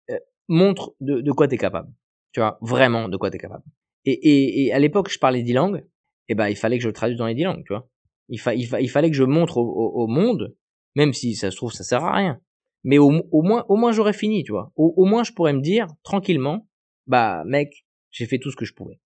euh, 0.10 0.20
montre 0.47 0.95
de, 1.00 1.22
de 1.22 1.32
quoi 1.32 1.47
t'es 1.47 1.58
capable. 1.58 1.91
Tu 2.32 2.39
vois, 2.39 2.58
vraiment 2.62 3.10
de 3.10 3.18
quoi 3.18 3.30
t'es 3.30 3.38
capable. 3.38 3.64
Et, 4.06 4.12
et, 4.12 4.66
et 4.66 4.74
à 4.74 4.80
l'époque, 4.80 5.10
je 5.10 5.20
parlais 5.20 5.43
dix 5.43 5.54
langues 5.54 5.84
eh 6.30 6.36
ben 6.36 6.47
il 6.47 6.56
fallait 6.56 6.78
que 6.78 6.84
je 6.84 6.89
traduise 6.89 7.18
dans 7.18 7.28
les 7.28 7.34
dix 7.34 7.43
langues, 7.43 7.64
tu 7.66 7.74
vois. 7.74 7.89
Il, 8.30 8.39
il, 8.56 8.89
fallait 8.89 9.10
que 9.10 9.16
je 9.16 9.24
montre 9.24 9.58
au, 9.58 9.64
au, 9.66 10.08
monde, 10.08 10.56
même 10.95 11.14
si 11.14 11.34
ça 11.34 11.50
se 11.50 11.56
trouve 11.58 11.74
ça 11.74 11.84
sert 11.84 12.06
à 12.06 12.16
rien, 12.16 12.39
mais 12.84 13.00
au, 13.00 13.12
au 13.32 13.41
moins 13.41 13.66
au 13.68 13.76
moins 13.76 13.91
j'aurais 13.91 14.14
fini, 14.14 14.43
tu 14.43 14.52
vois. 14.52 14.72
Au, 14.76 14.93
au, 14.95 15.06
moins 15.06 15.24
je 15.24 15.34
pourrais 15.34 15.54
me 15.54 15.62
dire 15.62 15.88
tranquillement, 16.04 16.68
bah 17.08 17.43
mec, 17.45 17.88
j'ai 18.12 18.28
fait 18.28 18.38
tout 18.38 18.52
ce 18.52 18.56
que 18.56 18.66
je 18.66 18.76
pouvais, 18.76 19.00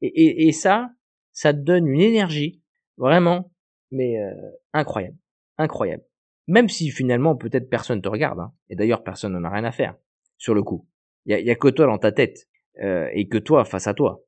et, 0.00 0.48
et, 0.48 0.52
ça, 0.52 0.90
ça 1.32 1.52
te 1.52 1.58
donne 1.58 1.86
une 1.86 2.00
énergie 2.00 2.62
vraiment, 2.96 3.52
mais 3.90 4.20
euh, 4.20 4.32
incroyable, 4.72 5.16
incroyable. 5.58 6.04
Même 6.48 6.68
si 6.68 6.90
finalement 6.90 7.36
peut-être 7.36 7.70
personne 7.70 8.02
te 8.02 8.08
regarde, 8.08 8.40
hein, 8.40 8.52
et 8.68 8.76
d'ailleurs 8.76 9.04
personne 9.04 9.32
n'en 9.32 9.44
a 9.44 9.50
rien 9.50 9.64
à 9.64 9.72
faire 9.72 9.96
sur 10.38 10.54
le 10.54 10.62
coup. 10.62 10.88
Il 11.26 11.38
y 11.38 11.50
a, 11.50 11.54
que 11.54 11.68
toi 11.68 11.86
dans 11.86 11.98
ta 11.98 12.10
tête 12.10 12.48
euh, 12.82 13.08
et 13.12 13.28
que 13.28 13.38
toi 13.38 13.64
face 13.64 13.86
à 13.86 13.94
toi. 13.94 14.24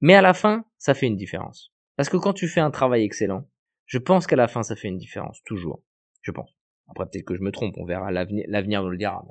Mais 0.00 0.14
à 0.14 0.22
la 0.22 0.34
fin, 0.34 0.64
ça 0.78 0.94
fait 0.94 1.06
une 1.06 1.16
différence. 1.16 1.72
Parce 1.96 2.08
que 2.08 2.16
quand 2.16 2.32
tu 2.32 2.48
fais 2.48 2.60
un 2.60 2.70
travail 2.70 3.04
excellent, 3.04 3.48
je 3.86 3.98
pense 3.98 4.26
qu'à 4.26 4.36
la 4.36 4.48
fin, 4.48 4.62
ça 4.62 4.74
fait 4.74 4.88
une 4.88 4.98
différence, 4.98 5.42
toujours. 5.44 5.82
Je 6.22 6.30
pense. 6.32 6.56
Après, 6.88 7.06
peut-être 7.06 7.24
que 7.24 7.34
je 7.34 7.42
me 7.42 7.52
trompe, 7.52 7.76
on 7.76 7.84
verra, 7.84 8.10
l'avenir 8.10 8.82
nous 8.82 8.90
le 8.90 8.96
dira. 8.96 9.24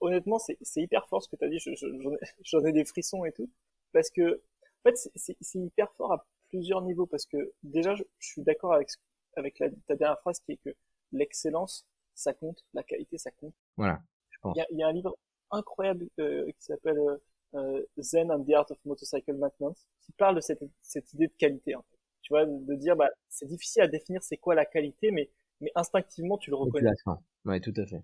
Honnêtement, 0.00 0.38
c'est 0.38 0.82
hyper 0.82 1.06
fort 1.08 1.22
ce 1.22 1.28
que 1.28 1.36
tu 1.36 1.44
as 1.44 1.48
dit, 1.48 1.58
j'en 2.44 2.64
ai, 2.64 2.72
des 2.72 2.84
frissons 2.84 3.24
et 3.24 3.32
tout. 3.32 3.50
Parce 3.92 4.10
que, 4.10 4.42
en 4.84 4.90
fait, 4.90 5.10
c'est 5.14 5.58
hyper 5.58 5.92
fort 5.94 6.12
à 6.12 6.26
plusieurs 6.48 6.82
niveaux. 6.82 7.06
Parce 7.06 7.26
que, 7.26 7.52
déjà, 7.62 7.94
je, 7.94 8.02
suis 8.20 8.42
d'accord 8.42 8.74
avec, 8.74 8.88
avec 9.36 9.58
la, 9.58 9.68
ta 9.86 9.96
dernière 9.96 10.20
phrase 10.20 10.40
qui 10.40 10.52
est 10.52 10.60
que 10.64 10.74
l'excellence, 11.12 11.86
ça 12.14 12.32
compte, 12.32 12.64
la 12.74 12.82
qualité, 12.82 13.18
ça 13.18 13.30
compte. 13.32 13.54
Voilà, 13.76 14.00
je 14.30 14.38
pense. 14.40 14.56
Il 14.56 14.58
y 14.58 14.62
a, 14.62 14.66
il 14.70 14.78
y 14.78 14.82
a 14.82 14.88
un 14.88 14.92
livre 14.92 15.16
incroyable 15.50 16.08
euh, 16.18 16.46
qui 16.46 16.64
s'appelle 16.64 16.98
euh, 16.98 17.16
euh, 17.54 17.82
Zen 17.98 18.30
and 18.30 18.44
the 18.44 18.52
Art 18.52 18.70
of 18.70 18.78
Motorcycle 18.84 19.34
Maintenance, 19.34 19.86
qui 20.02 20.12
parle 20.12 20.36
de 20.36 20.40
cette, 20.40 20.62
cette 20.80 21.12
idée 21.14 21.28
de 21.28 21.32
qualité. 21.38 21.74
En 21.74 21.82
fait. 21.82 21.98
Tu 22.22 22.34
vois, 22.34 22.44
de, 22.44 22.74
dire, 22.74 22.94
bah, 22.94 23.10
c'est 23.28 23.46
difficile 23.46 23.82
à 23.82 23.88
définir 23.88 24.22
c'est 24.22 24.36
quoi 24.36 24.54
la 24.54 24.66
qualité, 24.66 25.10
mais, 25.10 25.30
mais 25.60 25.72
instinctivement 25.74 26.36
tu 26.36 26.50
le 26.50 26.56
reconnais. 26.56 26.90
Ouais, 27.46 27.60
tout 27.60 27.72
à 27.76 27.86
fait. 27.86 28.02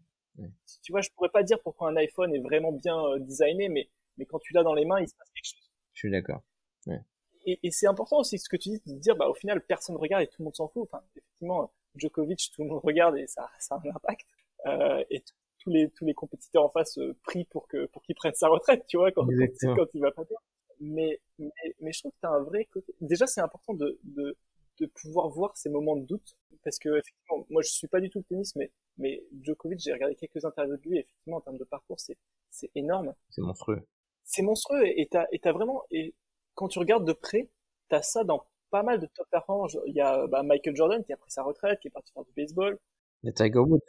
Tu 0.83 0.93
vois, 0.93 1.01
je 1.01 1.11
pourrais 1.11 1.29
pas 1.29 1.43
dire 1.43 1.61
pourquoi 1.63 1.91
un 1.91 1.97
iPhone 1.97 2.35
est 2.35 2.41
vraiment 2.41 2.73
bien 2.73 2.99
euh, 3.05 3.19
designé, 3.19 3.69
mais, 3.69 3.89
mais 4.17 4.25
quand 4.27 4.39
tu 4.39 4.53
l'as 4.53 4.63
dans 4.63 4.75
les 4.75 4.85
mains, 4.85 5.01
il 5.01 5.09
se 5.09 5.15
passe 5.15 5.31
quelque 5.31 5.45
chose. 5.45 5.64
Je 5.95 6.01
suis 6.01 6.11
d'accord. 6.11 6.43
Ouais. 6.87 7.01
Et, 7.47 7.59
et 7.63 7.71
c'est 7.71 7.87
important 7.87 8.19
aussi 8.19 8.39
ce 8.39 8.49
que 8.49 8.57
tu 8.57 8.71
dis, 8.71 8.83
de 8.87 8.99
dire, 8.99 9.17
bah, 9.17 9.29
au 9.29 9.35
final, 9.35 9.65
personne 9.65 9.97
regarde 9.97 10.23
et 10.23 10.27
tout 10.27 10.37
le 10.41 10.45
monde 10.45 10.57
s'en 10.57 10.69
fout. 10.69 10.89
Enfin, 10.91 11.03
effectivement, 11.11 11.73
Djokovic, 11.97 12.51
tout 12.55 12.63
le 12.63 12.69
monde 12.69 12.81
regarde 12.83 13.17
et 13.17 13.27
ça, 13.27 13.49
ça 13.59 13.77
a 13.77 13.79
un 13.79 13.91
impact. 13.95 14.27
Euh, 14.67 15.05
et 15.11 15.23
tous 15.59 15.71
les 15.71 15.91
tous 15.91 16.05
les 16.05 16.15
compétiteurs 16.15 16.65
en 16.65 16.69
face 16.71 16.99
euh, 16.99 17.17
prient 17.23 17.45
pour 17.47 17.69
que 17.69 17.87
pour 17.87 18.03
qu'il 18.03 18.15
prenne 18.15 18.35
sa 18.35 18.49
retraite, 18.49 18.85
tu 18.87 18.97
vois, 18.97 19.13
quand, 19.13 19.27
quand, 19.27 19.87
il 19.95 20.01
va 20.01 20.11
pas 20.11 20.25
bien. 20.25 20.39
Mais, 20.81 21.21
mais 21.39 21.51
mais 21.81 21.93
je 21.93 22.01
trouve 22.01 22.13
que 22.13 22.19
t'as 22.21 22.31
un 22.31 22.43
vrai 22.43 22.65
côté. 22.67 22.95
Déjà, 23.01 23.27
c'est 23.27 23.41
important 23.41 23.75
de, 23.75 23.99
de 24.05 24.37
de 24.81 24.87
pouvoir 24.87 25.29
voir 25.29 25.57
ces 25.57 25.71
moments 25.71 25.97
de 25.97 26.05
doute 26.05 26.37
parce 26.65 26.79
que 26.79 26.89
effectivement, 26.99 27.47
moi 27.51 27.63
je 27.63 27.69
suis 27.69 27.87
pas 27.87 28.01
du 28.01 28.11
tout 28.11 28.19
le 28.19 28.25
tennis, 28.25 28.57
mais 28.57 28.73
mais 28.97 29.23
Djokovic, 29.43 29.81
j'ai 29.81 29.93
regardé 29.93 30.17
quelques 30.17 30.45
interviews 30.45 30.77
de 30.77 30.83
lui. 30.83 30.97
Et 30.97 31.01
effectivement, 31.01 31.37
en 31.37 31.41
termes 31.41 31.59
de 31.59 31.65
parcours, 31.65 32.01
c'est 32.01 32.17
c'est 32.51 32.71
énorme. 32.75 33.15
C'est 33.31 33.43
monstrueux. 33.43 33.87
C'est 34.25 34.43
monstrueux 34.43 34.87
et 34.87 35.07
t'as 35.11 35.27
et 35.33 35.39
t'as 35.39 35.53
vraiment 35.53 35.83
et 35.91 36.15
quand 36.55 36.69
tu 36.69 36.79
regardes 36.79 37.07
de 37.07 37.13
près, 37.13 37.51
t'as 37.89 38.03
ça 38.03 38.25
dans 38.25 38.47
pas 38.71 38.83
mal 38.83 39.01
de 39.01 39.07
top 39.07 39.29
performers. 39.31 39.69
Il 39.87 39.95
y 39.95 40.01
a 40.01 40.27
bah, 40.27 40.43
Michael 40.43 40.75
Jordan 40.77 41.05
qui 41.05 41.13
a 41.13 41.17
pris 41.17 41.31
sa 41.31 41.43
retraite, 41.43 41.79
qui 41.81 41.89
est 41.89 41.91
parti 41.91 42.13
faire 42.13 42.25
du 42.25 42.33
baseball. 42.37 42.79
Il 43.23 43.27
y 43.27 43.31
a 43.31 43.33
Tiger 43.33 43.59
Woods. 43.59 43.81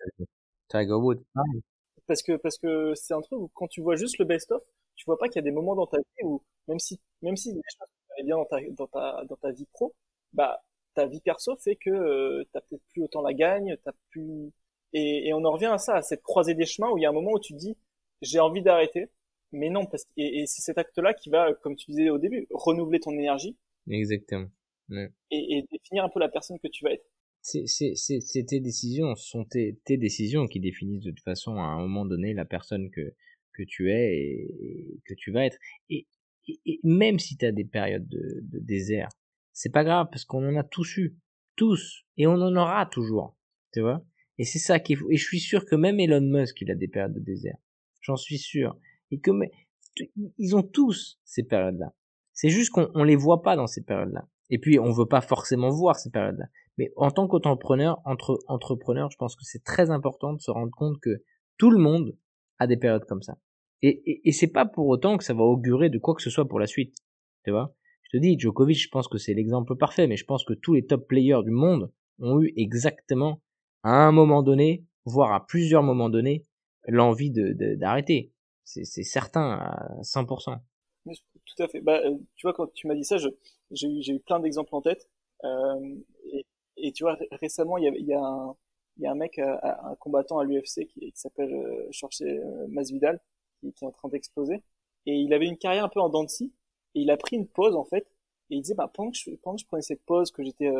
Tiger 0.70 0.94
Woods. 0.94 1.24
Parce 2.08 2.22
que 2.22 2.38
parce 2.38 2.58
que 2.58 2.94
c'est 2.96 3.14
un 3.14 3.22
truc 3.22 3.40
où 3.40 3.50
quand 3.54 3.68
tu 3.68 3.82
vois 3.82 3.96
juste 3.96 4.18
le 4.20 4.26
best-of, 4.26 4.64
tu 4.96 5.06
vois 5.06 5.18
pas 5.18 5.28
qu'il 5.28 5.38
y 5.38 5.40
a 5.40 5.44
des 5.44 5.52
moments 5.52 5.76
dans 5.76 5.88
ta 5.88 5.98
vie 5.98 6.24
où 6.24 6.42
même 6.68 6.80
si 6.80 7.00
même 7.22 7.36
si 7.36 7.54
les 7.54 7.62
choses 7.68 7.88
bien 8.24 8.38
dans 8.38 8.46
ta 8.46 8.58
dans 8.72 8.88
ta 8.88 9.24
dans 9.28 9.36
ta 9.36 9.52
vie 9.52 9.66
pro, 9.74 9.94
bah 10.34 10.64
ta 10.94 11.06
vie 11.08 11.22
perso 11.22 11.56
fait 11.58 11.76
que 11.76 11.90
euh, 11.90 12.44
t'as 12.54 12.62
peut-être 12.62 12.84
plus 12.90 13.04
autant 13.04 13.22
la 13.22 13.34
gagne, 13.34 13.78
t'as 13.84 13.92
plus 14.10 14.52
et, 14.94 15.28
et 15.28 15.34
on 15.34 15.44
en 15.44 15.52
revient 15.52 15.66
à 15.66 15.78
ça, 15.78 15.96
à 15.96 16.02
cette 16.02 16.24
croisée 16.24 16.54
des 16.54 16.66
chemins 16.66 16.90
où 16.92 16.98
il 16.98 17.02
y 17.02 17.06
a 17.06 17.10
un 17.10 17.14
moment 17.14 17.32
où 17.34 17.40
tu 17.40 17.54
te 17.54 17.58
dis 17.58 17.78
j'ai 18.22 18.40
envie 18.40 18.62
d'arrêter, 18.62 19.10
mais 19.56 19.70
non 19.70 19.86
parce 19.86 20.06
et, 20.18 20.42
et 20.42 20.46
c'est 20.46 20.62
cet 20.62 20.78
acte-là 20.78 21.14
qui 21.14 21.30
va, 21.30 21.54
comme 21.54 21.76
tu 21.76 21.92
disais 21.92 22.10
au 22.10 22.18
début, 22.18 22.48
renouveler 22.52 23.00
ton 23.00 23.12
énergie. 23.12 23.58
Exactement. 23.90 24.48
Et, 25.32 25.58
et 25.58 25.66
définir 25.72 26.04
un 26.04 26.10
peu 26.10 26.20
la 26.20 26.30
personne 26.30 26.60
que 26.60 26.68
tu 26.68 26.86
vas 26.86 26.92
être 26.92 27.06
c'est 27.46 28.46
tes 28.48 28.60
décisions, 28.60 29.16
ce 29.16 29.30
sont 29.30 29.46
tes, 29.46 29.80
tes, 29.86 29.98
décisions 29.98 30.48
qui 30.48 30.60
définissent 30.60 31.04
de 31.04 31.12
toute 31.12 31.24
façon 31.24 31.58
à 31.58 31.66
un 31.66 31.80
moment 31.80 32.06
donné 32.06 32.34
la 32.34 32.46
personne 32.46 32.90
que, 32.90 33.14
que 33.54 33.64
tu 33.64 33.92
es 33.92 34.18
et, 34.18 35.00
que 35.06 35.14
tu 35.14 35.32
vas 35.32 35.46
être. 35.46 35.58
Et, 35.90 36.08
et, 36.48 36.80
même 36.84 37.20
si 37.20 37.38
tu 37.38 37.46
as 37.46 37.52
des 37.52 37.66
périodes 37.66 38.08
de, 38.08 38.40
de 38.42 38.60
désert, 38.60 39.10
c'est 39.54 39.72
pas 39.72 39.84
grave 39.84 40.08
parce 40.12 40.26
qu'on 40.26 40.48
en 40.48 40.56
a 40.56 40.64
tous 40.64 40.98
eu, 40.98 41.18
tous, 41.56 42.04
et 42.18 42.26
on 42.26 42.34
en 42.34 42.56
aura 42.56 42.86
toujours, 42.88 43.38
tu 43.74 43.82
vois? 43.82 44.04
Et 44.38 44.44
c'est 44.44 44.60
ça 44.60 44.80
qui 44.80 44.94
est 44.94 44.98
Et 45.10 45.18
je 45.18 45.24
suis 45.24 45.40
sûr 45.40 45.66
que 45.66 45.76
même 45.76 46.00
Elon 46.00 46.22
Musk, 46.22 46.62
il 46.62 46.72
a 46.72 46.76
des 46.76 46.88
périodes 46.88 47.14
de 47.14 47.20
désert. 47.20 47.58
J'en 48.02 48.18
suis 48.18 48.40
sûr. 48.40 48.78
Et 49.98 50.12
ils 50.38 50.56
ont 50.56 50.64
tous 50.64 51.20
ces 51.24 51.44
périodes-là. 51.44 51.94
C'est 52.34 52.50
juste 52.50 52.72
qu'on 52.72 52.90
on 52.94 53.04
les 53.04 53.16
voit 53.16 53.42
pas 53.42 53.56
dans 53.56 53.68
ces 53.68 53.84
périodes-là. 53.84 54.28
Et 54.50 54.60
puis 54.60 54.80
on 54.80 54.92
veut 54.92 55.08
pas 55.08 55.22
forcément 55.22 55.70
voir 55.70 55.96
ces 55.96 56.10
périodes-là. 56.10 56.46
Mais 56.78 56.92
en 56.98 57.10
tant 57.12 57.28
qu'entrepreneur, 57.28 58.02
entre 58.06 58.40
entrepreneur, 58.48 59.10
je 59.10 59.18
pense 59.18 59.36
que 59.36 59.44
c'est 59.44 59.64
très 59.64 59.90
important 59.90 60.34
de 60.34 60.42
se 60.42 60.52
rendre 60.52 60.72
compte 60.76 61.00
que 61.00 61.24
tout 61.58 61.72
le 61.72 61.80
monde 61.80 62.18
a 62.60 62.68
des 62.68 62.78
périodes 62.78 63.06
comme 63.06 63.22
ça. 63.22 63.38
Et, 63.82 64.02
et, 64.06 64.30
et 64.30 64.32
c'est 64.32 64.52
pas 64.52 64.66
pour 64.66 64.88
autant 64.88 65.18
que 65.18 65.24
ça 65.24 65.34
va 65.34 65.44
augurer 65.44 65.90
de 65.90 65.98
quoi 65.98 66.16
que 66.16 66.22
ce 66.22 66.30
soit 66.30 66.48
pour 66.48 66.60
la 66.60 66.68
suite. 66.68 66.96
Tu 67.44 67.52
vois? 67.52 67.76
Je 68.04 68.18
te 68.18 68.22
dis, 68.22 68.38
Djokovic, 68.38 68.78
je 68.78 68.90
pense 68.90 69.08
que 69.08 69.18
c'est 69.18 69.34
l'exemple 69.34 69.76
parfait, 69.76 70.08
mais 70.08 70.18
je 70.18 70.26
pense 70.26 70.44
que 70.44 70.54
tous 70.54 70.74
les 70.74 70.86
top 70.86 71.08
players 71.08 71.44
du 71.44 71.52
monde 71.52 71.92
ont 72.20 72.42
eu 72.42 72.54
exactement, 72.56 73.42
à 73.84 74.08
un 74.08 74.12
moment 74.12 74.44
donné, 74.44 74.86
voire 75.06 75.34
à 75.34 75.46
plusieurs 75.46 75.84
moments 75.84 76.10
donnés, 76.10 76.46
l'envie 76.88 77.32
de 77.32 77.76
d'arrêter. 77.76 78.32
C'est 78.66 79.04
certain 79.04 79.52
à 79.52 80.02
100%. 80.02 80.60
Tout 81.06 81.64
à 81.64 81.68
fait. 81.68 81.82
Bah, 81.82 82.02
euh, 82.04 82.18
tu 82.36 82.48
vois, 82.48 82.54
quand 82.54 82.74
tu 82.74 82.88
m'as 82.88 82.96
dit 82.96 83.04
ça, 83.04 83.18
j'ai 83.72 83.88
eu, 83.88 84.20
plein 84.20 84.40
d'exemples 84.40 84.76
en 84.76 84.82
tête. 84.82 85.08
Euh, 85.44 85.96
et 86.78 86.92
tu 86.92 87.04
vois, 87.04 87.18
récemment, 87.32 87.78
il 87.78 87.84
y 87.84 88.14
a, 88.14 89.12
un, 89.12 89.16
mec, 89.16 89.40
euh, 89.40 89.58
un 89.62 89.96
combattant 89.96 90.40
à 90.40 90.44
l'UFC 90.44 90.88
qui, 90.88 91.12
s'appelle 91.16 91.54
euh, 91.54 92.68
Masvidal, 92.68 93.22
qui, 93.60 93.68
est 93.68 93.84
en 93.84 93.92
train 93.92 94.10
d'exploser. 94.10 94.62
Et 95.06 95.16
il 95.16 95.34
avait 95.34 95.48
une 95.48 95.58
carrière 95.58 95.86
un 95.86 95.90
peu 95.90 96.02
en 96.02 96.10
dents 96.10 96.24
de 96.24 96.30
scie. 96.30 96.54
Et 96.96 97.02
il 97.02 97.12
a 97.12 97.18
pris 97.18 97.36
une 97.36 97.48
pause, 97.48 97.76
en 97.76 97.86
fait, 97.86 98.08
et 98.50 98.56
il 98.56 98.62
disait, 98.62 98.76
bah, 98.76 98.90
pendant 98.94 99.12
que 99.12 99.18
je, 99.18 99.32
prenais 99.68 99.82
cette 99.82 100.04
pause, 100.06 100.32
que 100.32 100.44
j'étais 100.44 100.72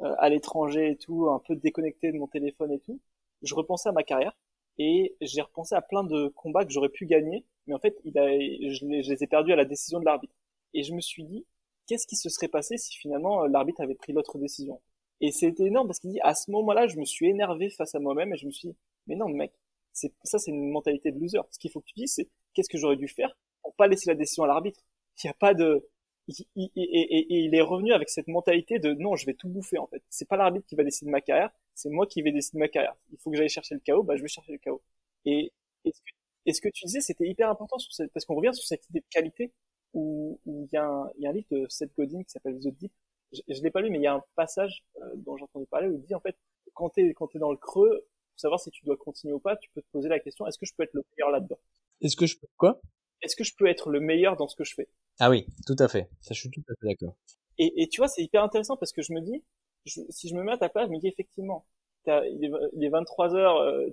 à 0.00 0.28
l'étranger 0.30 0.90
et 0.92 0.96
tout, 0.96 1.28
un 1.30 1.38
peu 1.38 1.54
déconnecté 1.54 2.12
de 2.12 2.18
mon 2.18 2.26
téléphone 2.26 2.72
et 2.72 2.80
tout, 2.80 2.98
je 3.42 3.54
repensais 3.54 3.88
à 3.88 3.92
ma 3.92 4.02
carrière 4.02 4.34
et 4.78 5.16
j'ai 5.20 5.42
repensé 5.42 5.74
à 5.74 5.82
plein 5.82 6.04
de 6.04 6.28
combats 6.28 6.64
que 6.64 6.72
j'aurais 6.72 6.88
pu 6.88 7.06
gagner, 7.06 7.44
mais 7.66 7.74
en 7.74 7.78
fait, 7.78 7.98
il 8.04 8.18
a, 8.18 8.26
je, 8.28 8.86
les, 8.86 9.02
je 9.02 9.12
les 9.12 9.22
ai 9.22 9.26
perdus 9.26 9.52
à 9.52 9.56
la 9.56 9.64
décision 9.64 10.00
de 10.00 10.04
l'arbitre. 10.04 10.34
Et 10.74 10.82
je 10.82 10.94
me 10.94 11.00
suis 11.00 11.24
dit, 11.24 11.44
qu'est-ce 11.86 12.06
qui 12.06 12.16
se 12.16 12.28
serait 12.28 12.48
passé 12.48 12.78
si 12.78 12.96
finalement 12.96 13.44
euh, 13.44 13.48
l'arbitre 13.48 13.82
avait 13.82 13.94
pris 13.94 14.12
l'autre 14.12 14.38
décision? 14.38 14.80
Et 15.20 15.32
c'était 15.32 15.64
énorme 15.64 15.86
parce 15.86 15.98
qu'il 15.98 16.10
dit, 16.10 16.20
à 16.22 16.34
ce 16.34 16.50
moment-là, 16.50 16.86
je 16.86 16.96
me 16.96 17.04
suis 17.04 17.28
énervé 17.28 17.70
face 17.70 17.94
à 17.94 17.98
moi-même 18.00 18.32
et 18.32 18.36
je 18.36 18.46
me 18.46 18.50
suis 18.50 18.68
dit, 18.68 18.76
mais 19.06 19.16
non, 19.16 19.28
mec, 19.28 19.52
c'est 19.92 20.12
ça, 20.24 20.38
c'est 20.38 20.50
une 20.50 20.70
mentalité 20.70 21.12
de 21.12 21.18
loser. 21.18 21.40
Ce 21.50 21.58
qu'il 21.58 21.70
faut 21.70 21.80
que 21.80 21.86
tu 21.86 21.94
dises, 21.94 22.14
c'est 22.14 22.28
qu'est-ce 22.54 22.68
que 22.68 22.78
j'aurais 22.78 22.96
dû 22.96 23.08
faire 23.08 23.36
pour 23.62 23.74
pas 23.74 23.86
laisser 23.86 24.08
la 24.08 24.14
décision 24.14 24.44
à 24.44 24.46
l'arbitre? 24.46 24.80
Il 25.22 25.26
n'y 25.26 25.30
a 25.30 25.34
pas 25.34 25.52
de, 25.52 25.86
et, 26.28 26.46
et, 26.56 27.44
il 27.44 27.54
est 27.54 27.60
revenu 27.60 27.92
avec 27.92 28.08
cette 28.08 28.28
mentalité 28.28 28.78
de 28.78 28.94
non, 28.94 29.16
je 29.16 29.26
vais 29.26 29.34
tout 29.34 29.48
bouffer 29.48 29.78
en 29.78 29.86
fait. 29.86 30.02
C'est 30.08 30.28
pas 30.28 30.36
l'arbitre 30.36 30.66
qui 30.66 30.76
va 30.76 30.84
décider 30.84 31.06
de 31.06 31.12
ma 31.12 31.20
carrière, 31.20 31.50
c'est 31.80 31.88
moi 31.88 32.06
qui 32.06 32.22
vais 32.22 32.32
décider 32.32 32.58
de 32.58 32.60
ma 32.60 32.68
carrière. 32.68 32.94
Il 33.12 33.18
faut 33.18 33.30
que 33.30 33.36
j'aille 33.36 33.48
chercher 33.48 33.74
le 33.74 33.80
chaos, 33.80 34.02
bah 34.02 34.16
je 34.16 34.22
vais 34.22 34.28
chercher 34.28 34.52
le 34.52 34.58
chaos. 34.58 34.82
Et, 35.24 35.52
et 35.84 35.92
ce, 35.92 36.00
que, 36.00 36.10
et 36.46 36.52
ce 36.52 36.60
que 36.60 36.68
tu 36.68 36.84
disais, 36.84 37.00
c'était 37.00 37.26
hyper 37.26 37.48
important 37.48 37.78
sur 37.78 37.92
cette, 37.92 38.12
parce 38.12 38.24
qu'on 38.24 38.34
revient 38.34 38.54
sur 38.54 38.64
cette 38.64 38.88
idée 38.90 39.00
de 39.00 39.06
qualité 39.10 39.52
où, 39.94 40.38
il 40.46 40.68
y 40.72 40.76
a 40.76 40.84
un, 40.84 41.10
il 41.16 41.22
y 41.22 41.26
a 41.26 41.30
un 41.30 41.32
livre 41.32 41.48
de 41.50 41.66
Seth 41.68 41.92
Godin 41.96 42.22
qui 42.22 42.30
s'appelle 42.30 42.58
The 42.60 42.68
Deep. 42.68 42.92
Je, 43.32 43.40
je 43.48 43.62
l'ai 43.62 43.70
pas 43.70 43.80
lu, 43.80 43.90
mais 43.90 43.98
il 43.98 44.02
y 44.02 44.06
a 44.06 44.14
un 44.14 44.24
passage 44.34 44.84
euh, 44.96 45.10
dont 45.16 45.36
j'ai 45.36 45.44
entendu 45.44 45.66
parler 45.66 45.88
où 45.88 45.94
il 45.94 46.02
dit 46.02 46.14
en 46.14 46.20
fait 46.20 46.36
quand 46.74 46.90
t'es 46.90 47.12
quand 47.14 47.28
t'es 47.28 47.38
dans 47.38 47.50
le 47.50 47.56
creux, 47.56 48.06
pour 48.32 48.40
savoir 48.40 48.60
si 48.60 48.70
tu 48.70 48.84
dois 48.84 48.96
continuer 48.96 49.34
ou 49.34 49.40
pas, 49.40 49.56
tu 49.56 49.70
peux 49.70 49.82
te 49.82 49.88
poser 49.92 50.08
la 50.08 50.20
question 50.20 50.46
est-ce 50.46 50.58
que 50.58 50.66
je 50.66 50.74
peux 50.76 50.82
être 50.82 50.94
le 50.94 51.02
meilleur 51.16 51.30
là-dedans? 51.30 51.58
Est-ce 52.00 52.16
que 52.16 52.26
je 52.26 52.38
peux 52.38 52.46
quoi? 52.56 52.80
Est-ce 53.22 53.36
que 53.36 53.44
je 53.44 53.54
peux 53.56 53.66
être 53.66 53.90
le 53.90 54.00
meilleur 54.00 54.36
dans 54.36 54.48
ce 54.48 54.56
que 54.56 54.64
je 54.64 54.74
fais? 54.74 54.88
Ah 55.18 55.28
oui, 55.28 55.46
tout 55.66 55.76
à 55.78 55.88
fait. 55.88 56.08
Ça, 56.22 56.32
je 56.32 56.40
suis 56.40 56.50
tout 56.50 56.62
à 56.68 56.72
fait 56.80 56.86
d'accord. 56.86 57.14
Et, 57.58 57.82
et, 57.82 57.88
tu 57.88 58.00
vois, 58.00 58.08
c'est 58.08 58.22
hyper 58.22 58.42
intéressant 58.42 58.78
parce 58.78 58.92
que 58.92 59.02
je 59.02 59.12
me 59.12 59.20
dis, 59.20 59.44
je, 59.84 60.00
si 60.08 60.28
je 60.28 60.34
me 60.34 60.42
mets 60.42 60.52
à 60.52 60.58
ta 60.58 60.68
place, 60.68 60.86
je 60.88 60.92
me 60.92 60.98
dis 60.98 61.08
effectivement, 61.08 61.66
il, 62.06 62.44
est, 62.44 62.50
il 62.74 62.84
est 62.84 62.88
23 62.88 63.34
heures, 63.34 63.56
euh, 63.58 63.86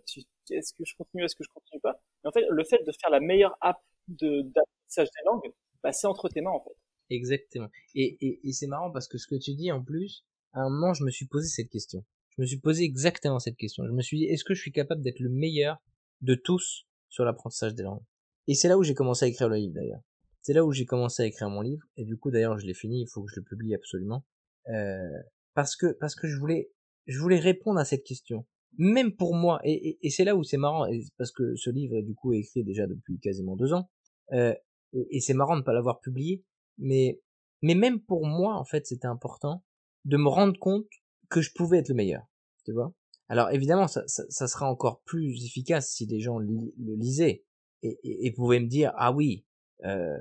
est-ce 0.49 0.73
que 0.73 0.83
je 0.85 0.95
continue, 0.95 1.23
est-ce 1.23 1.35
que 1.35 1.43
je 1.43 1.49
continue 1.53 1.81
pas? 1.81 1.99
Mais 2.23 2.29
en 2.29 2.31
fait, 2.31 2.45
le 2.49 2.63
fait 2.63 2.83
de 2.85 2.91
faire 2.91 3.09
la 3.09 3.19
meilleure 3.19 3.57
app 3.61 3.77
de 4.07 4.41
d'apprentissage 4.41 5.09
des 5.11 5.25
langues, 5.25 5.53
bah, 5.83 5.91
c'est 5.91 6.07
entre 6.07 6.29
tes 6.29 6.41
mains 6.41 6.51
en 6.51 6.63
fait. 6.63 6.75
Exactement. 7.09 7.69
Et, 7.95 8.17
et, 8.21 8.47
et 8.47 8.51
c'est 8.53 8.67
marrant 8.67 8.91
parce 8.91 9.07
que 9.07 9.17
ce 9.17 9.27
que 9.27 9.35
tu 9.35 9.53
dis 9.55 9.71
en 9.71 9.83
plus, 9.83 10.25
à 10.53 10.61
un 10.61 10.69
moment, 10.69 10.93
je 10.93 11.03
me 11.03 11.11
suis 11.11 11.27
posé 11.27 11.47
cette 11.47 11.69
question. 11.69 12.03
Je 12.37 12.41
me 12.41 12.47
suis 12.47 12.59
posé 12.59 12.83
exactement 12.83 13.39
cette 13.39 13.57
question. 13.57 13.85
Je 13.85 13.91
me 13.91 14.01
suis 14.01 14.17
dit, 14.17 14.25
est-ce 14.25 14.43
que 14.43 14.53
je 14.53 14.61
suis 14.61 14.71
capable 14.71 15.01
d'être 15.01 15.19
le 15.19 15.29
meilleur 15.29 15.77
de 16.21 16.35
tous 16.35 16.85
sur 17.09 17.25
l'apprentissage 17.25 17.75
des 17.75 17.83
langues? 17.83 18.03
Et 18.47 18.53
c'est 18.53 18.67
là 18.67 18.77
où 18.77 18.83
j'ai 18.83 18.93
commencé 18.93 19.25
à 19.25 19.27
écrire 19.27 19.49
le 19.49 19.55
livre 19.57 19.73
d'ailleurs. 19.73 20.01
C'est 20.41 20.53
là 20.53 20.63
où 20.63 20.71
j'ai 20.71 20.85
commencé 20.85 21.23
à 21.23 21.25
écrire 21.25 21.49
mon 21.49 21.61
livre, 21.61 21.83
et 21.97 22.05
du 22.05 22.15
coup 22.15 22.31
d'ailleurs 22.31 22.57
je 22.57 22.65
l'ai 22.65 22.73
fini, 22.73 23.01
il 23.01 23.07
faut 23.07 23.21
que 23.21 23.29
je 23.29 23.39
le 23.39 23.43
publie 23.43 23.75
absolument, 23.75 24.23
euh, 24.69 25.09
parce 25.57 25.75
que 25.75 25.87
parce 25.87 26.13
que 26.13 26.27
je 26.27 26.37
voulais 26.37 26.69
je 27.07 27.17
voulais 27.17 27.39
répondre 27.39 27.79
à 27.79 27.85
cette 27.85 28.03
question, 28.03 28.45
même 28.77 29.15
pour 29.15 29.33
moi, 29.33 29.59
et, 29.63 29.97
et, 30.03 30.09
c'est 30.11 30.23
là 30.23 30.35
où 30.35 30.43
c'est 30.43 30.57
marrant, 30.57 30.85
parce 31.17 31.31
que 31.31 31.55
ce 31.55 31.71
livre 31.71 31.99
du 32.01 32.13
coup 32.13 32.31
est 32.33 32.41
écrit 32.41 32.63
déjà 32.63 32.85
depuis 32.85 33.17
quasiment 33.19 33.55
deux 33.55 33.73
ans, 33.73 33.89
euh, 34.33 34.53
et, 34.93 35.19
c'est 35.19 35.33
marrant 35.33 35.55
de 35.55 35.61
ne 35.61 35.65
pas 35.65 35.73
l'avoir 35.73 35.99
publié, 35.99 36.43
mais 36.77 37.19
mais 37.63 37.73
même 37.73 37.99
pour 37.99 38.27
moi 38.27 38.53
en 38.53 38.65
fait 38.65 38.85
c'était 38.85 39.07
important 39.07 39.63
de 40.05 40.17
me 40.17 40.29
rendre 40.29 40.59
compte 40.59 40.85
que 41.27 41.41
je 41.41 41.51
pouvais 41.55 41.79
être 41.79 41.89
le 41.89 41.95
meilleur, 41.95 42.27
tu 42.63 42.71
vois. 42.71 42.93
Alors 43.27 43.49
évidemment 43.49 43.87
ça, 43.87 44.03
ça, 44.05 44.25
ça 44.29 44.47
sera 44.47 44.69
encore 44.69 45.01
plus 45.05 45.43
efficace 45.43 45.89
si 45.89 46.05
les 46.05 46.19
gens 46.19 46.37
le 46.37 46.71
lisaient 46.77 47.43
et, 47.81 47.99
et, 48.03 48.27
et 48.27 48.31
pouvaient 48.31 48.59
me 48.59 48.67
dire 48.67 48.93
ah 48.95 49.11
oui 49.11 49.43
euh, 49.85 50.19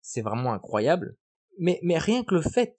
c'est 0.00 0.22
vraiment 0.22 0.52
incroyable. 0.52 1.16
Mais, 1.58 1.80
mais 1.82 1.98
rien 1.98 2.22
que 2.22 2.36
le 2.36 2.42
fait 2.42 2.76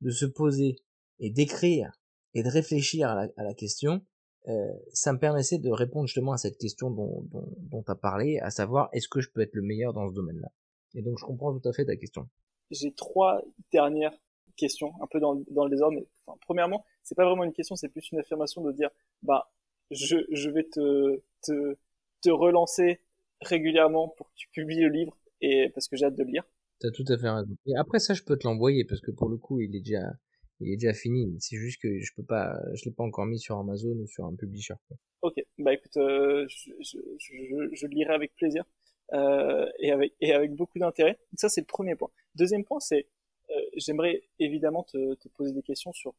de 0.00 0.10
se 0.10 0.24
poser 0.24 0.76
et 1.18 1.30
d'écrire 1.30 1.92
et 2.34 2.42
de 2.42 2.48
réfléchir 2.48 3.08
à 3.08 3.26
la, 3.36 3.54
question, 3.54 4.00
euh, 4.48 4.72
ça 4.92 5.12
me 5.12 5.18
permettait 5.18 5.58
de 5.58 5.70
répondre 5.70 6.06
justement 6.06 6.32
à 6.32 6.38
cette 6.38 6.56
question 6.56 6.90
dont, 6.90 7.22
dont, 7.30 7.54
dont 7.58 7.82
tu 7.82 7.90
as 7.90 7.94
parlé, 7.94 8.38
à 8.40 8.50
savoir 8.50 8.88
est-ce 8.92 9.08
que 9.08 9.20
je 9.20 9.30
peux 9.30 9.40
être 9.42 9.54
le 9.54 9.62
meilleur 9.62 9.92
dans 9.92 10.08
ce 10.08 10.14
domaine-là? 10.14 10.48
Et 10.94 11.02
donc 11.02 11.18
je 11.18 11.24
comprends 11.24 11.56
tout 11.58 11.68
à 11.68 11.72
fait 11.72 11.84
ta 11.84 11.96
question. 11.96 12.28
J'ai 12.70 12.92
trois 12.92 13.42
dernières 13.70 14.18
questions, 14.56 14.92
un 15.02 15.06
peu 15.06 15.20
dans, 15.20 15.42
dans 15.50 15.64
le 15.64 15.70
désordre. 15.70 15.96
Mais, 15.96 16.06
enfin, 16.24 16.38
premièrement, 16.42 16.84
c'est 17.02 17.14
pas 17.14 17.24
vraiment 17.24 17.44
une 17.44 17.52
question, 17.52 17.76
c'est 17.76 17.88
plus 17.88 18.10
une 18.12 18.18
affirmation 18.18 18.62
de 18.62 18.72
dire, 18.72 18.90
bah, 19.22 19.52
je, 19.90 20.16
je 20.30 20.50
vais 20.50 20.64
te, 20.64 21.22
te, 21.42 21.76
te 22.22 22.30
relancer 22.30 23.00
régulièrement 23.40 24.08
pour 24.08 24.28
que 24.28 24.34
tu 24.36 24.48
publies 24.50 24.80
le 24.80 24.88
livre 24.88 25.16
et 25.40 25.70
parce 25.70 25.88
que 25.88 25.96
j'ai 25.96 26.06
hâte 26.06 26.16
de 26.16 26.22
le 26.22 26.30
lire. 26.30 26.44
T'as 26.80 26.90
tout 26.90 27.04
à 27.08 27.18
fait 27.18 27.28
raison. 27.28 27.56
Et 27.66 27.76
après 27.76 27.98
ça, 27.98 28.14
je 28.14 28.22
peux 28.22 28.36
te 28.36 28.46
l'envoyer 28.46 28.84
parce 28.84 29.00
que 29.00 29.10
pour 29.10 29.28
le 29.28 29.36
coup, 29.36 29.60
il 29.60 29.74
est 29.76 29.80
déjà, 29.80 30.12
il 30.62 30.72
est 30.72 30.76
déjà 30.76 30.94
fini. 30.94 31.36
C'est 31.40 31.56
juste 31.56 31.80
que 31.80 32.00
je 32.00 32.12
peux 32.16 32.24
pas, 32.24 32.54
je 32.74 32.84
l'ai 32.84 32.90
pas 32.90 33.04
encore 33.04 33.26
mis 33.26 33.38
sur 33.38 33.58
Amazon 33.58 33.96
ou 33.96 34.06
sur 34.06 34.24
un 34.24 34.34
publisher. 34.34 34.74
Ok, 35.22 35.34
bah 35.58 35.72
écoute, 35.72 35.96
euh, 35.96 36.46
je, 36.48 36.70
je, 36.80 36.98
je, 37.18 37.68
je, 37.72 37.86
le 37.86 37.94
lirai 37.94 38.12
avec 38.14 38.34
plaisir 38.34 38.64
euh, 39.12 39.68
et 39.78 39.92
avec 39.92 40.14
et 40.20 40.32
avec 40.32 40.52
beaucoup 40.54 40.78
d'intérêt. 40.78 41.18
Ça 41.34 41.48
c'est 41.48 41.60
le 41.60 41.66
premier 41.66 41.94
point. 41.94 42.10
Deuxième 42.34 42.64
point, 42.64 42.80
c'est 42.80 43.08
euh, 43.50 43.60
j'aimerais 43.76 44.22
évidemment 44.38 44.82
te, 44.84 45.14
te, 45.14 45.28
poser 45.28 45.52
des 45.52 45.62
questions 45.62 45.92
sur 45.92 46.14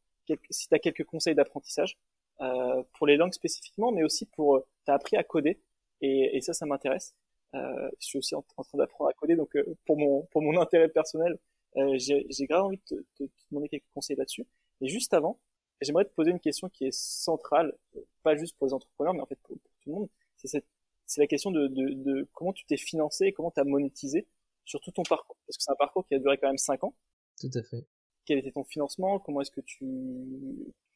si 0.50 0.68
tu 0.68 0.74
as 0.74 0.78
quelques 0.78 1.04
conseils 1.04 1.34
d'apprentissage 1.34 1.98
euh, 2.40 2.82
pour 2.94 3.06
les 3.06 3.16
langues 3.16 3.32
spécifiquement, 3.32 3.92
mais 3.92 4.02
aussi 4.02 4.26
pour 4.26 4.56
euh, 4.56 4.66
t'as 4.86 4.94
appris 4.94 5.16
à 5.16 5.22
coder 5.22 5.60
et, 6.00 6.36
et 6.36 6.40
ça, 6.40 6.52
ça 6.52 6.66
m'intéresse. 6.66 7.14
Euh, 7.54 7.90
je 8.00 8.06
suis 8.06 8.18
aussi 8.18 8.34
en, 8.34 8.42
train 8.42 8.64
d'apprendre 8.78 9.10
à 9.10 9.12
coder, 9.12 9.36
donc 9.36 9.56
pour 9.86 9.96
mon 9.96 10.22
pour 10.32 10.42
mon 10.42 10.60
intérêt 10.60 10.88
personnel, 10.88 11.38
euh, 11.76 11.96
j'ai 11.98 12.46
grave 12.46 12.64
envie 12.64 12.78
de 12.90 12.96
te, 12.96 13.24
te, 13.24 13.30
demander 13.50 13.68
quelques 13.68 13.88
conseils 13.94 14.16
là-dessus. 14.16 14.46
Et 14.80 14.88
juste 14.88 15.14
avant, 15.14 15.40
j'aimerais 15.80 16.04
te 16.04 16.14
poser 16.14 16.30
une 16.30 16.40
question 16.40 16.68
qui 16.68 16.86
est 16.86 16.92
centrale, 16.92 17.76
pas 18.22 18.36
juste 18.36 18.56
pour 18.56 18.66
les 18.66 18.74
entrepreneurs, 18.74 19.14
mais 19.14 19.20
en 19.20 19.26
fait 19.26 19.38
pour, 19.42 19.56
tout 19.56 19.90
le 19.90 19.92
monde. 19.92 20.08
C'est 20.36 20.64
c'est 21.06 21.20
la 21.20 21.26
question 21.26 21.50
de, 21.50 21.66
de, 21.66 21.92
de 21.92 22.28
comment 22.32 22.54
tu 22.54 22.64
t'es 22.64 22.78
financé 22.78 23.26
et 23.26 23.32
comment 23.34 23.50
tu 23.50 23.60
as 23.60 23.64
monétisé 23.64 24.26
sur 24.64 24.80
tout 24.80 24.90
ton 24.90 25.02
parcours. 25.02 25.36
Parce 25.46 25.58
que 25.58 25.62
c'est 25.62 25.70
un 25.70 25.76
parcours 25.76 26.06
qui 26.06 26.14
a 26.14 26.18
duré 26.18 26.38
quand 26.38 26.48
même 26.48 26.58
5 26.58 26.84
ans. 26.84 26.94
Tout 27.40 27.50
à 27.54 27.62
fait. 27.62 27.86
Quel 28.24 28.38
était 28.38 28.52
ton 28.52 28.64
financement? 28.64 29.18
Comment 29.18 29.42
est-ce 29.42 29.50
que 29.50 29.60
tu, 29.60 29.84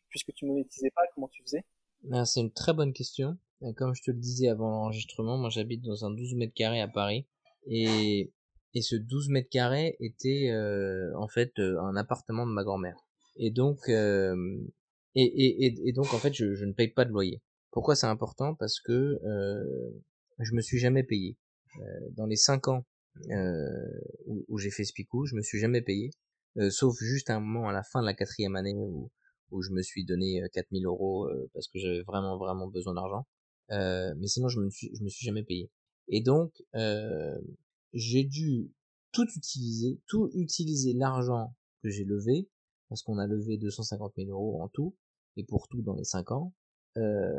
puisque 0.08 0.32
tu 0.32 0.46
monétisais 0.46 0.90
pas, 0.90 1.02
comment 1.14 1.28
tu 1.28 1.42
faisais? 1.42 1.64
Ben, 2.04 2.24
C'est 2.24 2.40
une 2.40 2.52
très 2.52 2.72
bonne 2.72 2.92
question. 2.92 3.36
Comme 3.76 3.94
je 3.94 4.02
te 4.02 4.10
le 4.10 4.18
disais 4.18 4.48
avant 4.48 4.70
l'enregistrement, 4.70 5.36
moi 5.36 5.50
j'habite 5.50 5.82
dans 5.82 6.04
un 6.04 6.10
12 6.10 6.34
mètres 6.36 6.54
carrés 6.54 6.80
à 6.80 6.88
Paris. 6.88 7.26
Et, 7.66 8.32
et 8.74 8.82
ce 8.82 8.96
12 8.96 9.30
mètres 9.30 9.48
carrés 9.50 9.96
était 10.00 10.50
euh, 10.50 11.12
en 11.16 11.28
fait 11.28 11.52
euh, 11.58 11.80
un 11.80 11.96
appartement 11.96 12.46
de 12.46 12.52
ma 12.52 12.64
grand-mère. 12.64 12.96
Et 13.36 13.50
donc, 13.50 13.88
euh, 13.88 14.36
et, 15.14 15.22
et, 15.24 15.88
et, 15.88 15.92
donc 15.92 16.12
en 16.12 16.18
fait 16.18 16.34
je, 16.34 16.54
je, 16.54 16.64
ne 16.64 16.72
paye 16.72 16.88
pas 16.88 17.04
de 17.04 17.10
loyer. 17.10 17.42
Pourquoi 17.70 17.94
c'est 17.94 18.06
important? 18.06 18.54
Parce 18.54 18.80
que 18.80 18.92
euh, 19.24 19.90
je 20.38 20.54
me 20.54 20.60
suis 20.60 20.78
jamais 20.78 21.02
payé. 21.02 21.36
Euh, 21.80 21.82
dans 22.16 22.26
les 22.26 22.36
5 22.36 22.68
ans 22.68 22.84
où, 24.26 24.44
où 24.48 24.58
j'ai 24.58 24.70
fait 24.70 24.84
Spicou, 24.84 25.26
je 25.26 25.34
me 25.34 25.42
suis 25.42 25.58
jamais 25.58 25.82
payé. 25.82 26.10
sauf 26.70 26.96
juste 27.00 27.30
un 27.30 27.40
moment 27.40 27.68
à 27.68 27.72
la 27.72 27.82
fin 27.82 28.00
de 28.00 28.06
la 28.06 28.14
quatrième 28.14 28.54
année 28.56 28.74
où, 28.74 29.10
où 29.50 29.62
je 29.62 29.70
me 29.70 29.82
suis 29.82 30.04
donné 30.04 30.40
4000 30.52 30.86
euros 30.86 31.28
parce 31.52 31.66
que 31.68 31.78
j'avais 31.78 32.02
vraiment 32.02 32.38
vraiment 32.38 32.68
besoin 32.68 32.94
d'argent. 32.94 33.26
Euh, 33.70 34.14
mais 34.16 34.26
sinon 34.26 34.48
je 34.48 34.60
me 34.60 34.70
suis 34.70 34.90
je 34.96 35.02
me 35.04 35.10
suis 35.10 35.26
jamais 35.26 35.42
payé 35.42 35.70
et 36.08 36.22
donc 36.22 36.54
euh, 36.74 37.36
j'ai 37.92 38.24
dû 38.24 38.72
tout 39.12 39.26
utiliser 39.36 40.00
tout 40.06 40.30
utiliser 40.34 40.92
l'argent 40.92 41.54
que 41.82 41.90
j'ai 41.90 42.04
levé 42.04 42.48
parce 42.88 43.02
qu'on 43.02 43.18
a 43.18 43.26
levé 43.26 43.56
250 43.56 44.14
000 44.16 44.30
euros 44.30 44.62
en 44.62 44.68
tout 44.68 44.96
et 45.36 45.44
pour 45.44 45.68
tout 45.68 45.82
dans 45.82 45.94
les 45.94 46.04
5 46.04 46.32
ans 46.32 46.54
euh, 46.96 47.32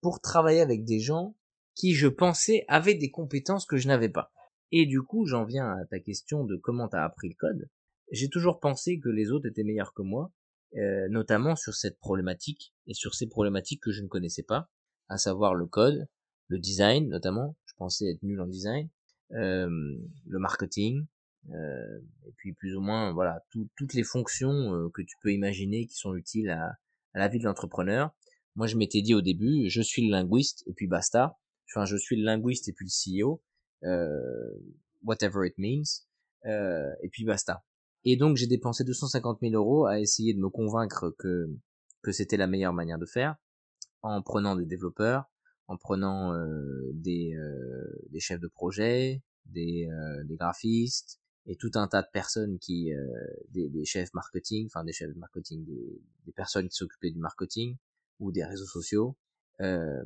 pour 0.00 0.20
travailler 0.20 0.60
avec 0.60 0.84
des 0.84 1.00
gens 1.00 1.36
qui 1.74 1.94
je 1.94 2.08
pensais 2.08 2.64
avaient 2.68 2.94
des 2.94 3.10
compétences 3.10 3.66
que 3.66 3.76
je 3.76 3.88
n'avais 3.88 4.08
pas. 4.08 4.32
Et 4.70 4.86
du 4.86 5.02
coup 5.02 5.26
j'en 5.26 5.44
viens 5.44 5.70
à 5.70 5.84
ta 5.86 5.98
question 5.98 6.44
de 6.44 6.56
comment 6.56 6.88
tu 6.88 6.96
as 6.96 7.04
appris 7.04 7.28
le 7.28 7.34
code. 7.36 7.68
J'ai 8.12 8.28
toujours 8.28 8.60
pensé 8.60 9.00
que 9.00 9.08
les 9.08 9.30
autres 9.30 9.48
étaient 9.48 9.64
meilleurs 9.64 9.94
que 9.94 10.02
moi 10.02 10.32
euh, 10.76 11.08
notamment 11.08 11.54
sur 11.54 11.74
cette 11.74 11.98
problématique 11.98 12.74
et 12.86 12.94
sur 12.94 13.14
ces 13.14 13.28
problématiques 13.28 13.82
que 13.82 13.92
je 13.92 14.02
ne 14.02 14.08
connaissais 14.08 14.42
pas 14.42 14.70
à 15.08 15.18
savoir 15.18 15.54
le 15.54 15.66
code, 15.66 16.08
le 16.48 16.58
design 16.58 17.08
notamment, 17.08 17.56
je 17.66 17.74
pensais 17.76 18.06
être 18.10 18.22
nul 18.22 18.40
en 18.40 18.46
design, 18.46 18.88
le 19.30 20.38
marketing, 20.38 21.06
et 21.52 22.32
puis 22.36 22.52
plus 22.54 22.76
ou 22.76 22.80
moins 22.80 23.12
voilà 23.12 23.44
toutes 23.50 23.94
les 23.94 24.04
fonctions 24.04 24.90
que 24.94 25.02
tu 25.02 25.16
peux 25.22 25.32
imaginer 25.32 25.86
qui 25.86 25.96
sont 25.96 26.14
utiles 26.14 26.50
à, 26.50 26.78
à 27.12 27.18
la 27.18 27.28
vie 27.28 27.38
de 27.38 27.44
l'entrepreneur. 27.44 28.14
Moi 28.54 28.66
je 28.66 28.76
m'étais 28.76 29.02
dit 29.02 29.14
au 29.14 29.20
début, 29.20 29.68
je 29.68 29.82
suis 29.82 30.06
le 30.06 30.10
linguiste 30.10 30.62
et 30.66 30.72
puis 30.72 30.86
basta. 30.86 31.36
Enfin 31.68 31.84
je 31.84 31.96
suis 31.96 32.16
le 32.16 32.24
linguiste 32.24 32.68
et 32.68 32.72
puis 32.72 32.86
le 32.86 33.22
CEO, 33.22 33.42
whatever 35.02 35.46
it 35.46 35.54
means, 35.58 36.06
et 36.44 37.08
puis 37.10 37.24
basta. 37.24 37.64
Et 38.04 38.16
donc 38.16 38.36
j'ai 38.36 38.46
dépensé 38.46 38.84
250 38.84 39.38
000 39.40 39.54
euros 39.54 39.86
à 39.86 39.98
essayer 40.00 40.34
de 40.34 40.38
me 40.38 40.48
convaincre 40.50 41.14
que 41.18 41.48
que 42.02 42.12
c'était 42.12 42.36
la 42.36 42.46
meilleure 42.46 42.74
manière 42.74 42.98
de 42.98 43.06
faire 43.06 43.36
en 44.02 44.20
prenant 44.20 44.54
des 44.54 44.66
développeurs, 44.66 45.24
en 45.66 45.76
prenant 45.76 46.34
euh, 46.34 46.90
des, 46.92 47.34
euh, 47.34 48.06
des 48.10 48.20
chefs 48.20 48.40
de 48.40 48.48
projet, 48.48 49.22
des, 49.46 49.88
euh, 49.88 50.24
des 50.24 50.36
graphistes, 50.36 51.20
et 51.46 51.56
tout 51.56 51.70
un 51.74 51.86
tas 51.88 52.00
de 52.00 52.08
personnes 52.10 52.58
qui, 52.58 52.90
des, 53.50 53.68
des, 53.68 53.84
chefs 53.84 54.14
marketing, 54.14 54.64
enfin 54.64 54.82
des 54.82 54.94
chefs 54.94 55.14
marketing, 55.14 55.62
des, 55.66 56.00
des 56.24 56.32
personnes 56.32 56.70
qui 56.70 56.74
s'occupaient 56.74 57.10
du 57.10 57.18
marketing 57.18 57.76
ou 58.18 58.32
des 58.32 58.44
réseaux 58.44 58.64
sociaux. 58.64 59.14
Euh, 59.60 60.02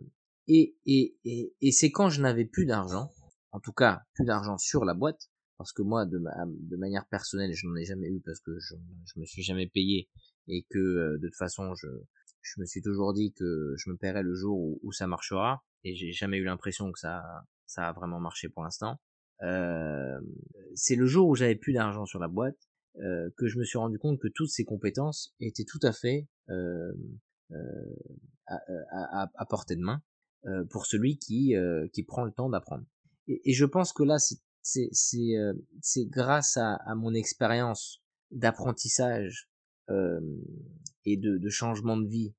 et, 0.49 0.75
et, 0.87 1.17
et, 1.25 1.55
et 1.61 1.71
c'est 1.71 1.93
quand 1.93 2.09
je 2.09 2.21
n'avais 2.23 2.45
plus 2.45 2.67
d'argent, 2.67 3.13
en 3.53 3.61
tout 3.61 3.73
cas 3.73 4.03
plus 4.15 4.25
d'argent 4.25 4.59
sur 4.59 4.85
la 4.85 4.95
boîte, 4.95 5.31
parce 5.59 5.73
que 5.73 5.83
moi 5.83 6.07
de, 6.07 6.19
de 6.19 6.77
manière 6.77 7.07
personnelle 7.07 7.53
je 7.55 7.69
n'en 7.69 7.77
ai 7.77 7.85
jamais 7.85 8.09
eu 8.09 8.21
parce 8.21 8.41
que 8.41 8.59
je, 8.59 8.75
je 9.05 9.21
me 9.21 9.25
suis 9.25 9.45
jamais 9.45 9.69
payé 9.69 10.09
et 10.49 10.65
que 10.69 11.19
de 11.19 11.29
toute 11.29 11.37
façon 11.37 11.73
je, 11.77 11.87
je 12.55 12.61
me 12.61 12.67
suis 12.67 12.83
toujours 12.83 13.13
dit 13.13 13.33
que 13.33 13.75
je 13.77 13.91
me 13.91 13.97
paierais 13.97 14.23
le 14.23 14.35
jour 14.35 14.79
où, 14.83 14.93
ça 14.93 15.07
marchera 15.07 15.65
et 15.85 15.95
j'ai 15.95 16.13
jamais 16.13 16.39
eu 16.39 16.45
l'impression 16.45 16.93
que 16.93 16.99
ça 16.99 17.23
ça 17.67 17.89
a 17.89 17.93
vraiment 17.93 18.19
marché 18.19 18.49
pour 18.49 18.63
l'instant. 18.63 18.99
Euh, 19.43 20.21
c'est 20.75 20.97
le 20.97 21.07
jour 21.07 21.29
où 21.29 21.35
j'avais 21.35 21.55
plus 21.55 21.73
d'argent 21.73 22.07
sur 22.07 22.19
la 22.19 22.29
boîte 22.29 22.59
euh, 23.01 23.31
que 23.37 23.47
je 23.47 23.59
me 23.59 23.65
suis 23.65 23.79
rendu 23.79 23.99
compte 23.99 24.19
que 24.19 24.29
toutes 24.29 24.51
ces 24.51 24.65
compétences 24.65 25.33
étaient 25.39 25.65
tout 25.65 25.79
à 25.83 25.93
fait 25.93 26.27
euh, 26.49 26.93
euh 27.53 27.95
à, 28.47 29.25
à, 29.25 29.31
à, 29.35 29.45
portée 29.45 29.77
de 29.77 29.83
main 29.83 30.03
euh, 30.47 30.65
pour 30.71 30.87
celui 30.87 31.19
qui 31.19 31.55
qui 31.93 32.03
prend 32.03 32.25
le 32.25 32.33
temps 32.33 32.49
d'apprendre. 32.49 32.87
Et, 33.27 33.53
je 33.53 33.67
pense 33.67 33.93
que 33.93 34.03
là 34.03 34.19
c'est 34.19 34.39
c'est 34.63 34.89
c'est 34.93 35.35
c'est 35.83 36.07
grâce 36.07 36.57
à, 36.57 36.77
à 36.77 36.95
mon 36.95 37.13
expérience 37.13 38.03
d'apprentissage 38.31 39.51
et 41.05 41.17
de, 41.17 41.39
de 41.39 41.49
changement 41.49 41.97
de 41.97 42.07
vie, 42.07 42.35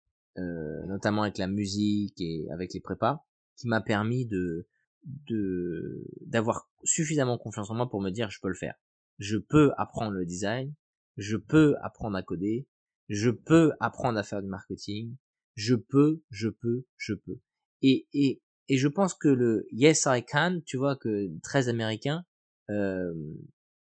notamment 0.87 1.23
avec 1.23 1.37
la 1.37 1.47
musique 1.47 2.19
et 2.19 2.47
avec 2.51 2.73
les 2.73 2.79
prépas, 2.79 3.25
qui 3.57 3.67
m'a 3.67 3.81
permis 3.81 4.25
de 4.25 4.67
de 5.03 6.05
d'avoir 6.25 6.69
suffisamment 6.83 7.37
confiance 7.37 7.69
en 7.69 7.75
moi 7.75 7.89
pour 7.89 8.01
me 8.01 8.09
dire 8.09 8.29
je 8.29 8.39
peux 8.41 8.49
le 8.49 8.55
faire. 8.55 8.75
Je 9.17 9.37
peux 9.37 9.71
apprendre 9.77 10.11
le 10.11 10.25
design, 10.25 10.73
je 11.17 11.37
peux 11.37 11.75
apprendre 11.81 12.17
à 12.17 12.23
coder, 12.23 12.67
je 13.09 13.29
peux 13.29 13.73
apprendre 13.79 14.17
à 14.17 14.23
faire 14.23 14.41
du 14.41 14.47
marketing, 14.47 15.15
je 15.55 15.75
peux, 15.75 16.21
je 16.29 16.49
peux, 16.49 16.85
je 16.97 17.13
peux. 17.13 17.39
Et 17.81 18.07
et 18.13 18.41
et 18.67 18.77
je 18.77 18.87
pense 18.87 19.13
que 19.13 19.27
le 19.27 19.65
yes 19.71 20.07
I 20.07 20.23
can, 20.23 20.59
tu 20.65 20.77
vois 20.77 20.95
que 20.95 21.29
très 21.41 21.69
américain, 21.69 22.25
euh, 22.69 23.13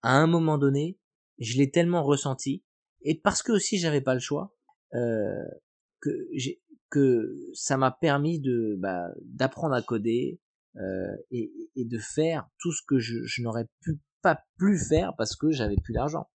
à 0.01 0.17
un 0.17 0.27
moment 0.27 0.57
donné, 0.57 0.97
je 1.39 1.57
l'ai 1.57 1.69
tellement 1.69 2.03
ressenti 2.03 2.63
et 3.01 3.19
parce 3.19 3.43
que 3.43 3.51
aussi 3.51 3.77
j'avais 3.77 4.01
pas 4.01 4.13
le 4.13 4.19
choix 4.19 4.55
euh, 4.95 5.43
que 5.99 6.27
j'ai 6.33 6.61
que 6.89 7.37
ça 7.53 7.75
m'a 7.77 7.91
permis 7.91 8.39
de 8.39 8.75
bah, 8.79 9.09
d'apprendre 9.25 9.75
à 9.75 9.81
coder, 9.81 10.39
euh, 10.77 11.15
et, 11.31 11.51
et, 11.75 11.85
de 11.85 11.97
faire 11.97 12.47
tout 12.59 12.71
ce 12.71 12.83
que 12.87 12.99
je, 12.99 13.23
je 13.23 13.41
n'aurais 13.41 13.67
pu 13.81 13.99
pas 14.21 14.43
plus 14.57 14.77
faire 14.77 15.15
parce 15.17 15.35
que 15.35 15.49
j'avais 15.49 15.75
plus 15.75 15.93
d'argent. 15.93 16.27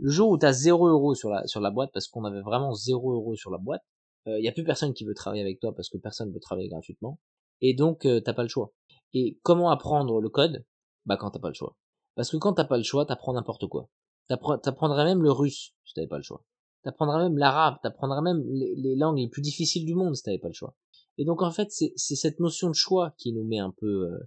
Le 0.00 0.10
jour 0.10 0.30
où 0.30 0.38
tu 0.38 0.46
as 0.46 0.52
0 0.52 0.88
euros 0.88 1.14
sur 1.14 1.30
la, 1.30 1.46
sur 1.46 1.60
la 1.60 1.70
boîte, 1.70 1.90
parce 1.92 2.08
qu'on 2.08 2.24
avait 2.24 2.40
vraiment 2.40 2.72
0 2.72 3.12
euros 3.12 3.36
sur 3.36 3.52
la 3.52 3.58
boîte, 3.58 3.82
il 4.26 4.32
euh, 4.32 4.40
y 4.40 4.48
a 4.48 4.52
plus 4.52 4.64
personne 4.64 4.94
qui 4.94 5.04
veut 5.04 5.14
travailler 5.14 5.42
avec 5.42 5.60
toi 5.60 5.74
parce 5.74 5.88
que 5.88 5.98
personne 5.98 6.32
veut 6.32 6.40
travailler 6.40 6.68
gratuitement. 6.68 7.20
Et 7.60 7.74
donc, 7.74 8.04
euh, 8.04 8.20
t'as 8.20 8.32
pas 8.32 8.42
le 8.42 8.48
choix. 8.48 8.72
Et 9.12 9.38
comment 9.42 9.70
apprendre 9.70 10.20
le 10.20 10.28
code? 10.28 10.64
Bah 11.06 11.16
quand 11.16 11.30
t'as 11.30 11.38
pas 11.38 11.48
le 11.48 11.54
choix. 11.54 11.76
Parce 12.16 12.30
que 12.30 12.36
quand 12.36 12.54
t'as 12.54 12.64
pas 12.64 12.78
le 12.78 12.82
choix, 12.82 13.06
t'apprends 13.06 13.34
n'importe 13.34 13.68
quoi. 13.68 13.88
T'apprendrais 14.28 15.04
même 15.04 15.22
le 15.22 15.30
russe 15.30 15.74
si 15.84 15.94
t'avais 15.94 16.08
pas 16.08 16.16
le 16.16 16.22
choix. 16.24 16.42
T'apprendrais 16.84 17.22
même 17.22 17.38
l'arabe, 17.38 17.78
t'apprendrais 17.82 18.20
même 18.20 18.44
les, 18.46 18.94
langues 18.94 19.18
les 19.18 19.28
plus 19.28 19.40
difficiles 19.40 19.86
du 19.86 19.94
monde 19.94 20.14
si 20.14 20.22
t'avais 20.22 20.38
pas 20.38 20.48
le 20.48 20.54
choix. 20.54 20.76
Et 21.16 21.24
donc 21.24 21.40
en 21.40 21.50
fait, 21.50 21.70
c'est 21.70 21.96
cette 21.96 22.40
notion 22.40 22.68
de 22.68 22.74
choix 22.74 23.14
qui 23.16 23.32
nous 23.32 23.44
met 23.44 23.58
un 23.58 23.70
peu, 23.70 24.10
euh, 24.10 24.18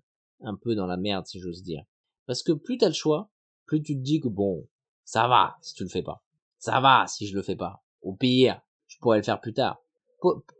un 0.41 0.55
peu 0.55 0.73
dans 0.73 0.87
la 0.87 0.97
merde, 0.97 1.27
si 1.27 1.39
j'ose 1.39 1.61
dire. 1.61 1.83
Parce 2.25 2.41
que 2.41 2.53
plus 2.53 2.79
t'as 2.79 2.87
le 2.87 2.93
choix, 2.93 3.29
plus 3.67 3.83
tu 3.83 3.95
te 3.95 4.01
dis 4.01 4.19
que 4.19 4.27
bon, 4.27 4.67
ça 5.05 5.27
va 5.27 5.55
si 5.61 5.75
tu 5.75 5.83
le 5.83 5.89
fais 5.89 6.01
pas. 6.01 6.23
Ça 6.57 6.79
va 6.79 7.05
si 7.07 7.27
je 7.27 7.35
le 7.35 7.43
fais 7.43 7.55
pas. 7.55 7.83
Au 8.01 8.15
pire, 8.15 8.59
je 8.87 8.97
pourrais 8.97 9.17
le 9.17 9.23
faire 9.23 9.39
plus 9.39 9.53
tard. 9.53 9.79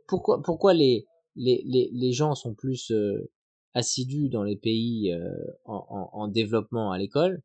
pourquoi, 0.06 0.40
pourquoi 0.40 0.74
les, 0.74 1.04
les, 1.34 1.90
les, 1.92 2.12
gens 2.12 2.36
sont 2.36 2.54
plus 2.54 2.92
euh, 2.92 3.28
assidus 3.74 4.28
dans 4.28 4.44
les 4.44 4.56
pays 4.56 5.12
euh, 5.12 5.34
en, 5.64 5.84
en, 5.88 6.10
en, 6.12 6.28
développement 6.28 6.92
à 6.92 6.98
l'école 6.98 7.42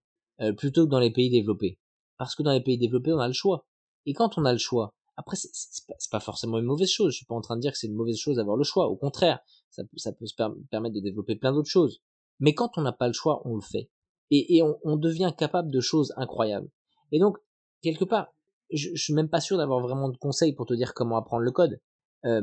plutôt 0.58 0.86
que 0.86 0.92
dans 0.92 1.00
les 1.00 1.12
pays 1.12 1.30
développés? 1.32 1.80
Parce 2.18 2.36
que 2.36 2.44
dans 2.44 2.52
les 2.52 2.62
pays 2.62 2.78
développés, 2.78 3.14
on 3.14 3.20
a 3.20 3.28
le 3.28 3.34
choix. 3.34 3.66
Et 4.06 4.14
quand 4.14 4.38
on 4.38 4.46
a 4.46 4.52
le 4.52 4.58
choix, 4.58 4.94
après, 5.16 5.36
c'est 5.36 5.86
pas, 5.88 5.94
pas, 6.12 6.20
forcément 6.20 6.58
une 6.58 6.66
mauvaise 6.66 6.90
chose. 6.90 7.12
Je 7.12 7.18
suis 7.18 7.26
pas 7.26 7.36
en 7.36 7.42
train 7.42 7.56
de 7.56 7.62
dire 7.62 7.72
que 7.72 7.78
c'est 7.78 7.88
une 7.88 7.96
mauvaise 7.96 8.18
chose 8.18 8.38
d'avoir 8.38 8.58
le 8.58 8.64
choix. 8.64 8.88
Au 8.88 8.96
contraire, 8.96 9.40
ça, 9.70 9.84
peut 9.84 10.26
se 10.26 10.36
permettre 10.70 10.96
de 10.96 11.02
développer 11.02 11.36
plein 11.36 11.54
d'autres 11.54 11.70
choses. 11.70 12.02
Mais 12.40 12.54
quand 12.54 12.78
on 12.78 12.82
n'a 12.82 12.94
pas 12.94 13.08
le 13.08 13.14
choix, 13.14 13.42
on 13.46 13.56
le 13.56 13.62
fait. 13.62 13.90
Et, 14.32 14.58
et 14.58 14.64
on, 14.64 14.98
devient 14.98 15.32
capable 15.38 15.70
de 15.70 15.80
choses 15.80 16.14
incroyables. 16.18 16.70
Et 17.12 17.20
donc, 17.20 17.38
quelque 17.82 18.06
part, 18.06 18.34
je, 18.72 18.90
je 18.94 19.04
suis 19.04 19.14
même 19.14 19.30
pas 19.30 19.42
sûr 19.42 19.58
d'avoir 19.58 19.80
vraiment 19.82 20.10
de 20.10 20.18
conseils 20.18 20.54
pour 20.54 20.66
te 20.66 20.74
dire 20.74 20.96
comment 20.96 21.18
apprendre 21.18 21.44
le 21.44 21.52
code. 21.52 21.80
Euh, 22.26 22.42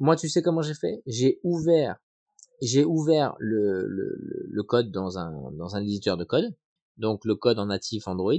moi, 0.00 0.16
tu 0.16 0.28
sais 0.28 0.42
comment 0.42 0.62
j'ai 0.62 0.74
fait? 0.74 1.02
J'ai 1.06 1.38
ouvert, 1.44 1.96
j'ai 2.60 2.84
ouvert 2.84 3.36
le, 3.38 3.86
le, 3.86 4.16
le, 4.48 4.62
code 4.64 4.90
dans 4.90 5.18
un 5.18 5.52
dans 5.52 5.76
un 5.76 5.82
éditeur 5.82 6.16
de 6.16 6.24
code, 6.24 6.56
donc 6.96 7.24
le 7.24 7.36
code 7.36 7.58
en 7.58 7.66
natif 7.66 8.08
Android 8.08 8.34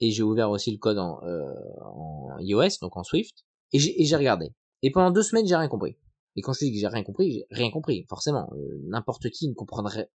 et 0.00 0.10
j'ai 0.10 0.22
ouvert 0.22 0.50
aussi 0.50 0.70
le 0.70 0.78
code 0.78 0.98
en, 0.98 1.20
euh, 1.24 1.52
en 1.82 2.38
iOS, 2.38 2.78
donc 2.80 2.96
en 2.96 3.02
Swift, 3.02 3.44
et 3.72 3.78
j'ai 3.78 4.16
regardé. 4.16 4.52
Et 4.82 4.90
pendant 4.90 5.10
deux 5.10 5.22
semaines, 5.22 5.46
j'ai 5.46 5.56
rien 5.56 5.68
compris. 5.68 5.96
Et 6.36 6.40
quand 6.40 6.52
je 6.52 6.60
dis 6.60 6.72
que 6.72 6.78
j'ai 6.78 6.86
rien 6.86 7.02
compris, 7.02 7.32
j'ai 7.32 7.46
rien 7.50 7.70
compris, 7.70 8.06
forcément. 8.08 8.48
Euh, 8.54 8.80
n'importe 8.84 9.28
qui 9.30 9.48
ne 9.48 9.54
comprendrait 9.54 10.08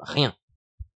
rien. 0.00 0.34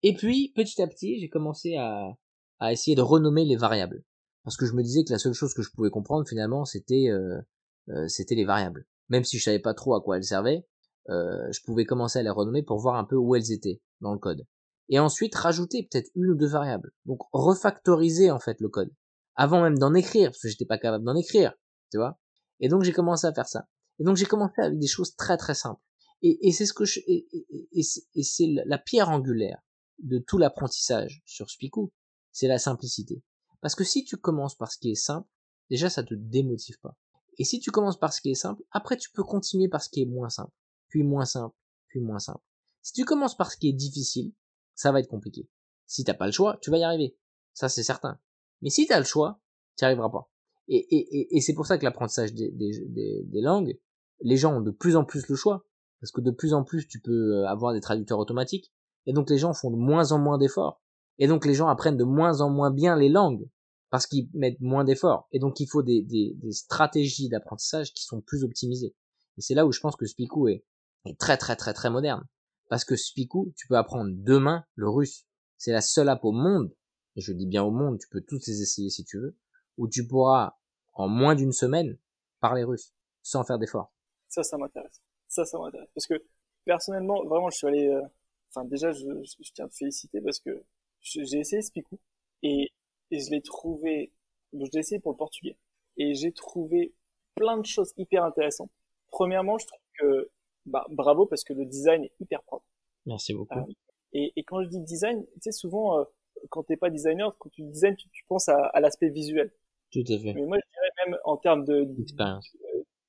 Et 0.03 0.15
puis, 0.15 0.53
petit 0.55 0.83
à 0.83 0.87
petit, 0.87 1.19
j'ai 1.19 1.29
commencé 1.29 1.77
à, 1.77 2.17
à 2.61 2.73
essayer 2.73 2.95
de 2.95 3.03
renommer 3.03 3.45
les 3.45 3.57
variables. 3.57 4.05
Parce 4.45 4.57
que 4.57 4.67
je 4.67 4.75
me 4.75 4.83
disais 4.83 5.03
que 5.03 5.13
la 5.13 5.19
seule 5.19 5.33
chose 5.33 5.55
que 5.55 5.63
je 5.63 5.71
pouvais 5.73 5.91
comprendre, 5.91 6.29
finalement, 6.29 6.65
c'était 6.65 7.09
euh, 7.09 7.41
euh 7.89 8.07
c'était 8.09 8.35
les 8.35 8.45
variables. 8.45 8.87
Même 9.09 9.25
si 9.25 9.39
je 9.39 9.45
savais 9.45 9.59
pas 9.59 9.75
trop 9.75 9.95
à 9.95 10.03
quoi 10.03 10.17
elles 10.17 10.25
servaient, 10.25 10.67
euh, 11.09 11.51
je 11.51 11.61
pouvais 11.65 11.85
commencer 11.85 12.19
à 12.19 12.23
les 12.23 12.31
renommer 12.31 12.63
pour 12.63 12.79
voir 12.79 12.97
un 12.97 13.05
peu 13.05 13.17
où 13.17 13.35
elles 13.35 13.53
étaient 13.53 13.81
dans 14.01 14.13
le 14.13 14.19
code 14.19 14.45
et 14.89 14.99
ensuite 14.99 15.35
rajouter 15.35 15.89
peut-être 15.91 16.11
une 16.15 16.31
ou 16.31 16.35
deux 16.35 16.47
variables. 16.47 16.93
Donc 17.05 17.21
refactoriser 17.33 18.31
en 18.31 18.39
fait 18.39 18.61
le 18.61 18.69
code 18.69 18.93
avant 19.35 19.63
même 19.63 19.79
d'en 19.79 19.95
écrire 19.95 20.31
parce 20.31 20.41
que 20.41 20.49
j'étais 20.49 20.65
pas 20.65 20.79
capable 20.79 21.05
d'en 21.05 21.17
écrire, 21.17 21.55
tu 21.91 21.99
vois. 21.99 22.19
Et 22.61 22.69
donc 22.69 22.83
j'ai 22.83 22.93
commencé 22.93 23.27
à 23.27 23.35
faire 23.35 23.49
ça. 23.49 23.69
Et 23.99 24.05
donc 24.05 24.17
j'ai 24.17 24.25
commencé 24.25 24.55
avec 24.59 24.79
des 24.79 24.87
choses 24.87 25.15
très 25.15 25.37
très 25.37 25.55
simples. 25.55 25.81
Et, 26.23 26.49
et 26.49 26.53
c'est 26.53 26.67
ce 26.67 26.73
que 26.73 26.85
je 26.85 27.01
et, 27.07 27.27
et, 27.73 27.83
et 28.15 28.23
c'est 28.23 28.47
la 28.65 28.79
pierre 28.79 29.11
angulaire 29.11 29.61
de 29.99 30.19
tout 30.19 30.39
l'apprentissage 30.39 31.23
sur 31.27 31.51
Spiku, 31.51 31.93
c'est 32.33 32.49
la 32.49 32.59
simplicité. 32.59 33.23
Parce 33.61 33.75
que 33.75 33.85
si 33.85 34.05
tu 34.05 34.17
commences 34.17 34.55
par 34.55 34.73
ce 34.73 34.79
qui 34.79 34.91
est 34.91 34.95
simple, 34.95 35.29
déjà 35.71 35.91
ça 35.91 36.03
te 36.03 36.15
démotive 36.15 36.79
pas. 36.81 36.97
Et 37.39 37.45
si 37.45 37.61
tu 37.61 37.71
commences 37.71 37.99
par 37.99 38.13
ce 38.13 38.21
qui 38.21 38.31
est 38.31 38.35
simple, 38.35 38.63
après 38.71 38.97
tu 38.97 39.11
peux 39.11 39.25
continuer 39.25 39.69
par 39.69 39.83
ce 39.83 39.91
qui 39.91 40.03
est 40.03 40.07
moins 40.07 40.31
simple, 40.31 40.53
puis 40.89 41.03
moins 41.03 41.27
simple, 41.27 41.55
puis 41.89 42.01
moins 42.01 42.19
simple. 42.19 42.43
Si 42.83 42.93
tu 42.93 43.05
commences 43.05 43.37
par 43.37 43.51
ce 43.51 43.57
qui 43.57 43.69
est 43.69 43.75
difficile, 43.75 44.33
ça 44.77 44.93
va 44.93 45.01
être 45.01 45.09
compliqué. 45.09 45.49
Si 45.87 46.05
t'as 46.05 46.15
pas 46.15 46.27
le 46.27 46.33
choix, 46.33 46.59
tu 46.63 46.71
vas 46.71 46.79
y 46.79 46.85
arriver. 46.85 47.17
Ça, 47.53 47.69
c'est 47.69 47.83
certain. 47.83 48.21
Mais 48.63 48.71
si 48.71 48.87
t'as 48.87 48.99
le 48.99 49.05
choix, 49.05 49.41
tu 49.77 49.85
n'y 49.85 49.87
arriveras 49.87 50.11
pas. 50.11 50.31
Et, 50.69 50.77
et, 50.77 51.19
et, 51.19 51.37
et 51.37 51.41
c'est 51.41 51.55
pour 51.55 51.67
ça 51.67 51.79
que 51.79 51.85
l'apprentissage 51.85 52.35
des, 52.35 52.51
des, 52.51 53.25
des, 53.25 53.41
langues, 53.41 53.79
les 54.21 54.37
gens 54.37 54.57
ont 54.57 54.61
de 54.61 54.71
plus 54.71 54.97
en 54.97 55.05
plus 55.05 55.29
le 55.29 55.37
choix. 55.37 55.67
Parce 56.01 56.13
que 56.13 56.21
de 56.21 56.31
plus 56.31 56.53
en 56.53 56.63
plus, 56.63 56.87
tu 56.87 57.01
peux 57.01 57.37
euh, 57.37 57.49
avoir 57.49 57.73
des 57.73 57.81
traducteurs 57.81 58.19
automatiques. 58.19 58.73
Et 59.07 59.13
donc 59.13 59.31
les 59.31 59.39
gens 59.39 59.55
font 59.55 59.71
de 59.71 59.77
moins 59.77 60.13
en 60.13 60.19
moins 60.19 60.39
d'efforts. 60.39 60.83
Et 61.19 61.27
donc 61.27 61.47
les 61.47 61.55
gens 61.55 61.69
apprennent 61.69 61.97
de 61.97 62.05
moins 62.05 62.41
en 62.41 62.51
moins 62.51 62.71
bien 62.71 62.97
les 62.97 63.09
langues. 63.09 63.49
Parce 63.89 64.07
qu'ils 64.07 64.29
mettent 64.35 64.61
moins 64.61 64.85
d'efforts. 64.85 65.29
Et 65.33 65.39
donc 65.39 65.61
il 65.61 65.67
faut 65.67 65.83
des, 65.83 66.03
des, 66.03 66.35
des 66.35 66.53
stratégies 66.53 67.29
d'apprentissage 67.29 67.95
qui 67.95 68.05
sont 68.05 68.21
plus 68.21 68.45
optimisées. 68.45 68.95
Et 69.39 69.41
c'est 69.41 69.55
là 69.55 69.65
où 69.67 69.73
je 69.73 69.81
pense 69.81 69.97
que 69.97 70.07
Spiku 70.07 70.49
est, 70.49 70.65
est 71.07 71.19
très 71.19 71.37
très 71.37 71.57
très 71.57 71.73
très 71.73 71.89
moderne. 71.89 72.27
Parce 72.69 72.85
que 72.85 72.97
Spiku, 72.97 73.53
tu 73.57 73.67
peux 73.69 73.77
apprendre 73.77 74.11
demain 74.13 74.65
le 74.75 74.89
russe. 74.89 75.27
C'est 75.57 75.73
la 75.73 75.81
seule 75.81 76.09
app 76.09 76.25
au 76.25 76.33
monde, 76.33 76.75
et 77.17 77.21
je 77.21 77.33
dis 77.33 77.47
bien 77.47 77.63
au 77.63 77.71
monde, 77.71 77.99
tu 77.99 78.09
peux 78.09 78.21
toutes 78.21 78.47
les 78.47 78.61
essayer 78.61 78.91
si 78.91 79.05
tu 79.05 79.19
veux, 79.19 79.37
où 79.79 79.89
tu 79.89 80.07
pourras, 80.07 80.57
en 80.95 81.09
moins 81.09 81.35
d'une 81.35 81.53
semaine, 81.53 81.99
parler 82.41 82.65
russe, 82.65 82.95
sans 83.23 83.45
faire 83.45 83.59
d'effort. 83.59 83.93
Ça, 84.29 84.43
ça 84.43 84.59
m'intéresse. 84.59 85.01
Ça, 85.29 85.45
ça 85.45 85.59
m'intéresse. 85.59 85.89
Parce 85.95 86.07
que, 86.07 86.23
personnellement, 86.65 87.25
vraiment, 87.25 87.51
je 87.51 87.57
suis 87.57 87.67
allé, 87.67 87.87
euh, 87.89 88.03
enfin, 88.51 88.65
déjà, 88.67 88.93
je, 88.93 89.07
je, 89.23 89.53
tiens 89.53 89.67
à 89.67 89.69
te 89.69 89.75
féliciter 89.75 90.21
parce 90.21 90.41
que 90.41 90.63
j'ai 91.01 91.39
essayé 91.39 91.63
Spiku, 91.63 91.99
et, 92.43 92.73
et 93.11 93.21
je 93.21 93.31
l'ai 93.31 93.43
trouvé, 93.43 94.13
je 94.53 94.59
l'ai 94.73 94.81
essayé 94.81 95.01
pour 95.01 95.13
le 95.13 95.17
portugais, 95.17 95.57
et 95.97 96.15
j'ai 96.15 96.33
trouvé 96.33 96.95
plein 97.37 97.57
de 97.59 97.67
choses 97.67 97.93
hyper 97.97 98.25
intéressantes. 98.25 98.71
Premièrement, 99.09 99.57
je 99.57 99.67
trouve 99.67 99.81
que 99.99 100.31
bah, 100.67 100.85
bravo 100.91 101.27
parce 101.27 101.45
que 101.45 101.53
le 101.53 101.65
design 101.65 102.05
est 102.05 102.13
hyper 102.21 102.43
propre. 102.43 102.67
Merci 103.07 103.35
beaucoup. 103.35 103.59
Euh, 103.59 103.73
et, 104.13 104.33
et, 104.37 104.45
quand 104.45 104.63
je 104.63 104.69
dis 104.69 104.81
design, 104.81 105.25
tu 105.35 105.41
sais, 105.41 105.53
souvent, 105.53 106.01
euh, 106.01 106.05
quand 106.51 106.65
t'es 106.65 106.77
pas 106.77 106.91
designer, 106.91 107.37
quand 107.39 107.51
tu 107.51 107.63
design, 107.63 107.97
tu, 107.97 108.09
tu 108.11 108.25
penses 108.29 108.49
à, 108.49 108.57
à 108.57 108.81
l'aspect 108.81 109.09
visuel. 109.09 109.53
Tout 109.93 110.05
à 110.09 110.19
fait. 110.19 110.35
Mais 110.35 110.45
moi, 110.45 110.59
je 110.59 110.71
dirais 110.73 110.91
même 111.07 111.19
en 111.25 111.37
termes 111.37 111.65
de... 111.65 111.85
D'expérience. 111.85 112.55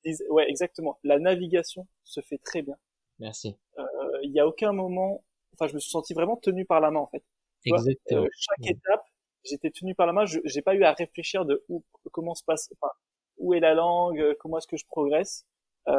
Euh, 0.05 0.11
ouais, 0.29 0.49
exactement. 0.49 0.99
La 1.03 1.19
navigation 1.19 1.87
se 2.03 2.21
fait 2.21 2.37
très 2.37 2.61
bien. 2.61 2.77
Merci. 3.19 3.55
Il 3.77 3.81
euh, 3.81 4.19
y 4.23 4.39
a 4.39 4.47
aucun 4.47 4.71
moment... 4.71 5.23
Enfin, 5.53 5.67
je 5.67 5.73
me 5.73 5.79
suis 5.79 5.89
senti 5.89 6.13
vraiment 6.13 6.37
tenu 6.37 6.65
par 6.65 6.79
la 6.79 6.91
main, 6.91 6.99
en 6.99 7.07
fait. 7.07 7.23
exactement. 7.65 8.27
chaque 8.37 8.71
étape, 8.71 9.03
j'étais 9.43 9.71
tenu 9.71 9.95
par 9.95 10.05
la 10.05 10.13
main, 10.13 10.25
je 10.25 10.39
j'ai 10.45 10.61
pas 10.61 10.75
eu 10.75 10.83
à 10.83 10.93
réfléchir 10.93 11.45
de 11.45 11.63
où, 11.67 11.83
comment 12.11 12.35
se 12.35 12.43
passe, 12.43 12.69
enfin, 12.73 12.91
où 13.37 13.55
est 13.55 13.59
la 13.59 13.73
langue, 13.73 14.35
comment 14.39 14.59
est-ce 14.59 14.67
que 14.67 14.77
je 14.77 14.85
progresse. 14.85 15.47
Euh, 15.87 15.97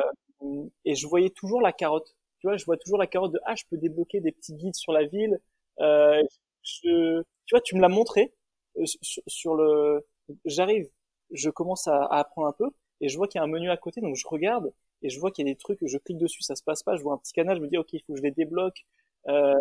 et 0.84 0.94
je 0.94 1.06
voyais 1.06 1.30
toujours 1.30 1.60
la 1.60 1.72
carotte. 1.72 2.14
Tu 2.40 2.46
vois, 2.46 2.56
je 2.56 2.64
vois 2.64 2.76
toujours 2.76 2.98
la 2.98 3.06
carotte 3.06 3.32
de 3.32 3.40
ah, 3.44 3.54
je 3.56 3.64
peux 3.70 3.76
débloquer 3.76 4.20
des 4.20 4.32
petits 4.32 4.54
guides 4.54 4.76
sur 4.76 4.92
la 4.92 5.04
ville. 5.04 5.40
Euh, 5.80 6.22
je, 6.62 7.22
tu 7.46 7.54
vois, 7.54 7.60
tu 7.60 7.76
me 7.76 7.80
l'as 7.80 7.88
montré 7.88 8.32
euh, 8.78 8.84
sur, 9.26 9.54
le. 9.54 10.06
J'arrive, 10.44 10.88
je 11.32 11.50
commence 11.50 11.88
à, 11.88 12.04
à, 12.04 12.20
apprendre 12.20 12.48
un 12.48 12.52
peu 12.52 12.70
et 13.00 13.08
je 13.08 13.16
vois 13.16 13.28
qu'il 13.28 13.38
y 13.38 13.42
a 13.42 13.44
un 13.44 13.48
menu 13.48 13.70
à 13.70 13.76
côté, 13.76 14.00
donc 14.00 14.16
je 14.16 14.26
regarde 14.28 14.72
et 15.02 15.10
je 15.10 15.20
vois 15.20 15.30
qu'il 15.30 15.46
y 15.46 15.50
a 15.50 15.52
des 15.52 15.58
trucs, 15.58 15.78
je 15.84 15.98
clique 15.98 16.18
dessus, 16.18 16.42
ça 16.42 16.56
se 16.56 16.62
passe 16.62 16.82
pas, 16.82 16.96
je 16.96 17.02
vois 17.02 17.14
un 17.14 17.18
petit 17.18 17.32
canal, 17.32 17.56
je 17.58 17.62
me 17.62 17.68
dis 17.68 17.78
ok, 17.78 17.92
il 17.92 18.02
faut 18.02 18.12
que 18.14 18.18
je 18.18 18.24
les 18.24 18.32
débloque. 18.32 18.84
Euh, 19.28 19.54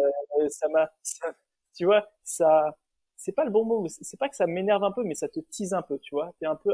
ça 0.49 0.67
m'a, 0.69 0.89
tu 1.75 1.85
vois, 1.85 2.07
ça, 2.23 2.77
c'est 3.17 3.31
pas 3.31 3.45
le 3.45 3.51
bon 3.51 3.65
mot, 3.65 3.87
c'est 3.89 4.17
pas 4.17 4.29
que 4.29 4.35
ça 4.35 4.47
m'énerve 4.47 4.83
un 4.83 4.91
peu, 4.91 5.03
mais 5.03 5.15
ça 5.15 5.27
te 5.29 5.39
tease 5.39 5.73
un 5.73 5.81
peu, 5.81 5.99
tu 5.99 6.15
vois. 6.15 6.33
T'es 6.39 6.45
un 6.47 6.55
peu, 6.55 6.73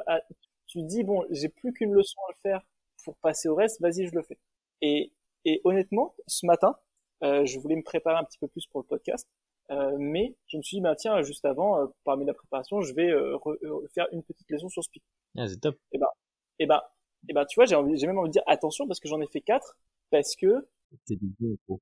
tu 0.67 0.81
dis 0.84 1.03
bon, 1.03 1.25
j'ai 1.30 1.49
plus 1.49 1.73
qu'une 1.73 1.93
leçon 1.93 2.19
à 2.27 2.31
le 2.31 2.38
faire 2.41 2.61
pour 3.03 3.15
passer 3.17 3.47
au 3.49 3.55
reste, 3.55 3.81
vas-y, 3.81 4.07
je 4.07 4.15
le 4.15 4.23
fais. 4.23 4.38
Et, 4.81 5.11
et 5.45 5.61
honnêtement, 5.63 6.15
ce 6.27 6.45
matin, 6.45 6.77
euh, 7.23 7.45
je 7.45 7.59
voulais 7.59 7.75
me 7.75 7.84
préparer 7.84 8.17
un 8.17 8.23
petit 8.23 8.38
peu 8.39 8.47
plus 8.47 8.65
pour 8.67 8.81
le 8.81 8.85
podcast, 8.85 9.27
euh, 9.71 9.95
mais 9.97 10.35
je 10.47 10.57
me 10.57 10.61
suis 10.61 10.77
dit, 10.77 10.81
bah, 10.81 10.95
tiens, 10.95 11.21
juste 11.21 11.45
avant, 11.45 11.80
euh, 11.80 11.88
parmi 12.03 12.25
la 12.25 12.34
préparation, 12.34 12.81
je 12.81 12.93
vais 12.93 13.09
euh, 13.09 13.38
euh, 13.45 13.88
faire 13.93 14.07
une 14.11 14.23
petite 14.23 14.49
leçon 14.49 14.69
sur 14.69 14.84
Speak. 14.84 15.03
Ah, 15.38 15.47
c'est 15.47 15.59
top. 15.59 15.77
Et 15.91 15.97
bah, 15.97 16.13
et 16.59 16.65
bah, 16.65 16.93
et 17.30 17.34
bah, 17.34 17.45
tu 17.45 17.55
vois, 17.55 17.65
j'ai 17.65 17.75
envie, 17.75 17.97
j'ai 17.97 18.07
même 18.07 18.17
envie 18.17 18.30
de 18.30 18.34
dire 18.34 18.43
attention 18.47 18.88
parce 18.88 18.99
que 18.99 19.07
j'en 19.07 19.21
ai 19.21 19.27
fait 19.27 19.41
quatre, 19.41 19.77
parce 20.09 20.35
que. 20.35 20.67
C'est 21.05 21.15
du 21.15 21.34
bon, 21.67 21.80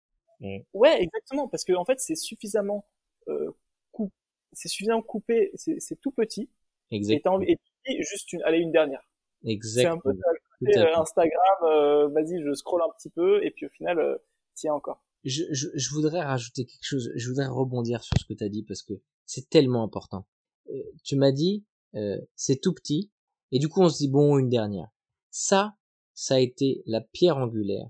Ouais, 0.73 1.01
exactement, 1.01 1.47
parce 1.47 1.63
que 1.63 1.73
en 1.73 1.85
fait, 1.85 1.99
c'est 1.99 2.15
suffisamment 2.15 2.85
euh, 3.27 3.51
coup, 3.91 4.11
c'est 4.53 4.67
suffisamment 4.69 5.01
coupé, 5.01 5.51
c'est 5.55 5.99
tout 6.01 6.11
petit. 6.11 6.49
Exactement. 6.91 7.41
Et 7.41 7.47
t'as 7.47 7.53
envie, 7.53 7.57
et 7.85 8.03
juste 8.03 8.33
une, 8.33 8.41
allez, 8.43 8.59
une 8.59 8.71
dernière. 8.71 9.01
Exactement. 9.43 10.01
C'est 10.01 10.09
un 10.09 10.13
peu 10.13 10.19
Instagram, 10.67 11.57
euh, 11.63 12.07
vas-y, 12.09 12.41
je 12.43 12.53
scrolle 12.53 12.81
un 12.81 12.91
petit 12.97 13.09
peu, 13.09 13.43
et 13.43 13.51
puis 13.51 13.65
au 13.65 13.69
final, 13.69 13.99
euh, 13.99 14.17
tiens 14.53 14.73
encore. 14.73 15.03
Je, 15.23 15.43
je, 15.51 15.67
je, 15.73 15.89
voudrais 15.91 16.21
rajouter 16.21 16.65
quelque 16.65 16.83
chose, 16.83 17.11
je 17.15 17.29
voudrais 17.29 17.47
rebondir 17.47 18.03
sur 18.03 18.15
ce 18.19 18.25
que 18.25 18.33
tu 18.33 18.43
as 18.43 18.49
dit 18.49 18.63
parce 18.63 18.81
que 18.81 18.93
c'est 19.25 19.49
tellement 19.49 19.83
important. 19.83 20.25
Euh, 20.69 20.81
tu 21.03 21.15
m'as 21.15 21.31
dit, 21.31 21.63
euh, 21.95 22.19
c'est 22.35 22.59
tout 22.59 22.73
petit, 22.73 23.11
et 23.51 23.59
du 23.59 23.69
coup 23.69 23.81
on 23.81 23.89
se 23.89 23.97
dit, 23.97 24.09
bon, 24.09 24.37
une 24.37 24.49
dernière. 24.49 24.89
Ça, 25.29 25.75
ça 26.13 26.35
a 26.35 26.39
été 26.39 26.83
la 26.85 27.01
pierre 27.01 27.37
angulaire 27.37 27.87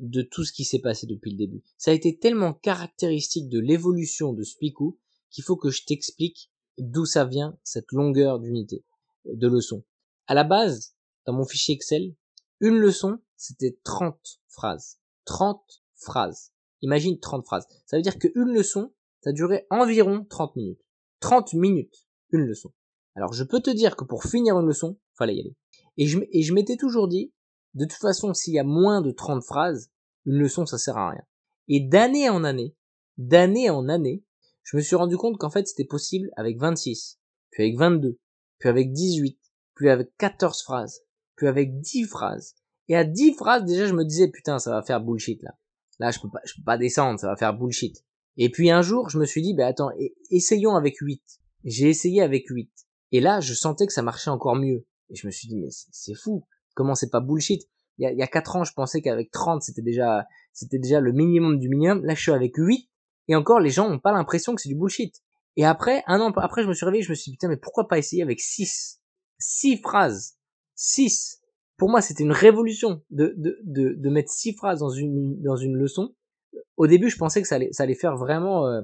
de 0.00 0.22
tout 0.22 0.44
ce 0.44 0.52
qui 0.52 0.64
s'est 0.64 0.80
passé 0.80 1.06
depuis 1.06 1.30
le 1.30 1.36
début. 1.36 1.62
Ça 1.78 1.90
a 1.90 1.94
été 1.94 2.18
tellement 2.18 2.52
caractéristique 2.52 3.48
de 3.48 3.60
l'évolution 3.60 4.32
de 4.32 4.42
Spiku 4.42 4.98
qu'il 5.30 5.44
faut 5.44 5.56
que 5.56 5.70
je 5.70 5.84
t'explique 5.84 6.50
d'où 6.78 7.04
ça 7.04 7.24
vient 7.24 7.56
cette 7.62 7.92
longueur 7.92 8.40
d'unité 8.40 8.84
de 9.24 9.48
leçon. 9.48 9.84
À 10.26 10.34
la 10.34 10.44
base, 10.44 10.93
dans 11.26 11.32
mon 11.32 11.44
fichier 11.44 11.74
Excel, 11.74 12.14
une 12.60 12.76
leçon, 12.76 13.18
c'était 13.36 13.78
30 13.84 14.40
phrases. 14.48 14.98
30 15.24 15.60
phrases. 15.96 16.52
Imagine 16.82 17.18
30 17.18 17.44
phrases. 17.44 17.66
Ça 17.86 17.96
veut 17.96 18.02
dire 18.02 18.18
qu'une 18.18 18.52
leçon, 18.52 18.92
ça 19.22 19.32
durait 19.32 19.66
environ 19.70 20.24
30 20.28 20.56
minutes. 20.56 20.80
30 21.20 21.54
minutes, 21.54 22.06
une 22.30 22.42
leçon. 22.42 22.72
Alors 23.14 23.32
je 23.32 23.44
peux 23.44 23.60
te 23.60 23.70
dire 23.70 23.96
que 23.96 24.04
pour 24.04 24.24
finir 24.24 24.58
une 24.58 24.66
leçon, 24.66 24.98
fallait 25.14 25.36
y 25.36 25.40
aller. 25.40 25.56
Et 25.96 26.06
je, 26.06 26.52
m'étais 26.52 26.76
toujours 26.76 27.08
dit, 27.08 27.32
de 27.74 27.84
toute 27.84 28.00
façon, 28.00 28.34
s'il 28.34 28.54
y 28.54 28.58
a 28.58 28.64
moins 28.64 29.00
de 29.00 29.10
30 29.10 29.42
phrases, 29.42 29.90
une 30.26 30.38
leçon, 30.38 30.66
ça 30.66 30.78
sert 30.78 30.96
à 30.96 31.10
rien. 31.10 31.22
Et 31.68 31.80
d'année 31.80 32.28
en 32.28 32.44
année, 32.44 32.74
d'année 33.16 33.70
en 33.70 33.88
année, 33.88 34.24
je 34.62 34.76
me 34.76 34.82
suis 34.82 34.96
rendu 34.96 35.16
compte 35.16 35.38
qu'en 35.38 35.50
fait, 35.50 35.68
c'était 35.68 35.84
possible 35.84 36.30
avec 36.36 36.58
26, 36.58 37.20
puis 37.50 37.62
avec 37.62 37.78
22, 37.78 38.18
puis 38.58 38.68
avec 38.68 38.92
18, 38.92 39.38
puis 39.74 39.88
avec 39.88 40.16
14 40.18 40.62
phrases, 40.62 41.00
puis 41.36 41.48
avec 41.48 41.80
10 41.80 42.04
phrases. 42.04 42.54
Et 42.88 42.96
à 42.96 43.04
10 43.04 43.34
phrases, 43.34 43.64
déjà, 43.64 43.86
je 43.86 43.94
me 43.94 44.04
disais, 44.04 44.28
putain, 44.28 44.58
ça 44.58 44.70
va 44.70 44.82
faire 44.82 45.00
bullshit, 45.00 45.42
là. 45.42 45.56
Là, 46.00 46.10
je 46.10 46.18
peux 46.20 46.28
pas, 46.28 46.40
je 46.44 46.54
peux 46.56 46.64
pas 46.64 46.76
descendre, 46.76 47.20
ça 47.20 47.28
va 47.28 47.36
faire 47.36 47.54
bullshit. 47.54 48.04
Et 48.36 48.50
puis 48.50 48.70
un 48.70 48.82
jour, 48.82 49.10
je 49.10 49.18
me 49.18 49.24
suis 49.24 49.42
dit, 49.42 49.54
bah 49.54 49.66
attends, 49.66 49.90
essayons 50.30 50.74
avec 50.74 50.98
8. 50.98 51.22
J'ai 51.64 51.88
essayé 51.88 52.20
avec 52.20 52.48
8. 52.48 52.70
Et 53.12 53.20
là, 53.20 53.40
je 53.40 53.54
sentais 53.54 53.86
que 53.86 53.92
ça 53.92 54.02
marchait 54.02 54.30
encore 54.30 54.56
mieux. 54.56 54.86
Et 55.10 55.14
je 55.14 55.26
me 55.26 55.30
suis 55.30 55.46
dit, 55.46 55.56
mais 55.56 55.68
c'est 55.70 56.14
fou. 56.14 56.44
Comment 56.74 56.96
c'est 56.96 57.10
pas 57.10 57.20
bullshit? 57.20 57.62
Il 57.98 58.02
y, 58.02 58.06
a, 58.06 58.12
il 58.12 58.18
y 58.18 58.22
a 58.22 58.26
4 58.26 58.56
ans, 58.56 58.64
je 58.64 58.72
pensais 58.72 59.00
qu'avec 59.02 59.30
30, 59.30 59.62
c'était 59.62 59.82
déjà, 59.82 60.26
c'était 60.52 60.80
déjà 60.80 60.98
le 60.98 61.12
minimum 61.12 61.60
du 61.60 61.68
minimum. 61.68 62.04
Là, 62.04 62.16
je 62.16 62.22
suis 62.22 62.32
avec 62.32 62.56
8. 62.56 62.88
Et 63.28 63.36
encore, 63.36 63.60
les 63.60 63.70
gens 63.70 63.88
ont 63.88 64.00
pas 64.00 64.12
l'impression 64.12 64.54
que 64.54 64.60
c'est 64.60 64.68
du 64.68 64.74
bullshit. 64.74 65.22
Et 65.56 65.64
après, 65.64 66.02
un 66.08 66.20
an 66.20 66.32
après, 66.32 66.64
je 66.64 66.68
me 66.68 66.74
suis 66.74 66.84
réveillé, 66.84 67.04
je 67.04 67.10
me 67.10 67.14
suis 67.14 67.30
dit, 67.30 67.36
putain, 67.36 67.48
mais 67.48 67.56
pourquoi 67.56 67.86
pas 67.86 67.98
essayer 67.98 68.22
avec 68.22 68.40
6? 68.40 69.00
6 69.38 69.76
phrases. 69.76 70.36
6. 70.74 71.40
Pour 71.76 71.90
moi, 71.90 72.00
c'était 72.00 72.22
une 72.22 72.32
révolution 72.32 73.02
de, 73.10 73.34
de, 73.36 73.58
de, 73.64 73.94
de 73.96 74.10
mettre 74.10 74.30
6 74.30 74.54
phrases 74.54 74.80
dans 74.80 74.90
une, 74.90 75.40
dans 75.42 75.56
une 75.56 75.76
leçon. 75.76 76.14
Au 76.76 76.86
début, 76.86 77.10
je 77.10 77.16
pensais 77.16 77.42
que 77.42 77.48
ça 77.48 77.56
allait, 77.56 77.72
ça 77.72 77.82
allait 77.82 77.94
faire 77.94 78.16
vraiment 78.16 78.66
euh, 78.66 78.82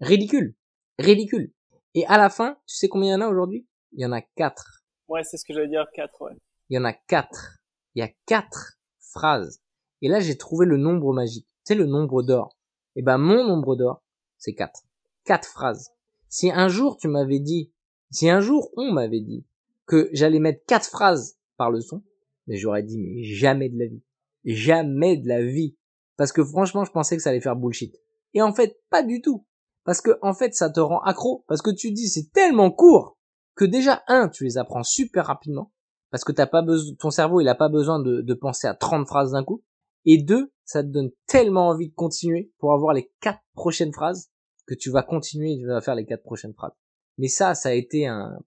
ridicule. 0.00 0.54
Ridicule. 0.98 1.52
Et 1.94 2.06
à 2.06 2.16
la 2.16 2.30
fin, 2.30 2.56
tu 2.66 2.76
sais 2.76 2.88
combien 2.88 3.10
il 3.10 3.12
y 3.12 3.14
en 3.14 3.26
a 3.26 3.28
aujourd'hui? 3.28 3.66
Il 3.92 4.00
y 4.00 4.06
en 4.06 4.12
a 4.12 4.22
4. 4.22 4.84
Ouais, 5.08 5.22
c'est 5.24 5.36
ce 5.36 5.44
que 5.44 5.52
j'allais 5.52 5.68
dire, 5.68 5.86
4, 5.94 6.22
ouais. 6.22 6.32
Il 6.68 6.76
y 6.76 6.78
en 6.78 6.84
a 6.84 6.92
4. 6.92 7.58
Il 7.94 8.00
y 8.00 8.02
a 8.02 8.10
4 8.26 8.78
phrases. 8.98 9.60
Et 10.00 10.08
là, 10.08 10.20
j'ai 10.20 10.36
trouvé 10.36 10.66
le 10.66 10.78
nombre 10.78 11.12
magique. 11.12 11.46
Tu 11.64 11.72
sais, 11.72 11.74
le 11.74 11.86
nombre 11.86 12.22
d'or. 12.22 12.56
Et 12.96 13.00
eh 13.00 13.02
ben, 13.02 13.18
mon 13.18 13.46
nombre 13.46 13.76
d'or, 13.76 14.02
c'est 14.38 14.54
4. 14.54 14.82
4 15.24 15.48
phrases. 15.48 15.90
Si 16.28 16.50
un 16.50 16.68
jour 16.68 16.96
tu 16.96 17.08
m'avais 17.08 17.40
dit, 17.40 17.72
si 18.10 18.28
un 18.28 18.40
jour 18.40 18.70
on 18.76 18.92
m'avait 18.92 19.20
dit 19.20 19.46
que 19.86 20.08
j'allais 20.12 20.38
mettre 20.38 20.64
4 20.66 20.88
phrases 20.88 21.38
par 21.56 21.70
leçon, 21.70 22.02
mais 22.46 22.56
j'aurais 22.56 22.82
dit, 22.82 22.98
mais 22.98 23.22
jamais 23.22 23.68
de 23.68 23.78
la 23.78 23.86
vie. 23.86 24.02
Jamais 24.44 25.16
de 25.16 25.28
la 25.28 25.42
vie. 25.42 25.76
Parce 26.16 26.32
que 26.32 26.44
franchement, 26.44 26.84
je 26.84 26.92
pensais 26.92 27.16
que 27.16 27.22
ça 27.22 27.30
allait 27.30 27.40
faire 27.40 27.56
bullshit. 27.56 27.96
Et 28.34 28.42
en 28.42 28.52
fait, 28.52 28.80
pas 28.90 29.02
du 29.02 29.20
tout. 29.20 29.46
Parce 29.84 30.00
que, 30.00 30.18
en 30.22 30.34
fait, 30.34 30.54
ça 30.54 30.70
te 30.70 30.80
rend 30.80 31.00
accro. 31.00 31.44
Parce 31.48 31.62
que 31.62 31.70
tu 31.70 31.92
dis, 31.92 32.08
c'est 32.08 32.32
tellement 32.32 32.70
court 32.70 33.18
que 33.54 33.64
déjà, 33.64 34.02
un, 34.08 34.28
tu 34.28 34.44
les 34.44 34.58
apprends 34.58 34.82
super 34.82 35.26
rapidement. 35.26 35.72
Parce 36.10 36.24
que 36.24 36.32
t'as 36.32 36.46
pas 36.46 36.62
besoin, 36.62 36.94
ton 36.98 37.10
cerveau, 37.10 37.40
il 37.40 37.48
a 37.48 37.54
pas 37.54 37.68
besoin 37.68 38.00
de, 38.00 38.20
de 38.20 38.34
penser 38.34 38.66
à 38.66 38.74
30 38.74 39.06
phrases 39.06 39.32
d'un 39.32 39.44
coup. 39.44 39.62
Et 40.04 40.22
deux, 40.22 40.52
ça 40.64 40.82
te 40.82 40.88
donne 40.88 41.10
tellement 41.26 41.68
envie 41.68 41.88
de 41.88 41.94
continuer 41.94 42.52
pour 42.58 42.72
avoir 42.72 42.92
les 42.92 43.10
quatre 43.20 43.40
prochaines 43.54 43.92
phrases 43.92 44.30
que 44.66 44.74
tu 44.74 44.90
vas 44.90 45.02
continuer 45.02 45.52
et 45.52 45.58
tu 45.58 45.66
vas 45.66 45.80
faire 45.80 45.94
les 45.94 46.04
quatre 46.04 46.22
prochaines 46.22 46.54
phrases. 46.54 46.72
Mais 47.18 47.28
ça, 47.28 47.54
ça 47.54 47.70
a 47.70 47.72
été 47.72 48.06
un, 48.06 48.38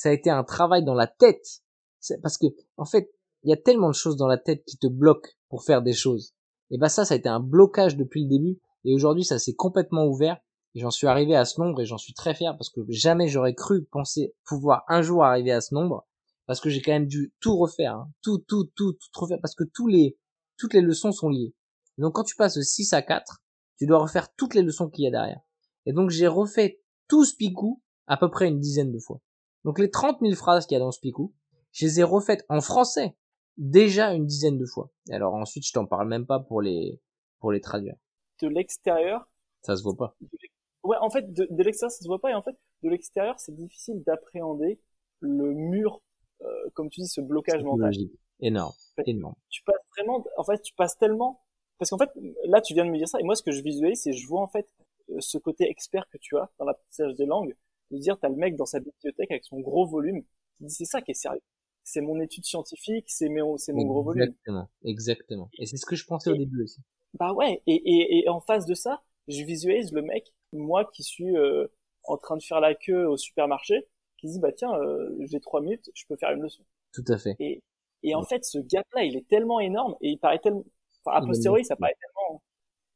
ça 0.00 0.08
a 0.08 0.12
été 0.12 0.30
un 0.30 0.44
travail 0.44 0.82
dans 0.82 0.94
la 0.94 1.06
tête. 1.06 1.60
Parce 2.22 2.38
que, 2.38 2.46
en 2.78 2.86
fait, 2.86 3.12
il 3.42 3.50
y 3.50 3.52
a 3.52 3.58
tellement 3.58 3.88
de 3.88 3.94
choses 3.94 4.16
dans 4.16 4.28
la 4.28 4.38
tête 4.38 4.64
qui 4.64 4.78
te 4.78 4.86
bloquent 4.86 5.28
pour 5.50 5.62
faire 5.62 5.82
des 5.82 5.92
choses. 5.92 6.32
Et 6.70 6.78
bah 6.78 6.88
ça, 6.88 7.04
ça 7.04 7.12
a 7.12 7.18
été 7.18 7.28
un 7.28 7.38
blocage 7.38 7.98
depuis 7.98 8.22
le 8.22 8.30
début. 8.30 8.58
Et 8.84 8.94
aujourd'hui, 8.94 9.24
ça 9.24 9.38
s'est 9.38 9.52
complètement 9.52 10.06
ouvert. 10.06 10.38
Et 10.74 10.80
j'en 10.80 10.90
suis 10.90 11.06
arrivé 11.06 11.36
à 11.36 11.44
ce 11.44 11.60
nombre 11.60 11.82
et 11.82 11.84
j'en 11.84 11.98
suis 11.98 12.14
très 12.14 12.32
fier 12.32 12.56
parce 12.56 12.70
que 12.70 12.80
jamais 12.88 13.28
j'aurais 13.28 13.54
cru 13.54 13.84
penser 13.84 14.34
pouvoir 14.46 14.84
un 14.88 15.02
jour 15.02 15.22
arriver 15.22 15.52
à 15.52 15.60
ce 15.60 15.74
nombre. 15.74 16.06
Parce 16.46 16.60
que 16.60 16.70
j'ai 16.70 16.80
quand 16.80 16.92
même 16.92 17.06
dû 17.06 17.34
tout 17.38 17.58
refaire. 17.58 17.96
Hein. 17.96 18.10
Tout, 18.22 18.38
tout, 18.38 18.70
tout, 18.74 18.94
tout 18.94 19.20
refaire. 19.20 19.40
Parce 19.42 19.54
que 19.54 19.64
tous 19.64 19.86
les, 19.86 20.16
toutes 20.56 20.72
les 20.72 20.80
leçons 20.80 21.12
sont 21.12 21.28
liées. 21.28 21.54
Donc 21.98 22.14
quand 22.14 22.24
tu 22.24 22.36
passes 22.36 22.56
de 22.56 22.62
6 22.62 22.94
à 22.94 23.02
4, 23.02 23.42
tu 23.76 23.86
dois 23.86 23.98
refaire 23.98 24.32
toutes 24.34 24.54
les 24.54 24.62
leçons 24.62 24.88
qu'il 24.88 25.04
y 25.04 25.08
a 25.08 25.10
derrière. 25.10 25.40
Et 25.84 25.92
donc 25.92 26.08
j'ai 26.08 26.26
refait 26.26 26.80
tout 27.06 27.26
ce 27.26 27.36
picou 27.36 27.82
à 28.06 28.16
peu 28.16 28.30
près 28.30 28.48
une 28.48 28.60
dizaine 28.60 28.92
de 28.92 28.98
fois. 28.98 29.20
Donc 29.64 29.78
les 29.78 29.90
30 29.90 30.20
000 30.20 30.34
phrases 30.34 30.66
qu'il 30.66 30.76
y 30.76 30.80
a 30.80 30.84
dans 30.84 30.92
ce 30.92 31.00
picou, 31.00 31.34
je 31.72 31.86
les 31.86 32.00
ai 32.00 32.02
refaites 32.02 32.44
en 32.48 32.60
français 32.60 33.16
déjà 33.56 34.12
une 34.12 34.26
dizaine 34.26 34.58
de 34.58 34.66
fois. 34.66 34.90
Et 35.10 35.14
alors 35.14 35.34
ensuite, 35.34 35.66
je 35.66 35.72
t'en 35.72 35.86
parle 35.86 36.08
même 36.08 36.26
pas 36.26 36.40
pour 36.40 36.62
les 36.62 37.00
pour 37.38 37.52
les 37.52 37.60
traduire. 37.60 37.94
De 38.42 38.48
l'extérieur, 38.48 39.28
ça 39.62 39.76
se 39.76 39.82
voit 39.82 39.96
pas. 39.96 40.16
Ouais, 40.82 40.96
en 41.00 41.10
fait, 41.10 41.32
de, 41.32 41.46
de 41.50 41.62
l'extérieur, 41.62 41.92
ça 41.92 42.02
se 42.02 42.08
voit 42.08 42.20
pas. 42.20 42.30
Et 42.30 42.34
en 42.34 42.42
fait, 42.42 42.56
de 42.82 42.88
l'extérieur, 42.88 43.38
c'est 43.38 43.54
difficile 43.54 44.02
d'appréhender 44.02 44.80
le 45.20 45.52
mur, 45.52 46.00
euh, 46.42 46.46
comme 46.74 46.88
tu 46.88 47.00
dis, 47.02 47.08
ce 47.08 47.20
blocage 47.20 47.62
mental. 47.62 47.92
Énorme, 48.40 48.72
énorme. 49.04 49.34
Tu 49.50 49.62
passes 49.64 49.82
vraiment, 49.94 50.24
en 50.38 50.44
fait, 50.44 50.62
tu 50.62 50.72
passes 50.72 50.96
tellement, 50.96 51.42
parce 51.78 51.90
qu'en 51.90 51.98
fait, 51.98 52.10
là, 52.46 52.62
tu 52.62 52.72
viens 52.72 52.86
de 52.86 52.90
me 52.90 52.96
dire 52.96 53.08
ça, 53.08 53.20
et 53.20 53.22
moi, 53.22 53.34
ce 53.34 53.42
que 53.42 53.52
je 53.52 53.62
visualise, 53.62 54.00
c'est 54.02 54.14
je 54.14 54.26
vois 54.26 54.40
en 54.40 54.48
fait 54.48 54.66
euh, 55.10 55.16
ce 55.18 55.36
côté 55.36 55.68
expert 55.68 56.08
que 56.08 56.16
tu 56.16 56.38
as 56.38 56.50
dans 56.58 56.64
l'apprentissage 56.64 57.14
des 57.16 57.26
langues, 57.26 57.54
de 57.90 57.98
dire, 57.98 58.18
t'as 58.20 58.28
le 58.28 58.36
mec 58.36 58.56
dans 58.56 58.66
sa 58.66 58.80
bibliothèque 58.80 59.30
avec 59.30 59.44
son 59.44 59.60
gros 59.60 59.86
volume, 59.86 60.22
qui 60.58 60.64
dit 60.64 60.74
c'est 60.74 60.84
ça 60.84 61.00
qui 61.00 61.12
est 61.12 61.14
sérieux 61.14 61.42
c'est 61.84 62.00
mon 62.00 62.20
étude 62.20 62.44
scientifique, 62.44 63.06
c'est 63.08 63.28
mon, 63.28 63.56
c'est 63.56 63.72
mon 63.72 63.84
gros 63.84 64.02
volume. 64.02 64.22
Exactement, 64.22 64.70
exactement. 64.84 65.50
Et 65.58 65.66
c'est 65.66 65.76
ce 65.76 65.86
que 65.86 65.96
je 65.96 66.06
pensais 66.06 66.30
au 66.30 66.36
début 66.36 66.62
aussi. 66.62 66.80
Bah 67.14 67.32
ouais, 67.32 67.62
et, 67.66 67.74
et, 67.74 68.20
et 68.20 68.28
en 68.28 68.40
face 68.40 68.66
de 68.66 68.74
ça, 68.74 69.02
je 69.28 69.42
visualise 69.42 69.92
le 69.92 70.02
mec, 70.02 70.32
moi 70.52 70.88
qui 70.92 71.02
suis 71.02 71.36
euh, 71.36 71.66
en 72.04 72.16
train 72.16 72.36
de 72.36 72.42
faire 72.42 72.60
la 72.60 72.74
queue 72.74 73.08
au 73.08 73.16
supermarché, 73.16 73.86
qui 74.18 74.28
dit 74.28 74.38
bah 74.38 74.52
tiens, 74.52 74.72
euh, 74.74 75.16
j'ai 75.20 75.40
trois 75.40 75.60
minutes, 75.60 75.90
je 75.94 76.04
peux 76.08 76.16
faire 76.16 76.30
une 76.30 76.42
leçon. 76.42 76.62
Tout 76.92 77.04
à 77.08 77.18
fait. 77.18 77.36
Et, 77.40 77.62
et 78.02 78.14
en 78.14 78.22
fait, 78.22 78.44
ce 78.44 78.58
gap-là, 78.58 79.04
il 79.04 79.16
est 79.16 79.26
tellement 79.28 79.60
énorme 79.60 79.96
et 80.00 80.10
il 80.10 80.18
paraît 80.18 80.38
tellement, 80.38 80.64
enfin 81.04 81.16
a 81.16 81.26
posteriori, 81.26 81.64
ça 81.64 81.76
paraît 81.76 81.96
tellement. 82.00 82.42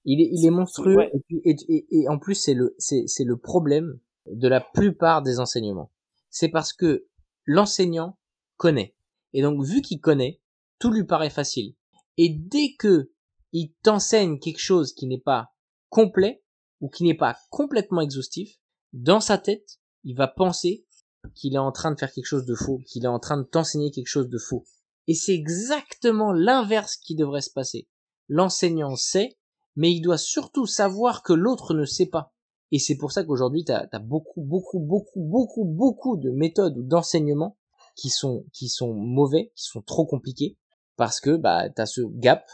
Il 0.05 0.21
est, 0.21 0.29
il 0.31 0.47
est 0.47 0.51
monstrueux 0.51 1.11
et, 1.31 1.57
et, 1.69 1.87
et, 1.91 2.09
en 2.09 2.19
plus 2.19 2.35
c'est 2.35 2.53
le, 2.53 2.75
c'est, 2.79 3.05
c'est 3.07 3.25
le 3.25 3.39
problème 3.39 3.99
de 4.27 4.49
la 4.49 4.61
plupart 4.61 5.23
des 5.23 5.41
enseignements. 5.41 5.93
C'est 6.31 6.49
parce 6.49 6.73
que 6.73 7.07
l'enseignant 7.45 8.19
connaît. 8.57 8.97
Et 9.33 9.43
donc, 9.43 9.65
vu 9.65 9.83
qu'il 9.83 10.01
connaît, 10.01 10.41
tout 10.79 10.91
lui 10.91 11.05
paraît 11.05 11.31
facile. 11.31 11.75
Et 12.17 12.29
dès 12.29 12.75
que 12.79 13.11
il 13.53 13.73
t'enseigne 13.83 14.39
quelque 14.39 14.61
chose 14.61 14.93
qui 14.93 15.07
n'est 15.07 15.21
pas 15.21 15.51
complet 15.89 16.43
ou 16.81 16.89
qui 16.89 17.05
n'est 17.05 17.17
pas 17.17 17.37
complètement 17.51 18.01
exhaustif, 18.01 18.59
dans 18.93 19.21
sa 19.21 19.39
tête, 19.39 19.79
il 20.03 20.17
va 20.17 20.29
penser 20.29 20.85
qu'il 21.35 21.55
est 21.55 21.59
en 21.59 21.73
train 21.73 21.93
de 21.93 21.99
faire 21.99 22.13
quelque 22.13 22.27
chose 22.27 22.45
de 22.45 22.55
faux, 22.55 22.81
qu'il 22.87 23.05
est 23.05 23.09
en 23.09 23.19
train 23.19 23.39
de 23.39 23.45
t'enseigner 23.45 23.91
quelque 23.91 24.09
chose 24.09 24.29
de 24.29 24.39
faux. 24.39 24.65
Et 25.07 25.15
c'est 25.15 25.35
exactement 25.35 26.33
l'inverse 26.33 26.97
qui 26.97 27.15
devrait 27.15 27.41
se 27.41 27.51
passer. 27.51 27.89
L'enseignant 28.29 28.97
sait, 28.97 29.39
mais 29.77 29.93
il 29.93 30.01
doit 30.01 30.19
surtout 30.19 30.67
savoir 30.67 31.23
que 31.23 31.33
l'autre 31.33 31.75
ne 31.75 31.85
sait 31.85 32.07
pas. 32.07 32.34
Et 32.73 32.79
c'est 32.79 32.97
pour 32.97 33.13
ça 33.13 33.25
qu'aujourd'hui, 33.25 33.65
tu 33.65 33.73
as, 33.73 33.87
beaucoup, 34.01 34.43
beaucoup, 34.43 34.81
beaucoup, 34.81 35.21
beaucoup, 35.21 35.65
beaucoup 35.65 36.17
de 36.17 36.31
méthodes 36.31 36.77
ou 36.79 36.83
d'enseignements 36.83 37.57
qui 37.95 38.11
sont, 38.11 38.45
qui 38.53 38.69
sont 38.69 38.95
mauvais, 38.95 39.53
qui 39.55 39.65
sont 39.65 39.83
trop 39.83 40.07
compliqués, 40.07 40.57
parce 40.97 41.21
que 41.21 41.37
bah, 41.37 41.71
tu 41.71 41.81
as 41.81 41.87
ce 41.87 42.01
gap 42.03 42.45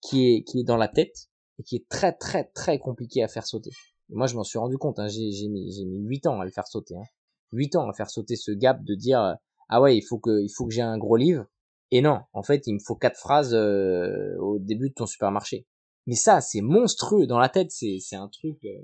qui 0.00 0.28
est, 0.28 0.42
qui 0.44 0.60
est 0.60 0.64
dans 0.64 0.76
la 0.76 0.88
tête 0.88 1.28
et 1.58 1.62
qui 1.62 1.76
est 1.76 1.88
très, 1.88 2.12
très, 2.12 2.44
très 2.44 2.78
compliqué 2.78 3.22
à 3.22 3.28
faire 3.28 3.46
sauter. 3.46 3.70
Moi, 4.10 4.26
je 4.26 4.36
m'en 4.36 4.44
suis 4.44 4.58
rendu 4.58 4.78
compte, 4.78 4.98
hein, 4.98 5.08
j'ai 5.08 5.48
mis, 5.48 5.84
mis 5.84 5.98
8 5.98 6.26
ans 6.28 6.40
à 6.40 6.44
le 6.44 6.50
faire 6.50 6.66
sauter. 6.66 6.96
Hein. 6.96 7.04
8 7.52 7.76
ans 7.76 7.88
à 7.88 7.92
faire 7.92 8.08
sauter 8.08 8.36
ce 8.36 8.52
gap 8.52 8.82
de 8.84 8.94
dire, 8.94 9.36
ah 9.68 9.82
ouais, 9.82 9.96
il 9.96 10.02
faut 10.02 10.18
que, 10.18 10.40
il 10.42 10.48
faut 10.48 10.66
que 10.66 10.72
j'ai 10.72 10.80
un 10.80 10.96
gros 10.96 11.16
livre, 11.16 11.46
et 11.90 12.02
non, 12.02 12.20
en 12.32 12.42
fait, 12.42 12.66
il 12.66 12.74
me 12.74 12.78
faut 12.78 12.96
quatre 12.96 13.18
phrases 13.18 13.54
euh, 13.54 14.36
au 14.40 14.58
début 14.58 14.90
de 14.90 14.94
ton 14.94 15.06
supermarché. 15.06 15.66
Mais 16.06 16.14
ça, 16.14 16.40
c'est 16.40 16.60
monstrueux 16.60 17.26
dans 17.26 17.38
la 17.38 17.48
tête. 17.48 17.70
C'est 17.70 17.98
un 18.12 18.28
truc, 18.28 18.58
euh, 18.64 18.78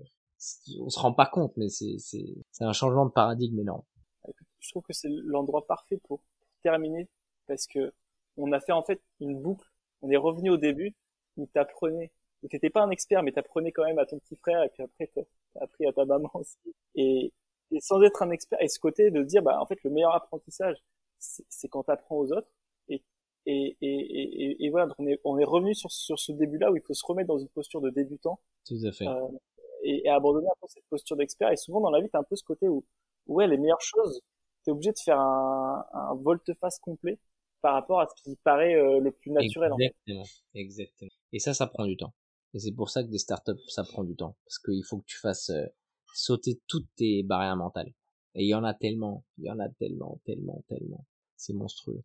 on 0.81 0.89
se 0.89 0.99
rend 0.99 1.13
pas 1.13 1.27
compte, 1.27 1.53
mais 1.57 1.69
c'est 1.69 1.97
c'est 1.99 2.27
c'est 2.51 2.65
un 2.65 2.73
changement 2.73 3.07
de 3.07 3.11
paradigme 3.11 3.61
énorme. 3.61 3.83
Je 4.61 4.71
trouve 4.71 4.83
que 4.83 4.93
c'est 4.93 5.09
l'endroit 5.11 5.67
parfait 5.67 5.99
pour 6.09 6.23
terminer 6.63 7.09
parce 7.47 7.67
que 7.67 7.93
on 8.37 8.53
a 8.53 8.61
fait 8.61 8.73
en 8.73 8.83
fait 8.83 9.01
une 9.21 9.41
boucle. 9.41 9.69
On 10.03 10.11
est 10.11 10.17
revenu 10.17 10.51
au 10.51 10.57
début 10.57 10.95
où 11.37 11.47
t'apprenais, 11.47 12.11
où 12.43 12.49
t'étais 12.49 12.71
pas 12.71 12.83
un 12.83 12.91
expert, 12.91 13.23
mais 13.23 13.33
t'apprenais 13.33 13.73
quand 13.73 13.85
même 13.85 13.99
à 13.99 14.07
ton 14.07 14.19
petit 14.19 14.37
frère 14.37 14.63
et 14.63 14.69
puis 14.71 14.83
après 14.83 15.11
t'as 15.15 15.23
appris 15.61 15.87
à 15.87 15.93
ta 15.93 16.05
maman 16.05 16.31
aussi. 16.35 16.59
Et, 16.95 17.33
et 17.71 17.81
sans 17.81 18.03
être 18.03 18.23
un 18.23 18.31
expert, 18.31 18.61
et 18.63 18.69
ce 18.69 18.79
côté 18.79 19.11
de 19.11 19.23
dire 19.23 19.43
bah 19.43 19.61
en 19.61 19.67
fait 19.67 19.83
le 19.85 19.91
meilleur 19.91 20.15
apprentissage, 20.15 20.77
c'est 21.19 21.69
quand 21.69 21.85
t'apprends 21.85 22.17
aux 22.17 22.33
autres 22.33 22.49
et, 23.47 23.77
et, 23.81 23.87
et, 23.87 24.65
et, 24.65 24.71
voilà, 24.71 24.95
on 24.99 25.07
est, 25.07 25.21
on 25.25 25.39
est 25.39 25.45
revenu 25.45 25.75
sur, 25.75 25.93
sur 25.93 26.19
ce 26.19 26.33
début-là 26.33 26.71
où 26.73 26.77
il 26.77 26.83
faut 26.83 26.95
se 26.95 27.05
remettre 27.05 27.29
dans 27.29 27.39
une 27.39 27.49
posture 27.49 27.81
de 27.81 27.91
débutant. 27.91 28.41
Tout 28.67 28.79
à 28.85 28.93
fait. 28.93 29.07
Euh, 29.07 29.29
et, 29.85 30.07
et, 30.07 30.09
abandonner 30.09 30.49
un 30.49 30.59
peu 30.61 30.67
cette 30.69 30.87
posture 30.89 31.17
d'expert. 31.17 31.51
Et 31.51 31.57
souvent 31.57 31.81
dans 31.81 31.91
la 31.91 32.01
vie, 32.01 32.09
t'as 32.11 32.21
un 32.21 32.25
peu 32.25 32.37
ce 32.37 32.45
côté 32.45 32.69
où, 32.69 32.85
ouais, 33.27 33.47
les 33.47 33.59
meilleures 33.59 33.81
choses, 33.81 34.21
t'es 34.65 34.71
obligé 34.71 34.93
de 34.93 34.99
faire 34.99 35.21
un, 35.21 35.85
un 35.93 36.15
volte-face 36.15 36.79
complet 36.79 37.19
par 37.61 37.75
rapport 37.75 38.01
à 38.01 38.07
ce 38.07 38.23
qui 38.23 38.37
paraît 38.45 38.75
euh, 38.75 39.01
le 39.01 39.11
plus 39.11 39.31
naturel. 39.31 39.73
Exactement, 39.79 40.21
en 40.21 40.25
fait. 40.25 40.59
exactement. 40.61 41.11
Et 41.33 41.39
ça, 41.39 41.55
ça 41.55 41.67
prend 41.67 41.87
du 41.87 41.97
temps. 41.97 42.13
Et 42.53 42.59
c'est 42.59 42.73
pour 42.73 42.91
ça 42.91 43.03
que 43.03 43.09
des 43.09 43.19
startups, 43.19 43.53
ça 43.69 43.85
prend 43.85 44.05
du 44.05 44.15
temps. 44.15 44.37
Parce 44.45 44.59
qu'il 44.59 44.85
faut 44.85 44.99
que 44.99 45.07
tu 45.07 45.19
fasses 45.19 45.51
euh, 45.51 45.65
sauter 46.15 46.61
toutes 46.67 46.89
tes 46.97 47.23
barrières 47.23 47.57
mentales. 47.57 47.93
Et 48.35 48.45
il 48.45 48.49
y 48.49 48.55
en 48.55 48.65
a 48.65 48.75
tellement, 48.75 49.25
il 49.39 49.45
y 49.45 49.51
en 49.51 49.59
a 49.61 49.69
tellement, 49.69 50.21
tellement, 50.25 50.63
tellement. 50.69 51.05
C'est 51.37 51.55
monstrueux. 51.55 52.03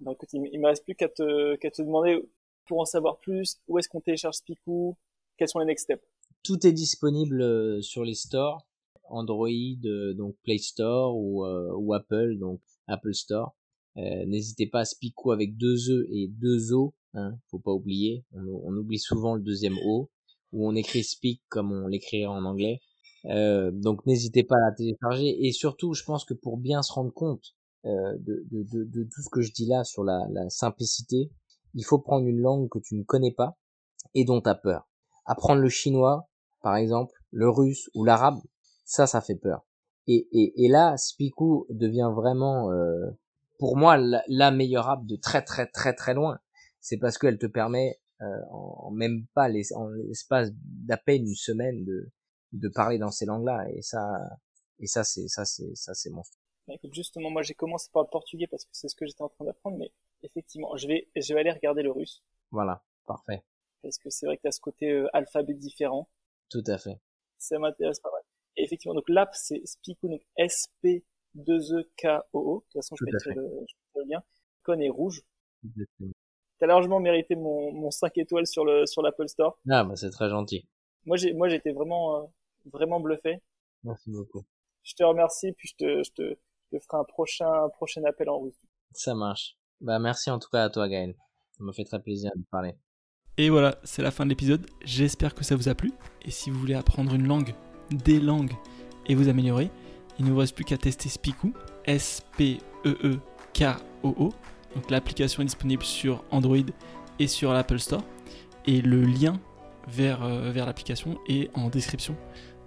Bah, 0.00 0.12
écoute, 0.12 0.32
il, 0.32 0.60
me 0.60 0.66
reste 0.66 0.84
plus 0.84 0.94
qu'à 0.94 1.08
te, 1.08 1.56
qu'à 1.56 1.70
te 1.70 1.82
demander 1.82 2.18
pour 2.66 2.80
en 2.80 2.84
savoir 2.84 3.18
plus, 3.18 3.60
où 3.68 3.78
est-ce 3.78 3.88
qu'on 3.88 4.00
télécharge 4.00 4.36
Spicou, 4.36 4.96
quels 5.36 5.48
sont 5.48 5.58
les 5.58 5.66
next 5.66 5.84
steps? 5.84 6.02
Tout 6.46 6.64
est 6.64 6.72
disponible 6.72 7.42
euh, 7.42 7.82
sur 7.82 8.04
les 8.04 8.14
stores, 8.14 8.68
Android, 9.10 9.48
euh, 9.84 10.14
donc 10.14 10.36
Play 10.44 10.58
Store 10.58 11.16
ou, 11.16 11.44
euh, 11.44 11.72
ou 11.76 11.92
Apple, 11.92 12.38
donc 12.38 12.60
Apple 12.86 13.14
Store. 13.14 13.56
N'hésitez 13.96 14.68
pas 14.68 14.80
à 14.80 14.84
Spicou 14.84 15.32
avec 15.32 15.56
deux 15.56 15.90
E 15.90 16.06
et 16.12 16.28
deux 16.28 16.72
O, 16.72 16.94
hein, 17.14 17.36
faut 17.50 17.58
pas 17.58 17.72
oublier. 17.72 18.24
On, 18.32 18.76
oublie 18.76 18.98
souvent 18.98 19.34
le 19.34 19.40
deuxième 19.40 19.76
O, 19.84 20.10
où 20.52 20.68
on 20.68 20.76
écrit 20.76 21.02
Speak 21.02 21.42
comme 21.48 21.72
on 21.72 21.88
l'écrirait 21.88 22.26
en 22.26 22.44
anglais. 22.44 22.80
donc 23.24 24.04
n'hésitez 24.04 24.44
pas 24.44 24.56
à 24.56 24.70
la 24.70 24.76
télécharger 24.76 25.46
et 25.46 25.50
surtout, 25.50 25.94
je 25.94 26.04
pense 26.04 26.26
que 26.26 26.34
pour 26.34 26.58
bien 26.58 26.82
se 26.82 26.92
rendre 26.92 27.12
compte 27.12 27.56
de, 27.84 29.04
tout 29.04 29.22
ce 29.22 29.30
que 29.30 29.40
je 29.40 29.50
dis 29.50 29.66
là 29.66 29.82
sur 29.82 30.04
la, 30.04 30.26
la, 30.30 30.48
simplicité, 30.50 31.30
il 31.72 31.84
faut 31.84 31.98
prendre 31.98 32.26
une 32.26 32.40
langue 32.40 32.68
que 32.68 32.78
tu 32.78 32.96
ne 32.96 33.02
connais 33.02 33.32
pas 33.32 33.56
et 34.14 34.26
dont 34.26 34.42
tu 34.42 34.50
as 34.50 34.54
peur. 34.54 34.86
Apprendre 35.24 35.62
le 35.62 35.70
chinois, 35.70 36.28
par 36.66 36.74
exemple, 36.74 37.14
le 37.30 37.48
russe 37.48 37.88
ou 37.94 38.02
l'arabe, 38.02 38.40
ça, 38.84 39.06
ça 39.06 39.20
fait 39.20 39.36
peur. 39.36 39.64
Et, 40.08 40.26
et, 40.32 40.64
et 40.64 40.68
là, 40.68 40.96
Spiku 40.96 41.64
devient 41.70 42.10
vraiment, 42.12 42.72
euh, 42.72 43.08
pour 43.60 43.76
moi, 43.76 43.96
la, 43.96 44.50
meilleure 44.50 44.88
app 44.88 45.06
de 45.06 45.14
très 45.14 45.42
très 45.42 45.68
très 45.68 45.94
très 45.94 46.12
loin. 46.12 46.40
C'est 46.80 46.96
parce 46.96 47.18
qu'elle 47.18 47.38
te 47.38 47.46
permet, 47.46 48.00
euh, 48.20 48.26
en 48.50 48.90
même 48.90 49.26
pas 49.32 49.48
les, 49.48 49.72
en 49.74 49.90
l'espace 49.90 50.50
d'à 50.54 50.96
peine 50.96 51.22
une 51.22 51.36
semaine, 51.36 51.84
de, 51.84 52.10
de 52.50 52.68
parler 52.68 52.98
dans 52.98 53.12
ces 53.12 53.26
langues-là. 53.26 53.68
Et 53.72 53.82
ça, 53.82 54.18
et 54.80 54.88
ça, 54.88 55.04
c'est 55.04 55.28
ça, 55.28 55.44
c'est 55.44 55.72
ça, 55.76 55.94
c'est 55.94 56.10
monstrueux. 56.10 56.42
Bah, 56.66 56.74
écoute, 56.74 56.94
justement, 56.94 57.30
moi 57.30 57.42
j'ai 57.42 57.54
commencé 57.54 57.88
par 57.92 58.02
le 58.02 58.08
portugais 58.10 58.48
parce 58.48 58.64
que 58.64 58.70
c'est 58.72 58.88
ce 58.88 58.96
que 58.96 59.06
j'étais 59.06 59.22
en 59.22 59.28
train 59.28 59.44
d'apprendre, 59.44 59.76
mais 59.78 59.92
effectivement, 60.24 60.76
je 60.76 60.88
vais, 60.88 61.06
je 61.14 61.32
vais 61.32 61.38
aller 61.38 61.52
regarder 61.52 61.84
le 61.84 61.92
russe. 61.92 62.24
Voilà, 62.50 62.82
parfait. 63.06 63.44
Parce 63.82 63.98
que 63.98 64.10
c'est 64.10 64.26
vrai 64.26 64.36
que 64.36 64.42
tu 64.42 64.48
as 64.48 64.50
ce 64.50 64.60
côté 64.60 64.90
euh, 64.90 65.06
alphabet 65.12 65.54
différent. 65.54 66.08
Tout 66.50 66.64
à 66.66 66.78
fait. 66.78 66.98
Ça 67.38 67.58
m'intéresse 67.58 68.00
pas 68.00 68.10
mal. 68.10 68.22
Et 68.56 68.64
effectivement, 68.64 68.94
donc 68.94 69.08
l'app 69.08 69.30
c'est 69.34 69.60
Spico, 69.64 70.08
donc 70.08 70.22
S-P-2-E-K-O-O. 70.36 72.58
De 72.58 72.64
toute 72.64 72.72
façon, 72.72 72.96
je 72.98 73.04
mettrai 73.04 73.34
le, 73.34 73.42
le 73.96 74.02
lien. 74.08 74.22
L'icône 74.58 74.82
est 74.82 74.88
rouge. 74.88 75.22
T'as 76.58 76.66
largement 76.66 77.00
mérité 77.00 77.36
mon, 77.36 77.72
mon 77.72 77.90
5 77.90 78.16
étoiles 78.18 78.46
sur 78.46 78.64
le 78.64 78.86
sur 78.86 79.02
l'Apple 79.02 79.28
Store. 79.28 79.58
Ah 79.70 79.84
bah 79.84 79.96
c'est 79.96 80.10
très 80.10 80.30
gentil. 80.30 80.66
Moi 81.04 81.16
j'ai 81.16 81.34
moi 81.34 81.48
j'étais 81.48 81.72
vraiment 81.72 82.16
euh, 82.16 82.26
vraiment 82.72 83.00
bluffé. 83.00 83.42
Merci 83.84 84.10
beaucoup. 84.10 84.44
Je 84.82 84.94
te 84.94 85.02
remercie 85.02 85.52
puis 85.52 85.68
je 85.68 85.74
te 85.76 86.02
je 86.02 86.10
te 86.12 86.38
je 86.72 86.78
ferai 86.78 86.98
un 86.98 87.04
prochain, 87.04 87.68
prochain 87.74 88.02
appel 88.04 88.28
en 88.28 88.40
russe. 88.40 88.58
Ça 88.92 89.14
marche. 89.14 89.56
Bah, 89.80 89.98
merci 89.98 90.30
en 90.30 90.38
tout 90.38 90.48
cas 90.50 90.64
à 90.64 90.70
toi, 90.70 90.88
Gaël. 90.88 91.14
Ça 91.52 91.64
m'a 91.64 91.72
fait 91.72 91.84
très 91.84 92.00
plaisir 92.00 92.30
de 92.34 92.44
parler. 92.50 92.74
Et 93.38 93.50
voilà, 93.50 93.76
c'est 93.84 94.02
la 94.02 94.10
fin 94.10 94.24
de 94.24 94.30
l'épisode. 94.30 94.66
J'espère 94.84 95.34
que 95.34 95.44
ça 95.44 95.56
vous 95.56 95.68
a 95.68 95.74
plu. 95.74 95.92
Et 96.24 96.30
si 96.30 96.50
vous 96.50 96.58
voulez 96.58 96.74
apprendre 96.74 97.14
une 97.14 97.26
langue, 97.26 97.54
des 97.90 98.18
langues, 98.20 98.52
et 99.08 99.14
vous 99.14 99.28
améliorer, 99.28 99.70
il 100.18 100.24
ne 100.24 100.30
vous 100.30 100.38
reste 100.38 100.54
plus 100.54 100.64
qu'à 100.64 100.78
tester 100.78 101.08
Spiku, 101.08 101.52
S-P-E-E-K-O-O. 101.84 102.64
Donc 104.74 104.90
l'application 104.90 105.42
est 105.42 105.46
disponible 105.46 105.84
sur 105.84 106.24
Android 106.30 106.56
et 107.18 107.28
sur 107.28 107.52
l'Apple 107.52 107.78
Store. 107.78 108.02
Et 108.66 108.80
le 108.80 109.02
lien 109.02 109.38
vers, 109.88 110.24
euh, 110.24 110.52
l'application 110.52 111.18
est 111.28 111.50
en 111.54 111.68
description 111.68 112.16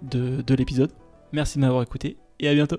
de, 0.02 0.40
de 0.42 0.54
l'épisode. 0.54 0.92
Merci 1.32 1.58
de 1.58 1.62
m'avoir 1.62 1.82
écouté 1.82 2.16
et 2.38 2.48
à 2.48 2.54
bientôt. 2.54 2.78